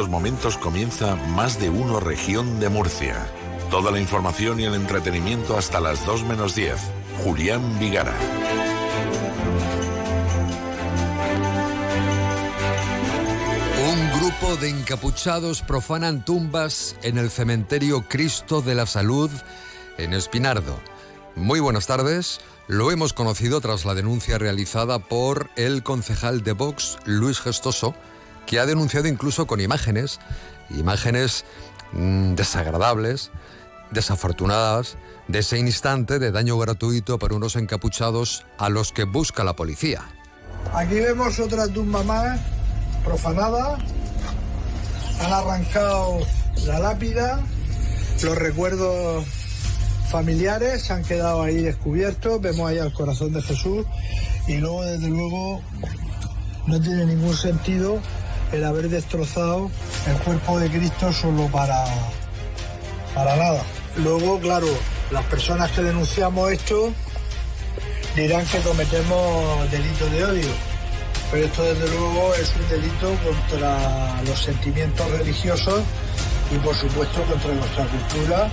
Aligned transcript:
Estos 0.00 0.12
momentos 0.12 0.56
comienza 0.56 1.14
Más 1.14 1.60
de 1.60 1.68
Uno 1.68 2.00
Región 2.00 2.58
de 2.58 2.70
Murcia. 2.70 3.30
Toda 3.70 3.90
la 3.90 4.00
información 4.00 4.58
y 4.58 4.64
el 4.64 4.72
entretenimiento 4.72 5.58
hasta 5.58 5.78
las 5.78 6.06
2 6.06 6.24
menos 6.24 6.54
10. 6.54 6.74
Julián 7.22 7.78
Vigara. 7.78 8.14
Un 13.90 14.18
grupo 14.18 14.56
de 14.56 14.70
encapuchados 14.70 15.60
profanan 15.60 16.24
tumbas 16.24 16.96
en 17.02 17.18
el 17.18 17.28
cementerio 17.28 18.08
Cristo 18.08 18.62
de 18.62 18.76
la 18.76 18.86
Salud 18.86 19.30
en 19.98 20.14
Espinardo. 20.14 20.80
Muy 21.36 21.60
buenas 21.60 21.86
tardes. 21.86 22.40
Lo 22.68 22.90
hemos 22.90 23.12
conocido 23.12 23.60
tras 23.60 23.84
la 23.84 23.94
denuncia 23.94 24.38
realizada 24.38 24.98
por 24.98 25.50
el 25.56 25.82
concejal 25.82 26.42
de 26.42 26.52
Vox, 26.52 26.96
Luis 27.04 27.38
Gestoso, 27.38 27.94
que 28.46 28.58
ha 28.58 28.66
denunciado 28.66 29.08
incluso 29.08 29.46
con 29.46 29.60
imágenes, 29.60 30.18
imágenes 30.70 31.44
mm, 31.92 32.34
desagradables, 32.34 33.30
desafortunadas, 33.90 34.96
de 35.28 35.40
ese 35.40 35.58
instante 35.58 36.18
de 36.18 36.32
daño 36.32 36.58
gratuito 36.58 37.18
para 37.18 37.34
unos 37.34 37.54
encapuchados 37.56 38.44
a 38.58 38.68
los 38.68 38.92
que 38.92 39.04
busca 39.04 39.44
la 39.44 39.54
policía. 39.54 40.02
Aquí 40.74 40.94
vemos 40.94 41.38
otra 41.38 41.68
tumba 41.68 42.02
más 42.02 42.40
profanada. 43.04 43.78
Han 45.20 45.32
arrancado 45.32 46.18
la 46.64 46.78
lápida, 46.78 47.40
los 48.22 48.36
recuerdos 48.36 49.24
familiares 50.10 50.82
se 50.82 50.92
han 50.92 51.04
quedado 51.04 51.42
ahí 51.42 51.62
descubiertos. 51.62 52.40
Vemos 52.40 52.68
ahí 52.68 52.78
al 52.78 52.92
corazón 52.92 53.32
de 53.32 53.42
Jesús 53.42 53.86
y 54.48 54.56
luego, 54.56 54.84
desde 54.84 55.08
luego, 55.08 55.62
no 56.66 56.80
tiene 56.80 57.06
ningún 57.06 57.36
sentido 57.36 58.00
el 58.52 58.64
haber 58.64 58.88
destrozado 58.88 59.70
el 60.06 60.16
cuerpo 60.18 60.58
de 60.58 60.70
Cristo 60.70 61.12
solo 61.12 61.46
para, 61.48 61.84
para 63.14 63.36
nada. 63.36 63.62
Luego, 63.96 64.38
claro, 64.40 64.68
las 65.10 65.24
personas 65.24 65.70
que 65.72 65.82
denunciamos 65.82 66.52
esto 66.52 66.92
dirán 68.16 68.44
que 68.46 68.58
cometemos 68.58 69.70
delito 69.70 70.06
de 70.06 70.24
odio, 70.24 70.48
pero 71.30 71.44
esto 71.44 71.62
desde 71.62 71.88
luego 71.88 72.34
es 72.34 72.52
un 72.56 72.68
delito 72.68 73.14
contra 73.24 74.22
los 74.22 74.38
sentimientos 74.38 75.10
religiosos 75.10 75.82
y 76.52 76.58
por 76.58 76.74
supuesto 76.74 77.22
contra 77.22 77.52
nuestra 77.52 77.86
cultura 77.86 78.48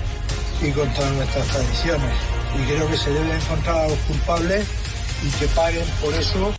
y 0.62 0.72
contra 0.72 1.10
nuestras 1.12 1.48
tradiciones. 1.48 2.14
Y 2.56 2.72
creo 2.72 2.90
que 2.90 2.98
se 2.98 3.12
debe 3.12 3.36
encontrar 3.36 3.78
a 3.78 3.88
los 3.88 3.98
culpables 4.00 4.68
y 5.24 5.30
que 5.40 5.48
paguen 5.48 5.86
por 6.02 6.14
eso 6.14 6.54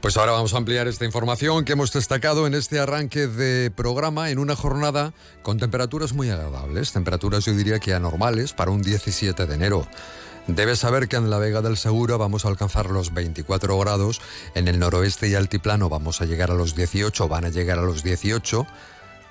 pues 0.00 0.16
ahora 0.16 0.32
vamos 0.32 0.54
a 0.54 0.58
ampliar 0.58 0.88
esta 0.88 1.04
información 1.04 1.64
que 1.64 1.72
hemos 1.72 1.92
destacado 1.92 2.46
en 2.46 2.54
este 2.54 2.78
arranque 2.78 3.26
de 3.26 3.70
programa 3.70 4.30
en 4.30 4.38
una 4.38 4.56
jornada 4.56 5.12
con 5.42 5.58
temperaturas 5.58 6.12
muy 6.12 6.30
agradables, 6.30 6.92
temperaturas 6.92 7.44
yo 7.44 7.54
diría 7.54 7.78
que 7.78 7.94
anormales 7.94 8.52
para 8.52 8.70
un 8.70 8.82
17 8.82 9.46
de 9.46 9.54
enero. 9.54 9.86
Debes 10.46 10.80
saber 10.80 11.06
que 11.06 11.16
en 11.16 11.30
la 11.30 11.38
Vega 11.38 11.62
del 11.62 11.76
Segura 11.76 12.16
vamos 12.16 12.44
a 12.44 12.48
alcanzar 12.48 12.90
los 12.90 13.12
24 13.12 13.78
grados, 13.78 14.20
en 14.54 14.68
el 14.68 14.78
noroeste 14.78 15.28
y 15.28 15.34
altiplano 15.34 15.88
vamos 15.88 16.20
a 16.20 16.24
llegar 16.24 16.50
a 16.50 16.54
los 16.54 16.74
18, 16.74 17.28
van 17.28 17.44
a 17.44 17.50
llegar 17.50 17.78
a 17.78 17.82
los 17.82 18.02
18 18.02 18.66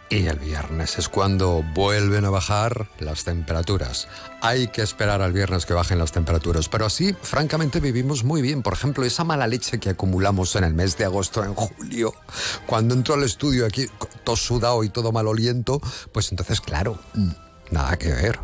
y 0.09 0.25
el 0.25 0.39
viernes 0.39 0.97
es 0.97 1.07
cuando 1.07 1.63
vuelven 1.75 2.25
a 2.25 2.31
bajar 2.31 2.87
las 2.99 3.23
temperaturas. 3.23 4.07
Hay 4.41 4.69
que 4.69 4.81
esperar 4.81 5.21
al 5.21 5.33
viernes 5.33 5.67
que 5.67 5.73
bajen 5.73 5.99
las 5.99 6.11
temperaturas, 6.11 6.67
pero 6.67 6.85
así, 6.85 7.15
francamente, 7.21 7.79
vivimos 7.79 8.23
muy 8.23 8.41
bien. 8.41 8.63
Por 8.63 8.73
ejemplo, 8.73 9.05
esa 9.05 9.23
mala 9.23 9.45
leche 9.45 9.79
que 9.79 9.91
acumulamos 9.91 10.55
en 10.55 10.63
el 10.63 10.73
mes 10.73 10.97
de 10.97 11.05
agosto, 11.05 11.43
en 11.43 11.53
julio, 11.53 12.13
cuando 12.65 12.95
entro 12.95 13.13
al 13.13 13.23
estudio 13.23 13.67
aquí 13.67 13.85
todo 14.23 14.35
sudado 14.35 14.83
y 14.83 14.89
todo 14.89 15.11
maloliento, 15.11 15.79
pues 16.11 16.31
entonces, 16.31 16.59
claro, 16.59 16.97
mm, 17.13 17.29
nada 17.71 17.97
que 17.97 18.11
ver. 18.11 18.39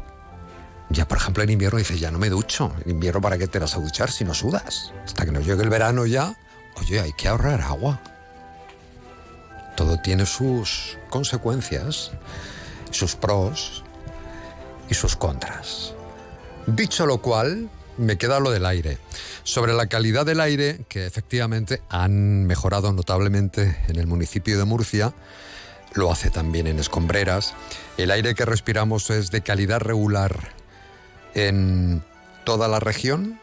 Ya, 0.89 1.07
por 1.07 1.17
ejemplo, 1.17 1.41
en 1.41 1.49
invierno 1.49 1.79
dices, 1.79 1.99
ya 1.99 2.11
no 2.11 2.19
me 2.19 2.29
ducho. 2.29 2.71
En 2.85 2.91
invierno, 2.91 3.21
¿para 3.21 3.39
qué 3.39 3.47
te 3.47 3.57
vas 3.57 3.75
a 3.75 3.79
duchar 3.79 4.11
si 4.11 4.23
no 4.23 4.35
sudas? 4.35 4.93
Hasta 5.03 5.25
que 5.25 5.31
nos 5.31 5.45
llegue 5.45 5.63
el 5.63 5.69
verano 5.69 6.05
ya, 6.05 6.37
oye, 6.75 6.99
hay 6.99 7.13
que 7.13 7.27
ahorrar 7.27 7.61
agua 7.61 7.99
todo 9.75 9.99
tiene 9.99 10.25
sus 10.25 10.97
consecuencias, 11.09 12.11
sus 12.91 13.15
pros 13.15 13.83
y 14.89 14.93
sus 14.93 15.15
contras. 15.15 15.93
Dicho 16.67 17.05
lo 17.05 17.21
cual, 17.21 17.69
me 17.97 18.17
queda 18.17 18.39
lo 18.39 18.51
del 18.51 18.65
aire. 18.65 18.97
Sobre 19.43 19.73
la 19.73 19.87
calidad 19.87 20.25
del 20.25 20.41
aire, 20.41 20.85
que 20.89 21.05
efectivamente 21.05 21.81
han 21.89 22.45
mejorado 22.45 22.91
notablemente 22.91 23.77
en 23.87 23.97
el 23.97 24.07
municipio 24.07 24.57
de 24.57 24.65
Murcia, 24.65 25.13
lo 25.93 26.11
hace 26.11 26.29
también 26.29 26.67
en 26.67 26.79
Escombreras. 26.79 27.53
El 27.97 28.11
aire 28.11 28.35
que 28.35 28.45
respiramos 28.45 29.09
es 29.09 29.31
de 29.31 29.41
calidad 29.41 29.79
regular 29.79 30.51
en 31.33 32.03
toda 32.43 32.67
la 32.67 32.79
región. 32.79 33.39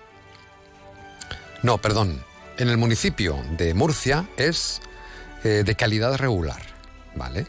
No, 1.63 1.79
perdón. 1.79 2.23
En 2.59 2.69
el 2.69 2.77
municipio 2.77 3.43
de 3.57 3.73
Murcia 3.73 4.29
es 4.37 4.83
eh, 5.45 5.63
de 5.65 5.75
calidad 5.75 6.17
regular, 6.17 6.63
¿vale? 7.15 7.47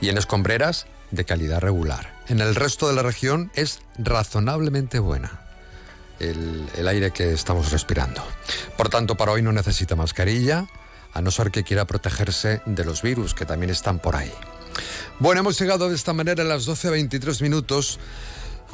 Y 0.00 0.08
en 0.08 0.18
escombreras, 0.18 0.86
de 1.10 1.24
calidad 1.24 1.60
regular. 1.60 2.12
En 2.28 2.40
el 2.40 2.54
resto 2.54 2.88
de 2.88 2.94
la 2.94 3.02
región 3.02 3.50
es 3.54 3.80
razonablemente 3.98 4.98
buena 4.98 5.40
el, 6.20 6.68
el 6.76 6.88
aire 6.88 7.10
que 7.10 7.32
estamos 7.32 7.70
respirando. 7.70 8.22
Por 8.76 8.88
tanto, 8.88 9.16
para 9.16 9.32
hoy 9.32 9.42
no 9.42 9.52
necesita 9.52 9.96
mascarilla, 9.96 10.66
a 11.12 11.22
no 11.22 11.30
ser 11.30 11.50
que 11.50 11.64
quiera 11.64 11.86
protegerse 11.86 12.60
de 12.66 12.84
los 12.84 13.02
virus 13.02 13.34
que 13.34 13.46
también 13.46 13.70
están 13.70 14.00
por 14.00 14.16
ahí. 14.16 14.32
Bueno, 15.20 15.40
hemos 15.40 15.58
llegado 15.58 15.88
de 15.88 15.94
esta 15.94 16.12
manera 16.12 16.42
a 16.42 16.46
las 16.46 16.66
12.23 16.66 17.40
minutos. 17.42 18.00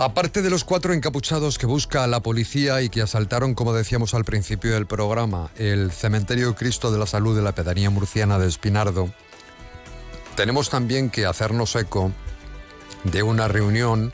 Aparte 0.00 0.40
de 0.40 0.48
los 0.48 0.64
cuatro 0.64 0.94
encapuchados 0.94 1.58
que 1.58 1.66
busca 1.66 2.06
la 2.06 2.20
policía 2.20 2.80
y 2.80 2.88
que 2.88 3.02
asaltaron, 3.02 3.54
como 3.54 3.74
decíamos 3.74 4.14
al 4.14 4.24
principio 4.24 4.72
del 4.72 4.86
programa, 4.86 5.50
el 5.58 5.92
cementerio 5.92 6.54
Cristo 6.54 6.90
de 6.90 6.98
la 6.98 7.04
Salud 7.04 7.36
de 7.36 7.42
la 7.42 7.54
pedanía 7.54 7.90
murciana 7.90 8.38
de 8.38 8.48
Espinardo, 8.48 9.12
tenemos 10.36 10.70
también 10.70 11.10
que 11.10 11.26
hacernos 11.26 11.76
eco 11.76 12.12
de 13.04 13.22
una 13.22 13.46
reunión, 13.46 14.10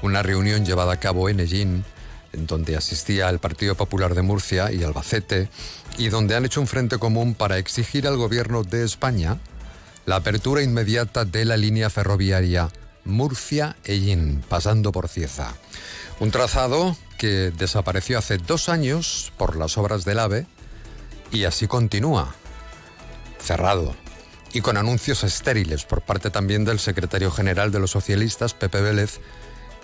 una 0.00 0.22
reunión 0.22 0.64
llevada 0.64 0.94
a 0.94 0.98
cabo 0.98 1.28
en 1.28 1.40
Ellín, 1.40 1.84
en 2.32 2.46
donde 2.46 2.78
asistía 2.78 3.28
el 3.28 3.38
Partido 3.38 3.74
Popular 3.74 4.14
de 4.14 4.22
Murcia 4.22 4.72
y 4.72 4.82
Albacete, 4.82 5.50
y 5.98 6.08
donde 6.08 6.36
han 6.36 6.46
hecho 6.46 6.62
un 6.62 6.66
frente 6.66 6.96
común 6.96 7.34
para 7.34 7.58
exigir 7.58 8.06
al 8.06 8.16
gobierno 8.16 8.64
de 8.64 8.82
España 8.82 9.36
la 10.06 10.16
apertura 10.16 10.62
inmediata 10.62 11.26
de 11.26 11.44
la 11.44 11.58
línea 11.58 11.90
ferroviaria 11.90 12.70
Murcia-Ellín, 13.08 14.44
pasando 14.48 14.92
por 14.92 15.08
Cieza. 15.08 15.54
Un 16.20 16.30
trazado 16.30 16.96
que 17.18 17.50
desapareció 17.50 18.18
hace 18.18 18.38
dos 18.38 18.68
años 18.68 19.32
por 19.36 19.56
las 19.56 19.76
obras 19.76 20.04
del 20.04 20.20
AVE 20.20 20.46
y 21.32 21.44
así 21.44 21.66
continúa, 21.66 22.34
cerrado 23.40 23.96
y 24.52 24.60
con 24.60 24.76
anuncios 24.76 25.24
estériles 25.24 25.84
por 25.84 26.02
parte 26.02 26.30
también 26.30 26.64
del 26.64 26.78
secretario 26.78 27.30
general 27.30 27.70
de 27.70 27.80
los 27.80 27.90
socialistas, 27.90 28.54
Pepe 28.54 28.80
Vélez, 28.80 29.20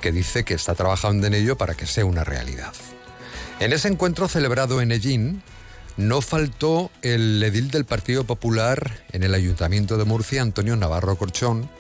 que 0.01 0.13
dice 0.13 0.45
que 0.45 0.55
está 0.55 0.75
trabajando 0.75 1.27
en 1.27 1.35
ello 1.35 1.57
para 1.57 1.75
que 1.75 1.87
sea 1.87 2.05
una 2.05 2.25
realidad. 2.25 2.73
En 3.61 3.73
ese 3.73 3.89
encuentro 3.89 4.29
celebrado 4.29 4.81
en 4.81 4.93
Ellín, 4.93 5.43
no 5.97 6.21
faltó 6.21 6.91
el 7.03 7.43
edil 7.43 7.71
del 7.71 7.85
Partido 7.85 8.25
Popular 8.25 9.05
en 9.13 9.23
el 9.23 9.35
Ayuntamiento 9.35 9.97
de 9.97 10.05
Murcia, 10.05 10.43
Antonio 10.43 10.75
Navarro 10.77 11.17
Corchón, 11.17 11.71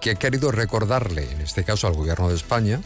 que 0.00 0.10
ha 0.10 0.14
querido 0.14 0.52
recordarle, 0.52 1.30
en 1.30 1.40
este 1.40 1.64
caso 1.64 1.86
al 1.86 1.94
Gobierno 1.94 2.28
de 2.28 2.36
España, 2.36 2.80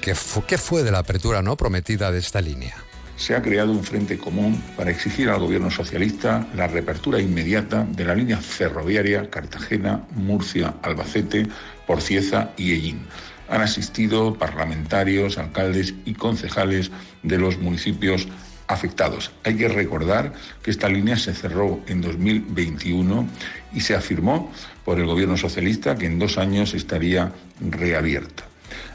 qué 0.00 0.14
fue 0.14 0.82
de 0.82 0.90
la 0.90 1.00
apertura 1.00 1.42
no 1.42 1.56
prometida 1.56 2.10
de 2.10 2.18
esta 2.18 2.40
línea. 2.40 2.76
Se 3.20 3.36
ha 3.36 3.42
creado 3.42 3.70
un 3.70 3.84
frente 3.84 4.16
común 4.16 4.62
para 4.78 4.90
exigir 4.90 5.28
al 5.28 5.40
gobierno 5.40 5.70
socialista 5.70 6.48
la 6.54 6.68
reapertura 6.68 7.20
inmediata 7.20 7.84
de 7.84 8.06
la 8.06 8.14
línea 8.14 8.38
ferroviaria 8.38 9.28
Cartagena, 9.28 10.06
Murcia, 10.14 10.74
Albacete, 10.80 11.46
Porcieza 11.86 12.52
y 12.56 12.72
Ellín. 12.72 13.02
Han 13.50 13.60
asistido 13.60 14.38
parlamentarios, 14.38 15.36
alcaldes 15.36 15.92
y 16.06 16.14
concejales 16.14 16.90
de 17.22 17.36
los 17.36 17.58
municipios 17.58 18.26
afectados. 18.70 19.32
Hay 19.44 19.56
que 19.56 19.68
recordar 19.68 20.32
que 20.62 20.70
esta 20.70 20.88
línea 20.88 21.16
se 21.16 21.34
cerró 21.34 21.80
en 21.86 22.00
2021 22.00 23.26
y 23.74 23.80
se 23.80 23.96
afirmó 23.96 24.52
por 24.84 24.98
el 25.00 25.06
gobierno 25.06 25.36
socialista 25.36 25.96
que 25.96 26.06
en 26.06 26.18
dos 26.18 26.38
años 26.38 26.72
estaría 26.72 27.32
reabierta. 27.60 28.44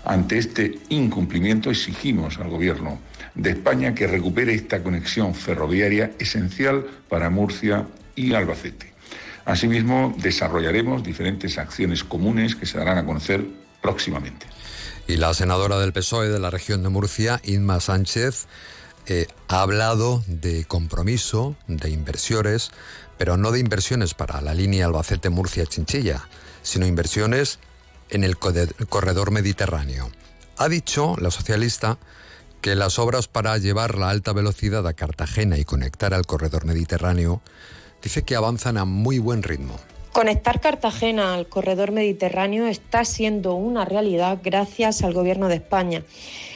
Ante 0.06 0.38
este 0.38 0.80
incumplimiento 0.90 1.70
exigimos 1.70 2.38
al 2.38 2.50
gobierno 2.50 3.00
de 3.34 3.50
España 3.50 3.94
que 3.94 4.08
recupere 4.08 4.54
esta 4.54 4.82
conexión 4.82 5.36
ferroviaria 5.36 6.14
esencial 6.20 6.86
para 7.10 7.30
Murcia 7.30 7.86
y 8.16 8.34
Albacete. 8.34 8.94
Asimismo, 9.44 10.16
desarrollaremos 10.18 11.04
diferentes 11.04 11.58
acciones 11.58 12.04
comunes 12.04 12.56
que 12.56 12.66
se 12.66 12.78
darán 12.78 12.98
a 12.98 13.06
conocer 13.06 13.46
próximamente. 13.82 14.48
Y 15.08 15.18
la 15.18 15.34
senadora 15.34 15.78
del 15.78 15.94
PSOE 15.94 16.30
de 16.30 16.40
la 16.40 16.50
región 16.50 16.82
de 16.82 16.90
Murcia, 16.90 17.42
Inma 17.44 17.80
Sánchez, 17.80 18.48
eh, 19.08 19.28
ha 19.48 19.62
hablado 19.62 20.24
de 20.28 20.66
compromiso, 20.66 21.56
de 21.68 21.90
inversiones, 21.90 22.72
pero 23.18 23.38
no 23.38 23.52
de 23.52 23.60
inversiones 23.60 24.14
para 24.14 24.42
la 24.42 24.54
línea 24.54 24.88
Albacete-Murcia-Chinchilla, 24.88 26.28
sino 26.64 26.86
inversiones 26.86 27.60
en 28.10 28.24
el 28.24 28.38
corredor 28.38 29.32
mediterráneo. 29.32 30.10
Ha 30.58 30.70
dicho 30.70 31.16
la 31.20 31.32
socialista 31.32 31.98
que 32.62 32.76
las 32.76 32.98
obras 32.98 33.28
para 33.28 33.58
llevar 33.58 33.98
la 33.98 34.10
alta 34.10 34.34
velocidad 34.34 34.88
a 34.88 34.94
Cartagena 34.94 35.58
y 35.58 35.66
conectar 35.66 36.14
al 36.14 36.26
corredor 36.26 36.66
mediterráneo 36.66 37.42
dice 38.02 38.24
que 38.24 38.36
avanzan 38.36 38.78
a 38.78 38.86
muy 38.86 39.20
buen 39.20 39.44
ritmo. 39.44 39.76
Conectar 40.12 40.62
Cartagena 40.62 41.34
al 41.34 41.48
corredor 41.48 41.92
mediterráneo 41.92 42.68
está 42.68 43.04
siendo 43.04 43.54
una 43.54 43.84
realidad 43.84 44.40
gracias 44.42 45.04
al 45.04 45.14
Gobierno 45.14 45.50
de 45.50 45.56
España 45.56 46.04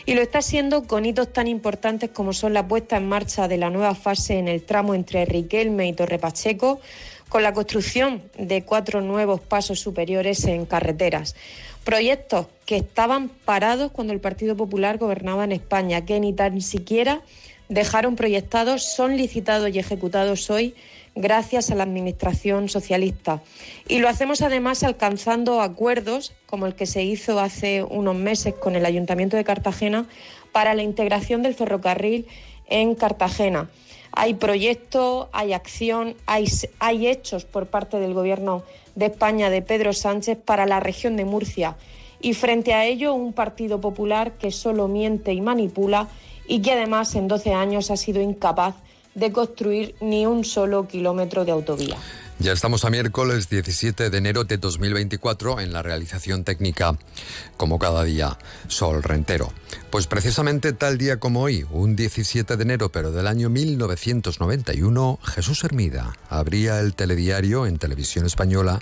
y 0.10 0.16
lo 0.16 0.24
está 0.24 0.42
siendo 0.42 0.86
con 0.86 1.06
hitos 1.06 1.32
tan 1.32 1.48
importantes 1.48 2.10
como 2.10 2.34
son 2.34 2.56
la 2.56 2.68
puesta 2.68 2.98
en 2.98 3.08
marcha 3.08 3.48
de 3.48 3.58
la 3.58 3.70
nueva 3.70 3.94
fase 3.94 4.40
en 4.40 4.48
el 4.48 4.64
tramo 4.64 4.96
entre 4.96 5.24
Riquelme 5.24 5.88
y 5.88 5.94
Torre 5.94 6.18
Pacheco, 6.18 6.82
con 7.30 7.44
la 7.44 7.54
construcción 7.54 8.24
de 8.36 8.64
cuatro 8.64 9.02
nuevos 9.02 9.40
pasos 9.40 9.80
superiores 9.80 10.46
en 10.46 10.66
carreteras. 10.66 11.36
Proyectos 11.84 12.48
que 12.66 12.78
estaban 12.78 13.30
parados 13.30 13.92
cuando 13.92 14.12
el 14.12 14.20
Partido 14.20 14.58
Popular 14.58 14.98
gobernaba 14.98 15.44
en 15.44 15.52
España, 15.52 16.04
que 16.04 16.20
ni 16.20 16.34
tan 16.34 16.60
siquiera 16.62 17.22
dejaron 17.68 18.16
proyectados, 18.16 18.82
son 18.82 19.16
licitados 19.16 19.70
y 19.70 19.78
ejecutados 19.78 20.50
hoy 20.50 20.74
gracias 21.16 21.72
a 21.72 21.76
la 21.76 21.84
Administración 21.84 22.70
socialista. 22.70 23.42
Y 23.88 24.00
lo 24.00 24.10
hacemos 24.10 24.42
además 24.42 24.84
alcanzando 24.84 25.62
acuerdos, 25.62 26.34
como 26.46 26.66
el 26.66 26.76
que 26.76 26.86
se 26.86 27.04
hizo 27.04 27.40
hace 27.40 27.84
unos 27.84 28.16
meses 28.16 28.54
con 28.54 28.76
el 28.76 28.86
Ayuntamiento 28.86 29.38
de 29.38 29.44
Cartagena, 29.44 30.06
para 30.52 30.74
la 30.74 30.84
integración 30.84 31.42
del 31.42 31.56
ferrocarril 31.56 32.28
en 32.68 32.96
Cartagena. 32.96 33.70
Hay 34.12 34.34
proyectos, 34.34 35.28
hay 35.32 35.54
acción, 35.54 36.16
hay, 36.26 37.08
hechos 37.08 37.46
por 37.46 37.68
parte 37.68 38.00
del 38.00 38.14
Gobierno 38.14 38.64
de 38.96 39.08
España 39.08 39.50
de 39.50 39.62
Pedro 39.62 39.94
Sánchez 39.94 40.38
para 40.44 40.66
la 40.66 40.80
región 40.80 41.16
de 41.16 41.26
Murcia. 41.26 41.78
Y 42.22 42.34
frente 42.34 42.74
a 42.74 42.86
ello, 42.86 43.14
un 43.14 43.34
Partido 43.34 43.80
Popular 43.80 44.34
que 44.34 44.52
solo 44.52 44.88
miente 44.88 45.32
y 45.34 45.42
manipula 45.42 46.08
y 46.48 46.62
que 46.62 46.74
además 46.74 47.16
en 47.16 47.28
12 47.28 47.54
años 47.54 47.92
ha 47.92 47.98
sido 47.98 48.22
incapaz 48.22 48.76
de 49.16 49.32
construir 49.32 49.96
ni 50.02 50.26
un 50.26 50.46
solo 50.46 50.88
kilómetro 50.88 51.46
de 51.46 51.52
autovía. 51.52 51.98
Ya 52.42 52.54
estamos 52.54 52.86
a 52.86 52.90
miércoles 52.90 53.50
17 53.50 54.10
de 54.10 54.18
enero 54.18 54.46
de 54.46 54.58
2024 54.58 55.60
en 55.60 55.74
la 55.74 55.82
realización 55.82 56.46
técnica, 56.46 56.98
como 57.58 57.80
cada 57.80 58.06
día, 58.06 58.38
Sol 58.70 59.04
Rentero. 59.04 59.52
Pues 59.90 60.08
precisamente 60.08 60.72
tal 60.72 60.98
día 60.98 61.20
como 61.20 61.42
hoy, 61.42 61.66
un 61.70 61.98
17 61.98 62.56
de 62.56 62.64
enero, 62.64 62.94
pero 62.94 63.12
del 63.12 63.28
año 63.28 63.50
1991, 63.50 65.20
Jesús 65.22 65.66
Hermida 65.66 66.14
abría 66.30 66.80
el 66.80 66.94
telediario 66.94 67.66
en 67.66 67.78
televisión 67.78 68.26
española 68.26 68.80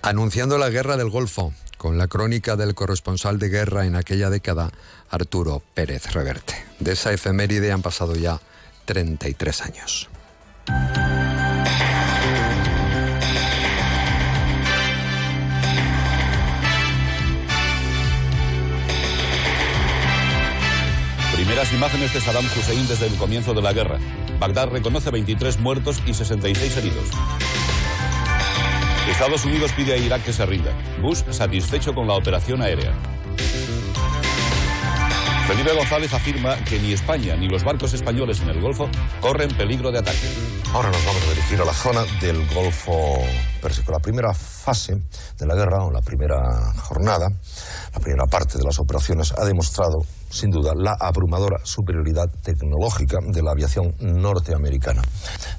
anunciando 0.00 0.56
la 0.56 0.70
guerra 0.70 0.96
del 0.96 1.10
Golfo, 1.10 1.52
con 1.76 1.98
la 1.98 2.08
crónica 2.08 2.56
del 2.56 2.74
corresponsal 2.74 3.38
de 3.38 3.50
guerra 3.50 3.84
en 3.84 3.96
aquella 3.96 4.30
década, 4.30 4.70
Arturo 5.10 5.62
Pérez 5.74 6.12
Reverte. 6.14 6.54
De 6.80 6.92
esa 6.92 7.12
efeméride 7.12 7.72
han 7.72 7.82
pasado 7.82 8.14
ya 8.14 8.40
33 8.86 9.62
años. 9.62 10.08
Primeras 21.34 21.72
imágenes 21.72 22.14
de 22.14 22.20
Saddam 22.20 22.46
Hussein 22.46 22.88
desde 22.88 23.06
el 23.06 23.14
comienzo 23.16 23.52
de 23.54 23.62
la 23.62 23.72
guerra. 23.72 23.98
Bagdad 24.38 24.68
reconoce 24.70 25.10
23 25.10 25.60
muertos 25.60 26.02
y 26.06 26.14
66 26.14 26.76
heridos. 26.76 27.08
Estados 29.10 29.44
Unidos 29.44 29.72
pide 29.72 29.94
a 29.94 29.96
Irak 29.96 30.22
que 30.24 30.32
se 30.32 30.44
rinda. 30.46 30.72
Bush 31.00 31.22
satisfecho 31.30 31.94
con 31.94 32.06
la 32.06 32.14
operación 32.14 32.62
aérea. 32.62 32.92
Felipe 35.46 35.72
González 35.74 36.12
afirma 36.12 36.56
que 36.64 36.76
ni 36.80 36.92
España 36.92 37.36
ni 37.36 37.46
los 37.48 37.62
barcos 37.62 37.94
españoles 37.94 38.40
en 38.40 38.48
el 38.48 38.60
Golfo 38.60 38.88
corren 39.20 39.48
peligro 39.56 39.92
de 39.92 40.00
ataque. 40.00 40.28
Ahora 40.74 40.90
nos 40.90 41.06
vamos 41.06 41.22
a 41.22 41.30
dirigir 41.30 41.60
a 41.60 41.64
la 41.64 41.72
zona 41.72 42.04
del 42.20 42.44
Golfo 42.52 43.14
Pérsico. 43.62 43.92
La 43.92 44.00
primera 44.00 44.34
fase 44.34 44.94
de 45.38 45.46
la 45.46 45.54
guerra, 45.54 45.84
o 45.84 45.92
la 45.92 46.00
primera 46.00 46.72
jornada, 46.82 47.28
la 47.94 48.00
primera 48.00 48.24
parte 48.26 48.58
de 48.58 48.64
las 48.64 48.80
operaciones, 48.80 49.32
ha 49.38 49.44
demostrado, 49.44 49.98
sin 50.30 50.50
duda, 50.50 50.72
la 50.74 50.96
abrumadora 50.98 51.58
superioridad 51.62 52.28
tecnológica 52.42 53.18
de 53.22 53.40
la 53.40 53.52
aviación 53.52 53.94
norteamericana. 54.00 55.02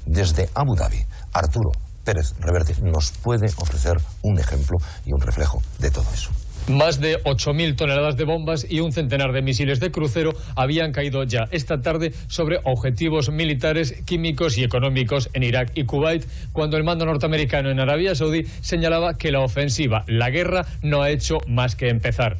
Desde 0.04 0.50
Abu 0.54 0.76
Dhabi, 0.76 1.02
Arturo 1.32 1.70
Pérez 2.04 2.34
Reverte 2.40 2.74
nos 2.82 3.12
puede 3.12 3.46
ofrecer 3.56 3.96
un 4.20 4.38
ejemplo 4.38 4.76
y 5.06 5.14
un 5.14 5.20
reflejo 5.22 5.62
de 5.78 5.90
todo 5.90 6.06
eso. 6.12 6.30
Más 6.68 7.00
de 7.00 7.22
8.000 7.24 7.76
toneladas 7.76 8.18
de 8.18 8.24
bombas 8.24 8.66
y 8.68 8.80
un 8.80 8.92
centenar 8.92 9.32
de 9.32 9.40
misiles 9.40 9.80
de 9.80 9.90
crucero 9.90 10.34
habían 10.54 10.92
caído 10.92 11.24
ya 11.24 11.48
esta 11.50 11.80
tarde 11.80 12.12
sobre 12.26 12.60
objetivos 12.64 13.30
militares, 13.30 14.02
químicos 14.04 14.58
y 14.58 14.64
económicos 14.64 15.30
en 15.32 15.44
Irak 15.44 15.70
y 15.74 15.84
Kuwait, 15.84 16.26
cuando 16.52 16.76
el 16.76 16.84
mando 16.84 17.06
norteamericano 17.06 17.70
en 17.70 17.80
Arabia 17.80 18.14
Saudí 18.14 18.44
señalaba 18.60 19.16
que 19.16 19.32
la 19.32 19.40
ofensiva, 19.40 20.04
la 20.06 20.28
guerra, 20.28 20.66
no 20.82 21.00
ha 21.00 21.10
hecho 21.10 21.38
más 21.46 21.74
que 21.74 21.88
empezar. 21.88 22.36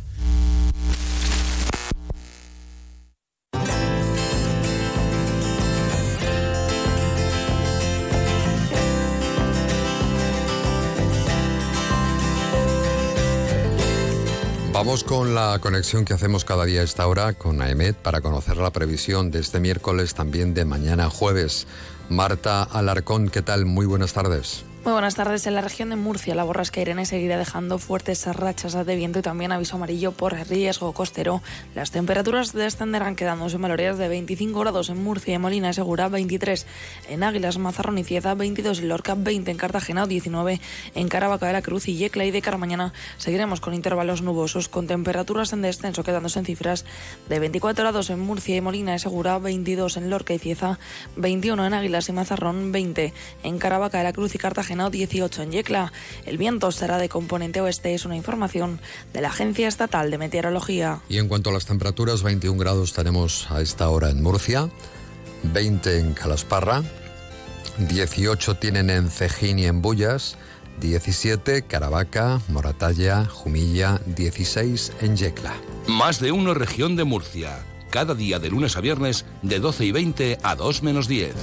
Vamos 14.79 15.03
con 15.03 15.35
la 15.35 15.59
conexión 15.61 16.05
que 16.05 16.15
hacemos 16.15 16.45
cada 16.45 16.65
día 16.65 16.83
a 16.83 16.85
esta 16.85 17.05
hora 17.09 17.33
con 17.33 17.61
AEMET 17.61 17.97
para 17.97 18.21
conocer 18.21 18.59
la 18.59 18.71
previsión 18.71 19.33
de 19.33 19.41
este 19.41 19.59
miércoles, 19.59 20.15
también 20.15 20.55
de 20.55 20.65
mañana 20.65 21.11
jueves. 21.11 21.67
Marta 22.09 22.63
Alarcón, 22.63 23.29
¿qué 23.29 23.43
tal? 23.43 23.67
Muy 23.67 23.87
buenas 23.87 24.13
tardes. 24.13 24.65
Muy 24.89 24.95
buenas 24.95 25.17
tardes. 25.17 25.47
En 25.47 25.55
la 25.55 25.61
región 25.61 25.91
de 25.91 25.97
Murcia, 25.97 26.35
la 26.35 26.45
borrasca 26.45 26.81
Irene 26.81 27.05
seguirá 27.05 27.37
dejando 27.37 27.79
fuertes 27.79 28.25
rachas 28.25 28.73
de 28.73 28.97
viento 28.97 29.19
y 29.19 29.23
también 29.23 29.53
aviso 29.53 29.77
amarillo 29.77 30.13
por 30.13 30.33
riesgo 30.49 30.95
costero. 30.95 31.43
Las 31.75 31.91
temperaturas 31.91 32.55
descenderán 32.55 33.15
quedándose 33.15 33.57
en 33.57 33.63
valores 33.63 33.99
de 33.99 34.09
25 34.09 34.59
grados 34.61 34.89
en 34.89 35.05
Murcia 35.05 35.35
y 35.35 35.39
Molina 35.39 35.75
Segura, 35.75 36.09
23 36.09 36.67
en 37.11 37.23
Águilas, 37.23 37.59
Mazarrón 37.59 37.99
y 37.99 38.05
Cieza, 38.05 38.33
22 38.35 38.79
en 38.79 38.89
Lorca, 38.89 39.15
20 39.15 39.51
en 39.51 39.59
Cartagena, 39.59 40.07
19 40.07 40.59
en 40.95 41.09
Caravaca 41.09 41.49
de 41.49 41.53
la 41.53 41.61
Cruz 41.61 41.87
y 41.89 41.99
Yecla 41.99 42.25
y 42.25 42.31
de 42.31 42.41
cara 42.41 42.57
mañana 42.57 42.95
seguiremos 43.19 43.61
con 43.61 43.75
intervalos 43.75 44.23
nubosos 44.23 44.71
con 44.71 44.87
temperaturas 44.87 45.53
en 45.53 45.61
descenso 45.61 46.03
quedándose 46.03 46.39
en 46.39 46.47
cifras 46.47 46.87
de 47.29 47.39
24 47.39 47.85
grados 47.85 48.09
en 48.09 48.21
Murcia 48.21 48.57
y 48.57 48.63
Molina 48.63 48.99
Segura, 48.99 49.39
22 49.39 49.99
en 49.99 50.09
Lorca 50.09 50.33
y 50.33 50.39
Cieza, 50.39 50.79
21 51.17 51.67
en 51.67 51.75
Águilas 51.75 52.09
y 52.09 52.13
Mazarrón, 52.13 52.73
20 52.73 53.13
en 53.43 53.59
Caravaca 53.59 53.99
de 53.99 54.05
la 54.05 54.15
Cruz 54.15 54.35
y 54.35 54.39
Cartagena 54.39 54.78
18 54.89 55.43
en 55.43 55.53
Yecla. 55.53 55.93
El 56.25 56.39
viento 56.39 56.71
será 56.71 56.99
de 56.99 57.09
componente 57.09 57.61
oeste, 57.61 57.95
es 57.95 58.05
una 58.05 58.17
información 58.17 58.81
de 59.13 59.21
la 59.21 59.29
Agencia 59.29 59.69
Estatal 59.69 60.11
de 60.11 60.19
Meteorología. 60.19 61.01
Y 61.09 61.19
en 61.19 61.29
cuanto 61.29 61.51
a 61.51 61.53
las 61.53 61.67
temperaturas, 61.67 62.23
21 62.23 62.59
grados 62.59 62.93
tenemos 62.93 63.51
a 63.51 63.61
esta 63.61 63.89
hora 63.91 64.11
en 64.11 64.23
Murcia, 64.23 64.71
20 65.43 65.99
en 65.99 66.15
Calasparra, 66.15 66.83
18 67.79 68.57
tienen 68.57 68.91
en 68.91 69.11
Cejín 69.11 69.59
y 69.59 69.67
en 69.67 69.83
Bullas, 69.83 70.37
17 70.81 71.63
Caravaca, 71.63 72.41
Moratalla, 72.49 73.25
Jumilla, 73.25 74.01
16 74.07 74.93
en 75.01 75.17
Yecla. 75.17 75.55
Más 75.87 76.21
de 76.21 76.33
uno 76.33 76.55
región 76.55 76.97
de 76.97 77.05
Murcia. 77.05 77.65
Cada 77.91 78.15
día 78.15 78.39
de 78.39 78.51
lunes 78.51 78.77
a 78.77 78.81
viernes 78.81 79.25
de 79.43 79.61
12 79.61 79.87
y 79.87 79.93
20 79.93 80.39
a 80.43 80.55
2 80.55 80.83
menos 80.83 81.09
10. 81.09 81.35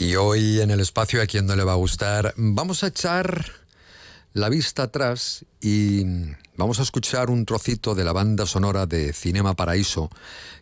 Y 0.00 0.14
hoy 0.14 0.60
en 0.60 0.70
el 0.70 0.78
espacio, 0.78 1.20
a 1.20 1.26
quien 1.26 1.46
no 1.46 1.56
le 1.56 1.64
va 1.64 1.72
a 1.72 1.76
gustar, 1.76 2.32
vamos 2.36 2.84
a 2.84 2.86
echar 2.86 3.46
la 4.32 4.48
vista 4.48 4.84
atrás 4.84 5.44
y 5.60 6.04
vamos 6.56 6.78
a 6.78 6.82
escuchar 6.82 7.30
un 7.30 7.44
trocito 7.44 7.96
de 7.96 8.04
la 8.04 8.12
banda 8.12 8.46
sonora 8.46 8.86
de 8.86 9.12
Cinema 9.12 9.54
Paraíso 9.54 10.08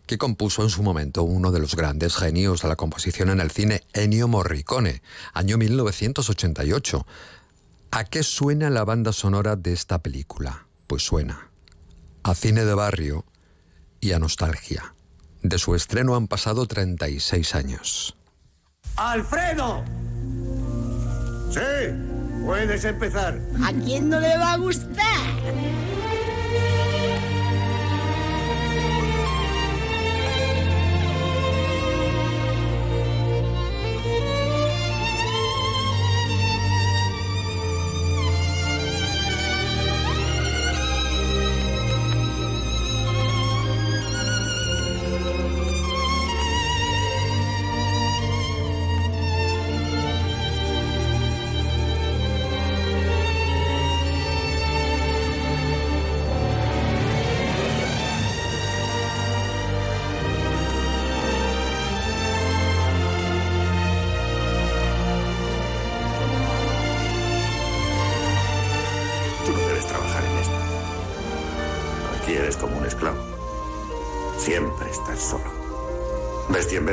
que 0.07 0.17
compuso 0.17 0.63
en 0.63 0.71
su 0.71 0.83
momento 0.83 1.23
uno 1.23 1.53
de 1.53 1.61
los 1.61 1.77
grandes 1.77 2.17
genios 2.17 2.63
de 2.63 2.69
la 2.69 2.77
composición 2.77 3.29
en 3.29 3.41
el 3.41 3.51
cine, 3.51 3.83
Ennio 3.93 4.27
Morricone, 4.27 5.03
año 5.35 5.59
1988. 5.59 7.07
¿A 7.91 8.05
qué 8.05 8.23
suena 8.23 8.71
la 8.71 8.85
banda 8.87 9.13
sonora 9.13 9.55
de 9.55 9.75
esta 9.75 9.99
película? 9.99 10.67
Pues 10.87 11.03
suena 11.03 11.51
a 12.23 12.35
cine 12.35 12.65
de 12.65 12.75
barrio 12.75 13.27
y 14.01 14.13
a 14.13 14.19
nostalgia. 14.19 14.95
De 15.43 15.59
su 15.59 15.75
estreno 15.75 16.17
han 16.17 16.27
pasado 16.27 16.67
36 16.67 17.55
años. 17.55 18.16
¡Alfredo! 18.97 19.85
Sí. 21.51 21.61
Puedes 22.45 22.85
empezar. 22.85 23.39
¿A 23.65 23.73
quién 23.73 24.09
no 24.09 24.21
le 24.21 24.37
va 24.39 24.53
a 24.53 24.57
gustar? 24.57 24.97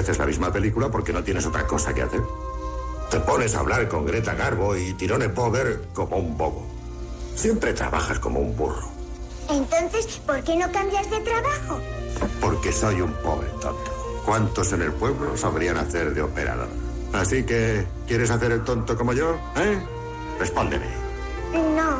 Veces 0.03 0.19
la 0.19 0.25
misma 0.25 0.51
película 0.51 0.89
porque 0.89 1.13
no 1.13 1.24
tienes 1.24 1.45
otra 1.45 1.65
cosa 1.65 1.93
que 1.93 2.01
hacer. 2.01 2.22
Te 3.10 3.22
pones 3.22 3.55
a 3.55 3.60
hablar 3.60 3.88
con 3.88 4.05
Greta 4.05 4.33
Garbo 4.33 4.75
y 4.75 4.93
Tirone 4.95 5.29
Power 5.29 5.81
como 5.93 6.17
un 6.17 6.38
bobo. 6.38 6.67
Siempre 7.36 7.72
trabajas 7.74 8.19
como 8.19 8.41
un 8.41 8.53
burro. 8.57 8.89
Entonces, 9.50 10.22
¿por 10.25 10.43
qué 10.43 10.57
no 10.57 10.69
cambias 10.74 11.10
de 11.10 11.22
trabajo? 11.22 11.79
Porque 12.41 12.74
soy 12.74 13.00
un 13.00 13.13
pobre 13.13 13.48
tonto. 13.62 14.22
¿Cuántos 14.25 14.74
en 14.74 14.81
el 14.81 14.91
pueblo 14.91 15.38
sabrían 15.38 15.77
hacer 15.77 16.13
de 16.13 16.22
operador? 16.22 16.67
Así 17.13 17.43
que, 17.43 17.86
¿quieres 18.05 18.29
hacer 18.29 18.51
el 18.51 18.63
tonto 18.65 18.98
como 18.98 19.13
yo? 19.13 19.38
¿Eh? 19.55 19.79
Respóndeme. 20.38 20.88
No. 21.53 21.98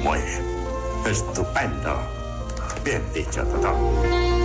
Muy 0.00 0.18
bien. 0.20 0.42
Estupendo. 1.06 1.98
Bien 2.84 3.02
dicho, 3.12 3.42
Totó. 3.42 4.35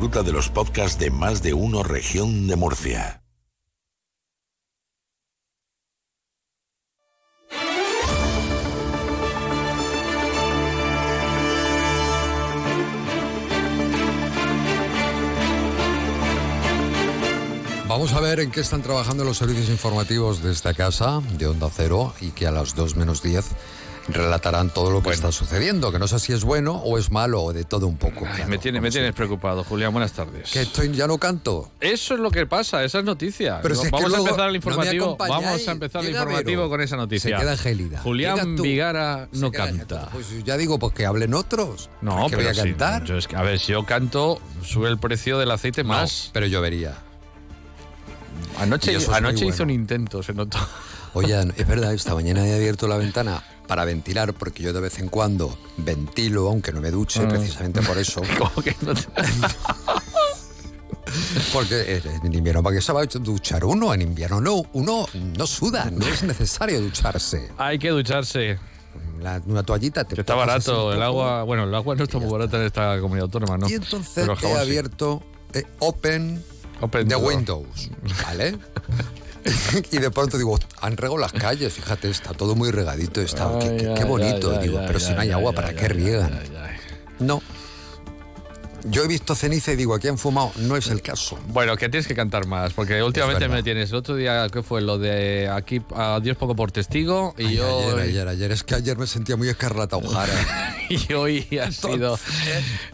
Disfruta 0.00 0.22
de 0.22 0.32
los 0.32 0.48
podcasts 0.48 0.98
de 0.98 1.10
más 1.10 1.42
de 1.42 1.52
uno 1.52 1.82
región 1.82 2.46
de 2.46 2.56
Murcia. 2.56 3.22
Vamos 17.86 18.14
a 18.14 18.20
ver 18.20 18.40
en 18.40 18.50
qué 18.50 18.60
están 18.60 18.80
trabajando 18.80 19.24
los 19.24 19.36
servicios 19.36 19.68
informativos 19.68 20.42
de 20.42 20.52
esta 20.52 20.72
casa, 20.72 21.20
de 21.36 21.46
Onda 21.46 21.68
Cero, 21.70 22.14
y 22.22 22.30
que 22.30 22.46
a 22.46 22.52
las 22.52 22.74
2 22.74 22.96
menos 22.96 23.22
10 23.22 23.44
relatarán 24.08 24.70
todo 24.70 24.90
lo 24.90 25.02
que 25.02 25.10
está 25.10 25.30
sucediendo, 25.32 25.92
que 25.92 25.98
no 25.98 26.08
sé 26.08 26.18
si 26.18 26.32
es 26.32 26.44
bueno 26.44 26.76
o 26.76 26.98
es 26.98 27.10
malo 27.10 27.42
o 27.42 27.52
de 27.52 27.64
todo 27.64 27.86
un 27.86 27.96
poco. 27.96 28.26
Ay, 28.26 28.44
me, 28.46 28.58
tiene, 28.58 28.80
me 28.80 28.90
tienes 28.90 29.14
preocupado, 29.14 29.64
Julián. 29.64 29.92
Buenas 29.92 30.12
tardes. 30.12 30.50
Que 30.50 30.62
estoy, 30.62 30.92
ya 30.92 31.06
no 31.06 31.18
canto. 31.18 31.70
Eso 31.80 32.14
es 32.14 32.20
lo 32.20 32.30
que 32.30 32.46
pasa, 32.46 32.82
esa 32.84 32.98
es 32.98 33.04
noticia. 33.04 33.60
Pero 33.62 33.74
si 33.74 33.82
es 33.82 33.92
que 33.92 33.96
vamos 33.96 34.14
a 34.14 34.18
empezar 34.18 34.48
el 34.48 34.56
informativo. 34.56 35.16
vamos 35.16 35.68
a 35.68 35.70
empezar 35.72 36.04
el 36.04 36.10
informativo 36.10 36.68
con 36.68 36.80
esa 36.80 36.96
noticia. 36.96 37.36
Se 37.36 37.42
queda 37.42 37.56
gélida. 37.56 38.00
Julián 38.00 38.56
tú. 38.56 38.62
Vigara 38.62 39.28
no 39.32 39.50
canta. 39.52 40.08
Pues 40.12 40.44
ya 40.44 40.56
digo, 40.56 40.78
pues 40.78 40.94
que 40.94 41.06
hablen 41.06 41.34
otros. 41.34 41.90
No, 42.00 42.26
pero 42.28 42.42
voy 42.42 42.50
a 42.50 42.54
sí, 42.54 42.60
cantar. 42.70 43.04
yo 43.04 43.16
es 43.16 43.26
que, 43.26 43.36
a 43.36 43.42
ver, 43.42 43.58
si 43.58 43.72
yo 43.72 43.84
canto, 43.84 44.40
sube 44.64 44.88
el 44.88 44.98
precio 44.98 45.38
del 45.38 45.50
aceite 45.50 45.82
No, 45.82 45.90
más. 45.90 46.30
pero 46.32 46.46
llovería. 46.46 46.96
Anoche, 48.58 48.92
Y 48.92 48.96
eso 48.96 49.10
es 49.10 49.16
anoche 49.16 49.44
muy 49.44 49.54
hizo 49.54 49.62
un 49.62 49.70
intento, 49.70 50.22
se 50.22 50.34
notó. 50.34 50.58
Oye, 51.14 51.40
es 51.56 51.66
verdad, 51.66 51.92
esta 51.92 52.14
mañana 52.14 52.46
he 52.46 52.54
abierto 52.54 52.86
la 52.88 52.96
ventana 52.96 53.42
para 53.66 53.84
ventilar, 53.84 54.32
porque 54.34 54.62
yo 54.62 54.72
de 54.72 54.80
vez 54.80 54.98
en 54.98 55.08
cuando 55.08 55.56
ventilo, 55.76 56.48
aunque 56.48 56.72
no 56.72 56.80
me 56.80 56.90
duche, 56.90 57.20
Ah. 57.24 57.28
precisamente 57.28 57.82
por 57.82 57.98
eso. 57.98 58.22
Como 58.38 58.62
que 58.62 58.74
no 58.82 58.94
te- 58.94 59.06
Porque 61.52 62.00
en 62.22 62.32
invierno, 62.32 62.62
¿para 62.62 62.76
qué 62.76 62.82
se 62.82 62.92
va 62.92 63.02
a 63.02 63.06
duchar 63.06 63.64
uno? 63.64 63.92
En 63.92 64.02
invierno 64.02 64.40
no, 64.40 64.62
uno 64.74 65.06
no 65.14 65.46
suda, 65.46 65.90
no 65.90 66.06
es 66.06 66.22
necesario 66.22 66.80
ducharse. 66.80 67.50
Hay 67.58 67.78
que 67.80 67.88
ducharse. 67.90 68.58
La- 69.20 69.42
una 69.46 69.62
toallita 69.64 70.04
te 70.04 70.14
Que 70.14 70.20
está 70.22 70.34
barato 70.36 70.92
el 70.92 71.02
agua. 71.02 71.42
Bueno, 71.42 71.64
el 71.64 71.74
agua 71.74 71.96
no 71.96 72.04
está 72.04 72.18
muy 72.18 72.30
barata 72.30 72.58
en 72.58 72.64
esta 72.66 73.00
comunidad 73.00 73.24
autónoma, 73.24 73.58
¿no? 73.58 73.68
Y 73.68 73.74
entonces 73.74 74.28
he 74.28 74.36
sí. 74.36 74.46
abierto 74.56 75.22
eh, 75.52 75.64
Open, 75.80 76.42
Open 76.80 77.08
de. 77.08 77.16
Windows, 77.16 77.90
¿vale? 78.24 78.56
y 79.92 79.98
de 79.98 80.10
pronto 80.10 80.36
digo, 80.38 80.58
han 80.80 80.96
regado 80.96 81.18
las 81.18 81.32
calles, 81.32 81.72
fíjate, 81.72 82.10
está 82.10 82.32
todo 82.32 82.54
muy 82.54 82.70
regadito, 82.70 83.20
está, 83.20 83.50
qué, 83.60 83.68
Ay, 83.68 83.76
qué- 83.78 83.88
ay, 83.88 83.94
qué 83.96 84.04
bonito. 84.04 84.52
ay, 84.52 84.58
digo, 84.66 84.78
ay, 84.78 84.84
pero 84.86 84.98
ay, 84.98 85.04
si 85.04 85.12
no 85.12 85.20
hay 85.20 85.28
ay, 85.28 85.32
agua, 85.32 85.50
ay, 85.50 85.56
¿para 85.56 85.68
ay, 85.68 85.74
qué 85.76 85.88
riegan? 85.88 86.32
ay, 86.40 86.50
ay. 86.62 86.76
No. 87.18 87.42
Yo 88.84 89.04
he 89.04 89.08
visto 89.08 89.34
ceniza 89.34 89.72
y 89.72 89.76
digo, 89.76 89.94
aquí 89.94 90.08
han 90.08 90.16
fumado, 90.16 90.52
no 90.56 90.74
es 90.74 90.86
el 90.88 91.02
caso. 91.02 91.38
Bueno, 91.48 91.76
que 91.76 91.90
tienes 91.90 92.06
que 92.06 92.14
cantar 92.14 92.46
más, 92.46 92.72
porque 92.72 93.02
últimamente 93.02 93.46
me 93.46 93.62
tienes. 93.62 93.90
El 93.90 93.96
otro 93.96 94.16
día, 94.16 94.46
¿qué 94.50 94.62
fue? 94.62 94.80
Lo 94.80 94.96
de 94.98 95.50
aquí, 95.52 95.82
adiós 95.94 96.38
poco 96.38 96.56
por 96.56 96.72
testigo. 96.72 97.34
Y 97.36 97.44
Ay, 97.48 97.56
yo. 97.56 97.78
Ayer, 97.90 97.98
ayer, 98.00 98.28
ayer, 98.28 98.52
es 98.52 98.62
que 98.64 98.74
ayer 98.76 98.96
me 98.96 99.06
sentía 99.06 99.36
muy 99.36 99.50
escarlata 99.50 99.96
Ojara. 99.96 100.32
Y 100.88 101.12
hoy 101.12 101.46
ha 101.62 101.70
sido. 101.70 102.18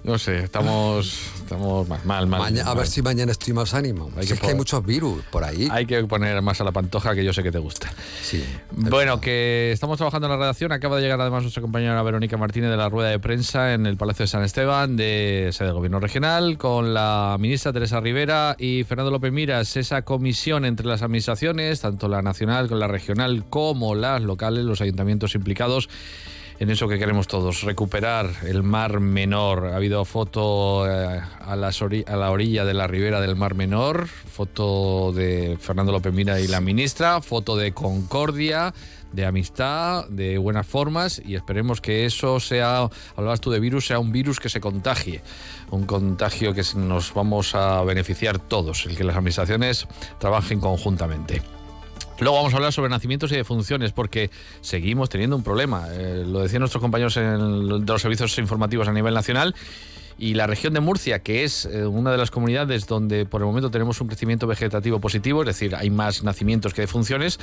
No 0.05 0.19
sé, 0.19 0.41
estamos, 0.41 1.19
estamos 1.47 1.89
mal, 1.89 2.01
mal, 2.05 2.27
mal. 2.27 2.41
Maña- 2.41 2.63
a 2.63 2.67
mal. 2.67 2.77
ver 2.79 2.87
si 2.87 3.01
mañana 3.03 3.33
estoy 3.33 3.53
más 3.55 3.73
ánimo. 3.75 4.11
Hay 4.17 4.23
Si 4.23 4.29
que 4.29 4.35
es 4.35 4.41
que 4.41 4.47
hay 4.49 4.53
po- 4.53 4.59
muchos 4.59 4.85
virus 4.85 5.23
por 5.31 5.45
ahí. 5.45 5.69
Hay 5.71 5.87
que 5.87 6.03
poner 6.05 6.41
más 6.43 6.61
a 6.61 6.65
la 6.65 6.73
pantoja, 6.73 7.15
que 7.15 7.25
yo 7.25 7.33
sé 7.33 7.43
que 7.43 7.51
te 7.53 7.59
gusta. 7.59 7.91
Sí. 8.23 8.45
Bueno, 8.73 9.21
que 9.21 9.71
estamos 9.73 9.97
trabajando 9.97 10.27
en 10.27 10.33
la 10.33 10.37
redacción. 10.39 10.73
Acaba 10.73 10.97
de 10.97 11.03
llegar 11.03 11.21
además 11.21 11.43
nuestra 11.43 11.63
compañera 11.63 12.03
Verónica 12.03 12.37
Martínez 12.37 12.71
de 12.71 12.77
la 12.77 12.89
rueda 12.89 13.11
de 13.11 13.19
prensa 13.19 13.73
en 13.75 13.87
el 13.87 13.97
Palacio 13.97 14.25
de 14.25 14.27
San 14.29 14.43
Esteban 14.45 14.97
de 14.97 15.51
sede 15.53 15.69
del 15.69 15.75
Gobierno 15.77 16.01
Regional 16.01 16.59
con 16.59 16.93
la 16.93 17.37
ministra 17.39 17.73
Teresa 17.73 18.01
Rivera 18.01 18.57
y 18.59 18.85
Fernando 18.85 19.11
López 19.11 19.33
Miras. 19.33 19.77
Esa 19.77 20.03
comisión 20.03 20.65
entre 20.65 20.87
las 20.87 21.03
administraciones, 21.03 21.81
tanto 21.81 22.09
la 22.09 22.23
nacional 22.23 22.69
como 22.69 22.81
la 22.81 22.89
regional 22.89 23.45
como 23.49 23.95
las 23.95 24.21
locales, 24.23 24.65
los 24.65 24.81
ayuntamientos 24.81 25.35
implicados. 25.35 25.89
En 26.59 26.71
eso 26.71 26.89
que 26.89 26.99
queremos 26.99 27.29
todos, 27.29 27.63
recuperar 27.65 28.31
el 28.45 28.63
Mar 28.63 28.99
Menor. 28.99 29.67
Ha 29.67 29.77
habido 29.77 30.03
foto 30.07 30.91
eh, 30.91 31.21
a, 31.21 31.53
a 31.53 32.17
la 32.17 32.31
orilla 32.31 32.65
de 32.65 32.73
la 32.73 32.87
ribera 32.87 33.21
del 33.21 33.37
Mar 33.37 33.55
Menor, 33.55 34.07
foto 34.07 35.13
de 35.13 35.59
Fernando 35.61 35.93
López 35.93 36.15
Mira 36.15 36.41
y 36.41 36.47
la 36.47 36.63
ministra, 36.63 37.21
foto 37.21 37.57
de 37.57 37.73
concordia, 37.73 38.73
de 39.13 39.27
amistad, 39.27 40.09
de 40.09 40.39
buenas 40.39 40.67
formas 40.67 41.21
y 41.25 41.35
esperemos 41.35 41.83
que 41.83 42.07
eso 42.07 42.41
sea, 42.41 42.89
hablabas 43.17 43.41
tú 43.43 43.51
de 43.51 43.61
virus, 43.61 43.87
sea 43.87 43.99
un 43.99 44.11
virus 44.11 44.41
que 44.41 44.49
se 44.49 44.61
contagie, 44.61 45.23
un 45.71 45.85
contagio 45.85 46.55
que 46.55 46.63
nos 46.75 47.13
vamos 47.13 47.55
a 47.55 47.83
beneficiar 47.83 48.39
todos, 48.39 48.87
el 48.87 48.97
que 48.97 49.05
las 49.05 49.17
administraciones 49.17 49.87
trabajen 50.19 50.61
conjuntamente. 50.61 51.43
Luego 52.21 52.37
vamos 52.37 52.55
a 52.55 52.57
hablar 52.57 52.73
sobre 52.73 52.89
nacimientos 52.89 53.31
y 53.33 53.37
defunciones, 53.37 53.93
porque 53.93 54.31
seguimos 54.61 55.09
teniendo 55.11 55.37
un 55.37 55.43
problema. 55.43 55.87
Eh, 55.93 56.25
lo 56.27 56.41
decían 56.41 56.61
nuestros 56.61 56.81
compañeros 56.81 57.17
en 57.17 57.85
de 57.85 57.93
los 57.93 58.03
servicios 58.03 58.39
informativos 58.39 58.89
a 58.89 58.93
nivel 58.93 59.15
nacional. 59.15 59.55
Y 60.19 60.35
la 60.35 60.47
región 60.47 60.73
de 60.73 60.81
Murcia, 60.81 61.19
que 61.19 61.45
es 61.45 61.67
eh, 61.67 61.87
una 61.87 62.11
de 62.11 62.17
las 62.17 62.31
comunidades 62.31 62.87
donde 62.87 63.27
por 63.27 63.43
el 63.43 63.47
momento 63.47 63.71
tenemos 63.71 64.01
un 64.01 64.09
crecimiento 64.09 64.47
vegetativo 64.47 65.01
positivo, 65.01 65.43
es 65.43 65.47
decir, 65.47 65.77
hay 65.77 65.91
más 65.91 66.23
nacimientos 66.23 66.73
que 66.73 66.83
defunciones, 66.83 67.39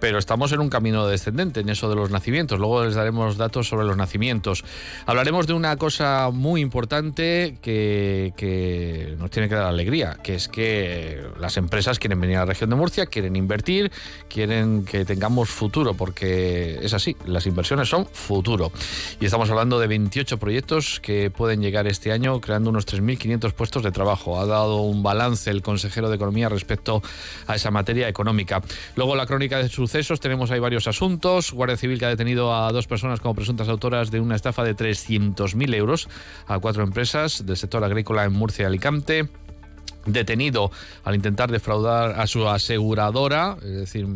pero 0.00 0.18
estamos 0.18 0.50
en 0.52 0.60
un 0.60 0.68
camino 0.68 1.06
descendente 1.06 1.60
en 1.60 1.68
eso 1.68 1.88
de 1.88 1.94
los 1.94 2.10
nacimientos. 2.10 2.58
Luego 2.58 2.84
les 2.84 2.94
daremos 2.94 3.36
datos 3.36 3.68
sobre 3.68 3.86
los 3.86 3.96
nacimientos. 3.96 4.64
Hablaremos 5.06 5.46
de 5.46 5.52
una 5.52 5.76
cosa 5.76 6.30
muy 6.32 6.60
importante 6.60 7.58
que, 7.62 8.32
que 8.36 9.14
nos 9.18 9.30
tiene 9.30 9.48
que 9.48 9.54
dar 9.54 9.66
alegría, 9.66 10.18
que 10.22 10.34
es 10.34 10.48
que 10.48 11.22
las 11.38 11.56
empresas 11.56 11.98
quieren 11.98 12.20
venir 12.20 12.36
a 12.36 12.40
la 12.40 12.46
región 12.46 12.70
de 12.70 12.76
Murcia, 12.76 13.06
quieren 13.06 13.36
invertir, 13.36 13.92
quieren 14.28 14.84
que 14.84 15.04
tengamos 15.04 15.48
futuro, 15.48 15.94
porque 15.94 16.80
es 16.82 16.92
así, 16.92 17.16
las 17.24 17.46
inversiones 17.46 17.88
son 17.88 18.06
futuro. 18.06 18.72
Y 19.20 19.26
estamos 19.26 19.48
hablando 19.50 19.78
de 19.78 19.86
28 19.86 20.38
proyectos 20.38 21.00
que 21.00 21.30
pueden 21.30 21.60
llegar 21.60 21.86
este 21.86 22.12
año, 22.12 22.15
creando 22.40 22.70
unos 22.70 22.86
3.500 22.86 23.52
puestos 23.52 23.82
de 23.82 23.92
trabajo. 23.92 24.40
Ha 24.40 24.46
dado 24.46 24.80
un 24.80 25.02
balance 25.02 25.50
el 25.50 25.62
consejero 25.62 26.08
de 26.08 26.16
Economía 26.16 26.48
respecto 26.48 27.02
a 27.46 27.54
esa 27.54 27.70
materia 27.70 28.08
económica. 28.08 28.62
Luego 28.94 29.16
la 29.16 29.26
crónica 29.26 29.58
de 29.58 29.68
sucesos, 29.68 30.20
tenemos 30.20 30.50
ahí 30.50 30.58
varios 30.58 30.88
asuntos. 30.88 31.52
Guardia 31.52 31.76
Civil 31.76 31.98
que 31.98 32.06
ha 32.06 32.10
detenido 32.10 32.54
a 32.54 32.72
dos 32.72 32.86
personas 32.86 33.20
como 33.20 33.34
presuntas 33.34 33.68
autoras 33.68 34.10
de 34.10 34.20
una 34.20 34.36
estafa 34.36 34.64
de 34.64 34.74
300.000 34.74 35.74
euros 35.74 36.08
a 36.46 36.58
cuatro 36.58 36.82
empresas 36.82 37.46
del 37.46 37.56
sector 37.56 37.84
agrícola 37.84 38.24
en 38.24 38.32
Murcia 38.32 38.64
y 38.64 38.66
Alicante 38.66 39.28
detenido 40.06 40.70
al 41.04 41.14
intentar 41.14 41.50
defraudar 41.50 42.18
a 42.18 42.26
su 42.26 42.48
aseguradora, 42.48 43.56
es 43.62 43.76
decir, 43.76 44.06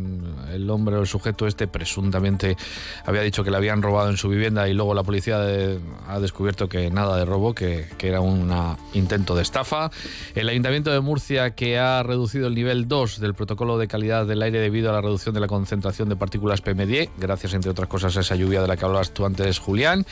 el 0.51 0.69
hombre 0.69 0.95
o 0.95 1.01
el 1.01 1.07
sujeto 1.07 1.47
este 1.47 1.67
presuntamente 1.67 2.57
había 3.05 3.21
dicho 3.21 3.43
que 3.43 3.51
le 3.51 3.57
habían 3.57 3.81
robado 3.81 4.09
en 4.09 4.17
su 4.17 4.29
vivienda 4.29 4.67
y 4.67 4.73
luego 4.73 4.93
la 4.93 5.03
policía 5.03 5.39
ha 6.07 6.19
descubierto 6.19 6.67
que 6.67 6.89
nada 6.89 7.17
de 7.17 7.25
robo, 7.25 7.53
que, 7.53 7.87
era 8.01 8.19
un 8.19 8.51
intento 8.93 9.35
de 9.35 9.43
estafa. 9.43 9.91
El 10.35 10.49
Ayuntamiento 10.49 10.91
de 10.91 10.99
Murcia 10.99 11.51
que 11.51 11.77
ha 11.77 12.03
reducido 12.03 12.47
el 12.47 12.55
nivel 12.55 12.87
2 12.87 13.19
del 13.19 13.33
protocolo 13.35 13.77
de 13.77 13.87
calidad 13.87 14.25
del 14.25 14.41
aire 14.41 14.59
debido 14.59 14.89
a 14.89 14.93
la 14.93 15.01
reducción 15.01 15.33
de 15.35 15.39
la 15.39 15.47
concentración 15.47 16.09
de 16.09 16.15
partículas 16.15 16.63
PM10, 16.63 17.09
gracias 17.17 17.53
entre 17.53 17.71
otras 17.71 17.87
cosas 17.87 18.17
a 18.17 18.21
esa 18.21 18.35
lluvia 18.35 18.61
de 18.61 18.67
la 18.67 18.75
que 18.75 18.85
hablabas 18.85 19.13
tú 19.13 19.25
antes, 19.25 19.59
Julián. 19.59 20.05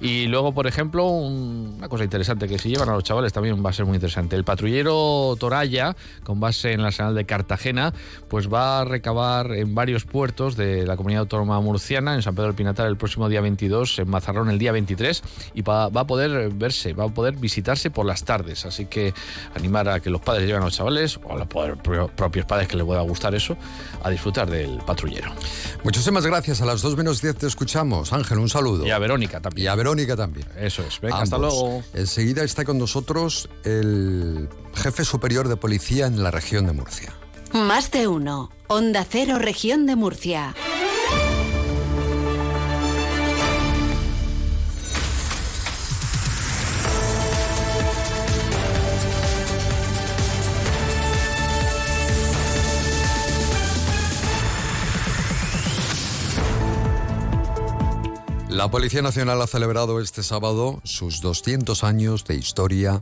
Y 0.00 0.26
luego, 0.26 0.52
por 0.52 0.66
ejemplo, 0.66 1.06
una 1.06 1.88
cosa 1.88 2.04
interesante 2.04 2.48
que 2.48 2.58
si 2.58 2.70
llevan 2.70 2.88
a 2.88 2.92
los 2.92 3.04
chavales 3.04 3.32
también 3.32 3.64
va 3.64 3.70
a 3.70 3.72
ser 3.72 3.86
muy 3.86 3.94
interesante. 3.94 4.36
El 4.36 4.44
patrullero 4.44 5.25
Toraya, 5.34 5.96
con 6.22 6.38
base 6.38 6.72
en 6.72 6.82
la 6.82 6.92
señal 6.92 7.16
de 7.16 7.26
Cartagena, 7.26 7.92
pues 8.28 8.52
va 8.52 8.80
a 8.80 8.84
recabar 8.84 9.52
en 9.52 9.74
varios 9.74 10.04
puertos 10.04 10.56
de 10.56 10.86
la 10.86 10.96
comunidad 10.96 11.22
autónoma 11.22 11.60
murciana, 11.60 12.14
en 12.14 12.22
San 12.22 12.34
Pedro 12.34 12.48
del 12.48 12.54
Pinatar 12.54 12.86
el 12.86 12.96
próximo 12.96 13.28
día 13.28 13.40
22, 13.40 13.98
en 13.98 14.08
Mazarrón 14.08 14.50
el 14.50 14.58
día 14.58 14.70
23, 14.72 15.22
y 15.54 15.62
va, 15.62 15.86
a 15.86 16.06
poder 16.06 16.50
verse, 16.50 16.92
va 16.92 17.04
a 17.04 17.08
poder 17.08 17.36
visitarse 17.36 17.90
por 17.90 18.06
las 18.06 18.24
tardes. 18.24 18.66
Así 18.66 18.86
que 18.86 19.12
animar 19.54 19.88
a 19.88 20.00
que 20.00 20.10
los 20.10 20.20
padres 20.20 20.46
lleven 20.46 20.62
a 20.62 20.66
los 20.66 20.74
chavales, 20.74 21.18
o 21.24 21.32
a 21.32 21.36
los 21.36 21.48
propios 21.48 22.46
padres 22.46 22.68
que 22.68 22.76
les 22.76 22.86
pueda 22.86 23.00
gustar 23.00 23.34
eso, 23.34 23.56
a 24.02 24.10
disfrutar 24.10 24.48
del 24.48 24.78
patrullero. 24.86 25.32
Muchísimas 25.82 26.26
gracias. 26.26 26.60
A 26.60 26.66
las 26.66 26.82
2 26.82 26.96
menos 26.96 27.22
10 27.22 27.36
te 27.36 27.46
escuchamos. 27.46 28.12
Ángel, 28.12 28.38
un 28.38 28.48
saludo. 28.48 28.86
Y 28.86 28.90
a 28.90 28.98
Verónica 28.98 29.40
también. 29.40 29.64
Y 29.64 29.68
a 29.68 29.74
Verónica 29.74 30.16
también. 30.16 30.46
Eso 30.58 30.82
es. 30.82 31.00
Venga, 31.00 31.20
hasta 31.20 31.38
luego. 31.38 31.82
Enseguida 31.94 32.44
está 32.44 32.64
con 32.64 32.78
nosotros 32.78 33.48
el 33.64 34.48
jefe 34.74 35.04
superior 35.16 35.48
de 35.48 35.56
policía 35.56 36.04
en 36.04 36.22
la 36.22 36.30
región 36.30 36.66
de 36.66 36.74
Murcia. 36.74 37.14
Más 37.54 37.90
de 37.90 38.06
uno. 38.06 38.50
Onda 38.66 39.06
Cero, 39.08 39.38
región 39.38 39.86
de 39.86 39.96
Murcia. 39.96 40.54
La 58.50 58.70
Policía 58.70 59.00
Nacional 59.00 59.40
ha 59.40 59.46
celebrado 59.46 59.98
este 59.98 60.22
sábado 60.22 60.80
sus 60.84 61.22
200 61.22 61.84
años 61.84 62.24
de 62.26 62.34
historia 62.34 63.00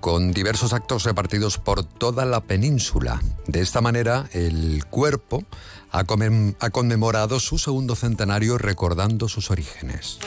con 0.00 0.32
diversos 0.32 0.72
actos 0.72 1.04
repartidos 1.04 1.58
por 1.58 1.84
toda 1.84 2.24
la 2.24 2.40
península. 2.40 3.20
De 3.46 3.60
esta 3.60 3.80
manera, 3.80 4.28
el 4.32 4.84
cuerpo 4.86 5.44
ha, 5.90 6.04
conmemorado 6.04 7.40
su 7.40 7.58
segundo 7.58 7.94
centenario 7.94 8.58
recordando 8.58 9.28
sus 9.28 9.50
orígenes. 9.50 10.18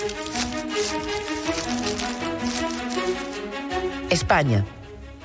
España, 4.09 4.65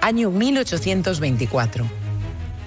año 0.01 0.31
1824. 0.31 1.87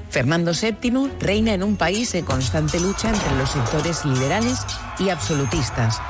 Fernando 0.10 0.52
VII 0.54 1.12
reina 1.20 1.54
en 1.54 1.64
un 1.64 1.76
país 1.76 2.16
en 2.16 2.26
constante 2.26 2.80
lucha 2.80 3.10
entre 3.10 3.36
los 3.36 3.52
sectores 3.52 4.06
liberales 4.06 4.60
y 4.98 5.10
absolutistas, 5.10 6.02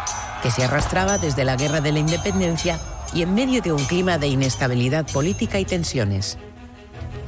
que 0.41 0.51
se 0.51 0.63
arrastraba 0.63 1.17
desde 1.17 1.43
la 1.43 1.55
Guerra 1.55 1.81
de 1.81 1.91
la 1.91 1.99
Independencia 1.99 2.79
y 3.13 3.21
en 3.21 3.33
medio 3.33 3.61
de 3.61 3.71
un 3.71 3.83
clima 3.85 4.17
de 4.17 4.27
inestabilidad 4.27 5.05
política 5.11 5.59
y 5.59 5.65
tensiones. 5.65 6.37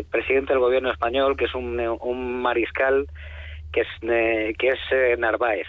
presidente 0.09 0.53
del 0.53 0.59
gobierno 0.59 0.91
español 0.91 1.37
que 1.37 1.45
es 1.45 1.53
un, 1.53 1.79
un 1.79 2.41
mariscal 2.41 3.05
que 3.73 3.81
es, 3.81 3.87
eh, 4.03 4.53
que 4.57 4.69
es 4.69 4.79
eh, 4.91 5.15
Narváez. 5.17 5.67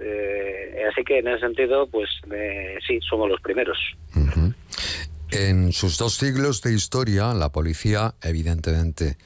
Eh, 0.00 0.84
así 0.90 1.02
que 1.02 1.18
en 1.18 1.28
ese 1.28 1.40
sentido, 1.40 1.88
pues 1.88 2.08
sí, 2.86 3.00
somos 3.08 3.28
los 3.28 3.40
primeros. 3.40 3.78
En 5.30 5.72
sus 5.72 5.96
dos 5.96 6.14
siglos 6.14 6.60
de 6.60 6.74
historia, 6.74 7.32
la 7.32 7.50
policía, 7.50 8.14
evidentemente, 8.22 9.16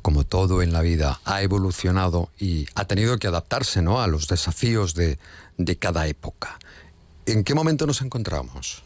como 0.00 0.24
todo 0.24 0.62
en 0.62 0.72
la 0.72 0.80
vida, 0.80 1.20
ha 1.24 1.42
evolucionado 1.42 2.30
y 2.38 2.66
ha 2.76 2.86
tenido 2.86 3.18
que 3.18 3.26
adaptarse 3.26 3.82
¿no? 3.82 4.00
a 4.00 4.06
los 4.06 4.28
desafíos 4.28 4.94
de, 4.94 5.18
de 5.58 5.76
cada 5.76 6.06
época. 6.06 6.58
¿En 7.26 7.42
qué 7.42 7.54
momento 7.54 7.84
nos 7.86 8.00
encontramos? 8.00 8.84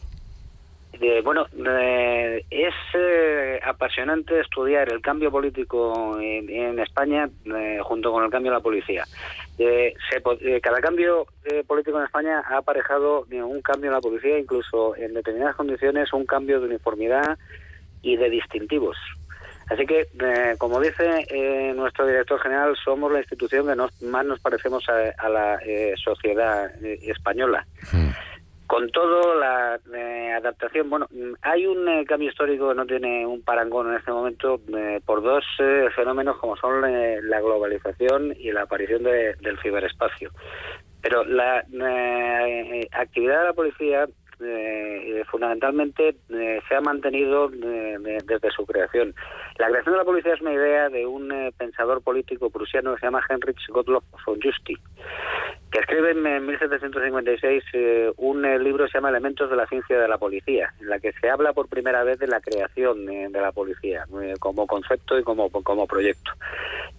Bueno, 1.22 1.46
eh, 1.66 2.44
es 2.50 2.74
eh, 2.94 3.60
apasionante 3.62 4.40
estudiar 4.40 4.92
el 4.92 5.00
cambio 5.00 5.30
político 5.30 6.18
en, 6.20 6.78
España 6.78 7.28
eh, 7.46 7.78
junto 7.82 8.12
con 8.12 8.24
el 8.24 8.30
cambio 8.30 8.50
de 8.50 8.58
la 8.58 8.62
policía. 8.62 9.04
Eh, 9.58 9.94
se, 10.10 10.22
eh, 10.40 10.60
cada 10.60 10.80
cambio 10.80 11.26
eh, 11.44 11.62
político 11.64 11.98
en 11.98 12.04
España 12.04 12.42
ha 12.48 12.58
aparejado 12.58 13.26
un 13.30 13.62
cambio 13.62 13.88
en 13.88 13.94
la 13.94 14.00
policía, 14.00 14.38
incluso 14.38 14.96
en 14.96 15.14
determinadas 15.14 15.56
condiciones 15.56 16.12
un 16.12 16.26
cambio 16.26 16.60
de 16.60 16.66
uniformidad 16.66 17.38
y 18.02 18.16
de 18.16 18.30
distintivos. 18.30 18.96
Así 19.70 19.86
que, 19.86 20.06
como 20.58 20.78
dice 20.78 21.26
nuestro 21.74 22.06
director 22.06 22.38
general, 22.38 22.76
somos 22.84 23.10
la 23.10 23.20
institución 23.20 23.66
que 23.66 24.06
más 24.06 24.26
nos 24.26 24.38
parecemos 24.40 24.84
a, 24.90 25.28
la 25.30 25.58
sociedad 25.96 26.70
española. 26.82 27.66
Hmm. 27.90 28.10
Con 28.66 28.88
todo, 28.90 29.38
la 29.38 29.78
eh, 29.94 30.32
adaptación, 30.32 30.88
bueno, 30.88 31.06
hay 31.42 31.66
un 31.66 31.86
eh, 31.86 32.04
cambio 32.06 32.30
histórico 32.30 32.70
que 32.70 32.74
no 32.74 32.86
tiene 32.86 33.26
un 33.26 33.42
parangón 33.42 33.90
en 33.90 33.98
este 33.98 34.10
momento 34.10 34.58
eh, 34.74 35.00
por 35.04 35.22
dos 35.22 35.44
fenómenos 35.94 36.38
como 36.38 36.56
son 36.56 36.80
la 36.80 37.40
globalización 37.40 38.34
y 38.38 38.52
la 38.52 38.62
aparición 38.62 39.02
del 39.02 39.58
ciberespacio. 39.62 40.30
Pero 41.02 41.24
la 41.24 41.58
actividad 42.92 43.40
de 43.40 43.46
la 43.46 43.52
policía 43.52 44.06
fundamentalmente 45.30 46.16
se 46.28 46.74
ha 46.74 46.80
mantenido 46.80 47.48
desde 47.48 48.50
su 48.56 48.64
creación. 48.64 49.14
La 49.58 49.68
creación 49.68 49.94
de 49.94 49.98
la 49.98 50.04
policía 50.04 50.34
es 50.34 50.40
una 50.40 50.52
idea 50.52 50.88
de 50.88 51.06
un 51.06 51.32
pensador 51.56 52.02
político 52.02 52.50
prusiano 52.50 52.94
que 52.94 53.00
se 53.00 53.06
llama 53.06 53.24
Heinrich 53.28 53.68
Gottlob 53.68 54.02
von 54.26 54.40
Justi 54.40 54.76
que 55.74 55.80
escribe 55.80 56.12
en 56.12 56.46
1756 56.46 57.64
eh, 57.72 58.12
un 58.18 58.44
eh, 58.44 58.60
libro 58.60 58.84
que 58.84 58.92
se 58.92 58.98
llama 58.98 59.08
Elementos 59.08 59.50
de 59.50 59.56
la 59.56 59.66
ciencia 59.66 59.98
de 59.98 60.06
la 60.06 60.18
policía, 60.18 60.72
en 60.80 60.88
la 60.88 61.00
que 61.00 61.12
se 61.14 61.28
habla 61.28 61.52
por 61.52 61.66
primera 61.66 62.04
vez 62.04 62.20
de 62.20 62.28
la 62.28 62.40
creación 62.40 63.08
eh, 63.10 63.26
de 63.28 63.40
la 63.40 63.50
policía 63.50 64.06
como 64.38 64.68
concepto 64.68 65.18
y 65.18 65.24
como, 65.24 65.50
como 65.50 65.88
proyecto. 65.88 66.30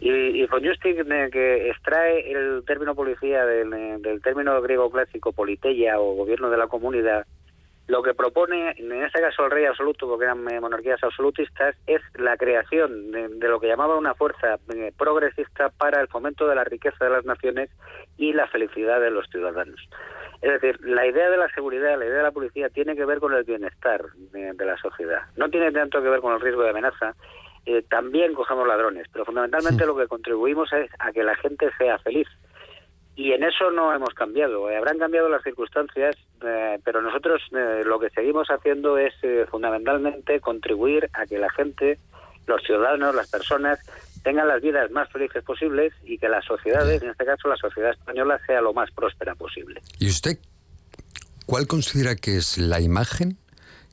Y, 0.02 0.12
y 0.12 0.46
von 0.48 0.62
que 0.62 1.70
extrae 1.70 2.30
el 2.30 2.66
término 2.66 2.96
policía 2.96 3.46
del, 3.46 4.02
del 4.02 4.22
término 4.22 4.62
griego 4.62 4.92
clásico 4.92 5.32
politeia 5.32 5.98
o 5.98 6.16
gobierno 6.16 6.50
de 6.50 6.58
la 6.58 6.68
comunidad, 6.68 7.26
lo 7.88 8.02
que 8.02 8.14
propone, 8.14 8.74
en 8.78 9.04
este 9.04 9.22
caso 9.22 9.46
el 9.46 9.52
rey 9.52 9.66
absoluto, 9.66 10.08
porque 10.08 10.26
eran 10.26 10.50
eh, 10.50 10.60
monarquías 10.60 11.04
absolutistas, 11.04 11.76
es 11.86 12.02
la 12.16 12.36
creación 12.36 13.12
de, 13.12 13.48
lo 13.48 13.60
que 13.60 13.68
llamaba 13.68 13.98
una 13.98 14.16
fuerza 14.16 14.58
eh, 14.74 14.92
progresista 14.98 15.70
para 15.70 16.02
el 16.02 16.08
fomento 16.08 16.48
de 16.48 16.56
la 16.56 16.64
riqueza 16.64 17.06
de 17.06 17.12
las 17.12 17.26
naciones 17.26 17.70
y 18.18 18.34
la 18.34 18.48
felicidad 18.48 19.00
de 19.00 19.12
los 19.12 19.28
ciudadanos. 19.30 19.80
Es 20.42 20.62
decir, 20.62 20.80
la 20.82 21.06
idea 21.06 21.30
de 21.30 21.38
la 21.38 21.50
seguridad, 21.50 21.98
la 21.98 22.06
idea 22.06 22.18
de 22.18 22.24
la 22.24 22.32
policía 22.32 22.70
tiene 22.70 22.96
que 22.96 23.06
ver 23.06 23.20
con 23.20 23.34
el 23.34 23.44
bienestar 23.44 24.02
de, 24.32 24.66
la 24.66 24.78
sociedad. 24.78 25.22
No 25.38 25.50
tiene 25.50 25.72
tanto 25.72 26.02
que 26.02 26.10
ver 26.10 26.22
con 26.22 26.34
el 26.34 26.42
riesgo 26.42 26.64
de 26.64 26.72
amenaza. 26.72 27.16
Eh, 27.66 27.84
también 27.90 28.34
cogemos 28.34 28.68
ladrones, 28.68 29.08
pero 29.12 29.26
fundamentalmente 29.26 29.86
lo 29.86 29.96
que 29.96 30.08
contribuimos 30.08 30.72
es 30.74 30.90
a 31.00 31.12
que 31.12 31.24
la 31.24 31.36
gente 31.36 31.70
sea 31.78 31.98
feliz 32.00 32.28
y 33.16 33.32
en 33.32 33.44
eso 33.44 33.72
no 33.72 33.94
hemos 33.94 34.14
cambiado. 34.14 34.70
Eh, 34.70 34.78
habrán 34.78 35.00
cambiado 35.00 35.30
las 35.30 35.42
circunstancias, 35.44 36.18
eh, 36.46 36.80
pero 36.84 37.02
nosotros 37.02 37.42
eh, 37.56 37.84
lo 37.86 38.00
que 38.00 38.10
seguimos 38.10 38.48
haciendo 38.50 38.98
es 38.98 39.14
fundamentalmente 39.50 40.40
contribuir 40.42 41.10
a 41.14 41.26
que 41.26 41.40
la 41.40 41.50
gente, 41.52 41.98
los 42.46 42.62
ciudadanos, 42.64 43.16
las 43.16 43.30
personas, 43.30 43.80
tengan 44.24 44.48
las 44.48 44.62
vidas 44.62 44.92
más 44.92 45.10
felices 45.12 45.44
posibles 45.44 45.94
y 46.04 46.18
que 46.18 46.28
las 46.28 46.44
sociedades, 46.46 47.02
en 47.02 47.12
este 47.12 47.26
caso 47.26 47.48
la 47.48 47.56
sociedad 47.56 47.92
española, 47.92 48.40
sea 48.46 48.60
lo 48.60 48.74
más 48.74 48.92
próspera 48.92 49.36
posible. 49.36 49.82
¿Y 50.00 50.10
usted 50.10 50.38
cuál 51.46 51.68
considera 51.68 52.16
que 52.16 52.38
es 52.38 52.58
la 52.58 52.82
imagen 52.82 53.38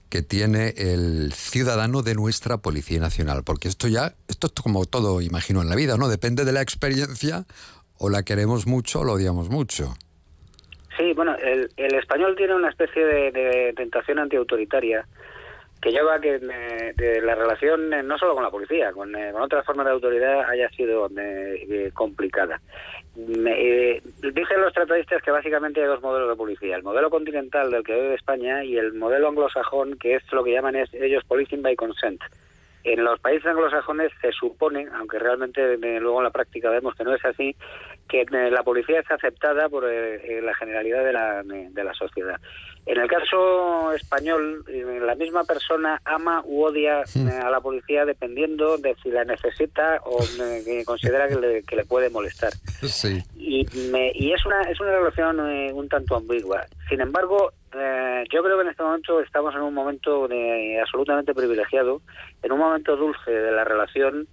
que 0.08 0.22
tiene 0.22 0.74
el 0.76 1.32
ciudadano 1.32 2.02
de 2.02 2.14
nuestra 2.14 2.58
Policía 2.58 2.98
Nacional? 2.98 3.44
Porque 3.44 3.68
esto 3.68 3.88
ya, 3.88 4.14
esto 4.26 4.48
es 4.48 4.52
como 4.62 4.84
todo, 4.84 5.20
imagino, 5.20 5.62
en 5.62 5.68
la 5.68 5.76
vida, 5.76 5.96
¿no? 5.96 6.08
Depende 6.08 6.44
de 6.44 6.52
la 6.52 6.62
experiencia 6.62 7.46
o 8.02 8.10
la 8.10 8.24
queremos 8.24 8.66
mucho 8.66 9.00
o 9.00 9.04
la 9.04 9.12
odiamos 9.12 9.48
mucho. 9.48 9.94
Sí, 10.96 11.12
bueno, 11.14 11.36
el, 11.36 11.94
español 11.94 12.34
tiene 12.36 12.54
una 12.54 12.68
especie 12.68 13.04
de, 13.04 13.72
tentación 13.76 14.18
antiautoritaria 14.18 15.06
que 15.80 15.90
lleva 15.90 16.16
a 16.16 16.20
que 16.20 16.38
de, 16.38 17.20
la 17.22 17.34
relación 17.34 17.92
eh, 17.92 18.02
no 18.02 18.18
solo 18.18 18.34
con 18.34 18.42
la 18.42 18.50
policía, 18.50 18.92
con, 18.92 19.14
eh, 19.16 19.30
con 19.32 19.42
otras 19.42 19.64
formas 19.64 19.86
de 19.86 19.92
autoridad 19.92 20.48
haya 20.48 20.68
sido 20.70 21.08
eh, 21.16 21.90
complicada. 21.94 22.60
dicen 23.14 24.60
los 24.60 24.72
tratadistas 24.72 25.22
que 25.22 25.30
básicamente 25.30 25.80
hay 25.80 25.86
dos 25.86 26.02
modelos 26.02 26.28
de 26.28 26.36
policía, 26.36 26.76
el 26.76 26.82
modelo 26.82 27.08
continental 27.08 27.70
del 27.70 27.84
que 27.84 27.94
vive 27.94 28.14
España 28.14 28.64
y 28.64 28.76
el 28.76 28.92
modelo 28.94 29.28
anglosajón 29.28 29.96
que 29.96 30.16
es 30.16 30.32
lo 30.32 30.44
que 30.44 30.52
llaman 30.52 30.76
es, 30.76 30.92
ellos 30.94 31.24
policing 31.24 31.62
by 31.62 31.74
consent, 31.76 32.20
en 32.84 33.04
los 33.04 33.20
países 33.20 33.46
anglosajones 33.46 34.12
se 34.20 34.32
supone, 34.32 34.86
aunque 34.94 35.18
realmente 35.18 35.76
luego 36.00 36.18
en 36.18 36.24
la 36.24 36.30
práctica 36.30 36.70
vemos 36.70 36.94
que 36.94 37.04
no 37.04 37.14
es 37.14 37.24
así, 37.24 37.56
que 38.08 38.22
eh, 38.22 38.50
la 38.50 38.62
policía 38.62 39.00
es 39.00 39.10
aceptada 39.10 39.68
por 39.68 39.88
eh, 39.88 40.16
eh, 40.16 40.42
la 40.42 40.54
generalidad 40.54 41.04
de 41.04 41.12
la, 41.12 41.42
de 41.42 41.84
la 41.84 41.94
sociedad. 41.94 42.40
En 42.84 43.00
el 43.00 43.08
caso 43.08 43.92
español, 43.92 44.64
la 44.66 45.14
misma 45.14 45.44
persona 45.44 46.00
ama 46.04 46.42
u 46.44 46.64
odia 46.64 47.04
a 47.42 47.48
la 47.48 47.60
policía 47.60 48.04
dependiendo 48.04 48.76
de 48.76 48.96
si 49.00 49.10
la 49.10 49.24
necesita 49.24 50.00
o 50.04 50.18
considera 50.84 51.28
que 51.28 51.36
le, 51.36 51.62
que 51.62 51.76
le, 51.76 51.84
puede 51.84 52.10
molestar. 52.10 52.52
Sí. 52.82 53.22
Y, 53.36 53.64
y 54.14 54.32
es, 54.32 54.44
una, 54.44 54.62
es 54.62 54.80
una 54.80 54.90
relación 54.90 55.38
un 55.38 55.88
tanto 55.88 56.16
ambigua. 56.16 56.66
Sin 56.88 57.00
embargo, 57.00 57.52
eh, 57.74 58.24
yo 58.30 58.42
creo 58.42 58.56
que 58.56 58.62
en 58.62 58.70
este 58.70 58.82
momento 58.82 59.20
estamos 59.20 59.54
en 59.54 59.62
un 59.62 59.74
momento 59.74 60.28
de, 60.28 60.80
absolutamente 60.80 61.34
privilegiado, 61.34 62.00
en 62.42 62.52
un 62.52 62.58
momento 62.58 62.96
dulce 62.96 63.30
de 63.30 63.52
la 63.52 63.64
relación 63.64 64.26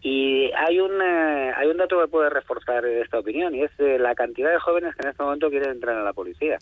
y 0.00 0.50
hay 0.52 0.78
un 0.78 1.00
eh, 1.02 1.52
hay 1.56 1.68
un 1.68 1.76
dato 1.76 2.00
que 2.00 2.08
puede 2.08 2.30
reforzar 2.30 2.84
esta 2.86 3.18
opinión 3.18 3.54
y 3.54 3.62
es 3.62 3.72
la 3.78 4.14
cantidad 4.14 4.50
de 4.50 4.60
jóvenes 4.60 4.94
que 4.94 5.02
en 5.02 5.10
este 5.10 5.22
momento 5.22 5.50
quieren 5.50 5.70
entrar 5.70 5.96
en 5.96 6.04
la 6.04 6.12
policía. 6.12 6.58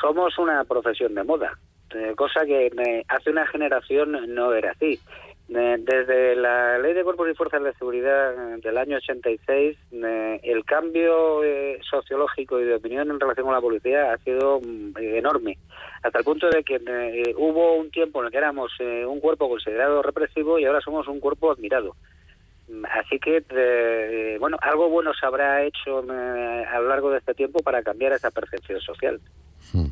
Somos 0.00 0.38
una 0.38 0.64
profesión 0.64 1.14
de 1.14 1.24
moda, 1.24 1.52
eh, 1.94 2.12
cosa 2.16 2.44
que 2.44 2.70
hace 3.08 3.30
una 3.30 3.46
generación 3.46 4.34
no 4.34 4.52
era 4.52 4.72
así. 4.72 4.98
Eh, 5.46 5.76
desde 5.78 6.36
la 6.36 6.78
Ley 6.78 6.94
de 6.94 7.04
Cuerpos 7.04 7.28
y 7.30 7.34
Fuerzas 7.34 7.62
de 7.62 7.74
Seguridad 7.74 8.54
eh, 8.54 8.60
del 8.62 8.78
año 8.78 8.96
86, 8.96 9.76
eh, 9.92 10.40
el 10.42 10.64
cambio 10.64 11.40
sociológico 11.82 12.58
y 12.58 12.64
de 12.64 12.76
opinión 12.76 13.10
en 13.10 13.20
relación 13.20 13.44
con 13.44 13.54
la 13.54 13.60
policía 13.60 14.14
ha 14.14 14.18
sido 14.18 14.60
mm, 14.60 14.96
enorme, 14.96 15.58
hasta 16.02 16.20
el 16.20 16.24
punto 16.24 16.48
de 16.48 16.64
que 16.64 16.80
hubo 17.36 17.74
un 17.74 17.90
tiempo 17.90 18.20
en 18.20 18.26
el 18.26 18.32
que 18.32 18.38
éramos 18.38 18.72
un 18.80 19.20
cuerpo 19.20 19.50
considerado 19.50 20.00
represivo 20.02 20.58
y 20.58 20.64
ahora 20.64 20.80
somos 20.80 21.06
un 21.08 21.20
cuerpo 21.20 21.52
admirado. 21.52 21.94
Mm, 22.68 22.86
así 22.86 23.18
que, 23.18 24.38
bueno, 24.40 24.56
algo 24.62 24.88
bueno 24.88 25.12
se 25.12 25.26
habrá 25.26 25.62
hecho 25.62 25.98
a 25.98 26.80
lo 26.80 26.88
largo 26.88 27.10
de 27.10 27.18
este 27.18 27.34
tiempo 27.34 27.60
para 27.60 27.82
cambiar 27.82 28.12
esa 28.12 28.30
percepción 28.30 28.80
social. 28.80 29.20
Hmm. 29.74 29.88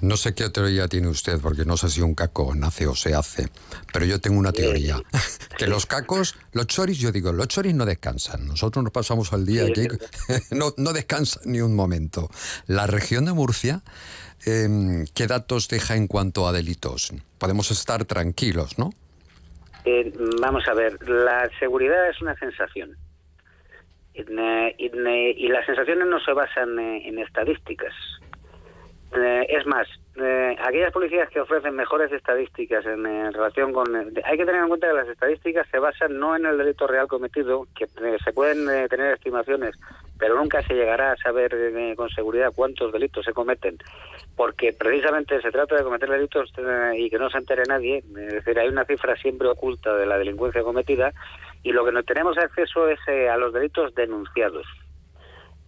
No 0.00 0.16
sé 0.16 0.32
qué 0.32 0.48
teoría 0.48 0.86
tiene 0.86 1.08
usted, 1.08 1.40
porque 1.40 1.64
no 1.64 1.76
sé 1.76 1.88
si 1.88 2.00
un 2.00 2.14
caco 2.14 2.54
nace 2.54 2.86
o 2.86 2.94
se 2.94 3.14
hace, 3.14 3.48
pero 3.92 4.04
yo 4.04 4.20
tengo 4.20 4.38
una 4.38 4.52
teoría. 4.52 4.96
que 5.58 5.66
los 5.66 5.86
cacos, 5.86 6.36
los 6.52 6.68
choris, 6.68 6.98
yo 6.98 7.10
digo, 7.10 7.32
los 7.32 7.48
choris 7.48 7.74
no 7.74 7.84
descansan. 7.84 8.46
Nosotros 8.46 8.84
nos 8.84 8.92
pasamos 8.92 9.32
al 9.32 9.44
día 9.44 9.64
aquí, 9.64 9.88
no, 10.52 10.72
no 10.76 10.92
descansan 10.92 11.42
ni 11.46 11.60
un 11.60 11.74
momento. 11.74 12.28
La 12.68 12.86
región 12.86 13.24
de 13.24 13.32
Murcia, 13.32 13.82
em, 14.46 15.04
¿qué 15.14 15.26
datos 15.26 15.66
deja 15.68 15.96
en 15.96 16.06
cuanto 16.06 16.46
a 16.46 16.52
delitos? 16.52 17.12
Podemos 17.38 17.72
estar 17.72 18.04
tranquilos, 18.04 18.78
¿no? 18.78 18.90
Eh, 19.84 20.12
vamos 20.40 20.62
a 20.68 20.74
ver, 20.74 20.96
la 21.08 21.50
seguridad 21.58 22.08
es 22.08 22.22
una 22.22 22.36
sensación. 22.36 22.96
Y, 24.14 25.48
las 25.48 25.66
sensaciones 25.66 26.06
no 26.08 26.20
se 26.20 26.32
basan 26.32 26.78
en 26.78 27.18
estadísticas 27.20 27.94
eh, 29.10 29.46
es 29.48 29.64
más, 29.66 29.88
eh, 30.16 30.56
aquellas 30.60 30.92
policías 30.92 31.30
que 31.30 31.40
ofrecen 31.40 31.74
mejores 31.74 32.12
estadísticas 32.12 32.84
en, 32.84 33.32
relación 33.32 33.72
con... 33.72 33.86
hay 33.96 34.36
que 34.36 34.44
tener 34.44 34.60
en 34.60 34.68
cuenta 34.68 34.88
que 34.88 34.94
las 34.94 35.08
estadísticas 35.08 35.66
se 35.70 35.78
basan 35.78 36.18
no 36.18 36.36
en 36.36 36.44
el 36.44 36.58
delito 36.58 36.86
real 36.86 37.08
cometido, 37.08 37.66
que 37.74 37.84
eh, 37.84 38.18
se 38.22 38.32
pueden 38.32 38.66
tener 38.88 39.14
estimaciones, 39.14 39.76
pero 40.18 40.36
nunca 40.36 40.62
se 40.62 40.74
llegará 40.74 41.12
a 41.12 41.16
saber 41.16 41.56
con 41.96 42.10
seguridad 42.10 42.52
cuántos 42.54 42.92
delitos 42.92 43.24
se 43.24 43.32
cometen, 43.32 43.78
porque 44.36 44.74
precisamente 44.74 45.40
se 45.40 45.50
trata 45.50 45.76
de 45.76 45.84
cometer 45.84 46.10
delitos 46.10 46.52
y 46.94 47.08
que 47.08 47.18
no 47.18 47.30
se 47.30 47.38
entere 47.38 47.62
nadie, 47.66 47.98
es 47.98 48.32
decir, 48.32 48.58
hay 48.58 48.68
una 48.68 48.84
cifra 48.84 49.16
siempre 49.16 49.48
oculta 49.48 49.96
de 49.96 50.06
la 50.06 50.18
delincuencia 50.18 50.62
cometida, 50.62 51.12
y 51.62 51.72
lo 51.72 51.84
que 51.84 51.92
no 51.92 52.02
tenemos 52.02 52.36
acceso 52.36 52.88
es 52.88 52.98
a 53.08 53.36
los 53.36 53.52
delitos 53.54 53.94
denunciados. 53.94 54.66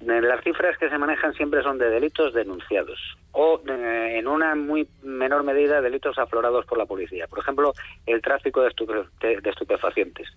Eh, 0.00 0.20
Las 0.22 0.42
cifras 0.42 0.76
que 0.78 0.88
se 0.88 0.98
manejan 0.98 1.34
siempre 1.34 1.62
son 1.62 1.78
de 1.78 1.90
delitos 1.90 2.32
denunciados 2.32 2.98
o 3.32 3.60
eh, 3.68 4.18
en 4.18 4.26
una 4.26 4.54
muy 4.54 4.88
menor 5.02 5.44
medida 5.44 5.80
delitos 5.80 6.18
aflorados 6.18 6.66
por 6.66 6.78
la 6.78 6.86
policía. 6.86 7.26
Por 7.28 7.38
ejemplo, 7.38 7.72
el 8.06 8.20
tráfico 8.22 8.62
de, 8.62 8.70
estupe- 8.70 9.08
de- 9.20 9.50
estupefacientes. 9.50 10.28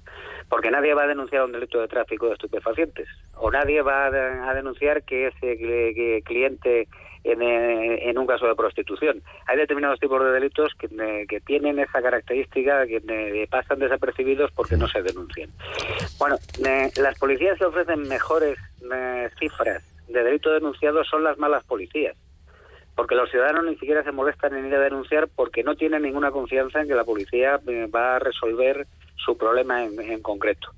Porque 0.49 0.69
nadie 0.71 0.93
va 0.93 1.03
a 1.03 1.07
denunciar 1.07 1.43
un 1.45 1.51
delito 1.53 1.79
de 1.81 1.87
tráfico 1.87 2.27
de 2.27 2.33
estupefacientes. 2.33 3.07
O 3.35 3.49
nadie 3.51 3.81
va 3.81 4.05
a, 4.05 4.11
de- 4.11 4.19
a 4.47 4.53
denunciar 4.53 5.03
que 5.03 5.27
ese 5.27 6.21
cliente 6.23 6.87
en, 7.23 7.41
eh, 7.41 8.09
en 8.09 8.17
un 8.17 8.27
caso 8.27 8.45
de 8.47 8.53
prostitución. 8.55 9.21
Hay 9.47 9.57
determinados 9.57 9.99
tipos 9.99 10.21
de 10.23 10.31
delitos 10.31 10.73
que, 10.77 10.87
eh, 10.87 11.25
que 11.27 11.39
tienen 11.39 11.79
esa 11.79 12.01
característica 12.01 12.85
que 12.85 13.47
pasan 13.49 13.79
desapercibidos 13.79 14.51
porque 14.51 14.75
no 14.75 14.87
se 14.89 15.01
denuncian. 15.01 15.49
Bueno, 16.19 16.35
las 16.97 17.17
policías 17.17 17.57
que 17.57 17.65
ofrecen 17.65 18.07
mejores 18.09 18.57
cifras 19.39 19.81
de 20.09 20.21
delito 20.23 20.51
denunciado 20.51 21.03
son 21.05 21.23
las 21.23 21.37
malas 21.37 21.63
policías. 21.63 22.15
Porque 22.95 23.15
los 23.15 23.29
ciudadanos 23.31 23.65
ni 23.65 23.75
siquiera 23.77 24.03
se 24.03 24.11
molestan 24.11 24.55
en 24.55 24.67
ir 24.67 24.75
a 24.75 24.79
denunciar 24.79 25.27
porque 25.35 25.63
no 25.63 25.75
tienen 25.75 26.03
ninguna 26.03 26.31
confianza 26.31 26.81
en 26.81 26.87
que 26.87 26.95
la 26.95 27.03
policía 27.03 27.59
eh, 27.67 27.87
va 27.93 28.15
a 28.15 28.19
resolver 28.19 28.85
su 29.15 29.37
problema 29.37 29.83
en, 29.83 29.99
en 29.99 30.21
concreto. 30.21 30.69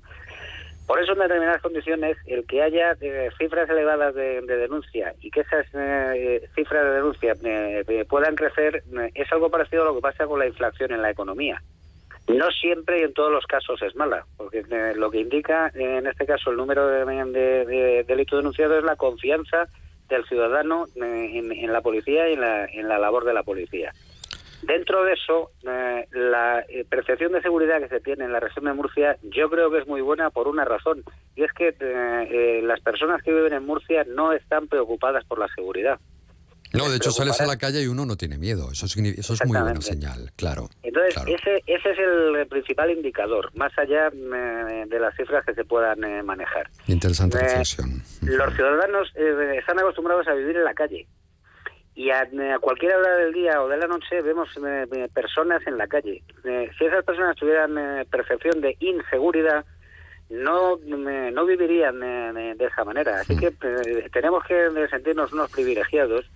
Por 0.86 1.02
eso, 1.02 1.12
en 1.14 1.18
determinadas 1.18 1.60
condiciones, 1.60 2.16
el 2.26 2.46
que 2.46 2.62
haya 2.62 2.96
eh, 3.00 3.28
cifras 3.36 3.68
elevadas 3.68 4.14
de, 4.14 4.40
de 4.40 4.56
denuncia 4.56 5.14
y 5.20 5.30
que 5.32 5.40
esas 5.40 5.66
eh, 5.74 6.48
cifras 6.54 6.84
de 6.84 6.90
denuncia 6.92 7.36
eh, 7.42 8.04
puedan 8.08 8.36
crecer 8.36 8.84
es 9.14 9.32
algo 9.32 9.50
parecido 9.50 9.82
a 9.82 9.86
lo 9.86 9.96
que 9.96 10.00
pasa 10.00 10.26
con 10.26 10.38
la 10.38 10.46
inflación 10.46 10.92
en 10.92 11.02
la 11.02 11.10
economía. 11.10 11.60
No 12.28 12.50
siempre 12.50 13.00
y 13.00 13.02
en 13.02 13.14
todos 13.14 13.32
los 13.32 13.46
casos 13.46 13.82
es 13.82 13.94
mala, 13.96 14.24
porque 14.36 14.64
lo 14.96 15.10
que 15.10 15.18
indica 15.18 15.70
en 15.74 16.06
este 16.06 16.24
caso 16.24 16.50
el 16.50 16.56
número 16.56 16.86
de- 16.86 17.64
de 17.64 18.04
delitos 18.04 18.38
denunciados 18.38 18.78
es 18.78 18.84
la 18.84 18.96
confianza 18.96 19.68
del 20.08 20.24
ciudadano 20.24 20.86
en, 20.94 21.52
en 21.52 21.72
la 21.72 21.80
policía 21.80 22.28
y 22.28 22.34
en 22.34 22.40
la, 22.40 22.64
en 22.66 22.88
la 22.88 22.98
labor 22.98 23.24
de 23.24 23.34
la 23.34 23.42
policía. 23.42 23.92
Dentro 24.62 25.04
de 25.04 25.12
eso, 25.12 25.50
eh, 25.68 26.06
la 26.12 26.64
eh, 26.68 26.84
percepción 26.88 27.32
de 27.32 27.42
seguridad 27.42 27.78
que 27.78 27.88
se 27.88 28.00
tiene 28.00 28.24
en 28.24 28.32
la 28.32 28.40
región 28.40 28.64
de 28.64 28.72
Murcia 28.72 29.16
yo 29.22 29.50
creo 29.50 29.70
que 29.70 29.78
es 29.78 29.86
muy 29.86 30.00
buena 30.00 30.30
por 30.30 30.48
una 30.48 30.64
razón, 30.64 31.04
y 31.36 31.44
es 31.44 31.52
que 31.52 31.68
eh, 31.68 31.74
eh, 31.80 32.60
las 32.62 32.80
personas 32.80 33.22
que 33.22 33.34
viven 33.34 33.52
en 33.52 33.66
Murcia 33.66 34.04
no 34.08 34.32
están 34.32 34.66
preocupadas 34.66 35.24
por 35.24 35.38
la 35.38 35.48
seguridad. 35.48 36.00
No, 36.76 36.90
de 36.90 36.96
hecho 36.96 37.10
sales 37.10 37.40
a 37.40 37.46
la 37.46 37.56
calle 37.56 37.82
y 37.82 37.86
uno 37.86 38.04
no 38.06 38.16
tiene 38.16 38.38
miedo. 38.38 38.70
Eso, 38.72 38.86
es 38.86 38.96
muy 39.46 39.58
buena 39.60 39.80
señal, 39.80 40.30
claro. 40.36 40.68
Entonces, 40.82 41.16
ese, 41.26 41.62
ese 41.66 41.90
es 41.90 41.98
el 41.98 42.46
principal 42.48 42.90
indicador, 42.90 43.50
más 43.54 43.76
allá 43.78 44.08
eh, 44.08 44.84
de 44.86 44.98
las 45.00 45.14
cifras 45.16 45.44
que 45.44 45.54
se 45.54 45.64
puean 45.64 46.02
eh, 46.04 46.22
manejar. 46.22 46.68
Interesante 46.86 47.38
Eh, 47.38 47.40
reflexión. 47.42 48.02
Los 48.22 48.54
ciudadanos 48.54 49.12
eh, 49.14 49.56
están 49.58 49.78
acostumbrados 49.78 50.26
a 50.28 50.34
vivir 50.34 50.56
en 50.56 50.64
la 50.64 50.74
calle. 50.74 51.06
Y 51.94 52.10
a, 52.10 52.20
a 52.20 52.58
cualquier 52.60 52.94
hora 52.96 53.16
del 53.16 53.32
día 53.32 53.62
o 53.62 53.68
de 53.68 53.78
la 53.78 53.86
noche 53.86 54.20
vemos 54.20 54.50
personas 55.14 55.66
en 55.66 55.78
la 55.78 55.86
calle. 55.86 56.22
Eh, 56.44 56.70
si 56.78 56.84
esas 56.84 57.02
personas 57.04 57.36
tuvieran 57.36 57.74
percepción 58.10 58.60
de 58.60 58.76
inseguridad, 58.80 59.64
no, 60.28 60.76
no 60.76 61.46
vivirían 61.46 62.00
de 62.00 62.66
esa 62.66 62.84
manera. 62.84 63.20
Así 63.20 63.36
que 63.36 63.46
eh, 63.46 64.08
tenemos 64.12 64.44
que 64.44 64.68
sentirnos 64.90 65.32
unos 65.32 65.50
privilegiados. 65.50 66.26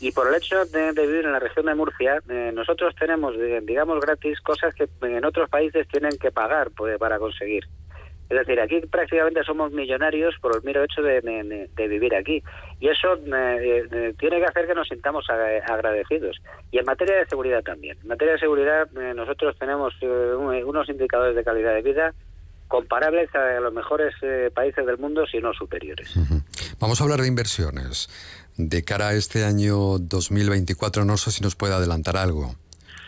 Y 0.00 0.12
por 0.12 0.28
el 0.28 0.34
hecho 0.34 0.64
de, 0.66 0.92
de 0.92 1.06
vivir 1.06 1.24
en 1.24 1.32
la 1.32 1.38
región 1.38 1.66
de 1.66 1.74
Murcia, 1.74 2.20
eh, 2.28 2.50
nosotros 2.54 2.94
tenemos, 2.98 3.34
eh, 3.36 3.60
digamos, 3.62 3.98
gratis 4.00 4.40
cosas 4.40 4.74
que 4.74 4.88
en 5.02 5.24
otros 5.24 5.48
países 5.48 5.88
tienen 5.88 6.18
que 6.18 6.30
pagar 6.30 6.70
pues, 6.76 6.98
para 6.98 7.18
conseguir. 7.18 7.64
Es 8.28 8.36
decir, 8.38 8.60
aquí 8.60 8.80
prácticamente 8.80 9.44
somos 9.44 9.70
millonarios 9.72 10.34
por 10.42 10.56
el 10.56 10.62
mero 10.64 10.82
hecho 10.82 11.00
de, 11.00 11.20
de- 11.20 11.70
de 11.74 11.88
vivir 11.88 12.12
aquí. 12.16 12.42
Y 12.80 12.88
eso 12.88 13.14
eh, 13.14 13.86
eh, 13.90 14.14
tiene 14.18 14.38
que 14.40 14.46
hacer 14.46 14.66
que 14.66 14.74
nos 14.74 14.88
sintamos 14.88 15.24
agra- 15.30 15.64
agradecidos. 15.64 16.36
Y 16.72 16.78
en 16.78 16.84
materia 16.86 17.18
de 17.18 17.26
seguridad 17.26 17.62
también. 17.62 17.96
En 18.02 18.08
materia 18.08 18.32
de 18.34 18.40
seguridad 18.40 18.88
eh, 18.98 19.14
nosotros 19.14 19.56
tenemos 19.58 19.94
eh, 20.00 20.06
un- 20.08 20.64
unos 20.64 20.88
indicadores 20.88 21.36
de 21.36 21.44
calidad 21.44 21.72
de 21.74 21.82
vida 21.82 22.12
comparables 22.68 23.32
a 23.34 23.60
los 23.60 23.72
mejores 23.72 24.12
eh, 24.22 24.50
países 24.52 24.84
del 24.84 24.98
mundo, 24.98 25.24
si 25.26 25.38
no 25.38 25.52
superiores. 25.54 26.12
Vamos 26.80 27.00
a 27.00 27.04
hablar 27.04 27.20
de 27.20 27.28
inversiones. 27.28 28.08
De 28.58 28.84
cara 28.84 29.08
a 29.08 29.14
este 29.14 29.44
año 29.44 29.98
2024, 29.98 31.04
no 31.04 31.16
sé 31.18 31.30
si 31.30 31.42
nos 31.42 31.54
puede 31.56 31.74
adelantar 31.74 32.16
algo, 32.16 32.54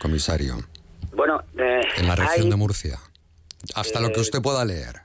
comisario, 0.00 0.56
Bueno, 1.12 1.42
eh, 1.58 1.80
en 1.96 2.06
la 2.06 2.14
región 2.16 2.44
hay- 2.44 2.50
de 2.50 2.56
Murcia. 2.56 2.98
Hasta 3.74 4.00
lo 4.00 4.08
que 4.08 4.18
Eh, 4.18 4.20
usted 4.20 4.40
pueda 4.42 4.64
leer. 4.64 4.96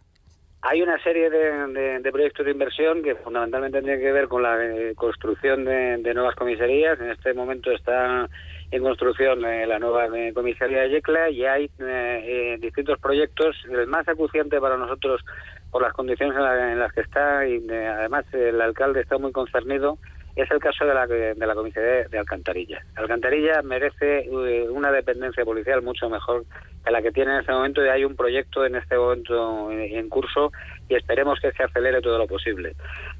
Hay 0.62 0.82
una 0.82 1.02
serie 1.02 1.30
de, 1.30 1.68
de- 1.74 2.00
de 2.00 2.12
proyectos 2.12 2.46
de 2.46 2.52
inversión 2.52 3.02
que 3.04 3.16
fundamentalmente 3.16 3.82
tienen 3.82 4.00
que 4.00 4.12
ver 4.12 4.28
con 4.28 4.44
la 4.44 4.64
eh, 4.64 4.94
construcción 4.96 5.66
de, 5.66 5.98
de 5.98 6.14
nuevas 6.14 6.36
comisarías. 6.36 7.00
En 7.00 7.10
este 7.12 7.34
momento 7.34 7.72
está 7.72 8.30
en 8.72 8.82
construcción 8.84 9.42
la 9.42 9.80
nueva 9.80 10.08
comisaría 10.34 10.82
de 10.82 10.90
Yecla 10.90 11.30
y 11.30 11.46
hay 11.46 11.70
distintos 12.60 13.00
proyectos. 13.00 13.56
El 13.70 13.88
más 13.88 14.08
acuciante 14.08 14.60
para 14.60 14.78
nosotros 14.78 15.22
por 15.72 15.82
las 15.82 15.94
condiciones 15.94 16.36
en, 16.36 16.44
la- 16.44 16.72
en 16.74 16.80
las 16.80 16.94
que 16.94 17.02
está 17.02 17.48
y 17.48 17.66
además 17.70 18.26
el 18.34 18.62
alcalde 18.62 19.02
está 19.02 19.18
muy 19.18 19.32
concernido 19.32 19.98
es 20.36 20.50
el 20.50 20.60
caso 20.60 20.86
de 20.86 20.94
la, 20.94 21.06
de 21.06 21.36
la 21.46 21.54
comisaría 21.54 22.08
de 22.08 22.18
Alcantarilla. 22.18 22.82
Alcantarilla 22.96 23.62
merece 23.62 24.26
eh, 24.26 24.68
una 24.70 24.92
dependencia 24.92 25.46
policial 25.46 25.82
mucho 25.84 26.10
mejor 26.10 26.44
que 26.84 26.92
la 26.92 27.02
que 27.02 27.12
tiene 27.12 27.34
en 27.34 27.40
este 27.42 27.52
momento 27.54 27.86
y 27.86 27.90
hay 27.90 28.04
un 28.04 28.16
proyecto 28.16 28.66
en 28.66 28.76
este 28.76 28.98
momento 28.98 29.72
en, 29.72 30.10
curso 30.10 30.52
y 30.90 30.96
esperemos 30.96 31.40
que 31.40 31.52
se 31.52 31.64
acelere 31.64 32.02
todo 32.02 32.18
lo 32.18 32.28
posible. 32.28 32.76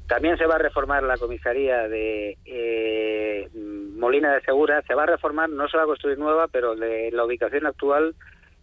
También 0.08 0.36
se 0.36 0.46
va 0.46 0.56
a 0.56 0.58
reformar 0.58 1.02
la 1.04 1.16
comisaría 1.16 1.88
de 1.88 2.36
eh, 2.44 3.48
Molina 3.96 4.34
de 4.34 4.42
Segura, 4.42 4.82
se 4.82 4.94
va 4.94 5.04
a 5.04 5.06
reformar, 5.06 5.48
no 5.48 5.68
se 5.68 5.76
va 5.76 5.84
a 5.84 5.86
construir 5.86 6.18
nueva, 6.18 6.48
pero 6.48 6.74
de 6.74 7.10
la 7.12 7.24
ubicación 7.24 7.64
actual 7.66 8.14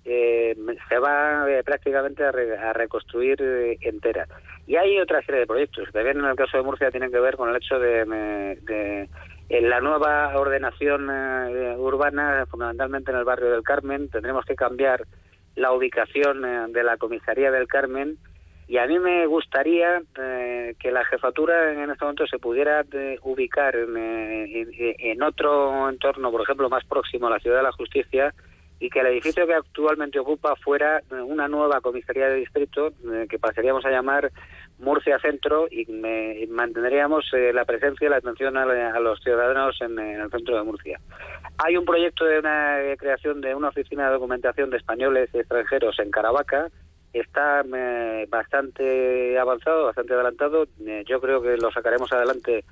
eh, 0.06 0.56
se 0.90 0.98
va 1.00 1.50
eh, 1.50 1.64
prácticamente 1.64 2.24
a, 2.24 2.32
re- 2.32 2.58
a 2.58 2.74
reconstruir 2.74 3.38
eh, 3.42 3.78
entera. 3.82 4.28
Y 4.68 4.76
hay 4.76 5.00
otra 5.00 5.22
serie 5.24 5.42
de 5.42 5.48
proyectos. 5.48 5.86
Que 5.88 5.92
también 5.92 6.20
en 6.20 6.26
el 6.26 6.36
caso 6.36 6.58
de 6.58 6.64
Murcia 6.64 6.92
tienen 6.92 7.12
que 7.12 7.20
ver 7.20 7.36
con 7.36 7.50
el 7.50 7.56
hecho 7.58 7.80
de, 7.80 8.06
de- 8.06 9.10
en 9.50 9.70
la 9.70 9.82
nueva 9.82 10.38
ordenación 10.38 11.10
eh, 11.12 11.76
urbana, 11.78 12.46
fundamentalmente 12.50 13.12
en 13.12 13.18
el 13.18 13.26
barrio 13.26 13.52
del 13.52 13.64
Carmen, 13.64 14.08
tendremos 14.10 14.46
que 14.46 14.56
cambiar 14.56 15.04
la 15.56 15.74
ubicación 15.74 16.46
eh, 16.46 16.66
de 16.70 16.84
la 16.84 16.96
comisaría 16.98 17.52
del 17.52 17.68
Carmen. 17.68 18.18
Y 18.70 18.78
a 18.78 18.88
mí 18.88 18.98
me 19.00 19.26
gustaría 19.26 20.02
eh, 20.18 20.76
que 20.80 20.92
la 20.92 21.04
jefatura 21.04 21.74
en 21.74 21.90
este 21.92 22.06
momento 22.06 22.26
se 22.28 22.40
pudiera 22.40 22.86
eh, 22.94 23.20
ubicar 23.24 23.76
en, 23.76 23.98
eh, 23.98 24.62
en- 24.62 24.96
en 25.00 25.22
otro 25.24 25.90
entorno, 25.90 26.32
por 26.32 26.42
ejemplo, 26.44 26.70
más 26.70 26.86
próximo 26.86 27.28
a 27.28 27.32
la 27.32 27.40
Ciudad 27.40 27.58
de 27.58 27.64
la 27.64 27.74
Justicia, 27.74 28.34
y 28.82 28.90
que 28.90 29.00
el 29.00 29.06
edificio 29.08 29.46
que 29.46 29.54
actualmente 29.54 30.18
ocupa 30.20 30.56
fuera 30.56 30.98
eh, 31.00 31.16
una 31.22 31.48
nueva 31.48 31.80
comisaría 31.82 32.28
de 32.28 32.38
distrito 32.38 32.88
eh, 33.14 33.28
que 33.30 33.38
pasaríamos 33.38 33.86
a 33.86 33.92
llamar 33.92 34.32
Murcia 34.80 35.20
Centro 35.20 35.68
y 35.70 35.86
me- 35.86 36.48
mantendríamos 36.50 37.32
eh, 37.34 37.54
la 37.54 37.64
presencia 37.64 38.08
y 38.08 38.10
la 38.10 38.18
atención 38.18 38.58
a, 38.58 38.64
a 38.64 39.00
los 39.00 39.22
ciudadanos 39.22 39.80
en, 39.82 40.00
el 40.00 40.30
centro 40.32 40.58
de 40.58 40.64
Murcia. 40.64 41.00
Hay 41.64 41.78
un 41.78 41.86
proyecto 41.86 42.26
de 42.26 42.40
una 42.40 42.82
eh, 42.82 42.98
creación 42.98 43.40
de 43.40 43.54
una 43.54 43.70
oficina 43.70 44.08
de 44.08 44.14
documentación 44.14 44.72
de 44.72 44.78
españoles 44.78 45.30
extranjeros 45.34 46.00
en 46.00 46.10
Caravaca. 46.10 46.68
Está 47.14 47.62
eh, 47.76 48.26
bastante 48.30 49.38
avanzado, 49.38 49.86
bastante 49.86 50.14
adelantado. 50.16 50.66
Eh, 50.88 51.04
yo 51.08 51.22
creo 51.22 51.42
que 51.44 51.56
lo 51.58 51.70
sacaremos 51.72 52.12
adelante 52.12 52.64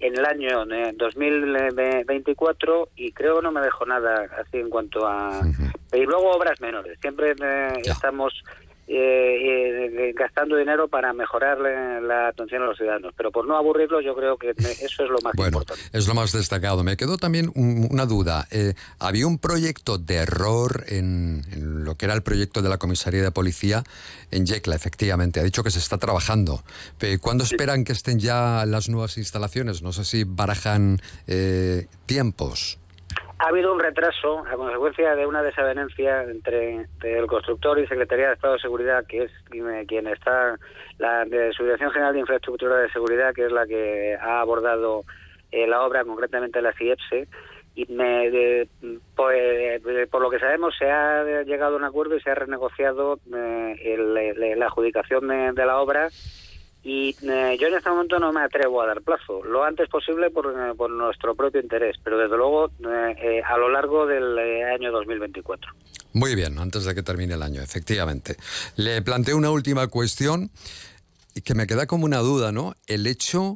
en 0.00 0.16
el 0.16 0.24
año 0.24 0.64
eh, 0.72 0.92
2024 0.96 2.90
y 2.96 3.12
creo 3.12 3.36
que 3.36 3.42
no 3.42 3.52
me 3.52 3.60
dejo 3.60 3.84
nada 3.86 4.28
así 4.38 4.58
en 4.58 4.70
cuanto 4.70 5.06
a... 5.06 5.40
Y 5.92 6.02
luego 6.02 6.30
obras 6.30 6.60
menores. 6.60 6.98
Siempre 7.00 7.32
eh, 7.32 7.72
estamos 7.84 8.32
eh, 8.88 10.08
eh, 10.08 10.12
gastando 10.16 10.56
dinero 10.56 10.88
para 10.88 11.12
mejorar 11.12 11.58
la, 11.58 12.00
la 12.00 12.28
atención 12.28 12.62
a 12.62 12.66
los 12.66 12.76
ciudadanos. 12.78 13.12
Pero 13.16 13.30
por 13.30 13.46
no 13.46 13.56
aburrirlos, 13.56 14.04
yo 14.04 14.14
creo 14.16 14.36
que 14.38 14.50
eso 14.50 15.04
es 15.04 15.10
lo 15.10 15.18
más 15.22 15.34
Bueno, 15.36 15.58
importante. 15.58 15.82
es 15.96 16.08
lo 16.08 16.14
más 16.14 16.32
destacado. 16.32 16.82
Me 16.84 16.96
quedó 16.96 17.18
también 17.18 17.50
un- 17.54 17.86
una 17.90 18.06
duda. 18.06 18.46
Eh, 18.50 18.74
había 18.98 19.26
un 19.26 19.38
proyecto 19.38 19.98
de 19.98 20.14
error 20.16 20.84
en, 20.88 21.44
en 21.52 21.84
lo 21.84 21.96
que 21.96 22.06
era 22.06 22.14
el 22.14 22.22
proyecto 22.22 22.62
de 22.62 22.68
la 22.70 22.78
comisaría 22.78 23.22
de 23.22 23.30
policía 23.30 23.84
en 24.30 24.46
Yecla, 24.46 24.74
efectivamente. 24.74 25.40
Ha 25.40 25.42
dicho 25.44 25.62
que 25.62 25.70
se 25.70 25.78
está 25.78 25.98
trabajando. 25.98 26.62
Eh, 27.00 27.18
¿Cuándo 27.20 27.44
esperan 27.44 27.84
que 27.84 27.92
estén 27.92 28.18
ya 28.18 28.64
las 28.66 28.88
nuevas 28.88 29.18
instalaciones? 29.18 29.82
No 29.82 29.92
sé 29.92 30.04
si 30.04 30.24
barajan 30.24 31.00
eh, 31.26 31.86
tiempos. 32.06 32.78
Ha 33.40 33.48
habido 33.50 33.72
un 33.72 33.78
retraso 33.78 34.40
a 34.40 34.56
consecuencia 34.56 35.14
de 35.14 35.24
una 35.24 35.42
desavenencia 35.44 36.22
entre, 36.24 36.86
el 37.02 37.26
constructor 37.28 37.78
y 37.78 37.86
Secretaría 37.86 38.28
de 38.28 38.34
Estado 38.34 38.54
de 38.54 38.58
Seguridad, 38.60 39.06
que 39.06 39.24
es 39.24 39.30
quien, 39.86 40.08
está, 40.08 40.58
la 40.98 41.24
de 41.24 41.52
su 41.52 41.62
Dirección 41.62 41.92
General 41.92 42.12
de 42.14 42.20
Infraestructura 42.20 42.78
de 42.78 42.90
Seguridad, 42.90 43.32
que 43.32 43.46
es 43.46 43.52
la 43.52 43.64
que 43.66 44.16
ha 44.20 44.40
abordado 44.40 45.04
eh, 45.52 45.68
la 45.68 45.82
obra, 45.82 46.04
concretamente 46.04 46.60
la 46.60 46.72
CIEPSE. 46.72 47.28
Y 47.76 47.86
me, 47.92 48.28
de- 48.28 48.68
pues, 49.14 49.80
por 50.10 50.20
lo 50.20 50.30
que 50.30 50.40
sabemos, 50.40 50.74
se 50.76 50.90
ha 50.90 51.42
llegado 51.44 51.74
a 51.74 51.78
un 51.78 51.84
acuerdo 51.84 52.16
y 52.16 52.20
se 52.20 52.30
ha 52.30 52.34
renegociado 52.34 53.20
eh, 53.32 53.76
el- 53.84 54.58
la 54.58 54.66
adjudicación 54.66 55.28
de 55.28 55.64
la 55.64 55.78
obra. 55.78 56.08
Y 56.90 57.14
eh, 57.28 57.58
yo 57.60 57.66
en 57.68 57.74
este 57.74 57.90
momento 57.90 58.18
no 58.18 58.32
me 58.32 58.40
atrevo 58.40 58.80
a 58.80 58.86
dar 58.86 59.02
plazo, 59.02 59.44
lo 59.44 59.62
antes 59.62 59.90
posible 59.90 60.30
por, 60.30 60.46
eh, 60.46 60.72
por 60.74 60.88
nuestro 60.90 61.34
propio 61.34 61.60
interés, 61.60 61.96
pero 62.02 62.16
desde 62.16 62.34
luego 62.38 62.68
eh, 62.80 63.14
eh, 63.20 63.42
a 63.46 63.58
lo 63.58 63.68
largo 63.68 64.06
del 64.06 64.38
año 64.64 64.90
2024. 64.92 65.70
Muy 66.14 66.34
bien, 66.34 66.58
antes 66.58 66.86
de 66.86 66.94
que 66.94 67.02
termine 67.02 67.34
el 67.34 67.42
año, 67.42 67.60
efectivamente. 67.60 68.36
Le 68.76 69.02
planteo 69.02 69.36
una 69.36 69.50
última 69.50 69.86
cuestión 69.88 70.50
que 71.44 71.54
me 71.54 71.66
queda 71.66 71.86
como 71.86 72.06
una 72.06 72.18
duda, 72.20 72.52
¿no? 72.52 72.74
El 72.86 73.06
hecho 73.06 73.54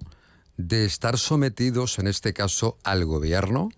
de 0.58 0.84
estar 0.84 1.16
sometidos, 1.16 1.98
en 1.98 2.08
este 2.08 2.34
caso, 2.34 2.76
al 2.84 3.06
gobierno, 3.06 3.70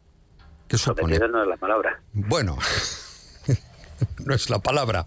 ¿qué 0.67 0.79
supone? 0.79 1.15
Sometido 1.17 1.29
no 1.29 1.43
es 1.45 1.49
la 1.49 1.57
palabra. 1.59 2.03
Bueno, 2.13 2.59
no 4.27 4.35
es 4.35 4.51
la 4.51 4.59
palabra, 4.59 5.05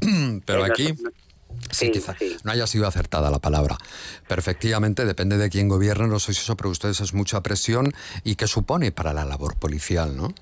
pero 0.46 0.60
no- 0.60 0.64
aquí 0.72 0.92
no- 0.92 1.10
sí, 1.70 1.86
sí, 1.86 1.90
quizá 1.92 2.14
sí. 2.18 2.36
no 2.44 2.52
haya 2.52 2.66
sido 2.66 2.86
acertada 2.86 3.30
la 3.30 3.38
palabra. 3.38 3.76
Pero 4.26 4.40
efectivamente 4.40 5.04
depende 5.04 5.36
de 5.36 5.50
quién 5.50 5.68
gobierne, 5.68 6.08
no 6.08 6.18
sé 6.18 6.34
si 6.34 6.40
eso 6.40 6.56
para 6.56 6.70
ustedes 6.70 7.00
es 7.00 7.14
mucha 7.14 7.42
presión 7.42 7.92
y 8.24 8.36
qué 8.36 8.46
supone 8.46 8.92
para 8.92 9.12
la 9.12 9.24
labor 9.24 9.58
policial, 9.58 10.16
¿no? 10.16 10.34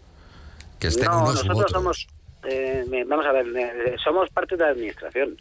Que 0.78 0.88
estén 0.88 1.06
no, 1.06 1.22
unos 1.22 1.44
nosotros 1.44 1.58
otros. 1.58 1.72
somos, 1.72 2.08
eh, 2.44 3.04
vamos 3.06 3.26
a 3.26 3.32
ver, 3.32 3.46
eh, 3.56 3.96
somos 4.02 4.28
parte 4.30 4.56
de 4.56 4.64
la 4.64 4.70
administración. 4.70 5.36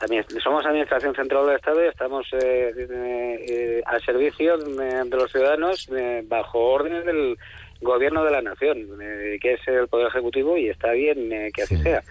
También 0.00 0.24
somos 0.42 0.64
Administración 0.64 1.14
Central 1.14 1.44
del 1.44 1.56
Estado 1.56 1.84
y 1.84 1.88
estamos 1.88 2.26
eh, 2.32 2.72
eh, 2.74 3.44
eh, 3.46 3.82
al 3.84 4.02
servicio 4.02 4.56
de, 4.56 5.04
de 5.04 5.16
los 5.16 5.30
ciudadanos 5.30 5.90
bajo 6.24 6.58
órdenes 6.58 7.04
del 7.04 7.36
Gobierno 7.82 8.24
de 8.24 8.30
la 8.30 8.40
Nación, 8.40 8.88
que 8.98 9.52
es 9.54 9.60
el 9.68 9.88
Poder 9.88 10.08
Ejecutivo 10.08 10.56
y 10.56 10.70
está 10.70 10.92
bien 10.92 11.50
que 11.52 11.62
así 11.62 11.76
sea. 11.76 12.02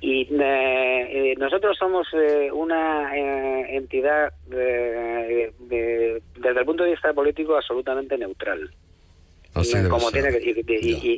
Y 0.00 0.22
eh, 0.32 1.32
eh, 1.32 1.34
nosotros 1.38 1.76
somos 1.76 2.06
eh, 2.12 2.50
una 2.52 3.16
eh, 3.16 3.76
entidad 3.76 4.32
eh, 4.50 5.52
de- 5.58 6.22
desde 6.36 6.60
el 6.60 6.66
punto 6.66 6.84
de 6.84 6.90
vista 6.90 7.12
político 7.12 7.56
absolutamente 7.56 8.16
neutral. 8.16 8.70
Así 9.60 9.88
como 9.88 10.10
ser. 10.10 10.22
tiene 10.22 10.38
que- 10.38 10.64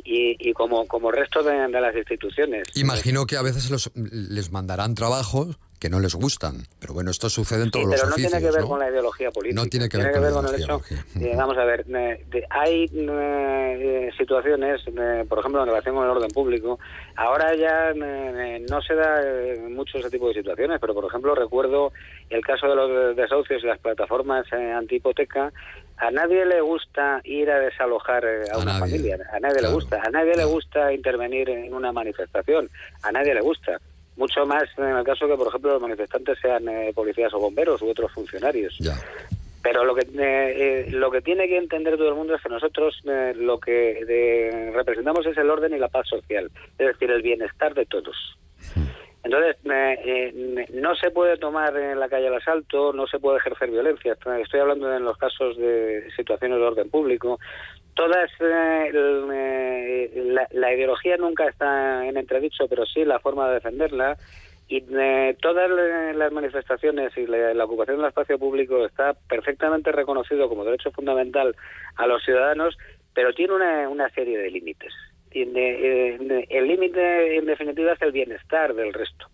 y, 0.05 0.37
y- 0.39 0.53
como 0.53 0.87
como 0.87 1.11
resto 1.11 1.43
de, 1.43 1.53
de 1.69 1.81
las 1.81 1.95
instituciones. 1.97 2.69
Imagino 2.77 3.27
que 3.27 3.37
a 3.37 3.43
veces 3.43 3.71
los- 3.71 3.91
les 3.95 4.51
mandarán 4.53 4.95
trabajos 4.95 5.59
que 5.79 5.89
no 5.89 5.99
les 5.99 6.15
gustan, 6.15 6.67
pero 6.79 6.93
bueno, 6.93 7.11
esto 7.11 7.31
sucede 7.31 7.63
en 7.65 7.71
todos 7.71 7.87
pero 7.87 7.97
los 8.03 8.09
no 8.11 8.15
oficios, 8.15 8.33
tiene 8.33 8.47
que 8.47 8.53
ver 8.53 8.61
¿no? 8.63 8.69
con 8.69 8.79
la 8.81 8.91
ideología 8.91 9.31
política. 9.31 9.63
No 9.63 9.67
tiene 9.71 9.89
que 9.89 9.97
ver 9.97 10.13
con 10.13 10.45
la 10.45 10.51
el 10.51 10.63
hecho. 10.63 10.83
vamos 11.37 11.57
a 11.57 11.65
ver, 11.65 11.87
de- 11.87 12.45
hay 12.51 12.87
eh, 12.93 14.11
situaciones, 14.19 14.83
eh, 14.87 15.25
por 15.29 15.39
ejemplo, 15.39 15.61
en 15.63 15.69
relación 15.69 15.95
con 15.95 16.05
el 16.05 16.11
orden 16.11 16.31
público. 16.31 16.79
Ahora 17.17 17.55
ya 17.57 17.91
eh, 17.93 18.65
no 18.69 18.83
se 18.83 18.95
da 18.95 19.23
mucho 19.71 19.97
ese 19.99 20.11
tipo 20.11 20.29
de 20.29 20.35
situaciones, 20.35 20.79
pero 20.83 20.93
por 20.93 21.07
ejemplo 21.07 21.35
recuerdo 21.35 21.93
el 22.29 22.43
caso 22.45 22.67
de 22.69 22.77
los 22.77 23.17
desahucios 23.17 23.63
y 23.63 23.67
las 23.67 23.79
plataformas 23.79 24.47
eh, 24.53 24.73
antihipoteca. 24.73 25.51
A 26.01 26.11
nadie 26.11 26.45
le 26.47 26.61
gusta 26.61 27.21
ir 27.25 27.51
a 27.51 27.61
desalojar 27.61 28.25
eh, 28.25 28.45
a, 28.53 28.59
una 28.59 28.79
familia, 28.79 29.19
a 29.33 29.39
nadie 29.39 29.63
le 29.63 29.69
gusta, 29.69 30.01
a 30.03 30.11
nadie 30.11 30.35
le 30.35 30.45
gusta 30.45 30.93
intervenir 30.93 31.51
en 31.51 31.75
una 31.75 31.93
manifestación, 31.93 32.69
a 33.03 33.13
nadie 33.13 33.35
le 33.35 33.41
gusta. 33.41 33.79
Mucho 34.17 34.45
más 34.45 34.65
en 34.77 34.97
el 34.97 35.05
caso 35.05 35.27
que, 35.29 35.37
por 35.37 35.49
ejemplo, 35.49 35.73
los 35.73 35.83
manifestantes 35.83 36.39
sean 36.41 36.69
eh, 36.69 36.93
policías 36.95 37.33
o 37.35 37.39
bomberos 37.39 37.81
u 37.83 37.89
otros 37.89 38.13
funcionarios. 38.13 38.79
Pero 39.63 39.85
lo 39.85 39.95
que 39.95 40.03
eh, 40.03 40.09
eh, 40.19 40.91
lo 40.91 41.11
que 41.11 41.21
tiene 41.21 41.47
que 41.47 41.59
entender 41.59 41.97
todo 41.97 42.09
el 42.09 42.15
mundo 42.15 42.35
es 42.35 42.43
que 42.43 42.49
nosotros 42.49 42.99
eh, 43.05 43.35
lo 43.37 43.61
que 43.61 44.71
representamos 44.75 45.27
es 45.27 45.37
el 45.37 45.51
orden 45.51 45.75
y 45.75 45.79
la 45.79 45.89
paz 45.89 46.09
social, 46.09 46.51
es 46.79 46.87
decir, 46.87 47.11
el 47.11 47.23
bienestar 47.23 47.75
de 47.75 47.85
todos. 47.85 48.17
Entonces, 49.23 49.57
eh, 49.65 49.99
eh, 50.05 50.67
no 50.73 50.95
se 50.95 51.11
puede 51.11 51.37
tomar 51.37 51.77
en 51.77 52.01
la 52.01 52.09
calle 52.09 52.29
el 52.29 52.35
asalto, 52.35 52.93
no 52.93 53.07
se 53.07 53.19
puede 53.19 53.39
ejercer 53.39 53.71
violencia. 53.71 54.17
Estoy 54.43 54.61
hablando 54.61 54.95
en 54.95 55.05
los 55.05 55.19
casos 55.19 55.59
de 55.59 56.11
situaciones 56.17 56.59
de 56.59 56.65
orden 56.65 56.91
público. 56.91 57.39
Todas, 57.95 58.31
eh, 58.41 58.91
eh, 58.95 60.37
la, 60.53 60.73
ideología 60.73 61.19
nunca 61.19 61.47
está 61.47 62.07
en 62.07 62.17
entredicho, 62.17 62.67
pero 62.67 62.87
sí 62.87 63.05
la 63.05 63.19
forma 63.19 63.49
de 63.49 63.55
defenderla. 63.55 64.17
Y 64.69 64.85
eh, 64.91 65.37
todas 65.43 65.69
las 66.17 66.33
manifestaciones 66.33 67.15
y 67.19 67.27
la, 67.27 67.65
ocupación 67.65 67.99
del 67.99 68.07
espacio 68.07 68.39
público 68.39 68.87
está 68.87 69.15
perfectamente 69.29 69.93
reconocido 69.93 70.49
como 70.49 70.65
derecho 70.65 70.93
fundamental 70.93 71.55
a 71.97 72.07
los 72.07 72.23
ciudadanos, 72.23 72.79
pero 73.13 73.35
tiene 73.35 73.87
una 73.87 74.09
serie 74.11 74.39
de 74.39 74.51
límites. 74.51 74.95
Tiene, 75.31 75.71
eh, 75.71 76.47
el 76.51 76.67
límite, 76.67 77.37
en 77.37 77.47
definitiva, 77.47 77.93
es 77.93 78.03
el 78.03 78.13
bienestar 78.13 78.75
del 78.75 78.93
resto. 78.93 79.27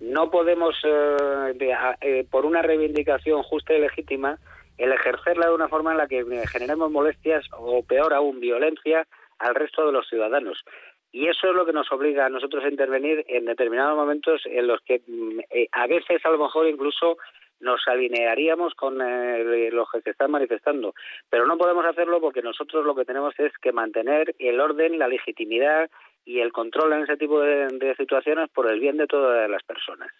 No 0.00 0.30
podemos, 0.30 0.76
eh, 0.84 1.74
eh, 2.00 2.26
por 2.30 2.44
una 2.44 2.62
reivindicación 2.62 3.42
justa 3.42 3.74
y 3.74 3.80
legítima, 3.80 4.38
el 4.76 4.92
ejercerla 4.92 5.48
de 5.48 5.54
una 5.54 5.68
forma 5.68 5.92
en 5.92 5.98
la 5.98 6.06
que 6.06 6.24
generemos 6.46 6.90
molestias 6.90 7.44
o, 7.52 7.82
peor 7.82 8.14
aún, 8.14 8.38
violencia 8.38 9.06
al 9.38 9.54
resto 9.54 9.86
de 9.86 9.92
los 9.92 10.08
ciudadanos. 10.08 10.64
Y 11.10 11.26
eso 11.26 11.48
es 11.48 11.54
lo 11.54 11.64
que 11.64 11.72
nos 11.72 11.90
obliga 11.90 12.26
a 12.26 12.30
nosotros 12.30 12.64
a 12.64 12.68
intervenir 12.68 13.24
en 13.28 13.46
determinados 13.46 13.96
momentos 13.96 14.42
en 14.44 14.66
los 14.66 14.80
que 14.82 15.02
mm, 15.06 15.40
eh, 15.50 15.68
a 15.72 15.86
veces 15.86 16.24
a 16.24 16.30
lo 16.30 16.38
mejor 16.38 16.68
incluso 16.68 17.16
nos 17.60 17.80
alinearíamos 17.88 18.74
con 18.74 19.00
eh, 19.00 19.70
los 19.72 19.90
que 19.90 20.00
se 20.02 20.10
están 20.10 20.30
manifestando. 20.30 20.94
Pero 21.28 21.46
no 21.46 21.58
podemos 21.58 21.84
hacerlo 21.84 22.20
porque 22.20 22.42
nosotros 22.42 22.84
lo 22.84 22.94
que 22.94 23.04
tenemos 23.04 23.34
es 23.38 23.52
que 23.60 23.72
mantener 23.72 24.34
el 24.38 24.60
orden, 24.60 24.98
la 24.98 25.08
legitimidad 25.08 25.90
y 26.24 26.40
el 26.40 26.52
control 26.52 26.92
en 26.92 27.02
ese 27.02 27.16
tipo 27.16 27.40
de, 27.40 27.66
de 27.68 27.96
situaciones 27.96 28.50
por 28.50 28.70
el 28.70 28.78
bien 28.78 28.96
de 28.96 29.06
todas 29.06 29.48
las 29.50 29.62
personas. 29.64 30.10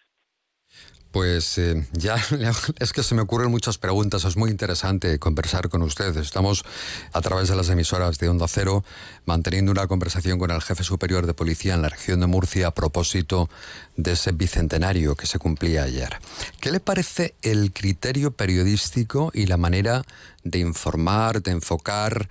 Pues 1.10 1.56
eh, 1.58 1.86
ya 1.92 2.16
es 2.78 2.92
que 2.92 3.02
se 3.02 3.14
me 3.14 3.22
ocurren 3.22 3.50
muchas 3.50 3.78
preguntas, 3.78 4.24
es 4.24 4.36
muy 4.36 4.50
interesante 4.50 5.18
conversar 5.18 5.68
con 5.68 5.82
ustedes. 5.82 6.16
Estamos 6.16 6.64
a 7.12 7.20
través 7.20 7.48
de 7.48 7.56
las 7.56 7.68
emisoras 7.70 8.18
de 8.18 8.28
Onda 8.28 8.46
Cero 8.48 8.84
manteniendo 9.24 9.72
una 9.72 9.86
conversación 9.86 10.38
con 10.38 10.50
el 10.50 10.62
jefe 10.62 10.84
superior 10.84 11.26
de 11.26 11.34
policía 11.34 11.74
en 11.74 11.82
la 11.82 11.88
región 11.88 12.20
de 12.20 12.26
Murcia 12.26 12.68
a 12.68 12.74
propósito 12.74 13.48
de 13.96 14.12
ese 14.12 14.32
bicentenario 14.32 15.16
que 15.16 15.26
se 15.26 15.38
cumplía 15.38 15.84
ayer. 15.84 16.18
¿Qué 16.60 16.70
le 16.70 16.80
parece 16.80 17.34
el 17.42 17.72
criterio 17.72 18.32
periodístico 18.32 19.30
y 19.32 19.46
la 19.46 19.56
manera 19.56 20.04
de 20.44 20.58
informar, 20.58 21.42
de 21.42 21.52
enfocar 21.52 22.28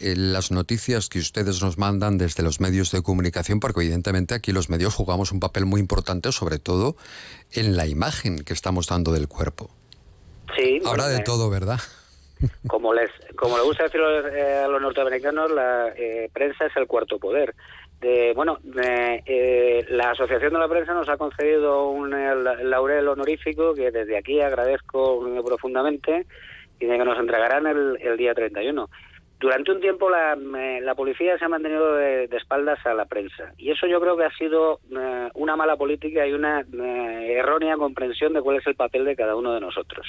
las 0.00 0.50
noticias 0.50 1.08
que 1.08 1.18
ustedes 1.18 1.62
nos 1.62 1.78
mandan 1.78 2.18
desde 2.18 2.42
los 2.42 2.60
medios 2.60 2.90
de 2.90 3.02
comunicación, 3.02 3.60
porque 3.60 3.80
evidentemente 3.80 4.34
aquí 4.34 4.52
los 4.52 4.70
medios 4.70 4.94
jugamos 4.94 5.32
un 5.32 5.40
papel 5.40 5.66
muy 5.66 5.80
importante, 5.80 6.32
sobre 6.32 6.58
todo 6.58 6.96
en 7.52 7.76
la 7.76 7.86
imagen 7.86 8.38
que 8.44 8.52
estamos 8.52 8.86
dando 8.86 9.12
del 9.12 9.28
cuerpo. 9.28 9.70
Sí, 10.56 10.80
Habrá 10.84 11.04
bueno, 11.04 11.08
de 11.08 11.16
eh, 11.16 11.22
todo, 11.24 11.50
¿verdad? 11.50 11.78
Como 12.66 12.94
les, 12.94 13.10
como 13.36 13.56
le 13.58 13.62
gusta 13.64 13.84
decir 13.84 14.00
eh, 14.00 14.62
a 14.64 14.68
los 14.68 14.80
norteamericanos, 14.80 15.50
la 15.50 15.88
eh, 15.96 16.30
prensa 16.32 16.66
es 16.66 16.76
el 16.76 16.86
cuarto 16.86 17.18
poder. 17.18 17.54
De, 18.00 18.32
bueno, 18.34 18.58
eh, 18.82 19.22
eh, 19.26 19.86
la 19.90 20.12
Asociación 20.12 20.54
de 20.54 20.58
la 20.58 20.68
Prensa 20.68 20.94
nos 20.94 21.06
ha 21.10 21.18
concedido 21.18 21.90
un 21.90 22.14
eh, 22.14 22.34
la- 22.34 22.54
laurel 22.62 23.06
honorífico 23.08 23.74
que 23.74 23.90
desde 23.90 24.16
aquí 24.16 24.40
agradezco 24.40 25.28
eh, 25.28 25.42
profundamente 25.44 26.24
y 26.78 26.86
de 26.86 26.96
que 26.96 27.04
nos 27.04 27.18
entregarán 27.18 27.66
el, 27.66 27.98
el 28.00 28.16
día 28.16 28.32
31. 28.32 28.88
Durante 29.40 29.72
un 29.72 29.80
tiempo 29.80 30.10
la, 30.10 30.36
la 30.36 30.94
policía 30.94 31.38
se 31.38 31.46
ha 31.46 31.48
mantenido 31.48 31.94
de, 31.94 32.28
de 32.28 32.36
espaldas 32.36 32.84
a 32.84 32.92
la 32.92 33.06
prensa. 33.06 33.54
Y 33.56 33.70
eso 33.70 33.86
yo 33.86 33.98
creo 33.98 34.14
que 34.14 34.24
ha 34.24 34.32
sido 34.36 34.80
eh, 34.94 35.28
una 35.32 35.56
mala 35.56 35.76
política 35.76 36.26
y 36.26 36.34
una 36.34 36.60
eh, 36.60 37.36
errónea 37.38 37.78
comprensión 37.78 38.34
de 38.34 38.42
cuál 38.42 38.58
es 38.58 38.66
el 38.66 38.74
papel 38.74 39.06
de 39.06 39.16
cada 39.16 39.34
uno 39.36 39.54
de 39.54 39.60
nosotros. 39.60 40.06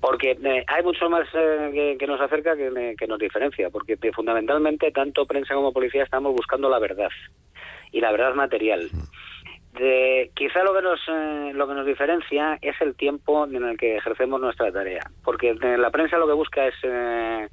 Porque 0.00 0.30
eh, 0.42 0.64
hay 0.66 0.82
mucho 0.82 1.10
más 1.10 1.28
eh, 1.34 1.70
que, 1.74 1.96
que 1.98 2.06
nos 2.06 2.22
acerca 2.22 2.56
que, 2.56 2.94
que 2.98 3.06
nos 3.06 3.18
diferencia, 3.18 3.68
porque 3.68 3.98
fundamentalmente 4.12 4.92
tanto 4.92 5.26
prensa 5.26 5.54
como 5.54 5.74
policía 5.74 6.04
estamos 6.04 6.32
buscando 6.32 6.70
la 6.70 6.78
verdad. 6.78 7.10
Y 7.92 8.00
la 8.00 8.12
verdad 8.12 8.32
material. 8.34 8.88
De, 9.74 10.30
quizá 10.34 10.62
lo 10.62 10.74
que 10.74 10.82
nos 10.82 11.00
eh, 11.06 11.52
lo 11.52 11.68
que 11.68 11.74
nos 11.74 11.84
diferencia 11.84 12.58
es 12.62 12.80
el 12.80 12.96
tiempo 12.96 13.44
en 13.44 13.62
el 13.62 13.76
que 13.76 13.96
ejercemos 13.96 14.40
nuestra 14.40 14.72
tarea, 14.72 15.02
porque 15.22 15.54
la 15.54 15.90
prensa 15.90 16.16
lo 16.16 16.26
que 16.26 16.32
busca 16.32 16.66
es 16.66 16.74
eh, 16.82 17.48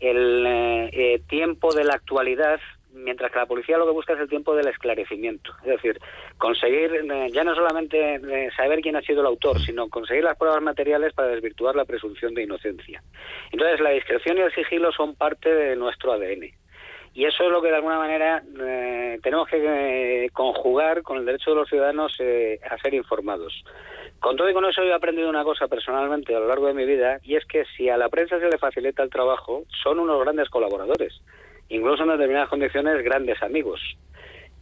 el 0.00 0.44
eh, 0.46 0.90
eh, 0.92 1.22
tiempo 1.28 1.74
de 1.74 1.84
la 1.84 1.94
actualidad 1.94 2.60
mientras 2.92 3.30
que 3.30 3.38
la 3.38 3.46
policía 3.46 3.78
lo 3.78 3.86
que 3.86 3.92
busca 3.92 4.14
es 4.14 4.20
el 4.20 4.28
tiempo 4.28 4.54
del 4.54 4.68
esclarecimiento. 4.68 5.52
Es 5.62 5.68
decir, 5.68 6.00
conseguir 6.36 6.92
eh, 6.94 7.28
ya 7.32 7.44
no 7.44 7.54
solamente 7.54 8.16
eh, 8.16 8.50
saber 8.56 8.80
quién 8.80 8.96
ha 8.96 9.02
sido 9.02 9.20
el 9.20 9.26
autor, 9.26 9.60
sino 9.60 9.88
conseguir 9.88 10.24
las 10.24 10.36
pruebas 10.36 10.62
materiales 10.62 11.12
para 11.12 11.28
desvirtuar 11.28 11.76
la 11.76 11.84
presunción 11.84 12.34
de 12.34 12.42
inocencia. 12.42 13.02
Entonces, 13.52 13.80
la 13.80 13.90
discreción 13.90 14.38
y 14.38 14.40
el 14.40 14.54
sigilo 14.54 14.92
son 14.92 15.14
parte 15.14 15.52
de 15.52 15.76
nuestro 15.76 16.12
ADN. 16.12 16.50
Y 17.14 17.24
eso 17.24 17.44
es 17.44 17.50
lo 17.50 17.62
que 17.62 17.68
de 17.68 17.76
alguna 17.76 17.98
manera 17.98 18.42
tenemos 19.22 19.48
que 19.48 20.28
conjugar 20.32 21.02
con 21.02 21.16
el 21.16 21.24
derecho 21.24 21.50
de 21.50 21.56
los 21.56 21.68
ciudadanos 21.68 22.16
a 22.70 22.78
ser 22.78 22.94
informados. 22.94 23.64
Con 24.20 24.36
todo 24.36 24.50
y 24.50 24.52
con 24.54 24.64
eso 24.64 24.82
yo 24.82 24.90
he 24.90 24.94
aprendido 24.94 25.28
una 25.28 25.44
cosa 25.44 25.68
personalmente 25.68 26.34
a 26.34 26.40
lo 26.40 26.48
largo 26.48 26.66
de 26.66 26.74
mi 26.74 26.84
vida 26.84 27.20
y 27.22 27.36
es 27.36 27.44
que 27.46 27.64
si 27.76 27.88
a 27.88 27.96
la 27.96 28.08
prensa 28.08 28.40
se 28.40 28.48
le 28.48 28.58
facilita 28.58 29.02
el 29.02 29.10
trabajo, 29.10 29.62
son 29.82 30.00
unos 30.00 30.20
grandes 30.20 30.48
colaboradores, 30.48 31.20
incluso 31.68 32.02
en 32.02 32.10
determinadas 32.10 32.48
condiciones 32.48 33.02
grandes 33.04 33.40
amigos. 33.42 33.80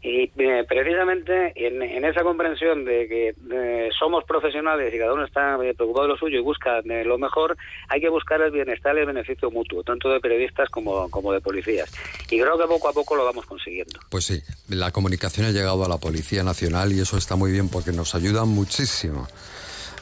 Y 0.07 0.31
eh, 0.38 0.64
precisamente 0.69 1.53
en, 1.57 2.05
esa 2.05 2.23
comprensión 2.23 2.85
de 2.85 3.09
que 3.09 3.35
eh, 3.51 3.90
somos 3.98 4.23
profesionales 4.23 4.94
y 4.94 4.98
cada 4.98 5.15
uno 5.15 5.25
está 5.25 5.57
eh, 5.57 5.75
preocupado 5.75 6.07
de 6.07 6.13
lo 6.13 6.17
suyo 6.17 6.38
y 6.38 6.42
busca 6.42 6.81
lo 6.83 7.19
mejor, 7.19 7.57
hay 7.88 8.00
que 8.00 8.09
buscar 8.09 8.40
el 8.40 8.52
bienestar 8.52 8.96
y 8.96 9.00
el 9.00 9.07
beneficio 9.07 9.50
mutuo, 9.50 9.83
tanto 9.83 10.09
de 10.09 10.21
periodistas 10.21 10.71
como, 10.71 11.11
como 11.11 11.33
de 11.33 11.40
policías. 11.40 11.90
Y 12.31 12.38
creo 12.38 12.57
que 12.57 12.69
poco 12.69 12.88
a 12.88 12.92
poco 12.92 13.17
lo 13.17 13.25
vamos 13.25 13.46
consiguiendo. 13.46 13.98
Pues 14.09 14.27
sí, 14.27 14.40
la 14.69 14.92
comunicación 14.92 15.46
ha 15.46 15.50
llegado 15.50 15.85
a 15.85 15.88
la 15.88 15.98
Policía 15.98 16.44
Nacional 16.44 16.92
y 16.92 17.00
eso 17.00 17.19
está 17.19 17.35
muy 17.35 17.50
bien 17.50 17.69
porque 17.69 17.90
nos 17.90 18.15
ayuda 18.15 18.44
muchísimo 18.44 19.27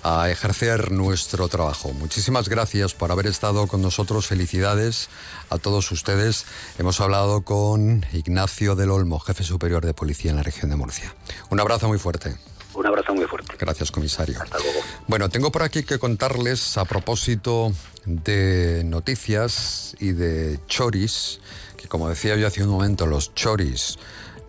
a 0.04 0.30
ejercer 0.30 0.92
nuestro 0.92 1.48
trabajo. 1.48 1.94
Muchísimas 1.94 2.50
gracias 2.50 2.92
por 2.92 3.10
haber 3.10 3.26
estado 3.26 3.66
con 3.66 3.80
nosotros. 3.80 4.26
Felicidades 4.26 5.08
a 5.48 5.56
todos 5.56 5.90
ustedes. 5.90 6.44
Hemos 6.78 7.00
hablado 7.00 7.42
con 7.42 8.04
Ignacio 8.12 8.76
del 8.76 8.90
Olmo, 8.90 9.18
jefe 9.18 9.44
superior 9.44 9.84
de 9.84 9.94
policía 9.94 10.30
en 10.30 10.36
la 10.36 10.42
región 10.42 10.70
de 10.70 10.76
Murcia. 10.76 11.14
Un 11.48 11.58
abrazo 11.58 11.88
muy 11.88 11.98
fuerte. 11.98 12.36
Un 12.74 12.86
abrazo 12.86 13.14
muy 13.14 13.24
fuerte. 13.24 13.54
Gracias, 13.58 13.90
comisario. 13.90 14.42
Hasta 14.42 14.58
luego. 14.58 14.80
Bueno, 15.06 15.30
tengo 15.30 15.50
por 15.50 15.62
aquí 15.62 15.84
que 15.84 15.98
contarles 15.98 16.76
a 16.76 16.84
propósito 16.84 17.72
de 18.04 18.82
noticias 18.84 19.96
y 20.00 20.12
de 20.12 20.60
choris, 20.66 21.40
que 21.78 21.88
como 21.88 22.10
decía 22.10 22.36
yo 22.36 22.46
hace 22.46 22.62
un 22.62 22.68
momento, 22.68 23.06
los 23.06 23.34
choris 23.34 23.98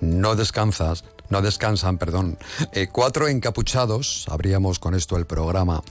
no 0.01 0.36
descansas, 0.36 1.06
no 1.30 1.41
descansan, 1.41 1.97
perdón. 1.97 2.38
Eh, 2.71 2.88
cuatro 2.91 3.28
encapuchados, 3.28 4.26
abríamos 4.30 4.80
con 4.80 4.95
esto 4.95 5.17
el 5.17 5.26
programa, 5.26 5.82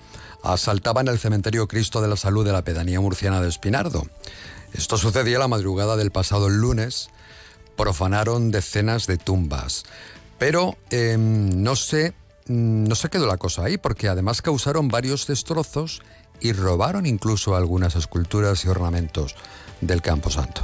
asaltaban 0.43 1.09
el 1.09 1.19
cementerio 1.19 1.67
Cristo 1.67 2.01
de 2.01 2.09
la 2.09 2.17
Salud 2.17 2.45
de 2.45 2.53
la 2.53 2.63
pedanía 2.63 3.01
murciana 3.01 3.41
de 3.41 3.49
Espinardo. 3.49 4.07
Esto 4.73 4.99
sucedía 4.99 5.39
la 5.39 5.49
madrugada 5.49 5.97
del 5.97 6.11
pasado 6.11 6.49
lunes. 6.49 7.09
Profanaron 7.77 8.51
decenas 8.51 9.07
de 9.07 9.17
tumbas. 9.17 9.85
Pero 10.39 10.77
em, 10.91 11.63
no 11.63 11.77
sé, 11.77 12.13
mm, 12.47 12.89
no 12.89 12.95
se 12.95 13.09
quedó 13.09 13.27
la 13.27 13.37
cosa 13.37 13.65
ahí, 13.65 13.79
porque 13.79 14.09
además 14.09 14.43
causaron 14.43 14.89
varios 14.89 15.27
destrozos 15.27 16.03
y 16.41 16.53
robaron 16.53 17.07
incluso 17.07 17.57
algunas 17.57 17.97
esculturas 17.97 18.65
y 18.65 18.69
ornamentos 18.69 19.37
del 19.81 20.03
Campo 20.03 20.31
Santo. 20.31 20.63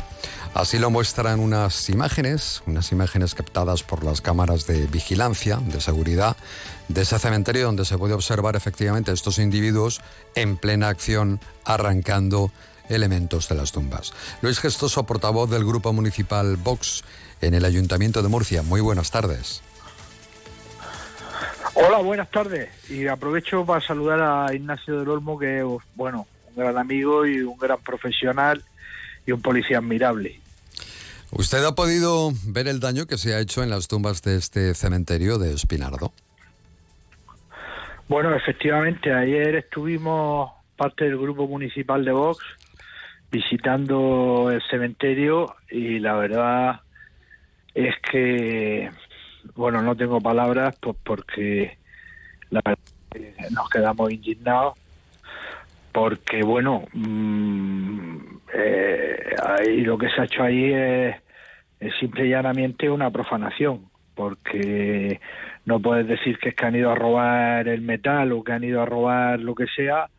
Así 0.52 0.78
lo 0.80 0.90
muestran 0.90 1.38
unas 1.38 1.88
imágenes, 1.90 2.62
unas 2.66 2.90
imágenes 2.90 3.34
captadas 3.34 3.84
por 3.84 4.04
las 4.04 4.20
cámaras 4.20 4.66
de 4.66 4.86
vigilancia, 4.88 5.58
de 5.58 5.80
seguridad, 5.80 6.36
de 6.88 7.02
ese 7.02 7.18
cementerio 7.20 7.66
donde 7.66 7.84
se 7.84 7.96
puede 7.96 8.14
observar 8.14 8.56
efectivamente 8.56 9.12
estos 9.12 9.38
individuos 9.38 10.00
en 10.34 10.56
plena 10.56 10.88
acción 10.88 11.40
arrancando 11.64 12.50
elementos 12.88 13.48
de 13.48 13.54
las 13.54 13.70
tumbas. 13.70 14.12
Luis 14.42 14.58
Gestoso, 14.58 15.06
portavoz 15.06 15.48
del 15.48 15.64
Grupo 15.64 15.92
Municipal 15.92 16.56
Vox 16.56 17.04
en 17.40 17.54
el 17.54 17.64
Ayuntamiento 17.64 18.20
de 18.20 18.28
Murcia. 18.28 18.62
Muy 18.62 18.80
buenas 18.80 19.12
tardes. 19.12 19.62
Hola, 21.74 21.98
buenas 21.98 22.28
tardes. 22.28 22.68
Y 22.90 23.06
aprovecho 23.06 23.64
para 23.64 23.80
saludar 23.80 24.20
a 24.20 24.52
Ignacio 24.52 24.98
del 24.98 25.08
Olmo, 25.08 25.38
que 25.38 25.60
es, 25.60 25.64
bueno, 25.94 26.26
un 26.48 26.56
gran 26.56 26.76
amigo 26.76 27.24
y 27.24 27.40
un 27.40 27.56
gran 27.56 27.78
profesional 27.78 28.64
y 29.24 29.32
un 29.32 29.40
policía 29.40 29.78
admirable. 29.78 30.39
¿Usted 31.32 31.64
ha 31.64 31.74
podido 31.74 32.32
ver 32.46 32.66
el 32.66 32.80
daño 32.80 33.06
que 33.06 33.16
se 33.16 33.34
ha 33.34 33.40
hecho 33.40 33.62
en 33.62 33.70
las 33.70 33.88
tumbas 33.88 34.22
de 34.22 34.36
este 34.36 34.74
cementerio 34.74 35.38
de 35.38 35.54
Espinardo? 35.54 36.12
Bueno, 38.08 38.34
efectivamente, 38.34 39.12
ayer 39.12 39.54
estuvimos 39.54 40.50
parte 40.76 41.04
del 41.04 41.16
grupo 41.18 41.46
municipal 41.46 42.04
de 42.04 42.10
Vox 42.10 42.44
visitando 43.30 44.50
el 44.50 44.60
cementerio 44.68 45.54
y 45.70 46.00
la 46.00 46.14
verdad 46.14 46.80
es 47.74 47.94
que, 48.10 48.90
bueno, 49.54 49.82
no 49.82 49.94
tengo 49.94 50.20
palabras 50.20 50.74
pues 50.80 50.96
porque 51.04 51.78
la 52.50 52.60
verdad 52.64 53.50
nos 53.50 53.68
quedamos 53.70 54.10
indignados 54.10 54.78
porque 55.92 56.42
bueno 56.42 56.84
mm, 56.92 57.99
eh, 58.54 59.34
ahí 59.42 59.82
lo 59.82 59.98
que 59.98 60.08
se 60.10 60.20
ha 60.20 60.24
hecho 60.24 60.42
ahí 60.42 60.72
es, 60.72 61.16
simple 61.98 62.26
y 62.26 62.30
llanamente 62.30 62.90
una 62.90 63.10
profanación 63.10 63.86
porque 64.14 65.18
no 65.64 65.80
puedes 65.80 66.06
decir 66.06 66.38
que 66.38 66.50
es 66.50 66.54
que 66.54 66.66
han 66.66 66.76
ido 66.76 66.90
a 66.90 66.94
robar 66.94 67.68
el 67.68 67.80
metal 67.80 68.32
o 68.32 68.44
que 68.44 68.52
han 68.52 68.64
ido 68.64 68.82
a 68.82 68.86
robar 68.86 69.40
lo 69.40 69.54
que 69.54 69.66
sea 69.66 70.10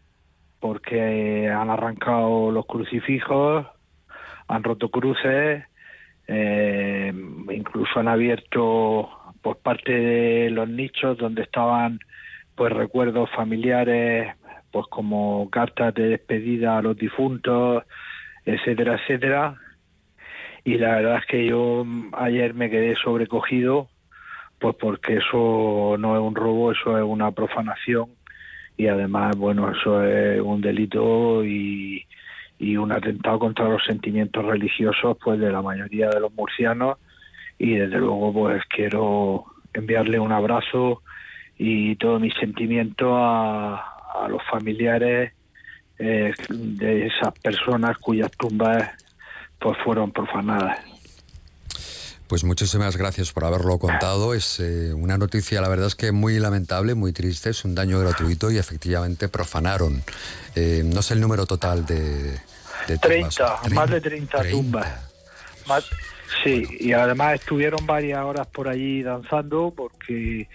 porque 0.59 1.49
han 1.49 1.69
arrancado 1.69 2.49
los 2.51 2.65
crucifijos 2.65 3.67
han 4.47 4.63
roto 4.63 4.89
cruces 4.89 5.63
eh, 6.27 7.13
incluso 7.51 7.99
han 7.99 8.07
abierto 8.07 9.09
por 9.43 9.57
parte 9.57 9.91
de 9.91 10.49
los 10.49 10.67
nichos 10.67 11.17
donde 11.19 11.43
estaban 11.43 11.99
pues 12.55 12.73
recuerdos 12.73 13.29
familiares 13.35 14.35
pues 14.71 14.87
como 14.87 15.49
cartas 15.49 15.93
de 15.93 16.09
despedida 16.09 16.77
a 16.77 16.81
los 16.81 16.97
difuntos, 16.97 17.83
etcétera, 18.45 18.95
etcétera. 18.95 19.55
Y 20.63 20.77
la 20.77 20.95
verdad 20.95 21.17
es 21.17 21.25
que 21.25 21.45
yo 21.45 21.85
ayer 22.13 22.53
me 22.53 22.69
quedé 22.69 22.95
sobrecogido, 22.95 23.89
pues 24.59 24.75
porque 24.79 25.17
eso 25.17 25.95
no 25.97 26.15
es 26.15 26.21
un 26.21 26.35
robo, 26.35 26.71
eso 26.71 26.97
es 26.97 27.03
una 27.03 27.31
profanación 27.31 28.09
y 28.77 28.87
además, 28.87 29.35
bueno, 29.35 29.71
eso 29.71 30.03
es 30.03 30.39
un 30.41 30.61
delito 30.61 31.43
y, 31.43 32.05
y 32.59 32.77
un 32.77 32.91
atentado 32.91 33.39
contra 33.39 33.67
los 33.67 33.83
sentimientos 33.83 34.45
religiosos, 34.45 35.17
pues 35.23 35.39
de 35.39 35.51
la 35.51 35.61
mayoría 35.61 36.09
de 36.09 36.19
los 36.19 36.33
murcianos 36.33 36.97
y 37.57 37.75
desde 37.75 37.97
luego, 37.97 38.31
pues 38.33 38.63
quiero 38.69 39.45
enviarle 39.73 40.19
un 40.19 40.31
abrazo 40.31 41.01
y 41.57 41.95
todo 41.95 42.19
mi 42.19 42.31
sentimiento 42.31 43.15
a, 43.15 43.77
a 44.23 44.27
los 44.29 44.41
familiares 44.49 45.33
eh, 46.03 46.33
de 46.49 47.05
esas 47.05 47.31
personas 47.39 47.95
cuyas 47.99 48.31
tumbas 48.31 48.89
pues 49.59 49.77
fueron 49.83 50.11
profanadas. 50.11 50.79
Pues 52.27 52.43
muchísimas 52.43 52.97
gracias 52.97 53.31
por 53.31 53.45
haberlo 53.45 53.77
contado. 53.77 54.33
Es 54.33 54.59
eh, 54.59 54.93
una 54.93 55.19
noticia, 55.19 55.61
la 55.61 55.69
verdad 55.69 55.87
es 55.87 55.95
que 55.95 56.11
muy 56.11 56.39
lamentable, 56.39 56.95
muy 56.95 57.13
triste. 57.13 57.51
Es 57.51 57.65
un 57.65 57.75
daño 57.75 57.99
gratuito 57.99 58.49
y 58.49 58.57
efectivamente 58.57 59.29
profanaron. 59.29 60.01
Eh, 60.55 60.81
no 60.83 61.03
sé 61.03 61.13
el 61.13 61.21
número 61.21 61.45
total 61.45 61.85
de, 61.85 62.31
de 62.87 62.97
tumbas. 62.97 63.35
30, 63.35 63.75
más 63.75 63.89
de 63.91 64.01
30, 64.01 64.49
tumbas. 64.49 64.89
sí, 66.43 66.65
y 66.79 66.93
además 66.93 67.35
estuvieron 67.35 67.85
varias 67.85 68.23
horas 68.23 68.47
por 68.47 68.67
allí 68.69 69.03
danzando 69.03 69.71
porque 69.75 70.47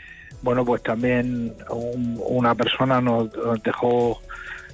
bueno, 0.42 0.64
pues 0.64 0.82
también 0.82 1.54
una 1.70 2.54
persona 2.54 3.00
nos, 3.00 3.30
dejó 3.62 4.20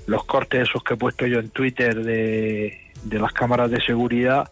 los 0.06 0.24
cortes 0.24 0.68
esos 0.68 0.82
que 0.82 0.94
he 0.94 0.96
puesto 0.96 1.26
yo 1.26 1.38
en 1.38 1.50
Twitter 1.50 2.02
de, 2.02 2.78
las 3.10 3.32
cámaras 3.32 3.70
de 3.70 3.80
seguridad 3.80 4.50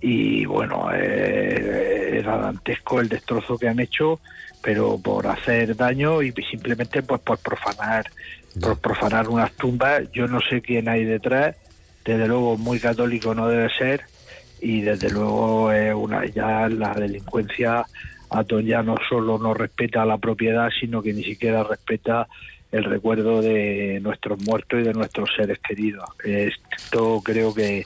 y 0.00 0.44
bueno, 0.46 0.90
eh, 0.94 2.18
era 2.18 2.38
dantesco 2.38 3.00
el 3.00 3.08
destrozo 3.08 3.58
que 3.58 3.68
han 3.68 3.80
hecho, 3.80 4.20
pero 4.62 4.98
por 4.98 5.26
hacer 5.26 5.74
daño 5.74 6.22
y 6.22 6.32
simplemente 6.50 7.02
pues 7.02 7.20
por 7.20 7.38
profanar, 7.38 8.06
por 8.60 8.78
profanar 8.78 9.28
unas 9.28 9.52
tumbas. 9.52 10.10
Yo 10.12 10.28
no 10.28 10.40
sé 10.40 10.60
quién 10.60 10.88
hay 10.88 11.04
detrás, 11.04 11.56
desde 12.04 12.28
luego 12.28 12.56
muy 12.56 12.78
católico 12.78 13.34
no 13.34 13.48
debe 13.48 13.68
ser. 13.70 14.02
Y 14.60 14.80
desde 14.80 15.10
luego 15.10 15.72
es 15.72 15.94
una 15.94 16.26
ya 16.26 16.68
la 16.68 16.92
delincuencia 16.94 17.84
Atón 18.30 18.66
ya 18.66 18.82
no 18.82 18.96
solo 19.08 19.38
no 19.38 19.54
respeta 19.54 20.04
la 20.04 20.18
propiedad, 20.18 20.68
sino 20.78 21.02
que 21.02 21.12
ni 21.12 21.24
siquiera 21.24 21.64
respeta 21.64 22.28
el 22.70 22.84
recuerdo 22.84 23.40
de 23.40 23.98
nuestros 24.02 24.40
muertos 24.42 24.80
y 24.80 24.82
de 24.84 24.92
nuestros 24.92 25.30
seres 25.36 25.58
queridos. 25.58 26.08
Esto 26.24 27.20
creo 27.24 27.54
que 27.54 27.84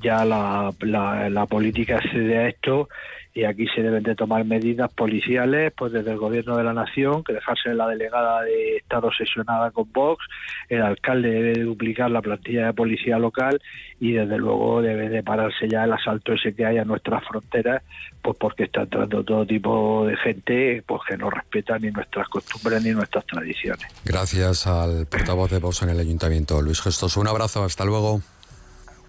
ya 0.00 0.24
la, 0.24 0.72
la, 0.80 1.30
la 1.30 1.46
política 1.46 2.00
cede 2.12 2.38
a 2.38 2.48
esto 2.48 2.88
y 3.32 3.44
aquí 3.44 3.66
se 3.68 3.82
deben 3.82 4.02
de 4.02 4.16
tomar 4.16 4.44
medidas 4.44 4.92
policiales 4.92 5.72
pues 5.76 5.92
desde 5.92 6.10
el 6.10 6.18
gobierno 6.18 6.56
de 6.56 6.64
la 6.64 6.72
nación 6.72 7.22
que 7.22 7.32
dejarse 7.32 7.72
la 7.74 7.86
delegada 7.86 8.42
de 8.42 8.78
estar 8.78 9.04
obsesionada 9.04 9.70
con 9.70 9.90
Vox 9.92 10.24
el 10.68 10.82
alcalde 10.82 11.30
debe 11.30 11.52
de 11.52 11.62
duplicar 11.62 12.10
la 12.10 12.22
plantilla 12.22 12.66
de 12.66 12.72
policía 12.72 13.18
local 13.18 13.62
y 14.00 14.12
desde 14.12 14.36
luego 14.36 14.82
debe 14.82 15.08
de 15.08 15.22
pararse 15.22 15.68
ya 15.68 15.84
el 15.84 15.92
asalto 15.92 16.32
ese 16.32 16.54
que 16.54 16.66
hay 16.66 16.78
a 16.78 16.84
nuestras 16.84 17.22
fronteras 17.24 17.82
pues 18.20 18.36
porque 18.38 18.64
está 18.64 18.82
entrando 18.82 19.22
todo 19.22 19.46
tipo 19.46 20.06
de 20.06 20.16
gente 20.16 20.82
pues 20.84 21.00
que 21.08 21.16
no 21.16 21.30
respeta 21.30 21.78
ni 21.78 21.90
nuestras 21.90 22.28
costumbres 22.28 22.82
ni 22.82 22.90
nuestras 22.90 23.24
tradiciones. 23.26 23.86
Gracias 24.04 24.66
al 24.66 25.06
portavoz 25.06 25.50
de 25.50 25.58
Vox 25.58 25.82
en 25.82 25.90
el 25.90 26.00
ayuntamiento 26.00 26.60
Luis 26.60 26.80
Gestos. 26.80 27.16
Un 27.16 27.28
abrazo 27.28 27.64
hasta 27.64 27.84
luego 27.84 28.20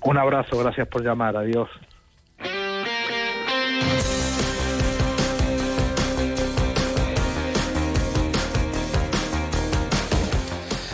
un 0.04 0.18
abrazo 0.18 0.58
gracias 0.60 0.88
por 0.88 1.04
llamar 1.04 1.36
adiós 1.38 1.70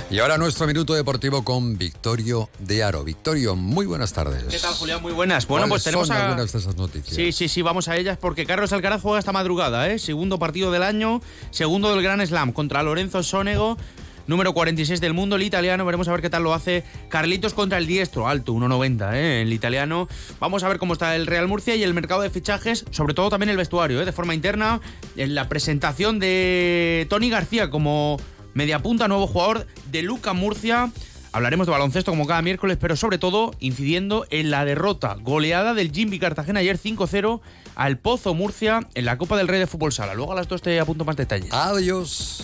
Y 0.09 0.19
ahora 0.19 0.37
nuestro 0.37 0.65
minuto 0.65 0.93
deportivo 0.93 1.43
con 1.43 1.77
Victorio 1.77 2.49
de 2.59 2.81
Aro. 2.81 3.03
Victorio, 3.03 3.57
muy 3.57 3.85
buenas 3.85 4.13
tardes. 4.13 4.45
¿Qué 4.45 4.57
tal, 4.57 4.73
Julián? 4.73 5.01
Muy 5.01 5.11
buenas. 5.11 5.45
Bueno, 5.47 5.67
pues 5.67 5.83
tenemos 5.83 6.07
son 6.07 6.15
a... 6.15 6.23
algunas 6.27 6.49
de 6.51 6.59
esas 6.59 6.77
noticias? 6.77 7.13
Sí, 7.13 7.33
sí, 7.33 7.49
sí, 7.49 7.61
vamos 7.61 7.89
a 7.89 7.97
ellas 7.97 8.17
porque 8.17 8.45
Carlos 8.45 8.71
Alcaraz 8.71 9.01
juega 9.01 9.19
esta 9.19 9.33
madrugada, 9.33 9.89
¿eh? 9.89 9.99
Segundo 9.99 10.39
partido 10.39 10.71
del 10.71 10.83
año, 10.83 11.21
segundo 11.51 11.93
del 11.93 12.01
Gran 12.01 12.25
Slam 12.25 12.53
contra 12.53 12.83
Lorenzo 12.83 13.21
Sonego. 13.21 13.77
Número 14.27 14.53
46 14.53 14.99
del 14.99 15.13
mundo, 15.13 15.37
el 15.37 15.43
italiano. 15.43 15.85
Veremos 15.85 16.07
a 16.07 16.11
ver 16.11 16.21
qué 16.21 16.29
tal 16.29 16.43
lo 16.43 16.53
hace 16.53 16.83
Carlitos 17.09 17.53
contra 17.53 17.77
el 17.77 17.87
diestro, 17.87 18.27
alto, 18.27 18.53
1.90, 18.53 19.13
¿eh? 19.13 19.41
el 19.41 19.53
italiano. 19.53 20.07
Vamos 20.39 20.63
a 20.63 20.67
ver 20.67 20.77
cómo 20.77 20.93
está 20.93 21.15
el 21.15 21.27
Real 21.27 21.47
Murcia 21.47 21.75
y 21.75 21.83
el 21.83 21.93
mercado 21.93 22.21
de 22.21 22.29
fichajes, 22.29 22.85
sobre 22.91 23.13
todo 23.13 23.29
también 23.29 23.49
el 23.49 23.57
vestuario, 23.57 24.01
¿eh? 24.01 24.05
de 24.05 24.11
forma 24.11 24.35
interna. 24.35 24.81
En 25.15 25.33
la 25.33 25.47
presentación 25.47 26.19
de 26.19 27.07
Tony 27.09 27.29
García 27.29 27.69
como 27.69 28.17
mediapunta, 28.53 29.07
nuevo 29.07 29.27
jugador 29.27 29.65
de 29.91 30.01
Luca 30.01 30.33
Murcia. 30.33 30.91
Hablaremos 31.31 31.67
de 31.67 31.71
baloncesto 31.71 32.11
como 32.11 32.25
cada 32.25 32.41
miércoles, 32.41 32.77
pero 32.81 32.95
sobre 32.95 33.17
todo 33.17 33.53
incidiendo 33.59 34.25
en 34.29 34.49
la 34.49 34.65
derrota 34.65 35.15
goleada 35.21 35.73
del 35.73 35.91
Jimmy 35.91 36.19
Cartagena 36.19 36.61
ayer 36.61 36.79
5-0 36.79 37.41
al 37.75 37.97
Pozo 37.97 38.33
Murcia 38.33 38.79
en 38.95 39.05
la 39.05 39.17
Copa 39.17 39.37
del 39.37 39.47
Rey 39.47 39.59
de 39.59 39.67
Fútbol 39.67 39.93
Sala. 39.93 40.15
Luego 40.15 40.31
a 40.31 40.35
las 40.35 40.47
dos 40.47 40.61
te 40.61 40.79
apunto 40.79 41.05
más 41.05 41.15
detalles. 41.15 41.53
Adiós. 41.53 42.43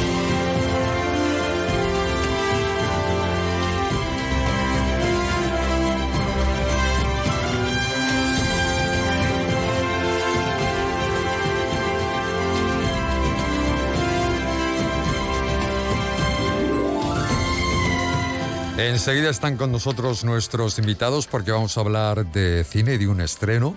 Enseguida 18.87 19.29
están 19.29 19.57
con 19.57 19.71
nosotros 19.71 20.23
nuestros 20.23 20.79
invitados 20.79 21.27
porque 21.27 21.51
vamos 21.51 21.77
a 21.77 21.81
hablar 21.81 22.25
de 22.25 22.63
cine 22.63 22.95
y 22.95 22.97
de 22.97 23.07
un 23.07 23.21
estreno, 23.21 23.75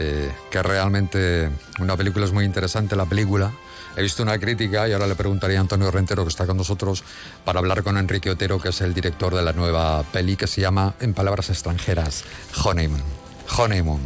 eh, 0.00 0.32
que 0.50 0.62
realmente 0.64 1.48
una 1.78 1.96
película 1.96 2.24
es 2.24 2.32
muy 2.32 2.44
interesante, 2.44 2.96
la 2.96 3.06
película. 3.06 3.52
He 3.96 4.02
visto 4.02 4.24
una 4.24 4.36
crítica 4.36 4.88
y 4.88 4.92
ahora 4.92 5.06
le 5.06 5.14
preguntaría 5.14 5.58
a 5.58 5.60
Antonio 5.60 5.92
Rentero, 5.92 6.24
que 6.24 6.30
está 6.30 6.44
con 6.44 6.56
nosotros, 6.56 7.04
para 7.44 7.60
hablar 7.60 7.84
con 7.84 7.96
Enrique 7.98 8.28
Otero, 8.28 8.60
que 8.60 8.70
es 8.70 8.80
el 8.80 8.94
director 8.94 9.32
de 9.32 9.42
la 9.42 9.52
nueva 9.52 10.02
peli 10.02 10.34
que 10.34 10.48
se 10.48 10.60
llama, 10.60 10.94
en 10.98 11.14
palabras 11.14 11.48
extranjeras, 11.48 12.24
Honeymoon. 12.64 13.02
Honeymoon. 13.56 14.00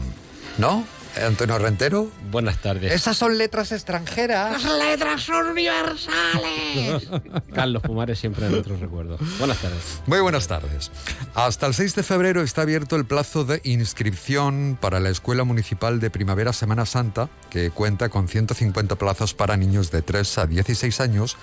¿No? 0.59 0.85
Antonio 1.17 1.59
Rentero. 1.59 2.11
Buenas 2.31 2.59
tardes. 2.59 2.93
Esas 2.93 3.17
son 3.17 3.39
letras 3.39 3.73
extranjeras. 3.73 4.63
letras 4.65 5.29
universales. 5.29 7.09
Carlos 7.55 7.83
Pumares 7.83 8.19
siempre 8.19 8.47
en 8.47 8.53
nuestros 8.53 8.81
recuerdos. 8.81 9.21
Buenas 9.39 9.59
tardes. 9.59 10.01
Muy 10.07 10.21
buenas 10.21 10.47
tardes. 10.49 10.91
Hasta 11.35 11.67
el 11.67 11.75
6 11.75 11.95
de 11.95 12.03
febrero 12.03 12.43
está 12.43 12.63
abierto 12.63 12.97
el 12.97 13.05
plazo 13.05 13.45
de 13.45 13.61
inscripción 13.65 14.79
para 14.81 15.01
la 15.01 15.11
Escuela 15.11 15.45
Municipal 15.45 16.01
de 16.01 16.11
Primavera 16.11 16.53
Semana 16.53 16.87
Santa, 16.87 17.29
que 17.51 17.71
cuenta 17.71 18.09
con 18.09 18.29
150 18.29 18.97
plazas 18.97 19.35
para 19.35 19.57
niños 19.57 19.91
de 19.91 20.03
3 20.03 20.39
a 20.39 20.47
16 20.47 21.01
años 21.01 21.37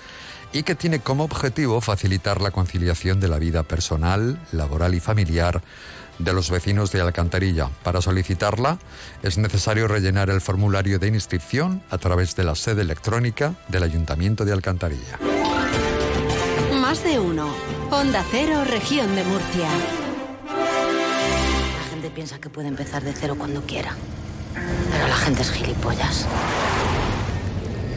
y 0.52 0.62
que 0.62 0.74
tiene 0.74 1.00
como 1.00 1.24
objetivo 1.24 1.80
facilitar 1.80 2.40
la 2.40 2.50
conciliación 2.50 3.20
de 3.20 3.28
la 3.28 3.38
vida 3.38 3.62
personal, 3.62 4.38
laboral 4.52 4.94
y 4.94 5.00
familiar 5.00 5.62
de 6.18 6.32
los 6.32 6.50
vecinos 6.50 6.92
de 6.92 7.00
Alcantarilla. 7.00 7.68
Para 7.82 8.00
solicitarla 8.00 8.78
es 9.22 9.38
necesario 9.38 9.88
rellenar 9.88 10.30
el 10.30 10.40
formulario 10.40 10.98
de 10.98 11.08
inscripción 11.08 11.82
a 11.90 11.98
través 11.98 12.36
de 12.36 12.44
la 12.44 12.54
sede 12.54 12.82
electrónica 12.82 13.54
del 13.68 13.82
Ayuntamiento 13.82 14.44
de 14.44 14.52
Alcantarilla. 14.52 15.18
Más 16.80 17.02
de 17.04 17.18
uno. 17.18 17.52
Onda 17.90 18.24
Cero, 18.30 18.64
región 18.64 19.14
de 19.14 19.24
Murcia. 19.24 19.68
La 20.46 21.90
gente 21.90 22.10
piensa 22.10 22.38
que 22.38 22.50
puede 22.50 22.68
empezar 22.68 23.02
de 23.02 23.12
cero 23.12 23.34
cuando 23.38 23.62
quiera. 23.62 23.94
Pero 24.54 25.08
la 25.08 25.16
gente 25.16 25.42
es 25.42 25.50
gilipollas. 25.50 26.26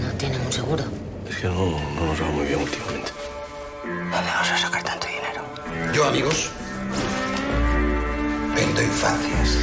No 0.02 0.12
tienen 0.18 0.42
un 0.42 0.52
seguro. 0.52 0.84
Es 1.30 1.38
que 1.38 1.48
no, 1.48 1.72
no 1.96 2.06
nos 2.06 2.22
va 2.22 2.28
muy 2.28 2.46
bien 2.46 2.60
últimamente. 2.60 3.12
¿Dónde 3.84 4.32
vas 4.32 4.52
a 4.52 4.58
sacar 4.58 4.84
tanto 4.84 5.08
dinero? 5.08 5.94
Yo, 5.94 6.06
amigos, 6.06 6.52
pinto 8.56 8.82
infancias. 8.82 9.58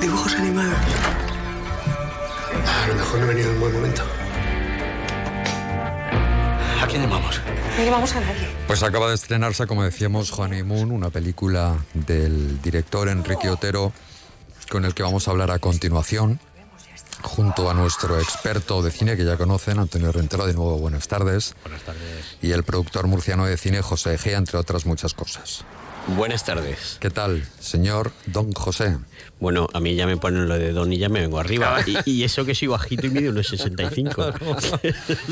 Dibujos 0.00 0.34
animados. 0.34 0.78
A 2.84 2.86
lo 2.88 2.94
mejor 2.94 3.20
no 3.20 3.24
he 3.26 3.28
venido 3.28 3.50
en 3.50 3.60
buen 3.60 3.72
momento. 3.72 4.02
¿A 6.82 6.86
quién 6.86 7.02
llamamos? 7.02 7.40
No 7.76 7.84
llevamos 7.84 8.14
a 8.14 8.20
nadie. 8.20 8.48
Pues 8.66 8.82
acaba 8.82 9.08
de 9.08 9.14
estrenarse, 9.14 9.66
como 9.66 9.84
decíamos, 9.84 10.32
Honeymoon, 10.32 10.90
una 10.92 11.10
película 11.10 11.76
del 11.94 12.60
director 12.62 13.08
Enrique 13.08 13.50
Otero, 13.50 13.92
con 14.70 14.84
el 14.84 14.94
que 14.94 15.02
vamos 15.02 15.28
a 15.28 15.32
hablar 15.32 15.50
a 15.50 15.58
continuación, 15.58 16.40
junto 17.22 17.70
a 17.70 17.74
nuestro 17.74 18.18
experto 18.18 18.82
de 18.82 18.90
cine 18.90 19.16
que 19.16 19.24
ya 19.24 19.36
conocen, 19.36 19.78
Antonio 19.78 20.12
Rentero. 20.12 20.46
De 20.46 20.54
nuevo, 20.54 20.78
buenas 20.78 21.08
tardes. 21.08 21.54
Buenas 21.62 21.82
tardes. 21.82 22.36
Y 22.40 22.52
el 22.52 22.62
productor 22.64 23.06
murciano 23.06 23.46
de 23.46 23.56
cine, 23.56 23.82
José 23.82 24.14
Egea, 24.14 24.38
entre 24.38 24.58
otras 24.58 24.86
muchas 24.86 25.14
cosas. 25.14 25.64
Buenas 26.16 26.44
tardes. 26.44 26.96
¿Qué 27.00 27.10
tal, 27.10 27.44
señor 27.60 28.12
Don 28.26 28.52
José? 28.52 28.96
Bueno, 29.40 29.68
a 29.72 29.78
mí 29.78 29.94
ya 29.94 30.06
me 30.06 30.16
ponen 30.16 30.48
lo 30.48 30.58
de 30.58 30.72
Don 30.72 30.92
y 30.92 30.98
ya 30.98 31.08
me 31.08 31.20
vengo 31.20 31.38
arriba. 31.38 31.78
Y, 31.86 32.10
y 32.10 32.24
eso 32.24 32.44
que 32.44 32.54
soy 32.56 32.66
bajito 32.68 33.06
y 33.06 33.10
mido 33.10 33.30
unos 33.30 33.46
65. 33.46 34.22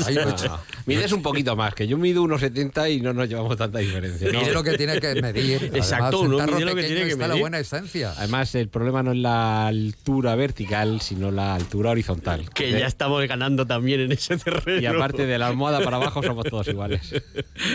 Ahí 0.05 0.15
no 0.15 0.35
Ah, 0.49 0.61
Mides 0.85 1.11
un 1.11 1.21
poquito 1.21 1.55
más, 1.57 1.73
que 1.73 1.87
yo 1.87 1.97
mido 1.97 2.21
unos 2.21 2.39
70 2.39 2.89
y 2.89 3.01
no 3.01 3.11
nos 3.11 3.27
llevamos 3.27 3.57
tanta 3.57 3.79
diferencia. 3.79 4.31
¿no? 4.31 4.39
Mide 4.39 4.53
lo 4.53 4.63
que 4.63 4.77
tiene 4.77 5.01
que 5.01 5.21
medir. 5.21 5.63
Exacto, 5.73 6.19
Además, 6.21 6.47
uno 6.47 6.55
mide 6.57 6.65
lo 6.65 6.75
que 6.75 6.83
tiene 6.83 7.01
que 7.03 7.09
está 7.11 7.23
la 7.23 7.27
medir. 7.29 7.41
buena 7.41 7.59
esencia. 7.59 8.13
Además, 8.15 8.55
el 8.55 8.69
problema 8.69 9.03
no 9.03 9.11
es 9.11 9.17
la 9.17 9.67
altura 9.67 10.35
vertical, 10.35 11.01
sino 11.01 11.31
la 11.31 11.55
altura 11.55 11.89
horizontal. 11.91 12.49
Que 12.53 12.71
ya 12.71 12.87
estamos 12.87 13.27
ganando 13.27 13.65
también 13.65 13.99
en 14.01 14.11
ese 14.13 14.37
terreno. 14.37 14.79
Y 14.81 14.85
aparte 14.85 15.25
de 15.25 15.37
la 15.37 15.47
almohada 15.47 15.81
para 15.83 15.97
abajo 15.97 16.23
somos 16.23 16.45
todos 16.45 16.67
iguales. 16.69 17.01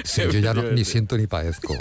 Sí, 0.04 0.22
yo 0.32 0.38
ya 0.38 0.54
no- 0.54 0.62
ni 0.70 0.84
siento 0.84 1.18
ni 1.18 1.26
padezco. 1.26 1.76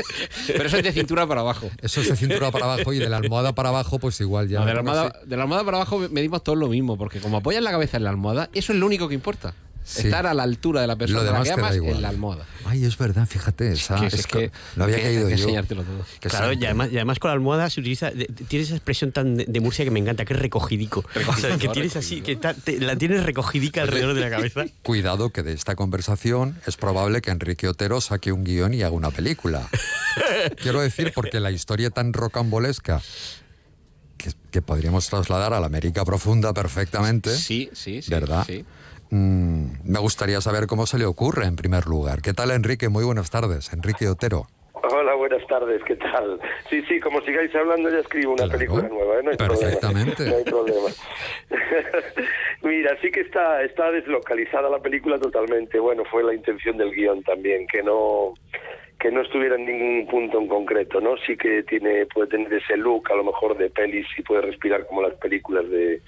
Pero 0.47 0.65
eso 0.65 0.77
es 0.77 0.83
de 0.83 0.91
cintura 1.11 1.27
para 1.27 1.41
abajo. 1.41 1.69
Eso 1.81 1.99
es 1.99 2.09
de 2.09 2.15
cintura 2.15 2.51
para 2.51 2.65
abajo 2.65 2.93
y 2.93 2.99
de 2.99 3.09
la 3.09 3.17
almohada 3.17 3.53
para 3.53 3.69
abajo, 3.69 3.99
pues 3.99 4.19
igual 4.21 4.47
ya. 4.47 4.59
No, 4.59 4.65
de, 4.65 4.73
la 4.73 4.79
almohada, 4.79 5.19
de 5.25 5.35
la 5.35 5.43
almohada 5.43 5.65
para 5.65 5.77
abajo 5.77 5.99
medimos 6.09 6.41
todos 6.43 6.57
lo 6.57 6.69
mismo, 6.69 6.97
porque 6.97 7.19
como 7.19 7.37
apoyas 7.37 7.61
la 7.61 7.71
cabeza 7.71 7.97
en 7.97 8.05
la 8.05 8.11
almohada, 8.11 8.49
eso 8.53 8.71
es 8.71 8.79
lo 8.79 8.85
único 8.85 9.09
que 9.09 9.15
importa. 9.15 9.53
Sí. 9.83 10.07
Estar 10.07 10.27
a 10.27 10.33
la 10.33 10.43
altura 10.43 10.81
de 10.81 10.87
la 10.87 10.95
persona 10.95 11.21
Lo 11.21 11.25
demás 11.25 11.43
que 11.43 11.51
amas 11.53 11.75
igual. 11.75 11.95
en 11.95 12.01
la 12.03 12.09
almohada. 12.09 12.45
Ay, 12.65 12.85
es 12.85 12.97
verdad, 12.97 13.25
fíjate, 13.27 13.71
esa, 13.71 13.99
que- 13.99 14.05
es, 14.07 14.13
es 14.13 14.27
que, 14.27 14.37
que- 14.37 14.51
lo 14.75 14.83
había 14.83 14.97
que- 14.97 15.01
caído 15.03 15.23
yo. 15.27 15.35
enseñártelo 15.35 15.83
todo. 15.83 16.05
Que 16.19 16.29
Claro, 16.29 16.53
y 16.53 16.63
además, 16.63 16.89
y 16.91 16.95
además 16.97 17.17
con 17.19 17.29
la 17.29 17.33
almohada 17.33 17.69
se 17.69 17.79
utiliza. 17.81 18.11
de- 18.11 18.25
tienes 18.47 18.67
esa 18.67 18.75
expresión 18.77 19.11
tan 19.11 19.35
de, 19.37 19.45
de 19.45 19.59
Murcia 19.59 19.83
que 19.83 19.91
me 19.91 19.99
encanta, 19.99 20.23
que 20.23 20.33
es 20.33 20.39
recogidico. 20.39 21.03
O 21.27 21.35
sea, 21.35 21.57
que 21.57 21.67
tienes 21.69 21.95
así, 21.95 22.21
que 22.21 22.35
ta- 22.35 22.53
te- 22.53 22.79
la 22.79 22.95
tienes 22.95 23.23
recogidica 23.23 23.81
alrededor 23.81 24.13
de 24.13 24.21
la 24.21 24.29
cabeza. 24.29 24.65
Cuidado 24.83 25.31
que 25.31 25.41
de 25.43 25.53
esta 25.53 25.75
conversación 25.75 26.57
es 26.67 26.77
probable 26.77 27.21
que 27.21 27.31
Enrique 27.31 27.67
Otero 27.67 28.01
saque 28.01 28.31
un 28.31 28.43
guion 28.43 28.73
y 28.75 28.83
haga 28.83 28.91
una 28.95 29.09
película. 29.11 29.67
Quiero 30.61 30.81
decir, 30.81 31.11
porque 31.15 31.39
la 31.39 31.51
historia 31.51 31.89
tan 31.89 32.13
rocambolesca 32.13 33.01
que, 34.17 34.31
que 34.51 34.61
podríamos 34.61 35.07
trasladar 35.09 35.53
a 35.53 35.59
la 35.59 35.65
América 35.65 36.05
profunda 36.05 36.53
perfectamente. 36.53 37.35
Sí, 37.35 37.69
sí, 37.73 38.01
sí. 38.01 38.11
¿Verdad? 38.11 38.43
sí. 38.45 38.63
Mm, 39.11 39.65
me 39.83 39.99
gustaría 39.99 40.39
saber 40.41 40.67
cómo 40.67 40.85
se 40.85 40.97
le 40.97 41.05
ocurre 41.05 41.45
en 41.45 41.55
primer 41.57 41.85
lugar. 41.85 42.21
¿Qué 42.21 42.33
tal, 42.33 42.49
Enrique? 42.51 42.89
Muy 42.89 43.03
buenas 43.03 43.29
tardes. 43.29 43.71
Enrique 43.73 44.07
Otero. 44.07 44.47
Hola, 44.73 45.13
buenas 45.15 45.45
tardes, 45.47 45.81
¿qué 45.85 45.95
tal? 45.95 46.39
Sí, 46.69 46.81
sí, 46.87 46.99
como 46.99 47.21
sigáis 47.21 47.53
hablando 47.55 47.89
ya 47.89 47.99
escribo 47.99 48.33
una 48.33 48.47
película 48.47 48.87
nueva, 48.89 49.19
¿eh? 49.19 49.23
no 49.23 49.31
hay 49.31 49.37
Perfectamente. 49.37 50.15
problema. 50.15 50.31
No 50.31 50.37
hay 50.37 50.43
problema. 50.43 50.89
Mira, 52.63 52.97
sí 53.01 53.11
que 53.11 53.21
está, 53.21 53.61
está 53.63 53.91
deslocalizada 53.91 54.69
la 54.69 54.79
película 54.79 55.19
totalmente. 55.19 55.79
Bueno, 55.79 56.03
fue 56.09 56.23
la 56.23 56.33
intención 56.33 56.77
del 56.77 56.91
guion 56.91 57.21
también, 57.23 57.67
que 57.67 57.83
no 57.83 58.33
que 59.01 59.11
no 59.11 59.21
estuviera 59.21 59.55
en 59.55 59.65
ningún 59.65 60.05
punto 60.05 60.37
en 60.37 60.47
concreto, 60.47 61.01
¿no? 61.01 61.17
Sí 61.25 61.35
que 61.35 61.63
tiene 61.63 62.05
puede 62.05 62.29
tener 62.29 62.53
ese 62.53 62.77
look 62.77 63.11
a 63.11 63.15
lo 63.15 63.23
mejor 63.23 63.57
de 63.57 63.71
pelis 63.71 64.05
y 64.15 64.21
puede 64.21 64.41
respirar 64.41 64.85
como 64.85 65.01
las 65.01 65.15
películas 65.15 65.67
de, 65.71 66.01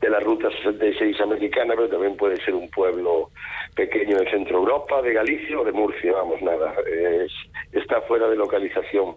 de 0.00 0.10
la 0.10 0.20
Ruta 0.20 0.48
66 0.50 1.20
americana, 1.20 1.74
pero 1.76 1.90
también 1.90 2.16
puede 2.16 2.38
ser 2.38 2.54
un 2.54 2.70
pueblo 2.70 3.28
pequeño 3.76 4.16
de 4.16 4.30
Centro 4.30 4.56
Europa, 4.56 5.02
de 5.02 5.12
Galicia 5.12 5.60
o 5.60 5.64
de 5.64 5.72
Murcia, 5.72 6.12
vamos, 6.12 6.40
nada, 6.40 6.74
es, 6.90 7.30
está 7.72 8.00
fuera 8.02 8.26
de 8.26 8.36
localización. 8.36 9.16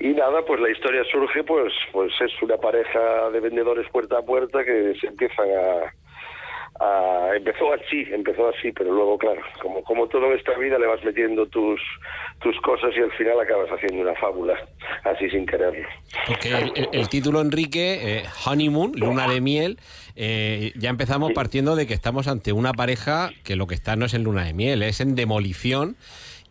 Y 0.00 0.08
nada, 0.14 0.42
pues 0.46 0.58
la 0.58 0.70
historia 0.70 1.04
surge, 1.04 1.44
pues, 1.44 1.72
pues 1.92 2.12
es 2.18 2.32
una 2.42 2.56
pareja 2.56 3.28
de 3.30 3.40
vendedores 3.40 3.86
puerta 3.90 4.18
a 4.18 4.22
puerta 4.22 4.64
que 4.64 4.94
se 4.98 5.06
empiezan 5.08 5.48
a, 5.50 5.92
empezó 7.36 7.72
así, 7.72 8.04
empezó 8.12 8.48
así, 8.48 8.72
pero 8.72 8.92
luego, 8.92 9.16
claro, 9.18 9.40
como, 9.62 9.82
como 9.84 10.08
todo 10.08 10.26
en 10.32 10.38
esta 10.38 10.56
vida 10.58 10.78
le 10.78 10.86
vas 10.86 11.02
metiendo 11.04 11.46
tus, 11.46 11.80
tus 12.42 12.60
cosas 12.60 12.90
y 12.96 13.00
al 13.00 13.12
final 13.12 13.40
acabas 13.40 13.68
haciendo 13.70 14.02
una 14.02 14.14
fábula, 14.18 14.54
así 15.04 15.30
sin 15.30 15.46
quererlo. 15.46 15.86
Porque 16.26 16.48
el, 16.48 16.72
el- 16.74 16.88
el 16.92 17.08
título, 17.08 17.40
Enrique, 17.40 18.18
eh, 18.18 18.24
Honeymoon, 18.46 18.92
luna 18.96 19.28
de 19.28 19.40
miel, 19.40 19.78
eh, 20.16 20.72
ya 20.76 20.90
empezamos 20.90 21.32
partiendo 21.32 21.76
de 21.76 21.86
que 21.86 21.94
estamos 21.94 22.28
ante 22.28 22.52
una 22.52 22.72
pareja 22.72 23.30
que 23.44 23.56
lo 23.56 23.66
que 23.66 23.74
está 23.74 23.96
no 23.96 24.06
es 24.06 24.14
en 24.14 24.24
luna 24.24 24.44
de 24.44 24.52
miel, 24.52 24.82
es 24.82 25.00
en 25.00 25.14
demolición 25.14 25.96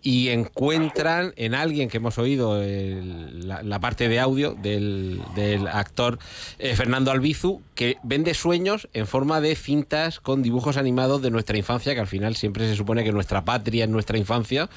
y 0.05 0.29
encuentran 0.29 1.33
en 1.37 1.55
alguien 1.55 1.87
que 1.87 1.97
hemos 1.97 2.17
oído 2.17 2.61
el- 2.61 3.47
la, 3.47 3.63
la 3.63 3.79
parte 3.79 4.09
de 4.09 4.19
audio 4.19 4.53
del, 4.53 5.21
del 5.33 5.65
actor 5.67 6.19
eh, 6.59 6.75
Fernando 6.75 7.09
Albizu, 7.09 7.61
que 7.73 7.95
vende 8.03 8.33
sueños 8.33 8.89
en 8.93 9.07
forma 9.07 9.39
de 9.39 9.55
cintas 9.55 10.19
con 10.19 10.43
dibujos 10.43 10.75
animados 10.75 11.21
de 11.21 11.31
nuestra 11.31 11.57
infancia, 11.57 11.93
que 11.95 12.01
al 12.01 12.07
final 12.07 12.35
siempre 12.35 12.67
se 12.67 12.75
supone 12.75 13.05
que 13.05 13.13
nuestra 13.13 13.45
patria 13.45 13.85
es 13.85 13.89
nuestra 13.89 14.17
infancia. 14.17 14.69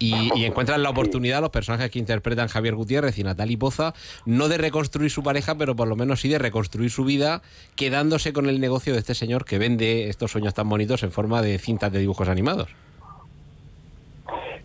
Y, 0.00 0.30
y 0.36 0.44
encuentran 0.44 0.84
la 0.84 0.90
oportunidad 0.90 1.40
los 1.40 1.50
personajes 1.50 1.90
que 1.90 1.98
interpretan 1.98 2.46
Javier 2.46 2.76
Gutiérrez 2.76 3.18
y 3.18 3.24
Natalie 3.24 3.58
Poza, 3.58 3.94
no 4.26 4.46
de 4.46 4.56
reconstruir 4.56 5.10
su 5.10 5.24
pareja, 5.24 5.56
pero 5.56 5.74
por 5.74 5.88
lo 5.88 5.96
menos 5.96 6.20
sí 6.20 6.28
de 6.28 6.38
reconstruir 6.38 6.90
su 6.92 7.04
vida, 7.04 7.42
quedándose 7.74 8.32
con 8.32 8.48
el 8.48 8.60
negocio 8.60 8.92
de 8.92 9.00
este 9.00 9.16
señor 9.16 9.44
que 9.44 9.58
vende 9.58 10.08
estos 10.08 10.30
sueños 10.30 10.54
tan 10.54 10.68
bonitos 10.68 11.02
en 11.02 11.10
forma 11.10 11.42
de 11.42 11.58
cintas 11.58 11.90
de 11.90 11.98
dibujos 11.98 12.28
animados. 12.28 12.68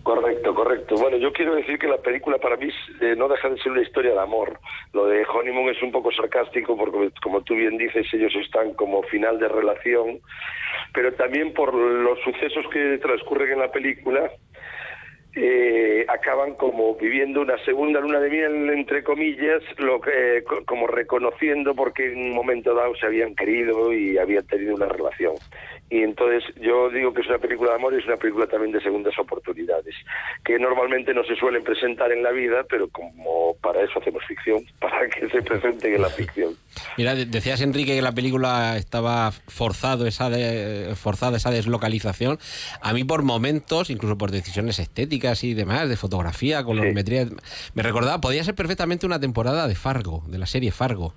Correcto, 0.04 0.54
correcto. 0.54 0.96
Bueno, 0.98 1.16
yo 1.16 1.32
quiero 1.32 1.56
decir 1.56 1.80
que 1.80 1.88
la 1.88 1.98
película 1.98 2.38
para 2.38 2.58
mí 2.58 2.68
eh, 3.00 3.16
no 3.16 3.30
deja 3.30 3.50
de 3.50 3.58
ser 3.60 3.72
una 3.72 3.82
historia 3.82 4.12
de 4.12 4.20
amor. 4.20 4.60
Lo 4.92 5.06
de 5.06 5.26
Honeymoon 5.26 5.70
es 5.70 5.82
un 5.82 5.94
poco 5.94 6.12
sarcástico 6.12 6.76
porque, 6.76 7.10
como 7.22 7.42
tú 7.42 7.56
bien 7.56 7.78
dices, 7.78 8.06
ellos 8.14 8.34
están 8.36 8.74
como 8.74 9.04
final 9.04 9.40
de 9.40 9.48
relación, 9.48 10.20
pero 10.94 11.14
también 11.14 11.54
por 11.54 11.74
los 11.74 12.20
sucesos 12.20 12.66
que 12.74 12.98
transcurren 12.98 13.54
en 13.54 13.60
la 13.60 13.72
película, 13.72 14.30
eh, 15.36 16.06
acaban 16.10 16.54
como 16.56 16.96
viviendo 16.96 17.42
una 17.42 17.58
segunda 17.66 18.00
luna 18.00 18.20
de 18.20 18.30
miel, 18.30 18.70
entre 18.70 19.04
comillas, 19.04 19.64
lo 19.78 20.00
que, 20.00 20.38
eh, 20.38 20.44
co- 20.44 20.64
como 20.66 20.86
reconociendo 20.86 21.74
porque 21.74 22.12
en 22.12 22.20
un 22.20 22.32
momento 22.34 22.76
dado 22.76 22.94
se 22.96 23.08
habían 23.08 23.36
querido 23.36 23.92
y 23.94 24.18
habían 24.20 24.46
tenido 24.46 24.76
una 24.76 24.88
relación. 24.88 25.34
Y 25.94 26.02
entonces 26.02 26.44
yo 26.60 26.90
digo 26.90 27.14
que 27.14 27.22
es 27.22 27.28
una 27.28 27.38
película 27.38 27.70
de 27.70 27.76
amor 27.76 27.94
y 27.94 27.98
es 28.00 28.06
una 28.08 28.18
película 28.18 28.48
también 28.48 28.72
de 28.72 28.82
segundas 28.82 29.14
oportunidades, 29.20 29.94
que 30.44 30.58
normalmente 30.58 31.14
no 31.14 31.24
se 31.24 31.36
suelen 31.36 31.64
presentar 31.64 32.12
en 32.12 32.24
la 32.24 32.32
vida, 32.32 32.66
pero 32.68 32.88
como 32.88 33.56
para 33.62 33.84
eso 33.84 34.00
hacemos 34.00 34.24
ficción, 34.28 34.66
para 34.80 35.08
que 35.08 35.30
se 35.30 35.44
presenten 35.44 35.94
en 35.94 36.02
la 36.02 36.10
ficción. 36.10 36.56
Mira, 36.98 37.14
de- 37.14 37.28
decías 37.28 37.62
Enrique 37.62 37.94
que 37.96 38.02
la 38.02 38.12
película 38.12 38.76
estaba 38.76 39.32
forzado 39.32 40.08
esa 40.08 40.32
de- 40.32 40.96
forzada 40.96 41.38
esa 41.38 41.52
deslocalización. 41.52 42.40
A 42.82 42.92
mí 42.94 43.04
por 43.04 43.22
momentos, 43.22 43.92
incluso 43.92 44.18
por 44.18 44.32
decisiones 44.32 44.80
estéticas 44.80 45.44
y 45.44 45.54
demás, 45.54 45.88
de 45.90 45.96
fotografía, 45.96 46.64
colorimetría, 46.64 47.28
me 47.76 47.84
recordaba, 47.84 48.20
podía 48.20 48.44
ser 48.44 48.56
perfectamente 48.56 49.06
una 49.06 49.20
temporada 49.20 49.68
de 49.68 49.76
Fargo, 49.76 50.24
de 50.26 50.40
la 50.40 50.48
serie 50.48 50.72
Fargo. 50.72 51.14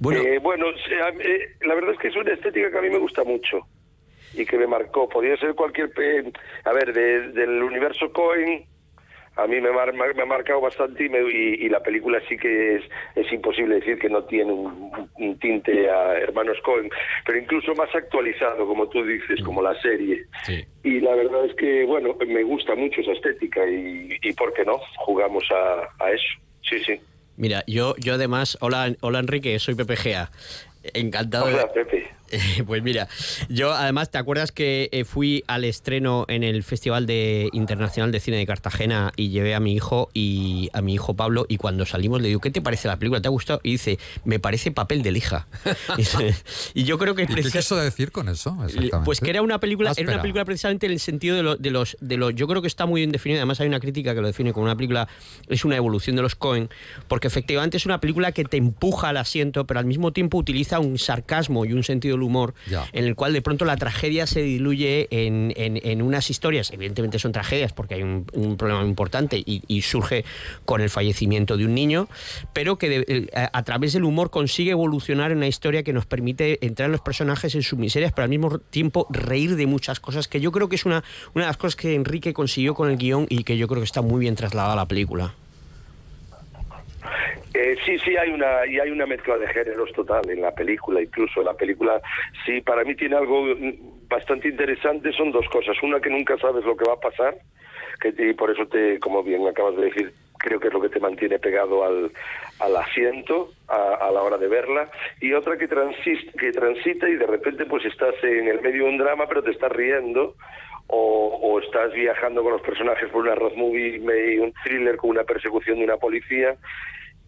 Bueno, 0.00 0.22
bueno 0.42 0.66
sí, 0.86 0.94
a- 0.94 1.08
eh, 1.08 1.48
la 1.62 1.74
verdad 1.74 1.92
es 1.92 1.98
que 1.98 2.08
es 2.08 2.16
una 2.16 2.32
estética 2.32 2.70
que 2.70 2.78
a 2.78 2.82
mí 2.82 2.90
me 2.90 2.98
gusta 2.98 3.24
mucho 3.24 3.60
y 4.34 4.44
que 4.46 4.58
me 4.58 4.66
marcó. 4.66 5.08
Podría 5.08 5.36
ser 5.36 5.54
cualquier... 5.54 5.90
pe- 5.90 6.32
a 6.64 6.72
ver, 6.72 6.92
de- 6.92 7.32
del 7.32 7.62
universo 7.62 8.12
Cohen, 8.12 8.64
a 9.36 9.46
mí 9.46 9.60
me, 9.60 9.70
mar- 9.70 9.94
me 9.94 10.22
ha 10.22 10.26
marcado 10.26 10.60
bastante 10.60 11.04
y, 11.04 11.08
me- 11.08 11.20
y- 11.20 11.64
y 11.64 11.68
la 11.68 11.80
película 11.80 12.20
sí 12.28 12.36
que 12.36 12.76
es, 12.76 12.82
es 13.14 13.32
imposible 13.32 13.76
decir 13.76 13.98
que 13.98 14.08
no 14.08 14.24
tiene 14.24 14.52
un, 14.52 14.90
un 15.16 15.38
tinte 15.38 15.88
a 15.88 16.18
Hermanos 16.18 16.58
Cohen, 16.64 16.90
pero 17.24 17.38
incluso 17.38 17.72
más 17.74 17.92
actualizado, 17.94 18.66
como 18.66 18.88
tú 18.88 19.04
dices, 19.04 19.40
como 19.44 19.62
la 19.62 19.80
serie. 19.80 20.24
Y 20.82 21.00
la 21.00 21.14
verdad 21.14 21.44
es 21.46 21.54
que, 21.54 21.84
bueno, 21.84 22.16
me 22.26 22.42
gusta 22.42 22.74
mucho 22.74 23.00
esa 23.00 23.12
estética 23.12 23.66
y, 23.68 24.16
y 24.22 24.32
¿por 24.32 24.52
qué 24.54 24.64
no? 24.64 24.78
Jugamos 24.98 25.44
a, 25.52 25.88
a 26.04 26.10
eso. 26.10 26.28
Sí, 26.62 26.78
sí. 26.80 27.00
Mira, 27.38 27.62
yo, 27.68 27.94
yo 27.98 28.14
además, 28.14 28.58
hola, 28.60 28.92
hola 29.00 29.20
Enrique, 29.20 29.56
soy 29.60 29.76
Pepe 29.76 29.96
Gea. 29.96 30.30
Encantado 30.92 31.44
Hola, 31.46 31.72
Pepe. 31.72 32.17
Eh, 32.30 32.62
Pues 32.66 32.82
mira, 32.82 33.08
yo 33.48 33.72
además, 33.72 34.10
¿te 34.10 34.18
acuerdas 34.18 34.52
que 34.52 34.88
eh, 34.92 35.04
fui 35.04 35.44
al 35.46 35.64
estreno 35.64 36.24
en 36.28 36.42
el 36.44 36.62
Festival 36.62 37.06
de 37.06 37.48
Internacional 37.52 38.12
de 38.12 38.20
Cine 38.20 38.36
de 38.36 38.46
Cartagena 38.46 39.12
y 39.16 39.28
llevé 39.30 39.54
a 39.54 39.60
mi 39.60 39.72
hijo 39.74 40.10
y 40.14 40.68
a 40.72 40.82
mi 40.82 40.94
hijo 40.94 41.14
Pablo 41.14 41.46
y 41.48 41.56
cuando 41.56 41.86
salimos 41.86 42.20
le 42.20 42.28
digo, 42.28 42.40
¿qué 42.40 42.50
te 42.50 42.60
parece 42.60 42.88
la 42.88 42.96
película? 42.98 43.20
¿Te 43.20 43.28
ha 43.28 43.30
gustado? 43.30 43.60
Y 43.62 43.72
dice, 43.72 43.98
me 44.24 44.38
parece 44.38 44.70
papel 44.70 45.02
de 45.02 45.12
lija. 45.12 45.46
y 46.74 46.84
yo 46.84 46.98
creo 46.98 47.14
que 47.14 47.22
¿Y 47.22 47.26
qué 47.26 47.42
quiso 47.42 47.76
decir 47.76 48.12
con 48.12 48.28
eso? 48.28 48.50
Exactamente. 48.64 48.98
pues 49.04 49.20
que 49.20 49.30
era 49.30 49.42
una 49.42 49.58
película, 49.60 49.90
Ah, 49.90 49.94
era 49.96 50.12
una 50.12 50.20
película 50.22 50.44
precisamente 50.44 50.86
en 50.86 50.92
el 50.92 51.00
sentido 51.00 51.36
de, 51.36 51.42
lo- 51.42 51.56
de 51.56 51.70
los, 51.70 51.96
de 52.00 52.16
los, 52.18 52.34
yo 52.34 52.46
creo 52.46 52.60
que 52.60 52.68
está 52.68 52.84
muy 52.86 53.00
bien 53.00 53.12
definido. 53.12 53.38
Además 53.40 53.60
hay 53.60 53.68
una 53.68 53.80
crítica 53.80 54.14
que 54.14 54.20
lo 54.20 54.26
define 54.26 54.52
como 54.52 54.64
una 54.64 54.76
película 54.76 55.08
es 55.48 55.64
una 55.64 55.76
evolución 55.76 56.16
de 56.16 56.22
los 56.22 56.34
Cohen, 56.34 56.68
porque 57.08 57.26
efectivamente 57.28 57.76
es 57.78 57.86
una 57.86 58.00
película 58.00 58.32
que 58.32 58.44
te 58.44 58.56
empuja 58.58 59.08
al 59.10 59.16
asiento, 59.16 59.66
pero 59.66 59.80
al 59.80 59.86
mismo 59.86 60.12
tiempo 60.12 60.36
utiliza 60.36 60.78
un 60.78 60.98
sarcasmo 60.98 61.64
y 61.64 61.72
un 61.72 61.82
sentido 61.84 62.17
del 62.18 62.24
humor 62.24 62.54
Ya. 62.68 62.86
en 62.92 63.04
el 63.04 63.14
cual 63.14 63.32
de 63.32 63.40
pronto 63.42 63.64
la 63.64 63.76
tragedia 63.76 64.26
se 64.26 64.42
diluye 64.42 65.08
en, 65.10 65.52
en- 65.56 65.80
en 65.82 66.02
unas 66.02 66.30
historias. 66.30 66.70
Evidentemente 66.72 67.18
son 67.18 67.32
tragedias 67.32 67.72
porque 67.72 67.94
hay 67.94 68.02
un, 68.02 68.26
un 68.34 68.56
problema 68.56 68.84
importante 68.84 69.38
y, 69.38 69.62
y 69.66 69.82
surge 69.82 70.24
con 70.64 70.80
el 70.80 70.90
fallecimiento 70.90 71.56
de 71.56 71.64
un 71.64 71.74
niño, 71.74 72.08
pero 72.52 72.76
que 72.78 72.88
de- 72.88 73.30
a, 73.34 73.50
a 73.58 73.62
través 73.64 73.92
del 73.92 74.04
humor 74.04 74.30
consigue 74.30 74.72
evolucionar 74.72 75.30
en 75.30 75.38
una 75.38 75.46
historia 75.48 75.82
que 75.82 75.92
nos 75.92 76.06
permite 76.06 76.64
entrar 76.66 76.86
en 76.86 76.92
los 76.92 77.00
personajes 77.00 77.54
en 77.54 77.62
sus 77.62 77.78
miserias, 77.78 78.12
pero 78.12 78.24
al 78.24 78.30
mismo 78.30 78.58
tiempo 78.58 79.06
reír 79.10 79.56
de 79.56 79.66
muchas 79.66 80.00
cosas, 80.00 80.28
que 80.28 80.40
yo 80.40 80.52
creo 80.52 80.68
que 80.68 80.76
es 80.76 80.84
una, 80.84 81.04
una 81.34 81.44
de 81.44 81.48
las 81.48 81.56
cosas 81.56 81.76
que 81.76 81.94
Enrique 81.94 82.32
consiguió 82.32 82.74
con 82.74 82.90
el 82.90 82.96
guion 82.98 83.26
y 83.28 83.44
que 83.44 83.56
yo 83.56 83.68
creo 83.68 83.80
que 83.80 83.84
está 83.86 84.02
muy 84.02 84.20
bien 84.20 84.34
trasladada 84.34 84.72
a 84.72 84.76
la 84.76 84.86
película. 84.88 85.34
Eh, 87.54 87.76
sí, 87.84 87.98
sí, 87.98 88.16
hay 88.16 88.30
una 88.30 88.66
y 88.66 88.78
hay 88.78 88.90
una 88.90 89.06
mezcla 89.06 89.38
de 89.38 89.46
géneros 89.48 89.92
total 89.92 90.28
en 90.30 90.42
la 90.42 90.52
película, 90.52 91.00
incluso 91.00 91.42
la 91.42 91.54
película 91.54 92.00
sí 92.44 92.60
para 92.60 92.84
mí 92.84 92.94
tiene 92.94 93.16
algo 93.16 93.42
mm, 93.42 94.08
bastante 94.08 94.48
interesante, 94.48 95.12
son 95.12 95.32
dos 95.32 95.48
cosas, 95.48 95.76
una 95.82 96.00
que 96.00 96.10
nunca 96.10 96.36
sabes 96.38 96.64
lo 96.64 96.76
que 96.76 96.84
va 96.84 96.94
a 96.94 97.00
pasar, 97.00 97.36
que 98.00 98.12
y 98.18 98.34
por 98.34 98.50
eso 98.50 98.66
te, 98.66 98.98
como 99.00 99.22
bien 99.22 99.46
acabas 99.46 99.76
de 99.76 99.86
decir, 99.86 100.12
creo 100.38 100.60
que 100.60 100.68
es 100.68 100.74
lo 100.74 100.80
que 100.80 100.88
te 100.88 101.00
mantiene 101.00 101.38
pegado 101.38 101.84
al, 101.84 102.12
asiento 102.76 103.50
a, 103.68 104.06
a 104.06 104.10
la 104.10 104.22
hora 104.22 104.36
de 104.36 104.48
verla, 104.48 104.90
y 105.20 105.32
otra 105.32 105.56
que, 105.56 105.68
que 105.68 106.52
transita 106.52 107.08
y 107.08 107.14
de 107.14 107.26
repente 107.26 107.64
pues 107.64 107.84
estás 107.86 108.14
en 108.22 108.48
el 108.48 108.60
medio 108.60 108.84
de 108.84 108.90
un 108.90 108.98
drama 108.98 109.26
pero 109.26 109.42
te 109.42 109.52
estás 109.52 109.72
riendo 109.72 110.34
o, 110.88 111.38
o 111.42 111.60
estás 111.60 111.92
viajando 111.92 112.42
con 112.42 112.52
los 112.52 112.62
personajes 112.62 113.08
por 113.10 113.22
una 113.22 113.34
road 113.34 113.54
movie, 113.54 113.98
me- 114.00 114.40
un 114.40 114.52
thriller 114.64 114.96
con 114.96 115.10
una 115.10 115.24
persecución 115.24 115.78
de 115.78 115.84
una 115.84 115.96
policía 115.96 116.56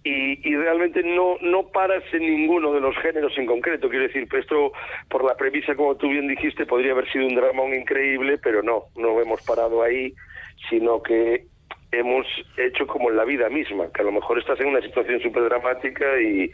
y, 0.03 0.49
y 0.51 0.57
realmente 0.57 1.03
no 1.03 1.37
no 1.43 1.69
paras 1.69 2.03
en 2.13 2.23
ninguno 2.23 2.73
de 2.73 2.81
los 2.81 2.97
géneros 2.99 3.37
en 3.37 3.47
concreto. 3.47 3.89
Quiero 3.91 4.07
decir, 4.07 4.27
esto, 4.33 4.73
por 5.09 5.25
la 5.25 5.37
premisa, 5.37 5.75
como 5.75 5.97
tú 5.97 6.09
bien 6.09 6.27
dijiste, 6.27 6.65
podría 6.65 6.93
haber 6.93 7.11
sido 7.13 7.27
un 7.27 7.35
dramón 7.35 7.75
increíble, 7.75 8.39
pero 8.39 8.63
no, 8.63 8.85
no 8.97 9.21
hemos 9.21 9.43
parado 9.43 9.83
ahí, 9.83 10.15
sino 10.71 11.03
que 11.03 11.45
hemos 11.93 12.27
hecho 12.57 12.87
como 12.87 13.11
en 13.11 13.17
la 13.17 13.25
vida 13.25 13.51
misma, 13.51 13.91
que 13.93 14.01
a 14.01 14.05
lo 14.05 14.13
mejor 14.13 14.39
estás 14.39 14.59
en 14.61 14.69
una 14.69 14.81
situación 14.81 15.21
súper 15.21 15.43
dramática 15.45 16.19
y, 16.21 16.51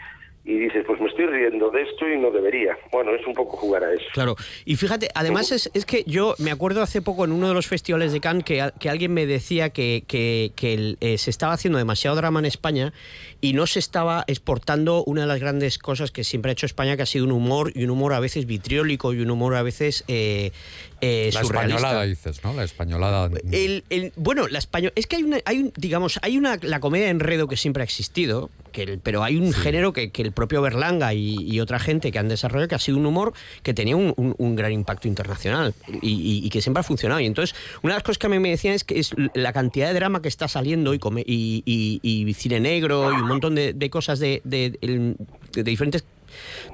y 0.49 0.59
dices, 0.59 0.85
pues 0.87 1.01
me 1.01 1.09
estoy 1.09 1.27
riendo 1.27 1.71
de 1.71 1.83
esto 1.83 2.09
y 2.09 2.17
no 2.19 2.31
debería. 2.31 2.79
Bueno, 2.93 3.13
es 3.15 3.27
un 3.27 3.35
poco 3.35 3.57
jugar 3.57 3.83
a 3.83 3.93
eso. 3.93 4.05
Claro, 4.15 4.37
y 4.65 4.77
fíjate, 4.77 5.09
además 5.15 5.51
es, 5.51 5.69
es 5.75 5.85
que 5.85 6.05
yo 6.07 6.37
me 6.39 6.53
acuerdo 6.53 6.83
hace 6.83 7.03
poco 7.03 7.25
en 7.25 7.33
uno 7.33 7.49
de 7.49 7.55
los 7.55 7.67
festivales 7.67 8.13
de 8.13 8.21
Cannes 8.21 8.45
que, 8.45 8.65
que 8.79 8.89
alguien 8.89 9.13
me 9.13 9.27
decía 9.27 9.71
que, 9.71 10.05
que- 10.07 10.53
que 10.55 10.75
el- 10.75 10.99
eh, 11.01 11.19
se 11.19 11.31
estaba 11.31 11.53
haciendo 11.53 11.79
demasiado 11.79 12.17
drama 12.17 12.39
en 12.39 12.45
España 12.47 12.93
y 13.41 13.55
no 13.55 13.67
se 13.67 13.81
estaba 13.81 14.23
exportando 14.29 15.03
una 15.05 15.23
de 15.23 15.27
las 15.27 15.41
grandes 15.41 15.79
cosas 15.79 16.13
que 16.13 16.23
siempre 16.23 16.51
ha 16.51 16.53
hecho 16.53 16.67
España, 16.67 16.97
que 16.97 17.03
ha 17.03 17.07
sido 17.07 17.25
un 17.25 17.33
humor, 17.33 17.73
y 17.75 17.83
un 17.83 17.91
humor 17.91 18.13
a 18.13 18.21
veces 18.21 18.47
vitriólico 18.47 19.13
y 19.13 19.21
un 19.21 19.31
humor 19.33 19.57
a 19.57 19.63
veces 19.63 20.05
eh, 20.07 20.53
eh, 21.01 21.31
La 21.33 21.41
españolada 21.43 22.03
dices, 22.05 22.43
¿no? 22.45 22.53
La 22.55 22.65
españolada. 22.65 23.31
El, 23.53 23.85
el- 23.91 24.13
bueno, 24.17 24.49
la 24.49 24.59
español 24.59 24.93
es 24.97 25.07
que 25.07 25.17
hay 25.17 25.23
una, 25.23 25.39
hay 25.45 25.59
un, 25.59 25.73
digamos, 25.77 26.19
hay 26.23 26.39
una 26.39 26.59
la 26.63 26.81
comedia 26.81 27.05
de 27.07 27.11
enredo 27.13 27.49
que 27.49 27.57
siempre 27.57 27.83
ha 27.83 27.85
existido, 27.85 28.51
que 28.73 28.83
el- 28.85 28.99
pero 28.99 29.23
hay 29.23 29.37
un 29.37 29.53
género 29.53 29.93
que, 29.93 30.11
que 30.11 30.23
el 30.23 30.33
propio 30.33 30.63
Berlanga 30.63 31.13
y, 31.15 31.37
y 31.41 31.61
otra 31.61 31.79
gente 31.79 32.11
que 32.13 32.19
han 32.19 32.29
desarrollado 32.29 32.69
que 32.69 32.75
ha 32.75 32.79
sido 32.79 32.99
un 32.99 33.07
humor 33.07 33.33
que 33.63 33.75
tenía 33.75 33.97
un, 33.97 34.15
un- 34.17 34.35
un 34.39 34.57
gran 34.57 34.73
impacto 34.73 35.07
internacional 35.09 35.75
y, 36.03 36.09
y- 36.13 36.47
y 36.47 36.51
que 36.51 36.61
siempre 36.63 36.81
ha 36.81 36.85
funcionado. 36.85 37.21
Y 37.21 37.27
entonces, 37.27 37.55
una 37.83 37.95
de 37.95 37.97
las 37.99 38.03
cosas 38.03 38.19
que 38.19 38.27
a 38.27 38.31
mí 38.31 38.39
me 38.39 38.51
decían 38.51 38.75
es 38.75 38.85
que 38.85 38.99
es 38.99 39.15
la 39.35 39.53
cantidad 39.53 39.89
de 39.89 39.95
drama 39.95 40.23
que 40.23 40.29
está 40.29 40.49
saliendo 40.49 40.95
y, 40.95 40.99
come- 40.99 41.25
cine 42.35 42.61
negro 42.61 43.13
y 43.13 43.17
un 43.21 43.29
montón 43.29 43.55
de, 43.55 43.73
de 43.73 43.91
cosas 43.91 44.19
de, 44.19 44.41
de 44.45 45.63
diferentes 45.63 46.05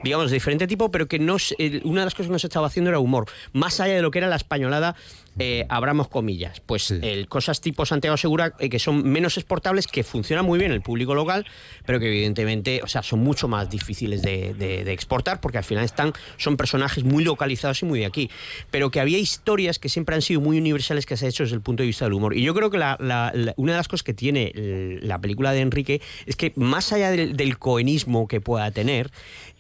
digamos, 0.03 0.31
de 0.31 0.37
diferente 0.37 0.67
tipo, 0.67 0.91
pero 0.91 1.09
que 1.09 1.19
no 1.19 1.37
una 1.85 2.01
de 2.01 2.07
las 2.07 2.15
cosas 2.15 2.27
que 2.27 2.33
no 2.33 2.39
se 2.39 2.47
estaba 2.47 2.67
haciendo 2.67 2.91
era 2.91 2.99
humor. 2.99 3.27
Más 3.53 3.81
allá 3.81 3.95
de 3.95 4.03
lo 4.03 4.11
que 4.11 4.19
era 4.19 4.29
la 4.29 4.37
españolada, 4.37 4.97
eh, 5.39 5.67
abramos 5.69 6.09
comillas. 6.09 6.61
Pues 6.61 6.91
el, 6.91 7.29
cosas 7.29 7.61
tipo 7.61 7.87
Santiago 7.87 8.17
Segura, 8.17 8.55
eh, 8.59 8.69
que 8.69 8.79
son 8.79 9.09
menos 9.09 9.37
exportables, 9.39 9.87
que 9.87 10.03
funcionan 10.05 10.45
muy 10.45 10.59
bien 10.59 10.71
en 10.71 10.75
el 10.77 10.83
público 10.83 11.15
local, 11.15 11.47
pero 11.87 11.99
que 12.01 12.07
evidentemente, 12.09 12.81
o 12.83 12.87
sea, 12.87 13.03
son 13.03 13.21
mucho 13.21 13.49
más 13.49 13.71
difíciles 13.71 14.23
de, 14.23 14.55
de- 14.55 14.85
de 14.85 14.93
exportar, 14.93 15.41
porque 15.41 15.59
al 15.59 15.65
final 15.65 15.85
están, 15.85 16.13
son 16.37 16.57
personajes 16.57 17.05
muy 17.05 17.25
localizados 17.25 17.83
y 17.83 17.87
muy 17.87 18.01
de 18.01 18.07
aquí. 18.07 18.31
Pero 18.71 18.91
que 18.91 19.01
había 19.01 19.19
historias 19.19 19.79
que 19.79 19.89
siempre 19.89 20.15
han 20.15 20.23
sido 20.23 20.41
muy 20.41 20.59
universales 20.59 21.07
que 21.07 21.17
se 21.17 21.27
ha 21.27 21.29
hecho 21.29 21.43
desde 21.45 21.57
el 21.57 21.63
punto 21.63 21.83
de 21.83 21.87
vista 21.89 22.05
del 22.05 22.15
humor. 22.15 22.37
Y 22.37 22.43
yo 22.43 22.55
creo 22.55 22.71
que 22.71 22.79
la- 22.79 22.97
la- 23.01 23.33
la- 23.35 23.55
una 23.57 23.73
de 23.73 23.79
las 23.79 23.89
cosas 23.89 24.03
que 24.03 24.15
tiene 24.15 24.53
la 25.03 25.21
película 25.21 25.53
de 25.53 25.61
Enrique 25.61 26.01
es 26.27 26.37
que 26.37 26.53
más 26.57 26.93
allá 26.93 27.11
del, 27.11 27.37
del 27.37 27.59
cohenismo 27.59 28.29
que 28.29 28.41
pueda 28.41 28.71
tener, 28.71 29.11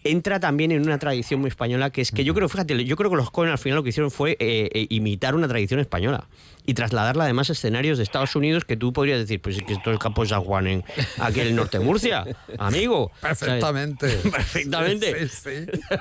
entra 0.05 0.40
también 0.40 0.72
en 0.72 0.82
una 0.82 0.98
tradición 0.98 1.40
muy 1.40 1.48
española 1.48 1.90
que 1.90 2.00
es 2.00 2.11
que 2.11 2.24
yo 2.24 2.34
creo, 2.34 2.48
fíjate, 2.48 2.84
yo 2.84 2.96
creo 2.96 3.11
que 3.11 3.16
los 3.16 3.30
Coen 3.30 3.50
al 3.50 3.59
final 3.59 3.76
lo 3.76 3.82
que 3.82 3.90
hicieron 3.90 4.11
fue 4.11 4.32
eh, 4.32 4.68
eh, 4.72 4.86
imitar 4.90 5.34
una 5.34 5.48
tradición 5.48 5.80
española 5.80 6.26
y 6.64 6.74
trasladarla 6.74 7.24
además 7.24 7.50
a 7.50 7.53
escenarios 7.55 7.98
de 7.98 8.05
Estados 8.05 8.36
Unidos 8.36 8.64
que 8.64 8.76
tú 8.76 8.92
podrías 8.92 9.18
decir, 9.18 9.40
pues 9.40 9.57
es 9.57 9.62
que 9.62 9.72
esto 9.72 9.90
es 9.90 9.94
el 9.94 9.98
campo 9.98 10.22
de 10.22 10.28
San 10.28 10.42
Juan 10.42 10.66
en 10.66 10.84
aquí 11.20 11.40
en 11.40 11.48
el 11.48 11.57
norte 11.57 11.78
de 11.78 11.84
Murcia, 11.84 12.24
amigo. 12.59 13.11
Perfectamente. 13.20 14.09
Perfectamente. 14.30 15.26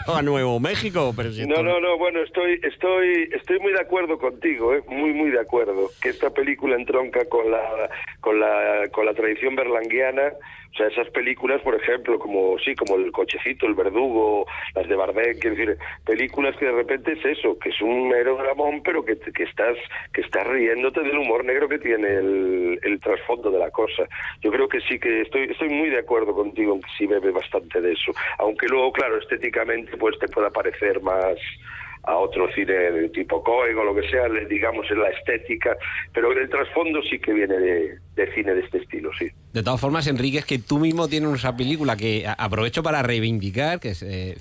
O 0.08 0.16
a 0.16 0.22
Nuevo 0.22 0.60
México, 0.60 1.14
pero 1.16 1.32
si 1.32 1.46
No, 1.46 1.64
no, 1.64 1.80
no, 1.80 1.98
bueno, 1.98 2.22
estoy, 2.22 2.60
estoy, 2.64 3.30
estoy 3.34 3.60
muy 3.60 3.74
de 3.74 3.82
acuerdo 3.82 4.18
contigo, 4.20 4.74
¿eh? 4.76 4.84
muy, 4.88 5.14
muy 5.14 5.32
de 5.32 5.40
acuerdo, 5.40 5.90
que 6.02 6.10
esta 6.10 6.30
película 6.30 6.76
entronca 6.76 7.26
con 7.26 7.50
la, 7.50 7.90
con 8.20 8.40
la, 8.40 8.88
con 8.92 9.06
la 9.06 9.14
tradición 9.14 9.56
berlanguiana, 9.56 10.34
o 10.72 10.78
sea, 10.78 10.88
esas 10.88 11.10
películas, 11.10 11.62
por 11.62 11.76
ejemplo, 11.76 12.18
como, 12.18 12.58
sí, 12.60 12.76
como 12.76 12.96
El 12.96 13.12
cochecito, 13.12 13.66
El 13.66 13.74
verdugo, 13.74 14.46
las 14.74 14.88
de 14.88 14.96
Bardem, 14.96 15.38
quiero 15.40 15.56
decir, 15.56 15.78
películas 16.06 16.56
que 16.58 16.66
de 16.66 16.72
repente 16.72 17.14
es 17.14 17.26
eso, 17.26 17.58
que 17.60 17.70
es 17.70 17.82
un 17.82 18.08
mero 18.08 18.38
dramón, 18.38 18.82
pero 18.82 19.04
que, 19.04 19.18
que 19.18 19.44
estás, 19.44 19.78
que 20.14 20.22
estás 20.22 20.48
riéndote 20.48 21.02
del 21.02 21.18
humor 21.18 21.44
negro 21.44 21.68
que 21.68 21.80
tiene 21.80 22.08
el, 22.08 23.00
trasfondo 23.02 23.50
de 23.52 23.60
la 23.60 23.72
cosa. 23.72 24.04
Yo 24.42 24.52
creo 24.52 24.70
que 24.70 24.80
sí 24.82 25.00
que 25.00 25.22
estoy, 25.22 25.50
estoy 25.50 25.70
muy 25.70 25.90
de 25.90 26.00
acuerdo 26.00 26.34
contigo 26.34 26.76
en 26.76 26.82
que 26.82 26.90
sí 26.98 27.08
bebe 27.08 27.32
bastante 27.32 27.82
de 27.82 27.94
eso, 27.94 28.14
aunque 28.38 28.68
luego, 28.68 28.92
claro, 28.94 29.18
estéticamente 29.18 29.98
pues 29.98 30.18
te 30.20 30.28
pueda 30.28 30.50
parecer 30.52 31.02
más 31.02 31.36
a 32.04 32.18
otro 32.18 32.52
cine 32.54 32.74
de 32.74 33.10
tipo 33.10 33.44
Coen 33.44 33.78
o 33.78 33.84
lo 33.84 33.96
que 33.96 34.10
sea, 34.10 34.28
digamos 34.50 34.90
en 34.90 35.00
la 35.02 35.10
estética, 35.10 35.78
pero 36.14 36.32
el 36.32 36.50
trasfondo 36.50 37.02
sí 37.04 37.20
que 37.20 37.34
viene 37.34 37.58
de, 37.58 38.00
de 38.16 38.34
cine 38.34 38.54
de 38.54 38.62
este 38.62 38.80
estilo, 38.80 39.12
sí. 39.18 39.28
De 39.54 39.64
todas 39.64 39.82
formas, 39.82 40.08
Enrique, 40.08 40.40
es 40.40 40.46
que 40.46 40.60
tú 40.60 40.80
mismo 40.80 41.10
tienes 41.10 41.34
esa 41.34 41.58
película 41.58 41.98
que 41.98 42.26
aprovecho 42.38 42.84
para 42.84 43.04
reivindicar, 43.04 43.82
que 43.82 43.90
es 43.90 44.02
eh, 44.02 44.38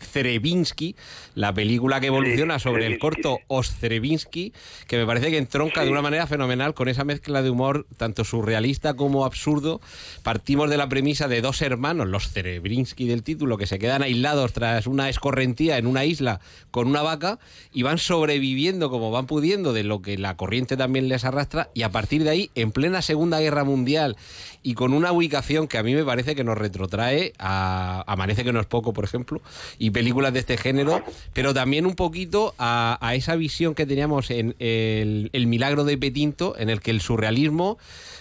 Cerebinsky, 0.00 0.96
la 1.34 1.52
película 1.52 2.00
que 2.00 2.06
evoluciona 2.06 2.58
sobre 2.58 2.86
el 2.86 2.98
corto 2.98 3.40
Ostrevinsky, 3.48 4.54
que 4.86 4.96
me 4.96 5.04
parece 5.04 5.30
que 5.30 5.36
entronca 5.36 5.84
de 5.84 5.90
una 5.90 6.00
manera 6.00 6.26
fenomenal 6.26 6.72
con 6.72 6.88
esa 6.88 7.04
mezcla 7.04 7.42
de 7.42 7.50
humor 7.50 7.86
tanto 7.98 8.24
surrealista 8.24 8.94
como 8.94 9.26
absurdo. 9.26 9.82
Partimos 10.22 10.70
de 10.70 10.78
la 10.78 10.88
premisa 10.88 11.28
de 11.28 11.42
dos 11.42 11.60
hermanos, 11.60 12.08
los 12.08 12.30
Cerebrinsky 12.32 13.06
del 13.06 13.22
título, 13.22 13.58
que 13.58 13.66
se 13.66 13.78
quedan 13.78 14.02
aislados 14.02 14.54
tras 14.54 14.86
una 14.86 15.10
escorrentía 15.10 15.76
en 15.76 15.86
una 15.86 16.06
isla 16.06 16.40
con 16.70 16.87
una 16.88 17.02
vaca 17.02 17.38
y 17.72 17.82
van 17.82 17.98
sobreviviendo 17.98 18.90
como 18.90 19.10
van 19.10 19.26
pudiendo 19.26 19.72
de 19.72 19.84
lo 19.84 20.02
que 20.02 20.18
la 20.18 20.36
corriente 20.36 20.76
también 20.76 21.08
les 21.08 21.24
arrastra 21.24 21.70
y 21.74 21.82
a 21.82 21.90
partir 21.90 22.24
de 22.24 22.30
ahí, 22.30 22.50
en 22.54 22.72
plena 22.72 23.02
Segunda 23.02 23.40
Guerra 23.40 23.64
Mundial 23.64 24.16
y 24.62 24.74
con 24.74 24.92
una 24.92 25.12
ubicación 25.12 25.68
que 25.68 25.78
a 25.78 25.82
mí 25.82 25.94
me 25.94 26.04
parece 26.04 26.34
que 26.34 26.44
nos 26.44 26.58
retrotrae 26.58 27.32
a 27.38 28.04
Amanece 28.06 28.44
que 28.44 28.52
no 28.52 28.60
es 28.60 28.66
poco, 28.66 28.92
por 28.92 29.04
ejemplo, 29.04 29.40
y 29.78 29.90
películas 29.90 30.32
de 30.32 30.40
este 30.40 30.56
género, 30.56 31.02
pero 31.32 31.54
también 31.54 31.86
un 31.86 31.94
poquito 31.94 32.54
a, 32.58 32.98
a 33.00 33.14
esa 33.14 33.36
visión 33.36 33.74
que 33.74 33.86
teníamos 33.86 34.30
en 34.30 34.56
el, 34.58 35.30
el 35.32 35.46
Milagro 35.46 35.84
de 35.84 35.96
Petinto, 35.96 36.54
en 36.58 36.70
el 36.70 36.80
que 36.80 36.90
el 36.90 37.00
surrealismo, 37.00 37.78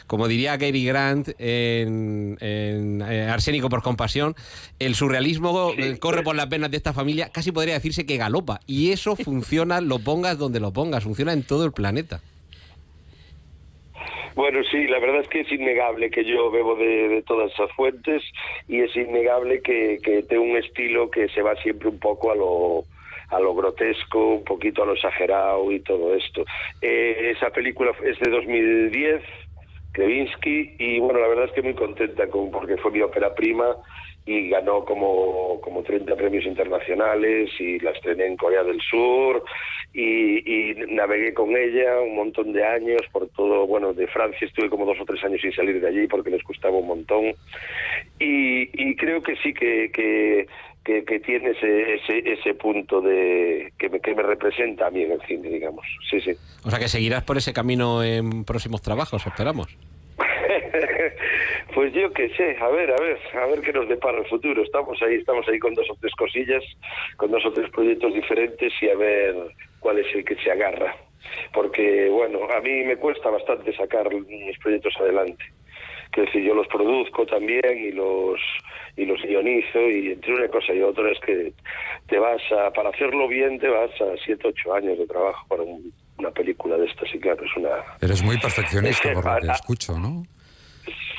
como 0.07 0.27
diría 0.27 0.57
Cary 0.57 0.85
Grant 0.85 1.29
en, 1.37 2.37
en, 2.39 3.01
eh, 3.01 3.29
Arsénico 3.29 3.69
por 3.69 3.83
compasión, 3.83 4.35
el 4.79 4.95
surrealismo 4.95 5.73
eh, 5.77 5.99
corre 5.99 6.23
por 6.23 6.35
las 6.35 6.49
venas 6.49 6.71
de 6.71 6.77
esta 6.77 6.93
familia, 6.93 7.29
casi 7.31 7.51
podría 7.51 7.75
decirse 7.75 8.05
que 8.05 8.17
galopa, 8.17 8.59
y 8.65 8.91
eso 8.91 9.15
funciona, 9.23 9.81
lo 9.81 9.99
pongas 9.99 10.37
donde 10.37 10.59
lo 10.59 10.71
pongas, 10.71 11.03
funciona 11.03 11.33
en 11.33 11.43
todo 11.43 11.65
el 11.65 11.73
planeta. 11.73 12.21
Bueno, 14.35 14.59
sí, 14.71 14.85
la 14.85 14.99
verdad 14.99 15.21
es 15.21 15.27
que 15.29 15.41
es 15.41 15.51
innegable 15.51 16.11
que 16.11 16.23
yo 16.23 16.51
bebo 16.51 16.75
de, 16.75 17.07
de 17.09 17.21
todas 17.23 17.51
esas 17.51 17.71
fuentes 17.71 18.21
y 18.67 18.81
es 18.81 18.95
innegable 18.95 19.61
que, 19.63 19.97
que 20.03 20.21
tengo 20.21 20.43
un 20.43 20.57
estilo 20.57 21.09
que 21.09 21.27
se 21.29 21.41
va 21.41 21.55
siempre 21.55 21.89
un 21.89 21.97
poco 21.97 22.31
a 22.31 22.35
lo 22.35 22.85
a 23.29 23.39
lo 23.39 23.53
grotesco, 23.55 24.35
un 24.35 24.43
poquito 24.43 24.83
a 24.83 24.85
lo 24.85 24.93
exagerado 24.93 25.71
y 25.71 25.79
todo 25.81 26.15
esto. 26.15 26.45
Eh, 26.81 27.33
esa 27.35 27.49
película 27.49 27.91
es 28.03 28.19
de 28.19 28.29
2010, 28.29 29.21
Krevinsky, 29.97 30.75
y 30.77 30.99
bueno, 30.99 31.19
la 31.19 31.27
verdad 31.27 31.45
es 31.45 31.53
que 31.53 31.63
muy 31.63 31.73
contenta 31.73 32.29
con, 32.29 32.51
porque 32.51 32.77
fue 32.77 32.91
mi 32.91 33.01
ópera 33.01 33.33
prima 33.33 33.75
y 34.27 34.47
ganó 34.47 34.85
como, 34.85 35.59
como 35.61 35.81
30 35.81 36.15
premios 36.15 36.45
internacionales 36.45 37.49
y 37.57 37.79
la 37.79 37.89
estrené 37.89 38.27
en 38.27 38.37
Corea 38.37 38.63
del 38.63 38.79
Sur 38.79 39.43
y, 39.95 40.75
navegué 40.89 41.33
con 41.33 41.57
ella 41.57 41.99
un 42.01 42.15
montón 42.15 42.53
de 42.53 42.63
años 42.63 43.01
por 43.11 43.27
todo, 43.29 43.65
bueno, 43.65 43.93
de 43.93 44.05
Francia 44.05 44.45
estuve 44.45 44.69
como 44.69 44.85
dos 44.85 44.97
o 45.01 45.05
tres 45.05 45.23
años 45.23 45.41
sin 45.41 45.51
salir 45.53 45.81
de 45.81 45.87
allí 45.87 46.05
porque 46.05 46.29
les 46.29 46.43
costaba 46.43 46.77
un 46.77 46.87
montón 46.87 47.33
y, 48.19 48.69
y 48.73 48.95
creo 48.97 49.23
que 49.23 49.35
sí 49.37 49.51
que, 49.51 50.47
que, 50.87 51.03
que 51.03 51.19
tiene 51.19 51.49
ese, 51.49 51.95
ese, 51.95 52.31
ese 52.31 52.53
punto 52.53 53.01
de 53.01 53.73
que 53.77 53.89
me, 53.89 53.99
que 53.99 54.15
me 54.15 54.23
representa 54.23 54.87
a 54.87 54.89
mí 54.89 55.03
en 55.03 55.11
el 55.11 55.21
cine, 55.23 55.49
digamos, 55.49 55.85
sí, 56.09 56.21
sí. 56.21 56.31
O 56.63 56.69
sea 56.69 56.79
que 56.79 56.87
seguirás 56.87 57.23
por 57.23 57.37
ese 57.37 57.51
camino 57.51 58.01
en 58.01 58.45
próximos 58.45 58.81
trabajos, 58.81 59.27
esperamos. 59.27 59.67
Pues 61.73 61.93
yo 61.93 62.11
qué 62.11 62.29
sé, 62.29 62.57
a 62.59 62.69
ver, 62.69 62.89
a 62.89 62.95
ver, 62.95 63.19
a 63.39 63.45
ver 63.45 63.61
qué 63.61 63.71
nos 63.71 63.87
depara 63.87 64.17
el 64.17 64.25
futuro. 64.25 64.63
Estamos 64.63 64.99
ahí, 65.03 65.15
estamos 65.15 65.47
ahí 65.47 65.59
con 65.59 65.75
dos 65.75 65.85
o 65.91 65.95
tres 66.01 66.11
cosillas, 66.15 66.63
con 67.17 67.29
dos 67.29 67.45
o 67.45 67.51
tres 67.51 67.69
proyectos 67.69 68.15
diferentes 68.15 68.73
y 68.81 68.89
a 68.89 68.95
ver 68.95 69.35
cuál 69.79 69.99
es 69.99 70.07
el 70.15 70.25
que 70.25 70.35
se 70.37 70.49
agarra. 70.49 70.95
Porque, 71.53 72.09
bueno, 72.09 72.39
a 72.49 72.61
mí 72.61 72.83
me 72.83 72.95
cuesta 72.97 73.29
bastante 73.29 73.75
sacar 73.75 74.11
mis 74.11 74.57
proyectos 74.57 74.95
adelante. 74.99 75.43
Quiero 76.11 76.27
decir, 76.31 76.43
yo 76.43 76.53
los 76.55 76.67
produzco 76.67 77.25
también 77.25 77.61
y 77.77 77.91
los 77.91 78.39
y 78.95 79.05
los 79.05 79.21
guionizo 79.21 79.79
y 79.89 80.11
entre 80.13 80.33
una 80.33 80.47
cosa 80.47 80.73
y 80.73 80.81
otra 80.81 81.11
es 81.11 81.19
que 81.19 81.51
te 82.07 82.17
vas 82.17 82.41
a, 82.51 82.71
para 82.71 82.89
hacerlo 82.89 83.27
bien 83.27 83.59
te 83.59 83.67
vas 83.67 83.91
a 84.01 84.05
siete, 84.25 84.47
ocho 84.47 84.73
años 84.73 84.97
de 84.97 85.05
trabajo 85.05 85.45
para 85.47 85.61
un- 85.63 85.91
una 86.17 86.31
película 86.31 86.77
de 86.77 86.87
estas 86.87 87.13
y 87.13 87.19
claro, 87.19 87.43
es 87.45 87.55
una... 87.57 87.69
Eres 88.01 88.23
muy 88.23 88.39
perfeccionista 88.39 89.09
que, 89.09 89.13
por 89.13 89.25
lo 89.25 89.39
que 89.39 89.47
escucho, 89.51 89.99
¿no? 89.99 90.23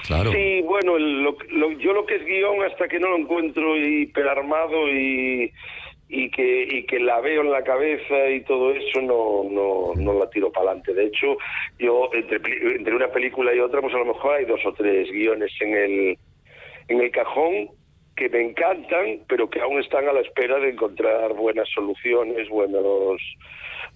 Claro. 0.06 0.32
Sí, 0.32 0.62
bueno, 0.62 0.96
el- 0.96 1.22
lo- 1.22 1.36
lo- 1.50 1.70
yo 1.78 1.92
lo 1.92 2.04
que 2.06 2.16
es 2.16 2.24
guion 2.24 2.64
hasta 2.64 2.88
que 2.88 2.98
no 2.98 3.10
lo 3.10 3.16
encuentro 3.18 3.76
hiperarmado 3.76 4.88
y, 4.88 5.52
y 6.08 6.30
que 6.30 6.62
y 6.62 6.86
que 6.86 6.98
la 6.98 7.20
veo 7.20 7.42
en 7.42 7.50
la 7.50 7.62
cabeza 7.62 8.30
y 8.30 8.42
todo 8.42 8.72
eso 8.72 9.02
no 9.02 9.44
no, 9.50 9.92
no 9.94 10.18
la 10.18 10.30
tiro 10.30 10.50
para 10.50 10.70
adelante. 10.70 10.94
De 10.94 11.06
hecho, 11.06 11.36
yo 11.78 12.10
entre, 12.14 12.40
entre 12.76 12.94
una 12.94 13.08
película 13.08 13.54
y 13.54 13.60
otra, 13.60 13.80
pues 13.80 13.94
a 13.94 13.98
lo 13.98 14.06
mejor 14.06 14.36
hay 14.36 14.44
dos 14.46 14.60
o 14.64 14.72
tres 14.72 15.10
guiones 15.10 15.52
en 15.60 15.74
el 15.74 16.18
en 16.88 17.00
el 17.00 17.10
cajón 17.10 17.68
que 18.16 18.28
me 18.28 18.42
encantan, 18.42 19.20
pero 19.28 19.48
que 19.48 19.60
aún 19.60 19.80
están 19.80 20.08
a 20.08 20.12
la 20.12 20.20
espera 20.20 20.58
de 20.58 20.70
encontrar 20.70 21.34
buenas 21.34 21.68
soluciones, 21.68 22.48
buenos 22.48 23.20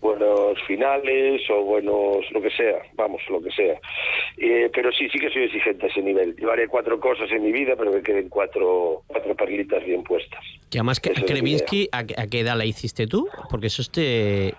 buenos 0.02 0.60
finales 0.66 1.40
o 1.48 1.62
buenos 1.62 2.30
lo 2.32 2.42
que 2.42 2.50
sea, 2.50 2.82
vamos, 2.94 3.22
lo 3.30 3.40
que 3.40 3.50
sea. 3.52 3.80
Eh, 4.36 4.68
pero 4.74 4.90
sí, 4.92 5.08
sí 5.08 5.18
que 5.18 5.30
soy 5.30 5.44
exigente 5.44 5.86
a 5.86 5.88
ese 5.88 6.02
nivel. 6.02 6.36
Llevaré 6.36 6.66
cuatro 6.68 7.00
cosas 7.00 7.30
en 7.30 7.42
mi 7.44 7.52
vida, 7.52 7.74
pero 7.78 7.92
que 7.92 8.02
queden 8.02 8.28
cuatro, 8.28 9.02
cuatro 9.06 9.34
perlitas 9.36 9.82
bien 9.84 10.02
puestas. 10.02 10.44
Y 10.70 10.76
además, 10.78 11.00
que, 11.00 11.10
Krevinsky, 11.12 11.88
¿a, 11.92 12.04
qué- 12.04 12.14
a 12.18 12.26
qué 12.26 12.40
edad 12.40 12.56
la 12.58 12.64
hiciste 12.66 13.06
tú? 13.06 13.28
Porque 13.48 13.68
eso 13.68 13.80
este... 13.82 14.52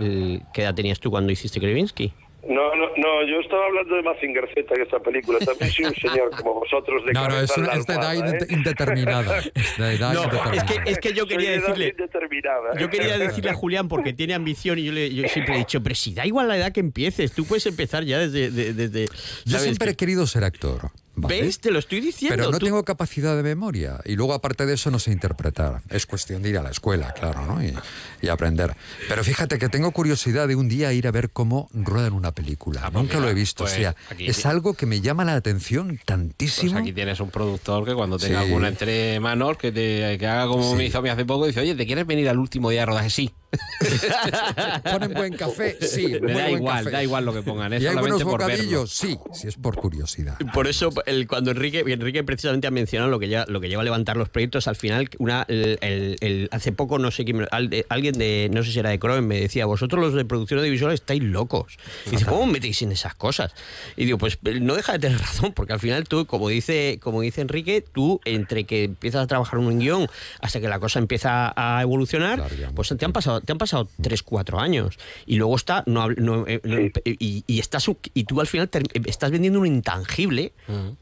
¿Qué 0.53 0.61
edad 0.61 0.73
tenías 0.73 0.99
tú 0.99 1.11
cuando 1.11 1.31
hiciste 1.31 1.59
Krevinsky? 1.59 2.11
No, 2.47 2.75
no, 2.75 2.87
no, 2.97 3.25
yo 3.25 3.39
estaba 3.39 3.65
hablando 3.67 3.95
de 3.95 4.01
Mazinger 4.03 4.49
Z 4.53 4.75
en 4.75 4.81
esta 4.81 4.99
película. 4.99 5.39
También 5.39 5.71
soy 5.71 5.85
un 5.85 5.95
señor 5.95 6.29
como 6.37 6.55
vosotros 6.55 7.05
de 7.05 7.13
No, 7.13 7.27
no, 7.29 7.39
es, 7.39 7.55
de 7.55 7.93
edad 7.93 8.15
¿eh? 8.15 8.47
indeterminada. 8.49 9.39
Es 9.55 9.77
de 9.77 9.93
edad 9.95 10.13
No, 10.13 10.23
indeterminada. 10.25 10.55
es 10.55 10.63
que, 10.63 10.91
es 10.91 10.99
que 10.99 11.13
yo 11.13 11.25
quería 11.25 11.51
de 11.51 11.55
edad 11.57 11.67
decirle... 11.67 11.89
indeterminada. 11.89 12.77
Yo 12.79 12.89
quería 12.89 13.17
decirle 13.17 13.51
a 13.51 13.53
Julián 13.53 13.87
porque 13.87 14.11
tiene 14.11 14.33
ambición 14.33 14.77
y 14.79 14.83
yo, 14.85 14.91
le, 14.91 15.13
yo 15.13 15.27
siempre 15.29 15.55
he 15.55 15.57
dicho, 15.59 15.81
pero 15.81 15.95
si 15.95 16.13
da 16.13 16.25
igual 16.25 16.47
la 16.49 16.57
edad 16.57 16.71
que 16.73 16.81
empieces, 16.81 17.31
tú 17.31 17.45
puedes 17.45 17.65
empezar 17.65 18.03
ya 18.03 18.19
desde... 18.19 18.51
de- 18.51 18.73
desde 18.73 19.05
Yo 19.45 19.59
siempre 19.59 19.91
he 19.91 19.95
querido 19.95 20.27
ser 20.27 20.43
actor. 20.43 20.89
¿Vale? 21.15 21.41
¿Ves? 21.41 21.59
Te 21.59 21.71
lo 21.71 21.79
estoy 21.79 22.01
diciendo. 22.01 22.35
Pero 22.37 22.51
no 22.51 22.59
tú- 22.59 22.65
tengo 22.65 22.83
capacidad 22.83 23.35
de 23.35 23.43
memoria. 23.43 23.99
Y 24.05 24.15
luego, 24.15 24.33
aparte 24.33 24.65
de 24.65 24.73
eso, 24.73 24.91
no 24.91 24.99
sé 24.99 25.11
interpretar. 25.11 25.81
Es 25.89 26.05
cuestión 26.05 26.41
de 26.41 26.49
ir 26.49 26.57
a 26.57 26.63
la 26.63 26.71
escuela, 26.71 27.13
claro, 27.13 27.45
¿no? 27.45 27.63
Y, 27.63 27.73
y 28.21 28.27
aprender. 28.29 28.75
Pero 29.07 29.23
fíjate 29.23 29.57
que 29.59 29.69
tengo 29.69 29.91
curiosidad 29.91 30.47
de 30.47 30.55
un 30.55 30.67
día 30.69 30.91
ir 30.93 31.07
a 31.07 31.11
ver 31.11 31.29
cómo 31.29 31.69
ruedan 31.73 32.13
una 32.13 32.31
película. 32.31 32.89
Nunca 32.93 33.19
lo 33.19 33.29
he 33.29 33.33
visto. 33.33 33.63
pues 33.63 33.73
o 33.73 33.75
sea, 33.77 33.95
aquí- 34.09 34.27
es 34.27 34.45
algo 34.45 34.73
que 34.73 34.85
me 34.85 35.01
llama 35.01 35.25
la 35.25 35.35
atención 35.35 35.99
tantísimo. 36.05 36.71
Pues 36.73 36.81
aquí 36.83 36.93
tienes 36.93 37.19
un 37.19 37.29
productor 37.29 37.85
que 37.85 37.93
cuando 37.93 38.17
tenga 38.17 38.39
Sí. 38.41 38.45
alguna 38.47 38.67
entre 38.69 39.19
manos, 39.19 39.57
que, 39.57 39.71
te, 39.71 40.17
que 40.17 40.27
haga 40.27 40.47
como 40.47 40.75
me 40.75 40.85
hizo 40.85 40.97
a 40.99 41.01
mí 41.01 41.09
hace 41.09 41.25
poco, 41.25 41.45
dice, 41.47 41.59
oye, 41.59 41.75
¿te 41.75 41.85
quieres 41.85 42.05
venir 42.07 42.27
al 42.29 42.39
último 42.39 42.69
día 42.69 42.81
de 42.81 42.85
rodaje? 42.87 43.09
Sí. 43.09 43.31
¿Ponen 44.91 45.13
buen 45.13 45.33
café? 45.35 45.77
Sí. 45.81 46.17
Me 46.21 46.33
da 46.33 46.49
igual, 46.49 46.77
café. 46.83 46.91
da 46.91 47.03
igual 47.03 47.25
lo 47.25 47.33
que 47.33 47.41
pongan, 47.41 47.73
es 47.73 47.81
¿Y 47.83 47.87
hay 47.87 47.95
buenos 47.95 48.23
bocadillos? 48.23 48.91
Sí, 48.91 49.17
sí 49.33 49.47
es 49.47 49.55
por 49.55 49.75
curiosidad. 49.75 50.37
Por 50.53 50.67
eso, 50.67 50.89
el- 51.05 51.27
cuando 51.27 51.51
Enrique, 51.51 51.83
Enrique 51.87 52.23
precisamente 52.23 52.67
ha 52.67 52.71
mencionado 52.71 53.09
lo 53.11 53.19
que, 53.19 53.29
ya, 53.29 53.45
lo 53.47 53.59
que 53.61 53.69
lleva 53.69 53.81
a 53.81 53.85
levantar 53.85 54.17
los 54.17 54.29
proyectos, 54.29 54.67
al 54.67 54.75
final, 54.75 55.09
una, 55.19 55.45
el, 55.47 55.77
el- 56.21 56.47
hace 56.51 56.71
poco, 56.71 56.99
no 56.99 57.11
sé 57.11 57.25
quién, 57.25 57.45
alguien 57.89 58.17
de, 58.17 58.49
no 58.51 58.63
sé 58.63 58.71
si 58.71 58.79
era 58.79 58.89
de 58.89 58.99
Croen, 58.99 59.27
me 59.27 59.39
decía, 59.39 59.65
vosotros 59.65 60.01
los 60.01 60.13
de 60.13 60.25
producción 60.25 60.59
audiovisual 60.59 60.93
estáis 60.93 61.23
locos. 61.23 61.77
Y 62.07 62.11
dice, 62.11 62.25
¿cómo 62.25 62.45
metéis 62.45 62.81
en 62.81 62.91
esas 62.91 63.15
cosas? 63.15 63.53
Y 63.97 64.05
digo, 64.05 64.17
pues 64.17 64.37
no 64.43 64.75
deja 64.75 64.93
de 64.93 64.99
tener 64.99 65.17
razón, 65.19 65.53
porque 65.53 65.73
al 65.73 65.79
final 65.79 66.03
tú, 66.07 66.25
como 66.25 66.49
dice, 66.49 66.99
como 67.01 67.21
dice 67.21 67.41
Enrique, 67.41 67.83
tú, 67.93 68.21
entre 68.25 68.63
que 68.65 68.85
empiezas 68.85 69.23
a 69.23 69.27
trabajar 69.27 69.59
un 69.59 69.79
guion 69.79 70.07
hasta 70.41 70.59
que 70.59 70.67
la 70.67 70.79
cosa 70.79 70.99
empieza 70.99 71.53
a 71.55 71.81
evolucionar, 71.81 72.39
pues 72.75 72.93
te 72.97 73.05
han 73.05 73.13
pasado, 73.13 73.41
te 73.41 73.51
han 73.51 73.57
pasado 73.57 73.87
3, 74.01 74.23
4 74.23 74.59
años. 74.59 74.97
Y 75.25 75.35
luego 75.37 75.55
está, 75.55 75.83
no, 75.87 76.09
no, 76.09 76.45
eh, 76.47 76.59
no, 76.63 76.79
y, 77.05 77.43
y 77.47 77.59
estás, 77.59 77.85
y 78.13 78.23
tú 78.25 78.39
al 78.41 78.47
final 78.47 78.69
ter- 78.69 78.83
estás 79.05 79.31
vendiendo 79.31 79.59
un 79.59 79.67
intangible 79.67 80.51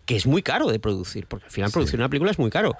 que 0.06 0.16
es 0.16 0.26
muy 0.26 0.42
caro 0.42 0.68
de 0.68 0.80
producir, 0.80 1.26
porque 1.28 1.46
al 1.46 1.52
final 1.52 1.72
producir 1.72 2.00
una 2.00 2.10
película 2.10 2.32
es 2.32 2.39
muy 2.39 2.50
caro. 2.50 2.76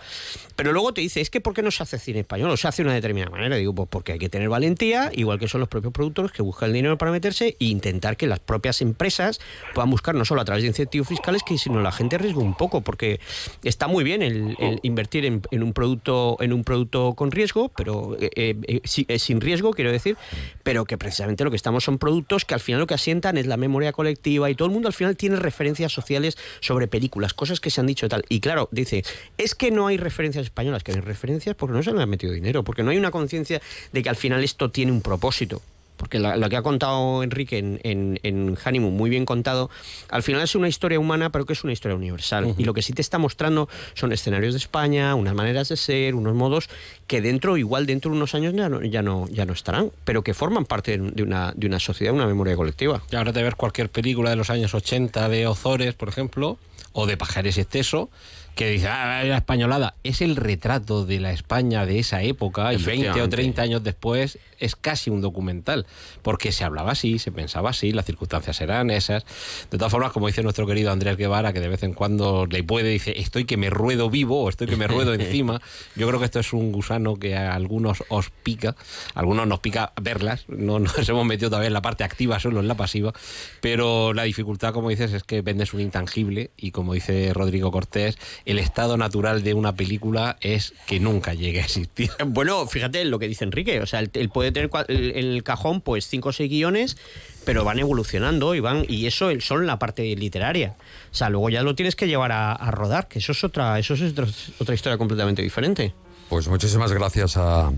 Pero 0.56 0.74
luego 0.74 0.94
te 0.94 1.02
dice, 1.02 1.22
es 1.22 1.30
que 1.30 1.42
¿por 1.42 1.54
qué 1.54 1.62
no 1.64 1.72
se 1.72 1.84
hace 1.84 1.98
cine 2.00 2.20
español? 2.22 2.50
O 2.52 2.58
se 2.58 2.68
hace 2.68 2.84
de 2.84 2.88
una 2.88 2.96
determinada 2.96 3.32
manera. 3.32 3.56
Digo, 3.56 3.74
pues 3.74 3.88
porque 3.90 4.14
hay 4.14 4.20
que 4.20 4.30
tener 4.30 4.50
valentía, 4.50 5.12
igual 5.14 5.40
que 5.40 5.48
son 5.48 5.60
los 5.60 5.70
propios 5.70 5.94
productores 5.94 6.32
que 6.32 6.42
buscan 6.42 6.70
el 6.70 6.74
dinero 6.74 6.98
para 6.98 7.12
meterse 7.12 7.56
e 7.60 7.66
intentar 7.66 8.18
que 8.18 8.28
las 8.28 8.40
propias 8.40 8.82
empresas 8.82 9.40
puedan 9.74 9.90
buscar 9.90 10.16
no 10.16 10.26
solo 10.26 10.42
a 10.42 10.46
través 10.46 10.64
de 10.64 10.68
incentivos 10.70 11.08
fiscales, 11.08 11.42
que 11.44 11.58
sino 11.58 11.82
la 11.82 11.92
gente 11.92 12.16
arriesgue 12.16 12.40
un 12.40 12.56
poco, 12.56 12.82
porque 12.82 13.20
está 13.64 13.88
muy 13.88 14.04
bien 14.04 14.22
el, 14.22 14.56
el 14.60 14.80
invertir 14.84 15.26
en, 15.26 15.42
en 15.52 15.64
un 15.64 15.74
producto 15.74 16.38
en 16.40 16.54
un 16.54 16.64
producto 16.64 17.14
con 17.16 17.32
riesgo, 17.32 17.70
pero 17.70 18.18
eh, 18.20 18.30
eh, 18.36 18.56
eh, 18.68 18.82
si- 18.84 19.06
eh, 19.08 19.20
sin 19.20 19.42
riesgo, 19.42 19.72
quiero 19.72 19.92
decir, 19.92 20.18
pero 20.64 20.86
que 20.86 20.98
precisamente 20.98 21.44
lo 21.44 21.50
que 21.50 21.56
estamos 21.56 21.84
son 21.84 21.98
productos 21.98 22.46
que 22.46 22.54
al 22.54 22.60
final 22.60 22.80
lo 22.82 22.88
que 22.88 22.94
asientan 22.94 23.38
es 23.38 23.48
la 23.48 23.58
memoria 23.58 23.92
colectiva 23.94 24.50
y 24.50 24.56
todo 24.56 24.68
el 24.68 24.74
mundo 24.74 24.88
al 24.88 24.94
final 24.94 25.18
tiene 25.18 25.36
referencias 25.38 25.92
sociales 25.92 26.38
sobre 26.60 26.88
películas, 26.88 27.01
cosas 27.10 27.60
que 27.60 27.70
se 27.70 27.82
han 27.82 27.88
dicho 27.88 28.06
y 28.06 28.10
tal. 28.10 28.24
Y 28.30 28.40
claro, 28.40 28.70
dice, 28.72 29.04
es 29.38 29.56
que 29.56 29.72
no 29.72 29.88
hay 29.88 29.98
referencias 29.98 30.46
españolas, 30.46 30.84
que 30.84 30.92
hay 30.92 31.00
referencias 31.00 31.56
porque 31.56 31.74
no 31.74 31.84
se 31.84 31.92
le 31.94 32.02
han 32.02 32.10
metido 32.10 32.34
dinero, 32.34 32.64
porque 32.64 32.84
no 32.84 32.92
hay 32.92 32.98
una 32.98 33.12
conciencia 33.12 33.62
de 33.92 34.04
que 34.04 34.10
al 34.10 34.16
final 34.16 34.44
esto 34.44 34.72
tiene 34.72 34.92
un 34.92 35.02
propósito. 35.02 35.62
Porque 36.02 36.18
lo 36.18 36.50
que 36.50 36.56
ha 36.56 36.64
contado 36.64 37.22
Enrique 37.22 37.60
en, 37.60 37.80
en, 37.84 38.20
en 38.24 38.58
Honeymoon, 38.66 38.98
muy 38.98 39.12
bien 39.12 39.24
contado, 39.24 39.70
al 40.10 40.24
final 40.24 40.42
es 40.42 40.56
una 40.56 40.68
historia 40.68 41.00
humana, 41.00 41.32
pero 41.32 41.46
que 41.46 41.54
es 41.54 41.64
una 41.64 41.74
historia 41.74 41.96
universal. 41.96 42.56
Y 42.58 42.64
lo 42.64 42.74
que 42.74 42.82
sí 42.82 42.92
te 42.92 43.04
está 43.04 43.20
mostrando 43.20 43.70
son 43.94 44.12
escenarios 44.12 44.56
de 44.56 44.58
España, 44.58 45.14
unas 45.14 45.36
maneras 45.36 45.70
de 45.70 45.78
ser, 45.78 46.16
unos 46.16 46.34
modos 46.34 46.70
que 47.06 47.22
dentro, 47.22 47.56
igual 47.56 47.86
dentro 47.86 48.10
de 48.10 48.18
unos 48.18 48.34
años 48.34 48.56
ya 48.56 48.68
no, 48.68 48.82
ya 48.82 49.04
no, 49.04 49.28
ya 49.30 49.46
no 49.46 49.54
estarán, 49.54 49.92
pero 50.04 50.24
que 50.24 50.34
forman 50.34 50.66
parte 50.66 50.98
de 50.98 51.12
de 51.12 51.22
una, 51.22 51.54
de 51.56 51.68
una 51.68 51.80
sociedad, 51.80 52.16
una 52.16 52.26
memoria 52.26 52.56
colectiva. 52.56 53.04
Y 53.12 53.16
ahora 53.16 53.32
te 53.32 53.44
ves 53.44 53.54
cualquier 53.54 53.90
película 53.90 54.32
de 54.32 54.38
los 54.38 54.50
años 54.50 54.74
80 54.74 55.30
de 55.30 55.46
Ozores, 55.46 55.94
por 55.94 56.10
ejemplo, 56.10 56.58
o 56.94 57.06
de 57.06 57.18
Pajares 57.18 57.58
Exceso, 57.58 58.10
que 58.56 58.70
dice, 58.70 58.88
ah, 58.88 59.24
la 59.24 59.38
españolada. 59.38 59.96
Es 60.04 60.22
el 60.22 60.36
retrato 60.36 61.06
de 61.06 61.20
la 61.20 61.32
España 61.32 61.86
de 61.86 62.00
esa 62.00 62.22
época 62.24 62.74
y 62.74 62.78
20 62.78 62.90
o 62.90 62.92
Efectivamente. 62.92 63.36
30 63.38 63.62
años 63.62 63.84
después 63.84 64.40
es 64.60 64.76
casi 64.76 65.10
un 65.10 65.22
documental, 65.22 65.88
porque 66.22 66.52
se 66.52 66.64
hablaba 66.64 66.92
así, 66.92 67.20
se 67.20 67.32
pensaba 67.32 67.72
así, 67.72 67.92
las 67.92 68.06
circunstancias 68.06 68.62
eran 68.62 68.92
esas. 68.92 69.26
De 69.72 69.78
todas 69.78 69.92
formas, 69.92 70.12
como 70.12 70.28
dice 70.28 70.44
nuestro 70.44 70.68
querido 70.68 70.92
Andrés 70.92 71.18
Guevara, 71.18 71.52
que 71.52 71.60
de 71.60 71.68
vez 71.68 71.84
en 71.84 71.94
cuando 71.94 72.46
le 72.46 72.64
puede, 72.64 72.90
dice, 72.90 73.20
estoy 73.20 73.46
que 73.46 73.58
me 73.58 73.70
ruedo 73.70 74.10
vivo 74.10 74.44
o 74.44 74.50
estoy 74.50 74.68
que 74.68 74.76
me 74.76 74.88
ruedo 74.88 75.14
encima. 75.16 75.62
Yo 75.96 76.08
creo 76.08 76.20
que 76.20 76.26
esto 76.26 76.40
es 76.40 76.54
un 76.54 76.72
gusano 76.72 77.16
que 77.16 77.36
a 77.36 77.56
algunos 77.56 78.04
os 78.10 78.30
pica, 78.30 78.76
a 79.16 79.20
algunos 79.20 79.48
nos 79.48 79.60
pica 79.60 79.94
verlas, 80.00 80.46
no 80.48 80.80
nos 80.80 80.98
hemos 81.10 81.26
metido 81.26 81.50
todavía 81.50 81.68
en 81.68 81.74
la 81.74 81.82
parte 81.82 82.04
activa, 82.04 82.40
solo 82.40 82.60
en 82.60 82.68
la 82.68 82.76
pasiva, 82.76 83.14
pero 83.62 84.14
la 84.14 84.24
dificultad, 84.24 84.74
como 84.74 84.90
dices, 84.90 85.14
es 85.14 85.24
que 85.24 85.42
vendes 85.42 85.74
un 85.74 85.82
intangible 85.82 86.52
y 86.56 86.72
como 86.72 86.94
dice 86.94 87.34
Rodrigo 87.34 87.72
Cortés, 87.72 88.18
el 88.46 88.60
estado 88.60 88.98
natural 88.98 89.44
de 89.44 89.54
una 89.54 89.76
película 89.76 90.38
es 90.42 90.74
que 90.88 91.00
nunca 91.00 91.34
llegue 91.34 91.60
a 91.62 91.64
existir. 91.66 92.10
Bueno, 92.26 92.66
fíjate 92.68 93.04
lo 93.06 93.20
que 93.20 93.28
dice 93.28 93.44
Enrique, 93.44 93.80
o 93.82 93.86
sea, 93.86 94.00
él, 94.00 94.10
él 94.14 94.30
puede 94.30 94.52
tener 94.52 94.70
en 94.88 95.16
el 95.16 95.44
cajón 95.44 95.82
pues 95.82 96.08
cinco 96.08 96.30
o 96.30 96.34
seis 96.34 96.50
guiones, 96.50 96.98
pero 97.46 97.64
van 97.64 97.80
evolucionando 97.80 98.56
y 98.56 98.60
van 98.60 98.86
y 98.88 99.06
eso 99.08 99.30
el- 99.30 99.42
son 99.42 99.66
la 99.68 99.78
parte 99.80 100.04
literaria. 100.16 100.76
O 101.12 101.16
sea, 101.16 101.30
luego 101.30 101.50
ya 101.50 101.62
lo 101.64 101.76
tienes 101.76 101.96
que 101.96 102.08
llevar 102.08 102.32
a, 102.32 102.52
a 102.54 102.72
rodar, 102.72 103.08
que 103.08 103.20
eso 103.20 103.32
es 103.32 103.44
otra 103.44 103.78
eso 103.80 103.94
es 103.96 104.02
otra, 104.12 104.28
otra 104.60 104.76
historia 104.76 104.98
completamente 104.98 105.42
diferente. 105.42 105.94
Pues 106.30 106.48
muchísimas 106.48 106.94
gracias 106.94 107.36
a 107.36 107.74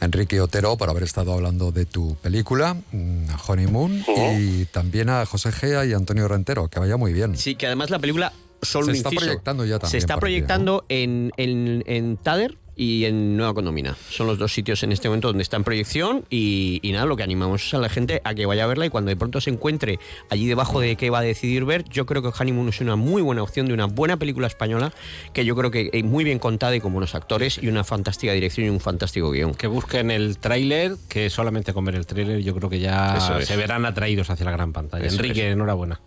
Enrique 0.00 0.40
Otero 0.40 0.76
por 0.76 0.90
haber 0.90 1.04
estado 1.04 1.32
hablando 1.34 1.70
de 1.70 1.84
tu 1.86 2.16
película, 2.16 2.74
mm, 2.90 3.26
Honeymoon, 3.46 4.04
y 4.36 4.64
también 4.66 5.08
a 5.08 5.24
José 5.24 5.52
Gea 5.52 5.84
y 5.86 5.92
Antonio 5.92 6.26
Rentero, 6.26 6.66
que 6.66 6.80
vaya 6.80 6.96
muy 6.96 7.12
bien. 7.12 7.36
Sí, 7.36 7.54
que 7.54 7.66
además 7.66 7.90
la 7.90 8.00
película 8.00 8.32
solo 8.62 8.86
Se 8.86 8.90
un 8.92 8.96
está 8.96 9.10
proyectando 9.10 9.64
ya 9.64 9.74
Se 9.76 9.80
también 9.80 9.98
está 9.98 10.14
aquí, 10.14 10.16
¿no? 10.16 10.20
proyectando 10.20 10.84
en, 10.88 11.32
en, 11.36 11.84
en 11.86 12.16
Tader 12.16 12.56
y 12.74 13.04
en 13.04 13.36
Nueva 13.36 13.52
Condomina. 13.52 13.94
Son 14.08 14.26
los 14.26 14.38
dos 14.38 14.50
sitios 14.50 14.82
en 14.82 14.92
este 14.92 15.06
momento 15.08 15.28
donde 15.28 15.42
está 15.42 15.58
en 15.58 15.62
proyección 15.64 16.24
y, 16.30 16.80
y 16.82 16.92
nada, 16.92 17.04
lo 17.04 17.16
que 17.16 17.22
animamos 17.22 17.66
es 17.66 17.74
a 17.74 17.78
la 17.78 17.90
gente 17.90 18.22
a 18.24 18.34
que 18.34 18.46
vaya 18.46 18.64
a 18.64 18.66
verla 18.66 18.86
y 18.86 18.88
cuando 18.88 19.10
de 19.10 19.16
pronto 19.16 19.42
se 19.42 19.50
encuentre 19.50 19.98
allí 20.30 20.46
debajo 20.46 20.80
de 20.80 20.96
qué 20.96 21.10
va 21.10 21.18
a 21.18 21.22
decidir 21.22 21.66
ver, 21.66 21.84
yo 21.90 22.06
creo 22.06 22.22
que 22.22 22.30
Honeymoon 22.36 22.70
es 22.70 22.80
una 22.80 22.96
muy 22.96 23.20
buena 23.20 23.42
opción 23.42 23.66
de 23.66 23.74
una 23.74 23.84
buena 23.84 24.16
película 24.16 24.46
española 24.46 24.90
que 25.34 25.44
yo 25.44 25.54
creo 25.54 25.70
que 25.70 25.90
es 25.92 26.02
muy 26.02 26.24
bien 26.24 26.38
contada 26.38 26.74
y 26.74 26.80
con 26.80 26.92
buenos 26.94 27.14
actores 27.14 27.58
y 27.62 27.68
una 27.68 27.84
fantástica 27.84 28.32
dirección 28.32 28.66
y 28.66 28.70
un 28.70 28.80
fantástico 28.80 29.30
guion. 29.30 29.54
Que 29.54 29.66
busquen 29.66 30.10
el 30.10 30.38
tráiler, 30.38 30.96
que 31.10 31.28
solamente 31.28 31.74
con 31.74 31.84
ver 31.84 31.96
el 31.96 32.06
tráiler 32.06 32.40
yo 32.40 32.54
creo 32.54 32.70
que 32.70 32.80
ya 32.80 33.36
es. 33.38 33.46
se 33.48 33.56
verán 33.56 33.84
atraídos 33.84 34.30
hacia 34.30 34.46
la 34.46 34.52
gran 34.52 34.72
pantalla. 34.72 35.06
Eso 35.06 35.16
Enrique, 35.16 35.48
es. 35.48 35.52
enhorabuena. 35.52 36.00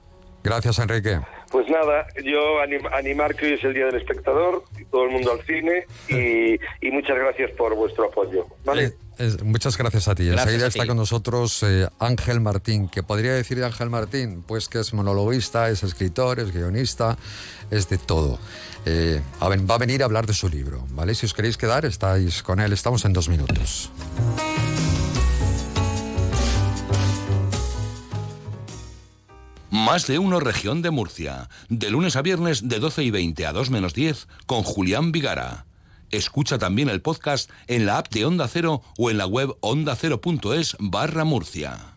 Gracias, 0.46 0.78
Enrique. 0.80 1.20
Pues 1.52 1.68
nada, 1.70 2.06
yo 2.24 2.60
anim- 2.62 2.88
animar 2.94 3.34
que 3.36 3.46
hoy 3.48 3.54
es 3.54 3.64
el 3.64 3.74
Día 3.74 3.86
del 3.88 3.96
Espectador, 3.96 4.64
y 4.80 4.86
todo 4.86 5.06
el 5.06 5.12
mundo 5.12 5.32
al 5.32 5.42
cine, 5.44 5.86
y, 6.10 6.54
y 6.86 6.92
muchas 6.92 7.18
gracias 7.18 7.52
por 7.58 7.74
vuestro 7.76 8.06
apoyo. 8.06 8.46
¿vale? 8.64 8.94
Es- 9.18 9.42
muchas 9.44 9.76
gracias 9.78 10.08
a 10.08 10.14
ti. 10.16 10.26
Gracias 10.26 10.44
Enseguida 10.46 10.66
a 10.66 10.68
está 10.70 10.86
con 10.86 10.98
nosotros 10.98 11.64
eh, 11.64 11.88
Ángel 12.00 12.42
Martín. 12.42 12.90
¿Qué 12.90 13.02
podría 13.04 13.34
decir 13.34 13.58
de 13.58 13.66
Ángel 13.66 13.90
Martín? 13.90 14.44
Pues 14.46 14.68
que 14.70 14.80
es 14.80 14.94
monologuista, 14.94 15.70
es 15.70 15.82
escritor, 15.84 16.40
es 16.40 16.54
guionista, 16.54 17.18
es 17.72 17.90
de 17.90 17.98
todo. 17.98 18.38
Eh, 18.86 19.20
a 19.40 19.50
ven- 19.50 19.66
va 19.70 19.76
a 19.76 19.80
venir 19.80 20.04
a 20.04 20.06
hablar 20.06 20.28
de 20.28 20.34
su 20.34 20.48
libro, 20.48 20.86
¿vale? 20.92 21.16
Si 21.16 21.26
os 21.26 21.34
queréis 21.34 21.58
quedar, 21.58 21.86
estáis 21.86 22.44
con 22.44 22.60
él. 22.60 22.72
Estamos 22.74 23.04
en 23.06 23.14
dos 23.14 23.30
minutos. 23.30 23.90
Más 29.76 30.08
de 30.08 30.20
uno 30.20 30.40
región 30.40 30.82
de 30.82 30.90
Murcia. 30.90 31.50
De 31.68 31.90
lunes 31.90 32.16
a 32.16 32.22
viernes 32.22 32.70
de 32.70 32.80
12 32.80 33.04
y 33.04 33.12
20 33.12 33.46
a 33.46 33.52
2 33.52 33.72
menos 33.72 33.94
10 33.94 34.30
con 34.46 34.64
Julián 34.64 35.12
Vigara. 35.12 35.66
Escucha 36.12 36.58
también 36.58 36.88
el 36.88 37.02
podcast 37.02 37.52
en 37.68 37.86
la 37.86 37.98
app 37.98 38.08
de 38.08 38.24
Onda 38.24 38.48
Cero 38.48 38.82
o 38.98 39.12
en 39.12 39.18
la 39.18 39.28
web 39.28 39.58
ondacero.es 39.60 40.78
barra 40.80 41.26
Murcia. 41.26 41.95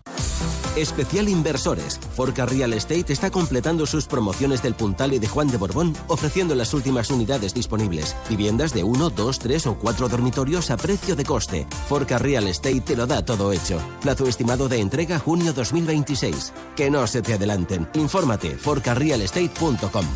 Especial 0.80 1.28
Inversores. 1.28 1.98
Forca 2.14 2.46
Real 2.46 2.72
Estate 2.72 3.12
está 3.12 3.30
completando 3.30 3.86
sus 3.86 4.06
promociones 4.06 4.62
del 4.62 4.74
Puntal 4.74 5.12
y 5.12 5.18
de 5.18 5.28
Juan 5.28 5.48
de 5.48 5.56
Borbón, 5.56 5.96
ofreciendo 6.06 6.54
las 6.54 6.72
últimas 6.74 7.10
unidades 7.10 7.54
disponibles. 7.54 8.16
Viviendas 8.28 8.72
de 8.72 8.84
1, 8.84 9.10
2, 9.10 9.38
3 9.38 9.66
o 9.66 9.78
4 9.78 10.08
dormitorios 10.08 10.70
a 10.70 10.76
precio 10.76 11.16
de 11.16 11.24
coste. 11.24 11.66
Forca 11.88 12.18
Real 12.18 12.46
Estate 12.46 12.80
te 12.80 12.96
lo 12.96 13.06
da 13.06 13.24
todo 13.24 13.52
hecho. 13.52 13.80
Plazo 14.00 14.26
estimado 14.26 14.68
de 14.68 14.80
entrega 14.80 15.18
junio 15.18 15.52
2026. 15.52 16.52
Que 16.76 16.90
no 16.90 17.06
se 17.06 17.22
te 17.22 17.34
adelanten. 17.34 17.88
Infórmate 17.94 18.56
forcarrealestate.com. 18.56 20.06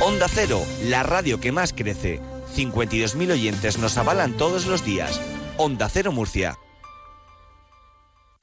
Onda 0.00 0.26
Cero, 0.28 0.62
la 0.84 1.02
radio 1.02 1.40
que 1.40 1.50
más 1.50 1.72
crece. 1.72 2.20
52.000 2.54 3.32
oyentes 3.32 3.78
nos 3.78 3.96
avalan 3.96 4.36
todos 4.36 4.66
los 4.66 4.84
días. 4.84 5.20
Onda 5.56 5.88
Cero 5.88 6.12
Murcia. 6.12 6.58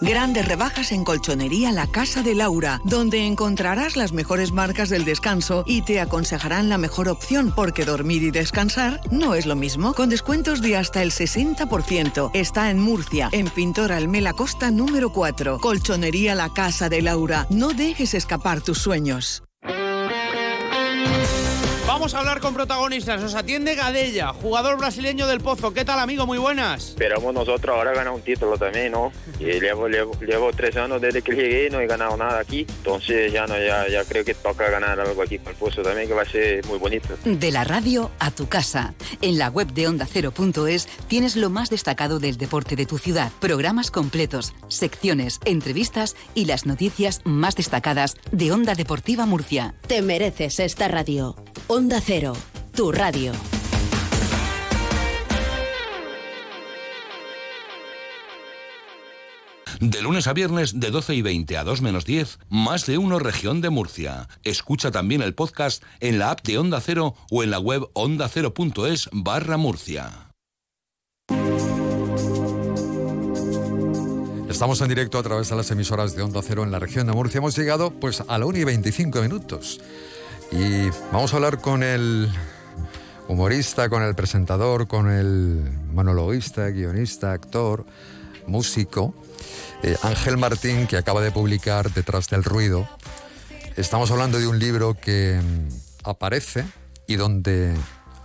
Grandes 0.02 0.48
rebajas 0.48 0.92
en 0.92 1.04
Colchonería 1.04 1.72
La 1.72 1.86
Casa 1.86 2.24
de 2.24 2.34
Laura, 2.34 2.82
donde 2.84 3.28
encontrarás 3.28 3.96
las 3.96 4.14
mejores 4.14 4.52
marcas 4.52 4.90
del 4.90 5.06
descanso 5.06 5.64
y 5.68 5.84
te 5.84 6.02
aconsejarán 6.02 6.70
la 6.70 6.80
mejor 6.80 7.08
opción, 7.08 7.54
porque 7.56 7.86
dormir 7.86 8.24
y 8.24 8.32
descansar 8.32 9.00
no 9.12 9.36
es 9.36 9.46
lo 9.46 9.56
mismo. 9.56 9.94
Con 9.94 10.10
descuentos 10.10 10.62
de 10.62 10.76
hasta 10.76 11.04
el 11.04 11.12
60%. 11.12 12.32
Está 12.34 12.72
en 12.72 12.80
Murcia, 12.80 13.30
en 13.32 13.48
Pintor 13.50 13.92
Almela 13.92 14.34
Costa 14.34 14.72
número 14.72 15.12
4. 15.12 15.60
Colchonería 15.60 16.34
La 16.34 16.50
Casa 16.50 16.90
de 16.90 17.04
Laura. 17.04 17.46
No 17.52 17.70
dejes 17.70 18.16
escapar 18.16 18.62
tus 18.62 18.80
sueños. 18.80 19.44
Vamos 22.02 22.16
a 22.16 22.18
hablar 22.18 22.40
con 22.40 22.56
protagonistas. 22.56 23.22
Nos 23.22 23.36
atiende 23.36 23.76
Gadella, 23.76 24.34
jugador 24.34 24.76
brasileño 24.80 25.28
del 25.28 25.40
Pozo. 25.40 25.72
¿Qué 25.72 25.86
tal, 25.86 26.00
amigo? 26.00 26.26
Muy 26.26 26.40
buenas. 26.40 26.90
Esperamos 26.90 27.32
nosotros 27.32 27.78
ahora 27.78 27.94
ganar 27.94 28.12
un 28.12 28.24
título 28.24 28.58
también, 28.58 28.94
¿no? 28.94 29.12
Y 29.40 29.60
llevo, 29.60 29.88
llevo, 29.88 30.20
llevo 30.20 30.52
tres 30.52 30.76
años 30.78 31.00
desde 31.00 31.22
que 31.22 31.34
llegué 31.34 31.68
y 31.68 31.70
no 31.70 31.80
he 31.80 31.86
ganado 31.86 32.18
nada 32.18 32.40
aquí. 32.40 32.66
Entonces 32.68 33.32
ya 33.32 33.46
no, 33.46 33.56
ya, 33.56 33.88
ya 33.88 34.04
creo 34.04 34.26
que 34.26 34.34
toca 34.34 34.68
ganar 34.72 35.00
algo 35.00 35.22
aquí 35.22 35.38
con 35.38 35.50
el 35.50 35.56
Pozo 35.60 35.84
también, 35.84 36.08
que 36.08 36.16
va 36.16 36.24
a 36.24 36.26
ser 36.26 36.66
muy 36.66 36.80
bonito. 36.80 37.10
De 37.24 37.52
la 37.52 37.66
radio 37.66 38.10
a 38.18 38.32
tu 38.32 38.48
casa. 38.48 38.96
En 39.22 39.38
la 39.38 39.50
web 39.50 39.72
de 39.72 39.88
Onda 39.88 40.08
Cero.es 40.12 40.88
tienes 41.08 41.36
lo 41.36 41.52
más 41.52 41.70
destacado 41.70 42.18
del 42.18 42.38
deporte 42.38 42.76
de 42.76 42.88
tu 42.88 42.98
ciudad, 42.98 43.32
programas 43.40 43.92
completos, 43.92 44.56
secciones, 44.70 45.40
entrevistas 45.46 46.16
y 46.34 46.46
las 46.46 46.66
noticias 46.66 47.22
más 47.26 47.56
destacadas 47.56 48.18
de 48.32 48.52
Onda 48.52 48.74
Deportiva 48.74 49.28
Murcia. 49.28 49.76
Te 49.86 50.02
mereces 50.02 50.60
esta 50.60 50.88
radio. 50.88 51.36
Onda 51.74 52.02
Cero, 52.02 52.34
tu 52.76 52.92
radio. 52.92 53.32
De 59.80 60.02
lunes 60.02 60.28
a 60.28 60.34
viernes 60.34 60.82
de 60.82 60.92
12 60.92 61.16
y 61.16 61.22
20 61.22 61.56
a 61.56 61.64
2 61.64 61.82
menos 61.82 62.04
10, 62.04 62.40
más 62.50 62.86
de 62.88 62.98
uno 62.98 63.20
región 63.20 63.62
de 63.62 63.70
Murcia. 63.70 64.28
Escucha 64.44 64.92
también 64.92 65.22
el 65.22 65.34
podcast 65.34 65.82
en 66.02 66.20
la 66.20 66.32
app 66.32 66.42
de 66.42 66.58
Onda 66.58 66.82
Cero 66.82 67.16
o 67.30 67.42
en 67.42 67.52
la 67.52 67.60
web 67.60 67.90
ondacero.es 67.94 69.08
barra 69.14 69.56
Murcia. 69.56 70.34
Estamos 74.50 74.82
en 74.82 74.90
directo 74.90 75.20
a 75.20 75.24
través 75.24 75.48
de 75.48 75.56
las 75.56 75.72
emisoras 75.72 76.18
de 76.18 76.22
Onda 76.22 76.42
Cero 76.46 76.64
en 76.64 76.72
la 76.72 76.80
región 76.80 77.08
de 77.08 77.14
Murcia. 77.14 77.38
Hemos 77.38 77.58
llegado 77.58 77.92
pues 77.92 78.22
a 78.28 78.38
la 78.38 78.46
1 78.46 78.58
y 78.58 78.64
25 78.66 79.22
minutos. 79.22 79.80
Y 80.52 80.90
vamos 81.14 81.34
a 81.34 81.38
hablar 81.38 81.62
con 81.62 81.82
el 81.82 82.30
humorista, 83.30 83.88
con 83.88 84.04
el 84.04 84.16
presentador, 84.16 84.88
con 84.88 85.10
el 85.10 85.64
monologuista, 85.94 86.68
guionista, 86.68 87.32
actor, 87.32 87.86
músico, 88.48 89.14
eh, 89.82 89.96
Ángel 90.04 90.38
Martín, 90.38 90.88
que 90.88 90.98
acaba 90.98 91.22
de 91.22 91.32
publicar 91.32 91.94
Detrás 91.94 92.28
del 92.30 92.44
Ruido. 92.44 92.88
Estamos 93.78 94.12
hablando 94.12 94.40
de 94.40 94.48
un 94.48 94.60
libro 94.60 94.94
que 94.94 95.40
mm, 95.42 96.10
aparece 96.10 96.66
y 97.08 97.16
donde 97.16 97.74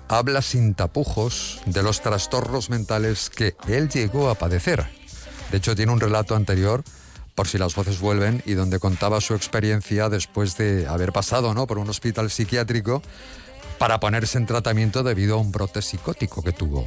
habla 0.08 0.42
sin 0.42 0.74
tapujos 0.74 1.60
de 1.66 1.84
los 1.84 2.00
trastornos 2.00 2.70
mentales 2.70 3.30
que 3.30 3.54
él 3.68 3.88
llegó 3.88 4.30
a 4.30 4.34
padecer. 4.34 4.84
De 5.52 5.58
hecho, 5.58 5.76
tiene 5.76 5.92
un 5.92 6.00
relato 6.00 6.34
anterior 6.34 6.82
por 7.36 7.46
si 7.46 7.58
las 7.58 7.74
voces 7.74 8.00
vuelven, 8.00 8.42
y 8.46 8.54
donde 8.54 8.80
contaba 8.80 9.20
su 9.20 9.34
experiencia 9.34 10.08
después 10.08 10.56
de 10.56 10.88
haber 10.88 11.12
pasado 11.12 11.54
¿no? 11.54 11.66
por 11.66 11.78
un 11.78 11.88
hospital 11.88 12.30
psiquiátrico 12.30 13.02
para 13.78 14.00
ponerse 14.00 14.38
en 14.38 14.46
tratamiento 14.46 15.02
debido 15.02 15.36
a 15.36 15.38
un 15.38 15.52
brote 15.52 15.82
psicótico 15.82 16.42
que 16.42 16.52
tuvo. 16.52 16.84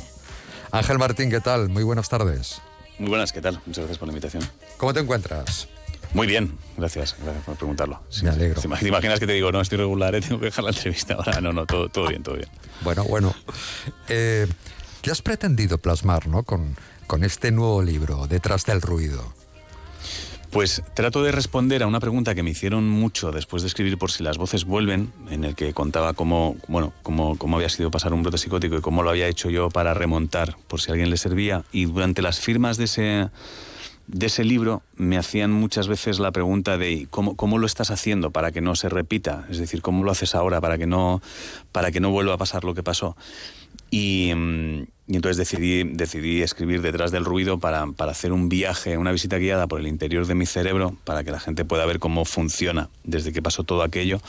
Ángel 0.71 0.97
Martín, 0.97 1.29
¿qué 1.29 1.39
tal? 1.39 1.69
Muy 1.69 1.83
buenas 1.83 2.09
tardes. 2.09 2.61
Muy 2.97 3.09
buenas, 3.09 3.31
¿qué 3.31 3.41
tal? 3.41 3.61
Muchas 3.65 3.83
gracias 3.83 3.97
por 3.99 4.07
la 4.07 4.11
invitación. 4.11 4.43
¿Cómo 4.77 4.91
te 4.91 4.99
encuentras? 4.99 5.67
Muy 6.13 6.25
bien, 6.25 6.57
gracias, 6.75 7.15
gracias 7.21 7.45
por 7.45 7.55
preguntarlo. 7.55 8.01
Sí, 8.09 8.25
Me 8.25 8.31
alegro. 8.31 8.59
¿Te 8.59 8.87
imaginas 8.87 9.19
que 9.19 9.27
te 9.27 9.33
digo, 9.33 9.51
no, 9.51 9.61
estoy 9.61 9.77
regular, 9.77 10.15
eh, 10.15 10.21
tengo 10.27 10.39
que 10.39 10.45
dejar 10.45 10.63
la 10.63 10.71
entrevista 10.71 11.13
ahora? 11.13 11.39
No, 11.41 11.53
no, 11.53 11.67
todo, 11.67 11.89
todo 11.89 12.07
bien, 12.07 12.23
todo 12.23 12.35
bien. 12.35 12.49
Bueno, 12.81 13.03
bueno. 13.03 13.35
Eh, 14.07 14.47
¿Qué 15.03 15.11
has 15.11 15.21
pretendido 15.21 15.77
plasmar 15.77 16.27
¿no? 16.27 16.41
con, 16.41 16.75
con 17.05 17.23
este 17.23 17.51
nuevo 17.51 17.83
libro, 17.83 18.25
Detrás 18.25 18.65
del 18.65 18.81
Ruido? 18.81 19.38
Pues 20.51 20.81
trato 20.95 21.21
de 21.21 21.31
responder 21.31 21.83
a 21.83 21.87
una 21.87 21.99
pregunta 21.99 22.33
que 22.33 22.41
me 22.41 22.49
hicieron 22.49 22.89
mucho 22.89 23.31
después 23.31 23.61
de 23.61 23.67
escribir 23.67 23.99
Por 23.99 24.09
si 24.09 24.23
las 24.23 24.39
voces 24.39 24.65
vuelven, 24.65 25.13
en 25.29 25.43
el 25.43 25.55
que 25.55 25.73
contaba 25.73 26.13
cómo, 26.13 26.57
bueno, 26.67 26.91
cómo, 27.03 27.37
cómo 27.37 27.57
había 27.57 27.69
sido 27.69 27.91
pasar 27.91 28.13
un 28.13 28.23
brote 28.23 28.39
psicótico 28.39 28.75
y 28.75 28.81
cómo 28.81 29.03
lo 29.03 29.11
había 29.11 29.27
hecho 29.27 29.51
yo 29.51 29.69
para 29.69 29.93
remontar, 29.93 30.57
por 30.67 30.81
si 30.81 30.91
alguien 30.91 31.11
le 31.11 31.17
servía. 31.17 31.63
Y 31.71 31.85
durante 31.85 32.23
las 32.23 32.39
firmas 32.39 32.77
de 32.77 32.85
ese, 32.85 33.29
de 34.07 34.25
ese 34.25 34.43
libro 34.43 34.81
me 34.95 35.19
hacían 35.19 35.51
muchas 35.51 35.87
veces 35.87 36.19
la 36.19 36.31
pregunta 36.31 36.79
de 36.79 37.07
¿cómo, 37.11 37.35
cómo 37.35 37.59
lo 37.59 37.67
estás 37.67 37.91
haciendo 37.91 38.31
para 38.31 38.51
que 38.51 38.61
no 38.61 38.75
se 38.75 38.89
repita? 38.89 39.45
Es 39.51 39.59
decir, 39.59 39.83
¿cómo 39.83 40.03
lo 40.03 40.09
haces 40.09 40.33
ahora 40.33 40.59
para 40.59 40.79
que 40.79 40.87
no, 40.87 41.21
para 41.71 41.91
que 41.91 41.99
no 41.99 42.09
vuelva 42.09 42.33
a 42.33 42.37
pasar 42.37 42.63
lo 42.63 42.73
que 42.73 42.81
pasó? 42.81 43.15
Y, 43.91 44.31
y 45.09 45.15
entonces 45.15 45.37
decidí, 45.37 45.83
decidí 45.83 46.43
escribir 46.43 46.83
Detrás 46.83 47.11
del 47.11 47.25
Ruido 47.25 47.59
para, 47.59 47.87
para, 47.87 48.11
hacer 48.11 48.31
un 48.31 48.47
viaje, 48.47 48.97
una 48.97 49.11
visita 49.11 49.37
guiada 49.37 49.65
por 49.65 49.79
el 49.79 49.87
interior 49.87 50.27
de 50.27 50.35
mi 50.35 50.45
cerebro, 50.45 50.95
para 51.03 51.23
que 51.23 51.31
la 51.31 51.39
gente 51.39 51.65
pueda 51.65 51.85
ver 51.87 51.97
cómo 51.97 52.25
funciona 52.25 52.89
desde 53.03 53.33
que 53.33 53.41
pasó 53.41 53.63
todo 53.63 53.81
aquello 53.81 54.21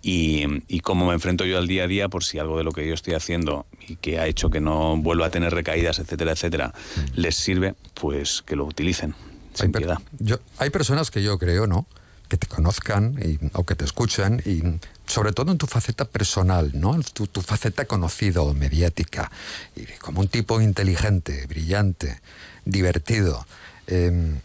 y, 0.00 0.44
y, 0.68 0.80
cómo 0.80 1.06
me 1.06 1.14
enfrento 1.14 1.44
yo 1.44 1.58
al 1.58 1.66
día 1.66 1.84
a 1.84 1.86
día 1.88 2.08
por 2.08 2.22
si 2.22 2.38
algo 2.38 2.56
de 2.56 2.62
lo 2.62 2.70
que 2.70 2.86
yo 2.86 2.94
estoy 2.94 3.14
haciendo 3.14 3.66
y 3.88 3.96
que 3.96 4.20
ha 4.20 4.28
hecho 4.28 4.48
que 4.48 4.60
no 4.60 4.96
vuelva 4.96 5.26
a 5.26 5.30
tener 5.30 5.52
recaídas, 5.52 5.98
etcétera, 5.98 6.32
etcétera, 6.32 6.72
les 7.14 7.34
sirve, 7.34 7.74
pues 7.94 8.42
que 8.46 8.54
lo 8.54 8.64
utilicen. 8.64 9.14
Sin 9.54 9.72
piedad. 9.72 9.98
Yo, 10.20 10.36
hay 10.58 10.70
personas 10.70 11.10
que 11.10 11.20
yo 11.20 11.36
creo, 11.36 11.66
¿no? 11.66 11.88
que 12.28 12.36
te 12.36 12.46
conozcan 12.46 13.18
y, 13.24 13.38
o 13.54 13.64
que 13.64 13.74
te 13.74 13.84
escuchen 13.84 14.42
y 14.44 14.62
sobre 15.08 15.32
todo 15.32 15.50
en 15.50 15.58
tu 15.58 15.66
faceta 15.66 16.04
personal, 16.04 16.70
¿no? 16.74 16.98
Tu, 17.12 17.26
tu, 17.26 17.42
faceta 17.42 17.86
conocida 17.86 18.42
o 18.42 18.54
mediática, 18.54 19.30
y 19.74 19.84
como 19.98 20.20
un 20.20 20.28
tipo 20.28 20.60
inteligente, 20.60 21.46
brillante, 21.46 22.20
divertido. 22.64 23.44
Eh, 23.88 24.40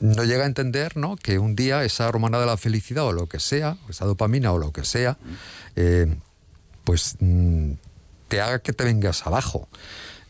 no 0.00 0.24
llega 0.24 0.44
a 0.44 0.46
entender 0.46 0.96
¿no? 0.96 1.16
que 1.16 1.38
un 1.38 1.56
día 1.56 1.84
esa 1.84 2.08
hormona 2.08 2.38
de 2.38 2.46
la 2.46 2.56
felicidad 2.56 3.04
o 3.04 3.12
lo 3.12 3.28
que 3.28 3.40
sea, 3.40 3.76
esa 3.88 4.04
dopamina 4.04 4.52
o 4.52 4.58
lo 4.58 4.72
que 4.72 4.84
sea, 4.84 5.16
eh, 5.74 6.14
pues 6.84 7.16
mm, 7.20 7.72
te 8.28 8.40
haga 8.40 8.58
que 8.58 8.72
te 8.72 8.84
vengas 8.84 9.26
abajo. 9.26 9.68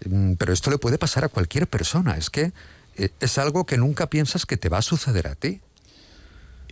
Mm, 0.09 0.35
pero 0.35 0.53
esto 0.53 0.71
le 0.71 0.79
puede 0.79 0.99
pasar 0.99 1.25
a 1.25 1.29
cualquier 1.29 1.67
persona. 1.67 2.17
Es 2.17 2.31
que 2.31 2.53
eh, 2.97 3.11
es 3.21 3.39
algo 3.39 3.67
que 3.67 3.77
nunca 3.77 4.09
piensas 4.09 4.47
que 4.47 4.57
te 4.57 4.69
va 4.69 4.79
a 4.79 4.83
suceder 4.83 5.27
a 5.27 5.35
ti. 5.35 5.61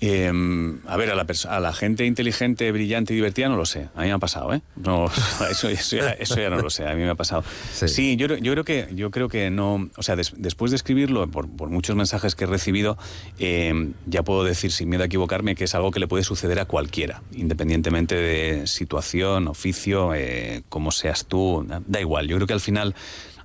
Eh, 0.06 0.30
a 0.86 0.96
ver, 0.98 1.10
a 1.10 1.14
la, 1.14 1.26
a 1.48 1.60
la, 1.60 1.72
gente 1.72 2.04
inteligente, 2.04 2.70
brillante 2.72 3.14
y 3.14 3.16
divertida 3.16 3.48
no 3.48 3.56
lo 3.56 3.64
sé. 3.64 3.88
A 3.94 4.02
mí 4.02 4.08
me 4.08 4.12
ha 4.12 4.18
pasado, 4.18 4.52
¿eh? 4.52 4.60
No, 4.76 5.06
eso, 5.50 5.70
eso, 5.70 5.96
ya, 5.96 6.10
eso 6.10 6.36
ya 6.36 6.50
no 6.50 6.58
lo 6.58 6.68
sé. 6.68 6.86
A 6.86 6.94
mí 6.94 7.02
me 7.02 7.08
ha 7.08 7.14
pasado. 7.14 7.42
Sí, 7.72 7.88
sí 7.88 8.16
yo, 8.16 8.26
yo, 8.26 8.52
creo 8.52 8.64
que, 8.64 8.88
yo 8.94 9.10
creo 9.10 9.30
que 9.30 9.48
no. 9.48 9.88
O 9.96 10.02
sea, 10.02 10.14
des, 10.14 10.34
después 10.36 10.72
de 10.72 10.76
escribirlo, 10.76 11.26
por, 11.28 11.48
por, 11.48 11.70
muchos 11.70 11.96
mensajes 11.96 12.34
que 12.34 12.44
he 12.44 12.46
recibido, 12.46 12.98
eh, 13.38 13.92
ya 14.04 14.22
puedo 14.22 14.44
decir 14.44 14.72
sin 14.72 14.90
miedo 14.90 15.04
a 15.04 15.06
equivocarme 15.06 15.54
que 15.54 15.64
es 15.64 15.74
algo 15.74 15.90
que 15.90 16.00
le 16.00 16.06
puede 16.06 16.22
suceder 16.22 16.60
a 16.60 16.66
cualquiera, 16.66 17.22
independientemente 17.32 18.14
de 18.14 18.66
situación, 18.66 19.48
oficio, 19.48 20.14
eh, 20.14 20.64
como 20.68 20.90
seas 20.90 21.24
tú. 21.24 21.66
Da 21.86 22.00
igual. 22.00 22.28
Yo 22.28 22.36
creo 22.36 22.46
que 22.46 22.52
al 22.52 22.60
final 22.60 22.94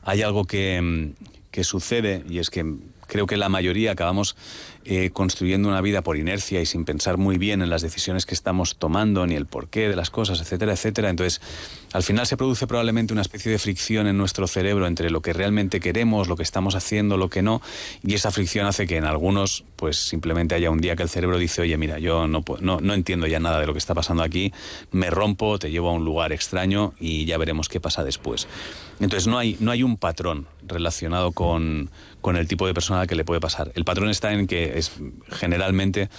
hay 0.03 0.23
algo 0.23 0.43
que, 0.43 1.13
que 1.51 1.63
sucede 1.63 2.25
y 2.29 2.39
es 2.39 2.49
que 2.49 2.65
creo 3.09 3.25
que 3.25 3.35
la 3.35 3.49
mayoría 3.49 3.91
acabamos 3.91 4.37
eh, 4.85 5.09
construyendo 5.11 5.67
una 5.67 5.81
vida 5.81 6.01
por 6.01 6.15
inercia 6.15 6.61
y 6.61 6.65
sin 6.65 6.85
pensar 6.85 7.17
muy 7.17 7.37
bien 7.37 7.61
en 7.61 7.69
las 7.69 7.81
decisiones 7.81 8.25
que 8.25 8.33
estamos 8.33 8.77
tomando, 8.77 9.27
ni 9.27 9.35
el 9.35 9.45
porqué 9.45 9.89
de 9.89 9.95
las 9.95 10.09
cosas, 10.09 10.39
etcétera, 10.39 10.71
etcétera. 10.71 11.09
Entonces, 11.09 11.41
al 11.91 12.03
final 12.03 12.25
se 12.25 12.37
produce 12.37 12.65
probablemente 12.65 13.11
una 13.11 13.21
especie 13.21 13.51
de 13.51 13.59
fricción 13.59 14.07
en 14.07 14.17
nuestro 14.17 14.47
cerebro 14.47 14.87
entre 14.87 15.09
lo 15.09 15.21
que 15.21 15.33
realmente 15.33 15.81
queremos, 15.81 16.29
lo 16.29 16.37
que 16.37 16.43
estamos 16.43 16.75
haciendo, 16.75 17.17
lo 17.17 17.29
que 17.29 17.41
no, 17.41 17.61
y 18.03 18.13
esa 18.13 18.31
fricción 18.31 18.67
hace 18.67 18.87
que 18.87 18.97
en 18.97 19.05
algunos, 19.05 19.65
pues 19.75 19.97
simplemente 19.97 20.55
haya 20.55 20.71
un 20.71 20.79
día 20.79 20.95
que 20.95 21.03
el 21.03 21.09
cerebro 21.09 21.37
dice, 21.37 21.61
oye, 21.61 21.77
mira, 21.77 21.99
yo 21.99 22.27
no, 22.27 22.43
no, 22.61 22.79
no 22.79 22.93
entiendo 22.93 23.27
ya 23.27 23.39
nada 23.39 23.59
de 23.59 23.67
lo 23.67 23.73
que 23.73 23.79
está 23.79 23.93
pasando 23.93 24.23
aquí, 24.23 24.53
me 24.91 25.09
rompo, 25.09 25.59
te 25.59 25.71
llevo 25.71 25.89
a 25.89 25.93
un 25.93 26.05
lugar 26.05 26.31
extraño 26.31 26.93
y 26.99 27.25
ya 27.25 27.37
veremos 27.37 27.67
qué 27.67 27.79
pasa 27.79 28.03
después. 28.03 28.47
Entonces, 28.99 29.27
no 29.27 29.37
hay, 29.37 29.57
no 29.59 29.71
hay 29.71 29.83
un 29.83 29.97
patrón 29.97 30.47
relacionado 30.67 31.31
con, 31.31 31.89
con 32.21 32.35
el 32.35 32.47
tipo 32.47 32.67
de 32.67 32.73
persona 32.73 33.07
que 33.07 33.15
le 33.15 33.25
puede 33.25 33.39
pasar. 33.39 33.71
El 33.75 33.85
patrón 33.85 34.09
está 34.09 34.33
en 34.33 34.47
que 34.47 34.77
es 34.77 34.91
generalmente 35.29 36.09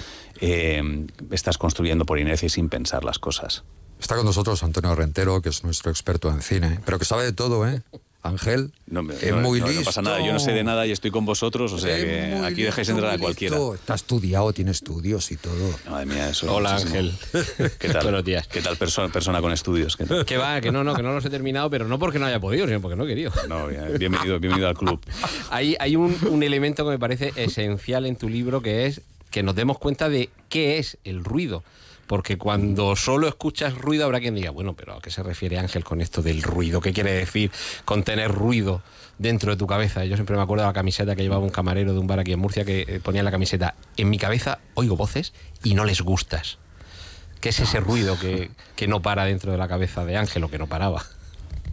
eh, 0.40 1.06
estás 1.30 1.58
construyendo 1.58 2.06
por 2.06 2.18
inercia 2.18 2.46
y 2.46 2.50
sin 2.50 2.68
pensar 2.68 3.04
las 3.04 3.18
cosas. 3.18 3.64
Está 4.00 4.16
con 4.16 4.24
nosotros 4.24 4.62
Antonio 4.62 4.94
Rentero, 4.94 5.42
que 5.42 5.50
es 5.50 5.62
nuestro 5.62 5.90
experto 5.90 6.30
en 6.30 6.40
cine, 6.40 6.80
pero 6.86 6.98
que 6.98 7.04
sabe 7.04 7.24
de 7.24 7.32
todo, 7.32 7.68
¿eh? 7.68 7.82
Ángel, 8.22 8.70
No, 8.86 9.02
me- 9.02 9.14
es 9.14 9.30
no- 9.30 9.38
muy 9.40 9.60
no- 9.60 9.66
no 9.66 9.72
listo. 9.72 9.86
pasa 9.86 10.02
nada, 10.02 10.18
yo 10.24 10.30
no 10.32 10.38
sé 10.40 10.52
de 10.52 10.62
nada 10.62 10.86
y 10.86 10.90
estoy 10.92 11.10
con 11.10 11.24
vosotros, 11.24 11.72
o 11.72 11.78
sea 11.78 11.96
Es 11.96 12.04
que 12.04 12.34
aquí 12.44 12.62
dejáis 12.62 12.88
listo, 12.88 12.92
entrar 13.00 13.14
a 13.14 13.18
cualquiera. 13.18 13.56
listo. 13.56 13.74
Está 13.74 13.94
estudiado, 13.94 14.52
tiene 14.52 14.72
estudios 14.72 15.30
y 15.32 15.36
todo. 15.38 15.74
Madre 15.88 16.06
mía, 16.06 16.28
eso. 16.28 16.54
Hola, 16.54 16.74
muchísimo. 16.74 16.98
Ángel. 16.98 17.72
¿Qué 17.78 17.88
tal? 17.88 18.02
Buenos 18.04 18.24
días. 18.24 18.46
¿Qué 18.46 18.60
tal 18.60 18.76
perso- 18.76 19.10
persona 19.10 19.40
con 19.40 19.52
estudios? 19.52 19.96
¿Qué 19.96 20.04
tal? 20.04 20.26
Que 20.26 20.36
va, 20.36 20.60
que 20.60 20.70
no, 20.70 20.84
no, 20.84 20.94
que 20.94 21.02
no 21.02 21.14
los 21.14 21.24
he 21.24 21.30
terminado, 21.30 21.70
pero 21.70 21.88
no 21.88 21.98
porque 21.98 22.18
no 22.18 22.26
haya 22.26 22.40
podido, 22.40 22.66
sino 22.66 22.80
porque 22.82 22.96
no 22.96 23.04
he 23.04 23.08
querido. 23.08 23.32
No, 23.48 23.68
bien- 23.68 23.96
bienvenido, 23.98 24.38
bienvenido 24.38 24.68
al 24.68 24.74
club. 24.76 25.00
Hay, 25.50 25.76
hay 25.80 25.96
un, 25.96 26.14
un 26.28 26.42
elemento 26.42 26.84
que 26.84 26.90
me 26.90 26.98
parece 26.98 27.32
esencial 27.36 28.04
en 28.04 28.16
tu 28.16 28.28
libro 28.28 28.60
que 28.60 28.84
es 28.86 29.00
que 29.30 29.42
nos 29.42 29.54
demos 29.54 29.78
cuenta 29.78 30.08
de 30.10 30.28
qué 30.50 30.78
es 30.78 30.98
el 31.04 31.24
ruido. 31.24 31.62
Porque 32.10 32.38
cuando 32.38 32.96
solo 32.96 33.28
escuchas 33.28 33.78
ruido 33.78 34.04
habrá 34.04 34.18
quien 34.18 34.34
diga, 34.34 34.50
bueno, 34.50 34.74
pero 34.74 34.94
¿a 34.94 35.00
qué 35.00 35.12
se 35.12 35.22
refiere 35.22 35.60
Ángel 35.60 35.84
con 35.84 36.00
esto 36.00 36.22
del 36.22 36.42
ruido? 36.42 36.80
¿Qué 36.80 36.92
quiere 36.92 37.12
decir 37.12 37.52
con 37.84 38.02
tener 38.02 38.32
ruido 38.32 38.82
dentro 39.18 39.52
de 39.52 39.56
tu 39.56 39.68
cabeza? 39.68 40.04
Yo 40.04 40.16
siempre 40.16 40.34
me 40.34 40.42
acuerdo 40.42 40.64
de 40.64 40.70
la 40.70 40.72
camiseta 40.72 41.14
que 41.14 41.22
llevaba 41.22 41.44
un 41.44 41.50
camarero 41.50 41.92
de 41.92 42.00
un 42.00 42.08
bar 42.08 42.18
aquí 42.18 42.32
en 42.32 42.40
Murcia 42.40 42.64
que 42.64 42.80
eh, 42.80 42.98
ponía 43.00 43.20
en 43.20 43.26
la 43.26 43.30
camiseta, 43.30 43.76
en 43.96 44.10
mi 44.10 44.18
cabeza 44.18 44.58
oigo 44.74 44.96
voces 44.96 45.32
y 45.62 45.74
no 45.74 45.84
les 45.84 46.00
gustas. 46.00 46.58
¿Qué 47.40 47.50
es 47.50 47.60
ese 47.60 47.78
ruido 47.78 48.18
que, 48.18 48.50
que 48.74 48.88
no 48.88 49.02
para 49.02 49.24
dentro 49.24 49.52
de 49.52 49.58
la 49.58 49.68
cabeza 49.68 50.04
de 50.04 50.16
Ángel 50.16 50.42
o 50.42 50.50
que 50.50 50.58
no 50.58 50.66
paraba? 50.66 51.04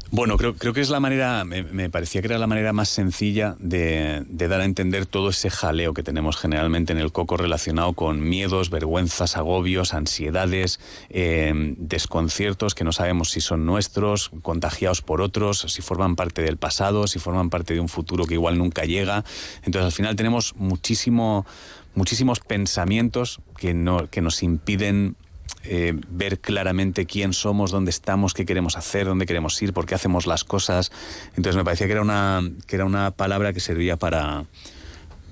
Bueno, 0.10 0.38
creo, 0.38 0.56
creo 0.56 0.72
que 0.72 0.80
es 0.80 0.90
la 0.90 1.02
manera, 1.02 1.44
me, 1.44 1.64
me 1.64 1.90
parecía 1.90 2.22
que 2.22 2.28
era 2.28 2.38
la 2.38 2.48
manera 2.48 2.72
más 2.72 2.88
sencilla 2.88 3.58
de, 3.60 4.24
de 4.30 4.48
dar 4.48 4.62
a 4.62 4.66
entender 4.66 5.06
todo 5.06 5.30
ese 5.30 5.50
jaleo 5.50 5.94
que 5.94 6.02
tenemos 6.02 6.38
generalmente 6.38 6.94
en 6.94 7.00
el 7.00 7.12
coco 7.12 7.36
relacionado 7.36 7.92
con 7.92 8.22
miedos, 8.22 8.70
vergüenzas, 8.70 9.36
agobios, 9.36 9.94
ansiedades, 9.94 10.80
eh, 11.10 11.52
desconciertos 11.78 12.74
que 12.74 12.86
no 12.86 12.94
sabemos 12.94 13.32
si 13.32 13.42
son 13.42 13.66
nuestros, 13.66 14.32
contagiados 14.44 15.02
por 15.02 15.20
otros, 15.20 15.66
si 15.68 15.82
forman 15.82 16.16
parte 16.16 16.42
del 16.42 16.56
pasado, 16.56 17.08
si 17.08 17.20
forman 17.20 17.50
parte 17.50 17.74
de 17.74 17.82
un 17.82 17.90
futuro 17.90 18.26
que 18.26 18.36
igual 18.36 18.58
nunca 18.58 18.86
llega. 18.86 19.26
Entonces 19.64 19.88
al 19.88 19.92
final 19.92 20.16
tenemos 20.16 20.56
muchísimo, 20.56 21.46
muchísimos 21.96 22.40
pensamientos 22.40 23.42
que, 23.58 23.74
no, 23.74 24.10
que 24.10 24.22
nos 24.22 24.42
impiden 24.42 25.18
eh, 25.64 25.94
ver 26.10 26.40
claramente 26.40 27.06
quién 27.06 27.34
somos, 27.34 27.72
dónde 27.72 27.92
estamos, 27.92 28.34
qué 28.34 28.46
queremos 28.46 28.78
hacer, 28.78 29.06
dónde 29.06 29.26
queremos 29.26 29.62
ir, 29.62 29.74
por 29.74 29.86
qué 29.86 29.96
hacemos 29.96 30.28
las 30.28 30.44
cosas. 30.44 30.92
Entonces 31.36 31.56
me 31.56 31.64
parecía 31.64 31.88
que 31.88 31.94
era 31.94 32.02
una, 32.02 32.42
que 32.68 32.76
era 32.76 32.86
una 32.86 33.12
palabra 33.12 33.54
que 33.54 33.60
servía 33.60 33.98
para, 33.98 34.46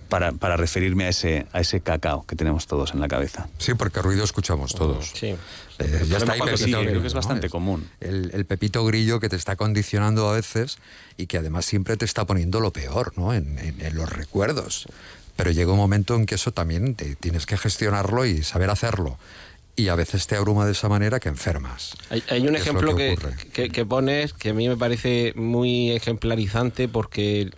para, 0.10 0.32
para 0.34 0.58
referirme 0.58 1.06
a 1.06 1.10
ese, 1.10 1.48
a 1.54 1.62
ese 1.62 1.82
cacao 1.82 2.26
que 2.26 2.36
tenemos 2.36 2.68
todos 2.68 2.94
en 2.94 3.00
la 3.00 3.08
cabeza. 3.08 3.48
Sí, 3.58 3.74
porque 3.74 4.02
ruido 4.02 4.24
escuchamos 4.24 4.74
todos. 4.76 5.12
Sí. 5.14 5.36
Eh, 5.80 6.06
ya 6.08 6.18
está 6.18 6.34
ahí 6.34 6.40
Paco, 6.40 6.56
sí, 6.56 6.64
Pepito 6.66 6.78
creo 6.78 6.84
Grillo, 6.90 7.02
que 7.02 7.08
es 7.08 7.14
¿no? 7.14 7.18
bastante 7.20 7.50
común. 7.50 7.90
El, 8.00 8.32
el 8.34 8.46
Pepito 8.46 8.86
Grillo 8.86 9.20
que 9.20 9.28
te 9.30 9.36
está 9.36 9.56
condicionando 9.56 10.30
a 10.30 10.34
veces 10.34 10.78
y 11.18 11.28
que 11.28 11.38
además 11.38 11.66
siempre 11.66 11.98
te 11.98 12.06
está 12.06 12.26
poniendo 12.26 12.60
lo 12.62 12.72
peor, 12.72 13.14
¿no? 13.18 13.34
En, 13.34 13.58
en- 13.60 13.82
en 13.82 13.96
los 13.96 14.10
recuerdos. 14.10 14.88
Pero 15.36 15.52
llega 15.52 15.72
un 15.74 15.78
momento 15.78 16.16
en 16.16 16.26
que 16.26 16.36
eso 16.36 16.52
también 16.54 16.96
te- 16.96 17.16
tienes 17.18 17.46
que 17.46 17.58
gestionarlo 17.58 18.26
y 18.26 18.42
saber 18.44 18.70
hacerlo. 18.70 19.18
Y 19.78 19.90
a 19.90 19.96
veces 19.96 20.26
te 20.28 20.38
abruma 20.38 20.66
de 20.66 20.72
esa 20.72 20.88
manera 20.88 21.20
que 21.20 21.28
enfermas. 21.28 21.96
Hay, 22.10 22.24
hay 22.30 22.48
un 22.48 22.56
ejemplo 22.56 22.96
que 22.96 23.08
que, 23.08 23.12
ocurre. 23.14 23.36
que- 23.52 23.70
que 23.70 23.86
pones 23.86 24.32
que 24.32 24.50
a 24.52 24.54
mí 24.54 24.70
me 24.70 24.78
parece 24.78 25.34
muy 25.36 25.92
ejemplarizante 25.92 26.88
porque 26.88 27.50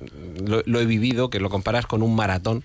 lo, 0.44 0.64
lo 0.66 0.80
he 0.80 0.86
vivido, 0.86 1.30
que 1.30 1.40
lo 1.40 1.50
comparas 1.52 1.86
con 1.86 2.02
un 2.02 2.16
maratón. 2.16 2.64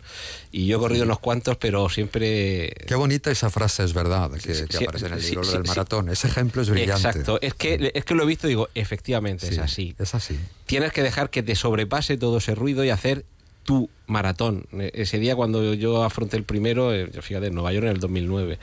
Y 0.50 0.66
yo 0.66 0.78
he 0.78 0.80
corrido 0.80 1.05
unos 1.05 1.18
cuantos, 1.18 1.59
pero 1.59 1.88
siempre... 1.90 2.72
Qué 2.86 2.94
bonita 2.94 3.30
esa 3.30 3.50
frase, 3.50 3.84
es 3.84 3.92
verdad, 3.92 4.30
que, 4.32 4.55
sí, 4.55 4.64
aparece 4.84 5.07
en 5.07 5.12
el 5.14 5.22
libro 5.22 5.46
del 5.50 5.64
maratón. 5.64 6.09
Ese 6.09 6.28
ejemplo 6.28 6.62
es 6.62 6.70
brillante. 6.70 7.09
Exacto, 7.09 7.38
es 7.42 7.53
que, 7.55 7.92
es 7.94 8.05
que 8.07 8.14
lo 8.14 8.22
he 8.22 8.26
visto 8.26 8.46
y 8.46 8.50
digo, 8.50 8.68
efectivamente, 8.74 9.48
es 9.48 9.59
así. 9.59 9.94
Es 9.98 10.14
así. 10.14 10.38
Tienes 10.66 10.92
que 10.92 11.03
dejar 11.03 11.28
que 11.28 11.42
te 11.42 11.57
sobrepase 11.57 12.16
todo 12.16 12.38
ese 12.38 12.55
ruido 12.55 12.84
y 12.84 12.90
hacer 12.90 13.26
tu 13.64 13.88
maratón. 14.06 14.66
E- 14.72 14.90
Ese 14.94 15.18
día 15.18 15.36
cuando 15.36 15.74
yo 15.74 16.02
afronté 16.04 16.36
el 16.36 16.44
primero, 16.44 16.92
eh, 16.94 17.08
fíjate, 17.20 17.46
en 17.46 17.54
Nueva 17.54 17.72
York 17.72 17.84
en 17.86 17.92
el 17.92 18.00
2009, 18.00 18.58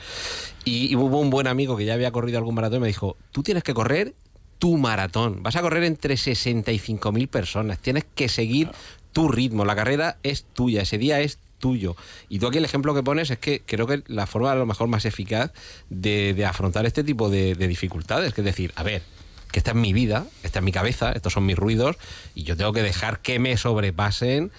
y, 0.64 0.92
y 0.92 0.96
hubo 0.96 1.18
un 1.20 1.30
buen 1.30 1.46
amigo 1.46 1.76
que 1.76 1.84
ya 1.84 1.94
había 1.94 2.10
corrido 2.12 2.38
algún 2.38 2.54
maratón 2.54 2.78
y 2.78 2.80
me 2.82 2.86
dijo, 2.88 3.16
tú 3.32 3.42
tienes 3.42 3.62
que 3.62 3.74
correr 3.74 4.14
tu 4.58 4.76
maratón, 4.76 5.42
vas 5.42 5.56
a 5.56 5.62
correr 5.62 5.84
entre 5.84 6.16
65.000 6.16 7.28
personas, 7.28 7.78
tienes 7.78 8.04
que 8.14 8.28
seguir 8.28 8.70
tu 9.12 9.28
ritmo, 9.28 9.64
la 9.64 9.74
carrera 9.74 10.18
es 10.22 10.44
tuya, 10.44 10.82
ese 10.82 10.98
día 10.98 11.20
es 11.20 11.38
tuyo. 11.58 11.96
Y 12.28 12.38
tú 12.38 12.46
aquí 12.46 12.58
el 12.58 12.64
ejemplo 12.64 12.94
que 12.94 13.02
pones 13.02 13.30
es 13.30 13.38
que 13.38 13.62
creo 13.64 13.86
que 13.86 14.02
la 14.06 14.26
forma 14.26 14.52
a 14.52 14.54
lo 14.54 14.66
mejor 14.66 14.88
más 14.88 15.04
eficaz 15.04 15.52
de, 15.88 16.34
de 16.34 16.44
afrontar 16.44 16.86
este 16.86 17.04
tipo 17.04 17.28
de, 17.30 17.54
de 17.54 17.68
dificultades, 17.68 18.34
que 18.34 18.42
es 18.42 18.44
decir, 18.44 18.72
a 18.76 18.82
ver, 18.82 19.02
que 19.50 19.58
esta 19.58 19.72
es 19.72 19.76
mi 19.76 19.92
vida, 19.92 20.26
esta 20.42 20.60
es 20.60 20.64
mi 20.64 20.72
cabeza, 20.72 21.12
estos 21.12 21.32
son 21.32 21.44
mis 21.44 21.56
ruidos, 21.56 21.96
y 22.34 22.44
yo 22.44 22.56
tengo 22.56 22.72
que 22.72 22.82
dejar 22.82 23.20
que 23.20 23.38
me 23.38 23.56
sobrepasen, 23.56 24.52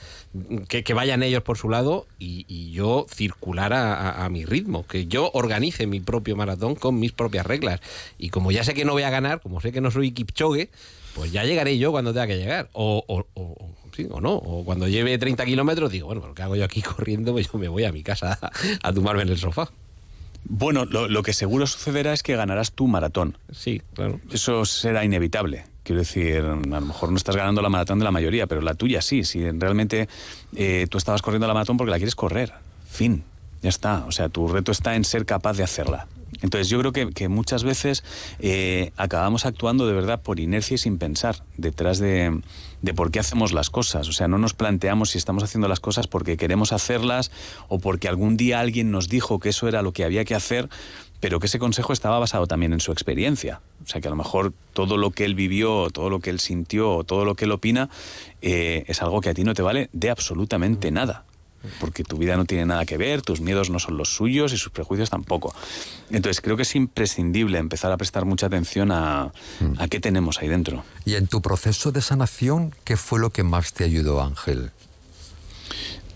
que, 0.69 0.83
que 0.83 0.93
vayan 0.93 1.23
ellos 1.23 1.43
por 1.43 1.57
su 1.57 1.69
lado 1.69 2.07
y, 2.19 2.45
y 2.47 2.71
yo 2.71 3.05
circular 3.13 3.73
a, 3.73 3.93
a- 3.93 4.25
a 4.25 4.29
mi 4.29 4.45
ritmo, 4.45 4.85
que 4.87 5.05
yo 5.07 5.29
organice 5.33 5.87
mi 5.87 5.99
propio 5.99 6.35
maratón 6.35 6.75
con 6.75 6.99
mis 6.99 7.11
propias 7.11 7.45
reglas. 7.45 7.81
Y 8.17 8.29
como 8.29 8.51
ya 8.51 8.63
sé 8.63 8.73
que 8.73 8.85
no 8.85 8.93
voy 8.93 9.03
a 9.03 9.09
ganar, 9.09 9.41
como 9.41 9.59
sé 9.61 9.71
que 9.71 9.81
no 9.81 9.91
soy 9.91 10.11
Kipchoge, 10.11 10.69
pues 11.15 11.31
ya 11.31 11.43
llegaré 11.43 11.77
yo 11.77 11.91
cuando 11.91 12.13
tenga 12.13 12.27
que 12.27 12.37
llegar. 12.37 12.69
O, 12.73 13.03
o- 13.07 13.25
o- 13.33 13.41
o- 13.41 13.75
sí, 13.95 14.07
o 14.09 14.21
no. 14.21 14.35
O 14.35 14.63
cuando 14.63 14.87
lleve 14.87 15.17
30 15.17 15.43
kilómetros 15.45 15.91
digo, 15.91 16.07
bueno, 16.07 16.21
¿pero 16.21 16.33
¿qué 16.33 16.43
hago 16.43 16.55
yo 16.55 16.63
aquí 16.63 16.81
corriendo? 16.81 17.33
Pues 17.33 17.51
yo 17.51 17.59
me 17.59 17.67
voy 17.67 17.83
a 17.83 17.91
mi 17.91 18.01
casa 18.03 18.39
a, 18.41 18.51
a 18.87 18.93
tumbarme 18.93 19.23
en 19.23 19.29
el 19.29 19.37
sofá. 19.37 19.69
Bueno, 20.45 20.85
lo, 20.85 21.07
lo 21.07 21.21
que 21.21 21.33
seguro 21.33 21.67
sucederá 21.67 22.13
es 22.13 22.23
que 22.23 22.35
ganarás 22.35 22.71
tu 22.71 22.87
maratón. 22.87 23.37
Sí, 23.51 23.81
claro. 23.93 24.19
Eso 24.31 24.65
será 24.65 25.03
inevitable. 25.05 25.65
Quiero 25.83 25.99
decir, 25.99 26.37
a 26.37 26.55
lo 26.55 26.81
mejor 26.81 27.09
no 27.09 27.17
estás 27.17 27.35
ganando 27.35 27.61
la 27.61 27.69
maratón 27.69 27.99
de 27.99 28.05
la 28.05 28.11
mayoría, 28.11 28.47
pero 28.47 28.61
la 28.61 28.75
tuya 28.75 29.01
sí. 29.01 29.23
Si 29.23 29.49
realmente 29.51 30.07
eh, 30.55 30.87
tú 30.89 30.97
estabas 30.97 31.21
corriendo 31.21 31.47
la 31.47 31.53
maratón 31.53 31.77
porque 31.77 31.91
la 31.91 31.97
quieres 31.97 32.15
correr. 32.15 32.53
Fin. 32.87 33.23
Ya 33.61 33.69
está. 33.69 34.05
O 34.07 34.11
sea, 34.11 34.29
tu 34.29 34.47
reto 34.47 34.71
está 34.71 34.95
en 34.95 35.03
ser 35.03 35.25
capaz 35.25 35.57
de 35.57 35.63
hacerla. 35.63 36.07
Entonces 36.41 36.69
yo 36.69 36.79
creo 36.79 36.91
que, 36.91 37.27
muchas 37.27 37.63
veces 37.63 38.03
eh, 38.39 38.91
acabamos 38.97 39.45
actuando 39.45 39.85
de 39.85 39.93
verdad 39.93 40.21
por 40.21 40.39
inercia 40.39 40.75
y 40.75 40.77
sin 40.77 40.97
pensar 40.97 41.43
detrás 41.57 41.99
de, 41.99 42.41
de 42.81 42.93
por 42.93 43.11
qué 43.11 43.19
hacemos 43.19 43.51
las 43.51 43.69
cosas. 43.69 44.07
O 44.07 44.13
sea, 44.13 44.27
no 44.27 44.37
nos 44.37 44.53
planteamos 44.53 45.11
si 45.11 45.17
estamos 45.17 45.43
haciendo 45.43 45.67
las 45.67 45.79
cosas 45.79 46.07
porque 46.07 46.37
queremos 46.37 46.73
hacerlas 46.73 47.31
o 47.67 47.79
porque 47.79 48.07
algún 48.07 48.37
día 48.37 48.59
alguien 48.59 48.91
nos 48.91 49.07
dijo 49.07 49.39
que 49.39 49.49
eso 49.49 49.67
era 49.67 49.81
lo 49.81 49.91
que 49.91 50.03
había 50.03 50.25
que 50.25 50.33
hacer, 50.33 50.69
pero 51.21 51.39
que 51.39 51.45
ese 51.45 51.59
consejo 51.59 51.93
estaba 51.93 52.19
basado 52.19 52.47
también 52.47 52.73
en 52.73 52.81
su 52.81 52.91
experiencia. 52.91 53.61
O 53.85 53.87
sea, 53.87 54.01
que 54.01 54.07
a 54.07 54.11
lo 54.11 54.17
mejor 54.17 54.53
todo 54.73 54.97
lo 54.97 55.11
que 55.11 55.23
él 55.23 55.35
vivió, 55.35 55.89
todo 55.91 56.09
lo 56.09 56.19
que 56.19 56.31
él 56.31 56.39
sintió, 56.39 57.03
todo 57.05 57.23
lo 57.23 57.35
que 57.35 57.45
él 57.45 57.51
opina, 57.51 57.89
eh, 58.41 58.83
es 58.87 59.01
algo 59.01 59.21
que 59.21 59.29
a 59.29 59.33
ti 59.33 59.43
no 59.43 59.53
te 59.53 59.61
vale 59.61 59.89
de 59.93 60.09
absolutamente 60.09 60.91
nada. 60.91 61.23
Porque 61.79 62.03
tu 62.03 62.17
vida 62.17 62.37
no 62.37 62.45
tiene 62.45 62.65
nada 62.65 62.87
que 62.87 62.97
ver, 62.97 63.21
tus 63.21 63.39
miedos 63.39 63.69
no 63.69 63.77
son 63.77 63.95
los 63.95 64.15
suyos 64.15 64.51
y 64.51 64.57
sus 64.57 64.71
prejuicios 64.71 65.11
tampoco. 65.11 65.53
Entonces 66.09 66.41
creo 66.41 66.55
que 66.57 66.63
es 66.63 66.75
imprescindible 66.75 67.59
empezar 67.59 67.91
a 67.91 67.97
prestar 67.97 68.25
mucha 68.25 68.47
atención 68.47 68.91
a, 68.91 69.31
a 69.77 69.87
qué 69.87 69.99
tenemos 69.99 70.39
ahí 70.39 70.47
dentro. 70.47 70.83
Y 71.05 71.13
en 71.13 71.27
tu 71.27 71.43
proceso 71.43 71.91
de 71.91 72.01
sanación, 72.01 72.73
¿qué 72.83 72.97
fue 72.97 73.19
lo 73.19 73.29
que 73.29 73.43
más 73.43 73.73
te 73.73 73.83
ayudó, 73.83 74.23
Ángel? 74.23 74.71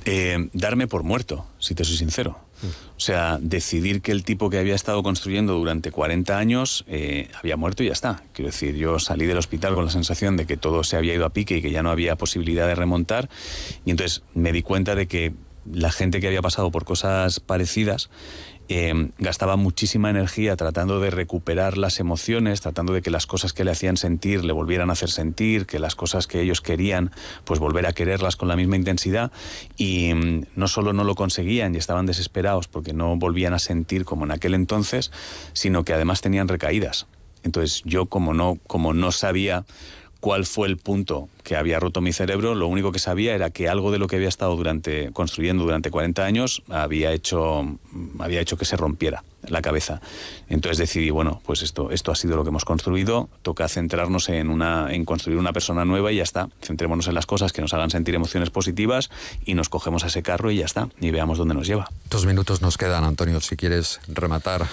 Eh, 0.06 0.50
darme 0.54 0.88
por 0.88 1.04
muerto, 1.04 1.46
si 1.60 1.76
te 1.76 1.84
soy 1.84 1.98
sincero. 1.98 2.40
O 2.64 3.00
sea, 3.00 3.38
decidir 3.42 4.02
que 4.02 4.12
el 4.12 4.24
tipo 4.24 4.50
que 4.50 4.58
había 4.58 4.76
estado 4.76 5.04
construyendo 5.04 5.54
durante 5.54 5.92
40 5.92 6.38
años 6.38 6.86
eh, 6.88 7.30
había 7.42 7.58
muerto 7.58 7.84
y 7.84 7.88
ya 7.88 7.94
está. 7.94 8.24
Quiero 8.34 8.52
decir, 8.52 8.76
yo 8.76 9.00
salí 9.00 9.26
del 9.26 9.38
hospital 9.38 9.76
con 9.76 9.86
la 9.86 9.92
sensación 9.92 10.38
de 10.38 10.46
que 10.46 10.58
todo 10.58 10.84
se 10.84 10.98
había 10.98 11.14
ido 11.14 11.26
a 11.26 11.30
pique 11.30 11.58
y 11.58 11.62
que 11.62 11.72
ya 11.72 11.84
no 11.84 11.92
había 11.92 12.16
posibilidad 12.16 12.68
de 12.68 12.76
remontar. 12.76 13.30
Y 13.86 13.92
entonces 13.92 14.24
me 14.34 14.52
di 14.52 14.62
cuenta 14.62 14.96
de 14.96 15.08
que 15.08 15.34
la 15.72 15.92
gente 15.92 16.20
que 16.20 16.28
había 16.28 16.42
pasado 16.42 16.72
por 16.72 16.86
cosas 16.86 17.40
parecidas 17.40 18.10
eh, 18.68 19.10
gastaba 19.20 19.56
muchísima 19.56 20.10
energía 20.10 20.56
tratando 20.56 21.00
de 21.00 21.12
recuperar 21.12 21.78
las 21.78 22.00
emociones, 22.00 22.62
tratando 22.62 22.94
de 22.94 23.02
que 23.02 23.12
las 23.12 23.28
cosas 23.28 23.54
que 23.54 23.64
le 23.64 23.72
hacían 23.72 23.98
sentir 23.98 24.44
le 24.44 24.54
volvieran 24.54 24.90
a 24.90 24.94
hacer 24.94 25.12
sentir, 25.12 25.66
que 25.66 25.80
las 25.80 25.96
cosas 25.96 26.28
que 26.28 26.42
ellos 26.42 26.62
querían, 26.62 27.12
pues 27.44 27.60
volver 27.60 27.86
a 27.86 27.94
quererlas 27.94 28.36
con 28.36 28.48
la 28.48 28.56
misma 28.56 28.76
intensidad. 28.76 29.32
Y 29.78 30.14
mm, 30.14 30.46
no 30.56 30.68
solo 30.68 30.94
no 30.94 31.04
lo 31.04 31.16
conseguían 31.16 31.76
y 31.76 31.78
estaban 31.78 32.06
desesperados 32.06 32.68
porque 32.68 32.94
no 32.94 33.16
volvían 33.16 33.54
a 33.54 33.60
sentir 33.60 34.06
como 34.06 34.26
en 34.26 34.32
aquel 34.32 34.54
entonces, 34.54 35.12
sino 35.54 35.84
que 35.84 35.94
además 35.94 36.22
tenían 36.22 36.48
recaídas. 36.48 37.08
Entonces 37.44 37.84
yo 37.86 38.08
como 38.08 38.34
no, 38.34 38.58
como 38.66 38.94
no 38.94 39.12
sabía 39.12 39.66
cuál 40.26 40.48
fue 40.48 40.68
el 40.68 40.78
punto 40.78 41.30
que 41.44 41.56
había 41.56 41.80
roto 41.80 42.02
mi 42.02 42.12
cerebro, 42.12 42.56
lo 42.56 42.66
único 42.66 42.92
que 42.92 42.98
sabía 42.98 43.36
era 43.36 43.52
que 43.52 43.70
algo 43.70 43.92
de 43.92 44.00
lo 44.00 44.08
que 44.08 44.16
había 44.16 44.28
estado 44.28 44.56
durante, 44.56 45.12
construyendo 45.12 45.66
durante 45.66 45.92
40 45.92 46.26
años 46.26 46.64
había 46.68 47.12
hecho, 47.12 47.78
había 48.18 48.42
hecho 48.42 48.58
que 48.58 48.66
se 48.66 48.76
rompiera 48.76 49.24
la 49.44 49.62
cabeza. 49.62 50.02
Entonces 50.50 50.80
decidí, 50.80 51.12
bueno, 51.12 51.44
pues 51.46 51.62
esto, 51.62 51.92
esto 51.92 52.12
ha 52.12 52.16
sido 52.16 52.38
lo 52.38 52.44
que 52.44 52.50
hemos 52.50 52.66
construido, 52.66 53.30
toca 53.44 53.68
centrarnos 53.68 54.28
en, 54.30 54.50
una, 54.50 54.92
en 54.92 55.06
construir 55.06 55.38
una 55.38 55.54
persona 55.54 55.86
nueva 55.86 56.12
y 56.12 56.16
ya 56.16 56.24
está. 56.24 56.50
Centrémonos 56.60 57.08
en 57.08 57.14
las 57.14 57.28
cosas 57.28 57.54
que 57.54 57.62
nos 57.62 57.76
hagan 57.76 57.92
sentir 57.92 58.16
emociones 58.16 58.50
positivas 58.50 59.12
y 59.46 59.54
nos 59.54 59.70
cogemos 59.70 60.06
a 60.06 60.08
ese 60.08 60.24
carro 60.24 60.50
y 60.50 60.58
ya 60.58 60.66
está, 60.66 60.90
y 61.00 61.12
veamos 61.12 61.38
dónde 61.38 61.54
nos 61.54 61.68
lleva. 61.68 61.88
Dos 62.10 62.26
minutos 62.26 62.64
nos 62.64 62.80
quedan, 62.80 63.04
Antonio, 63.04 63.40
si 63.42 63.58
quieres 63.58 64.00
rematar. 64.08 64.66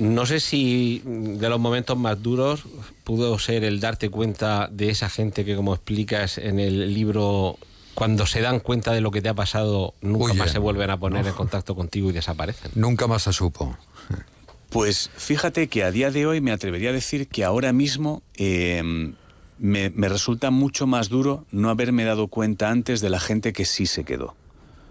No 0.00 0.24
sé 0.24 0.40
si 0.40 1.02
de 1.04 1.48
los 1.50 1.60
momentos 1.60 1.96
más 1.98 2.22
duros 2.22 2.62
pudo 3.04 3.38
ser 3.38 3.64
el 3.64 3.80
darte 3.80 4.08
cuenta 4.08 4.68
de 4.72 4.88
esa 4.90 5.10
gente 5.10 5.44
que, 5.44 5.54
como 5.54 5.74
explicas 5.74 6.38
en 6.38 6.58
el 6.58 6.94
libro, 6.94 7.58
cuando 7.94 8.24
se 8.24 8.40
dan 8.40 8.60
cuenta 8.60 8.92
de 8.92 9.02
lo 9.02 9.10
que 9.10 9.20
te 9.20 9.28
ha 9.28 9.34
pasado, 9.34 9.92
nunca 10.00 10.24
Huyen. 10.32 10.38
más 10.38 10.52
se 10.52 10.58
vuelven 10.58 10.88
a 10.90 10.98
poner 10.98 11.26
en 11.26 11.34
contacto 11.42 11.74
contigo 11.74 12.08
y 12.08 12.12
desaparecen. 12.14 12.70
Nunca 12.76 13.06
más 13.06 13.22
se 13.24 13.32
supo. 13.34 13.76
Pues 14.70 15.10
fíjate 15.16 15.68
que 15.68 15.84
a 15.84 15.90
día 15.90 16.10
de 16.10 16.26
hoy 16.26 16.40
me 16.40 16.52
atrevería 16.52 16.90
a 16.90 16.92
decir 16.94 17.28
que 17.28 17.44
ahora 17.44 17.72
mismo 17.72 18.22
eh, 18.36 19.12
me, 19.58 19.90
me 19.90 20.08
resulta 20.08 20.50
mucho 20.50 20.86
más 20.86 21.08
duro 21.08 21.44
no 21.50 21.68
haberme 21.70 22.04
dado 22.04 22.28
cuenta 22.28 22.70
antes 22.70 23.00
de 23.00 23.10
la 23.10 23.20
gente 23.20 23.52
que 23.52 23.64
sí 23.66 23.84
se 23.86 24.04
quedó. 24.04 24.34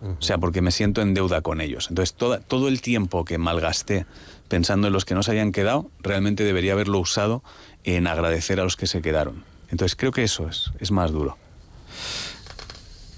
O 0.01 0.21
sea, 0.21 0.38
porque 0.38 0.61
me 0.61 0.71
siento 0.71 1.01
en 1.01 1.13
deuda 1.13 1.41
con 1.41 1.59
ellos. 1.59 1.88
Entonces, 1.89 2.13
toda- 2.15 2.39
todo 2.39 2.69
el 2.69 2.79
tiempo 2.81 3.25
que 3.25 3.38
malgasté 3.38 4.05
pensando 4.49 4.88
en 4.88 4.93
los 4.93 5.05
que 5.05 5.15
no 5.15 5.23
se 5.23 5.31
habían 5.31 5.53
quedado, 5.53 5.89
realmente 6.01 6.43
debería 6.43 6.73
haberlo 6.73 6.99
usado 6.99 7.43
en 7.85 8.05
agradecer 8.07 8.59
a 8.59 8.63
los 8.65 8.76
que 8.76 8.88
se 8.88 9.01
quedaron. 9.01 9.45
Entonces, 9.69 9.95
creo 9.95 10.11
que 10.11 10.23
eso 10.23 10.49
es, 10.49 10.71
es 10.80 10.91
más 10.91 11.11
duro. 11.11 11.38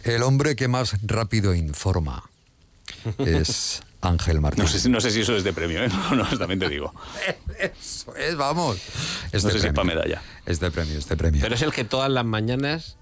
El 0.03 0.23
hombre 0.23 0.55
que 0.55 0.67
más 0.67 0.95
rápido 1.03 1.53
informa 1.55 2.23
es 3.19 3.81
Ángel 4.01 4.41
Martín. 4.41 4.63
No 4.63 4.69
sé, 4.69 4.79
si- 4.79 4.89
no 4.89 4.99
sé 4.99 5.11
si 5.11 5.21
eso 5.21 5.35
es 5.35 5.43
de 5.43 5.53
premio, 5.53 5.83
¿eh? 5.83 5.89
No, 6.09 6.15
no, 6.15 6.37
también 6.37 6.59
te 6.59 6.69
digo. 6.69 6.93
Eso 7.59 8.15
es, 8.15 8.35
vamos. 8.35 8.77
Es 9.31 9.43
no 9.43 9.49
de 9.49 9.53
sé 9.55 9.59
si 9.61 9.67
es 9.67 9.73
premio. 9.73 9.73
para 9.73 9.83
medalla. 10.07 10.21
Es 10.47 10.59
de 10.59 10.71
premio, 10.71 10.97
es 10.97 11.07
de 11.07 11.15
premio. 11.15 11.41
Pero 11.41 11.53
es 11.53 11.61
el 11.61 11.71
que 11.71 11.83
todas 11.83 12.09
las 12.09 12.25
mañanas, 12.25 12.97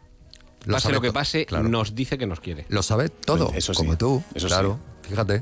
Lo 0.66 0.74
pase 0.74 0.84
sabe 0.84 0.96
lo 0.96 1.02
que 1.02 1.14
pase, 1.14 1.46
claro. 1.46 1.70
nos 1.70 1.96
dice 1.96 2.18
que 2.18 2.26
nos 2.28 2.42
quiere. 2.42 2.66
Lo 2.68 2.84
sabe 2.84 3.08
todo, 3.08 3.54
Eso 3.56 3.74
sí, 3.74 3.78
como 3.78 3.98
tú. 3.98 4.22
eso 4.36 4.48
sí. 4.50 4.54
claro, 4.54 4.78
fíjate. 5.08 5.42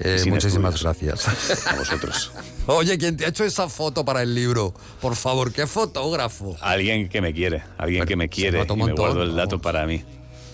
Eh, 0.00 0.22
muchísimas 0.26 0.74
estudios. 0.74 1.22
gracias. 1.24 1.66
A 1.68 1.76
vosotros. 1.76 2.32
Oye, 2.66 2.98
¿quién 2.98 3.16
te 3.16 3.24
ha 3.26 3.28
hecho 3.28 3.44
esa 3.44 3.68
foto 3.68 4.04
para 4.04 4.22
el 4.22 4.34
libro? 4.34 4.74
Por 5.00 5.14
favor, 5.16 5.52
¿qué 5.52 5.66
fotógrafo? 5.66 6.56
Alguien 6.60 7.08
que 7.08 7.20
me 7.20 7.32
quiere, 7.32 7.62
alguien 7.78 8.04
que 8.04 8.16
me 8.16 8.28
quiere 8.28 8.66
y 8.68 8.76
me 8.76 8.92
guardo 8.92 9.22
el 9.22 9.36
dato 9.36 9.60
para 9.60 9.86
mí. 9.86 10.02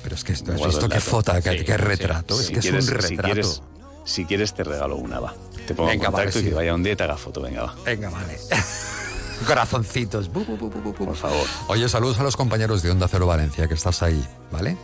Pero 0.02 0.14
es 0.14 0.24
que 0.24 0.32
esto, 0.32 0.52
has 0.52 0.64
visto 0.66 0.88
qué 0.88 1.00
foto, 1.00 1.32
qué, 1.42 1.58
Sí, 1.58 1.64
qué 1.64 1.72
sí. 1.72 1.76
retrato. 1.78 2.38
Es 2.40 2.46
Si 2.46 2.52
que 2.54 2.60
quieres- 2.60 2.84
es 2.86 2.90
un 2.90 3.00
Si 3.02 3.08
retrato. 3.08 3.22
quieres, 3.34 3.62
si 4.04 4.24
quieres 4.24 4.54
te 4.54 4.64
regalo 4.64 4.96
una, 4.96 5.20
va. 5.20 5.34
Te 5.66 5.74
pongo 5.74 5.88
Venga, 5.90 6.06
en 6.06 6.12
contacto 6.12 6.30
vale, 6.38 6.40
y 6.40 6.42
que 6.44 6.48
sí. 6.50 6.54
vaya 6.54 6.74
un 6.74 6.82
día 6.82 6.92
y 6.92 6.96
te 6.96 7.02
haga 7.04 7.16
foto, 7.16 7.40
venga, 7.42 7.62
va. 7.64 7.74
Venga, 7.84 8.08
vale. 8.10 8.38
Corazoncitos. 9.46 10.30
Bu, 10.32 10.44
bu, 10.44 10.56
bu. 10.70 10.92
Por 10.94 11.16
favor. 11.16 11.46
Oye, 11.68 11.88
saludos 11.88 12.18
a 12.18 12.22
los 12.22 12.36
compañeros 12.36 12.82
de 12.82 12.90
Onda 12.90 13.08
Cero 13.08 13.26
Valencia, 13.26 13.66
que 13.68 13.74
estás 13.74 14.02
ahí, 14.02 14.22
¿vale? 14.50 14.76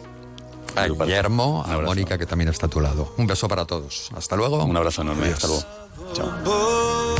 A 0.77 0.87
Guillermo, 0.89 1.65
a. 1.67 1.79
Mónica, 1.81 2.19
que 2.19 2.27
también 2.27 2.49
está 2.51 2.67
a 2.67 2.69
tu 2.71 2.81
lado. 2.81 3.15
Un 3.17 3.27
beso 3.27 3.49
para 3.49 3.65
todos. 3.65 4.11
Hasta 4.15 4.37
luego. 4.37 4.63
Un 4.65 4.77
abrazo 4.77 5.03
enorme, 5.03 5.25
Adiós. 5.27 5.45
hasta 5.45 5.49
luego. 5.49 5.65
Chao. 6.15 7.17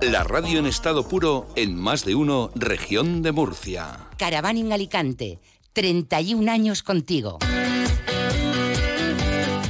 La 0.00 0.24
radio 0.24 0.58
en 0.58 0.66
estado 0.66 1.06
puro 1.06 1.46
en 1.56 1.76
más 1.76 2.04
de 2.04 2.14
uno, 2.14 2.50
región 2.54 3.22
de 3.22 3.32
Murcia. 3.32 4.08
Caravaning 4.16 4.72
Alicante, 4.72 5.38
31 5.72 6.50
años 6.50 6.82
contigo. 6.82 7.38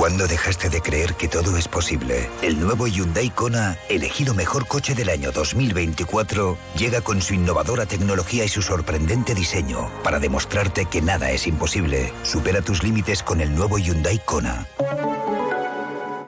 ¿Cuándo 0.00 0.26
dejaste 0.26 0.70
de 0.70 0.80
creer 0.80 1.12
que 1.12 1.28
todo 1.28 1.58
es 1.58 1.68
posible? 1.68 2.30
El 2.40 2.58
nuevo 2.58 2.86
Hyundai 2.86 3.28
Kona, 3.28 3.76
elegido 3.90 4.32
mejor 4.32 4.66
coche 4.66 4.94
del 4.94 5.10
año 5.10 5.30
2024, 5.30 6.56
llega 6.74 7.02
con 7.02 7.20
su 7.20 7.34
innovadora 7.34 7.84
tecnología 7.84 8.46
y 8.46 8.48
su 8.48 8.62
sorprendente 8.62 9.34
diseño 9.34 9.90
para 10.02 10.18
demostrarte 10.18 10.86
que 10.86 11.02
nada 11.02 11.30
es 11.32 11.46
imposible. 11.46 12.14
Supera 12.22 12.62
tus 12.62 12.82
límites 12.82 13.22
con 13.22 13.42
el 13.42 13.54
nuevo 13.54 13.76
Hyundai 13.76 14.18
Kona. 14.24 14.66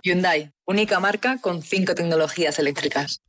Hyundai, 0.03 0.53
única 0.67 1.01
marca 1.01 1.39
con 1.41 1.63
cinco 1.63 1.95
tecnologías 1.95 2.59
eléctricas. 2.59 3.23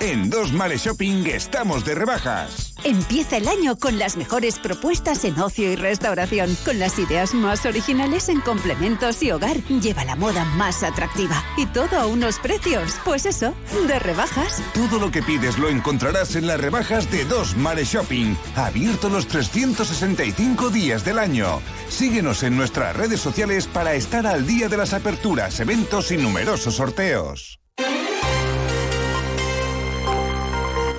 En 0.00 0.30
Dos 0.30 0.52
Males 0.52 0.84
Shopping 0.84 1.26
estamos 1.26 1.84
de 1.84 1.96
rebajas. 1.96 2.74
Empieza 2.84 3.36
el 3.36 3.48
año 3.48 3.76
con 3.76 3.98
las 3.98 4.16
mejores 4.16 4.60
propuestas 4.60 5.24
en 5.24 5.38
ocio 5.40 5.72
y 5.72 5.74
restauración, 5.74 6.56
con 6.64 6.78
las 6.78 7.00
ideas 7.00 7.34
más 7.34 7.66
originales 7.66 8.28
en 8.28 8.40
complementos 8.40 9.20
y 9.24 9.32
hogar. 9.32 9.56
Lleva 9.64 10.04
la 10.04 10.14
moda 10.14 10.44
más 10.44 10.84
atractiva 10.84 11.42
y 11.56 11.66
todo 11.66 11.98
a 11.98 12.06
unos 12.06 12.38
precios, 12.38 12.94
pues 13.04 13.26
eso, 13.26 13.54
de 13.88 13.98
rebajas. 13.98 14.62
Todo 14.72 15.00
lo 15.00 15.10
que 15.10 15.22
pides 15.22 15.58
lo 15.58 15.68
encontrarás 15.68 16.36
en 16.36 16.46
las 16.46 16.60
rebajas 16.60 17.10
de 17.10 17.24
Dos 17.24 17.56
Mares 17.56 17.88
Shopping, 17.88 18.36
abierto 18.54 19.08
los 19.08 19.26
365 19.26 20.70
días 20.70 21.04
del 21.04 21.18
año. 21.18 21.60
Síguenos 21.88 22.44
en 22.44 22.56
nuestras 22.56 22.96
redes 22.96 23.20
sociales 23.20 23.66
para 23.66 23.94
estar 23.94 24.28
al 24.28 24.46
día 24.46 24.68
de 24.68 24.76
las 24.76 24.92
aperturas, 24.92 25.58
eventos 25.58 26.12
y 26.12 26.18
numerosos 26.18 26.76
sorteos. 26.76 27.58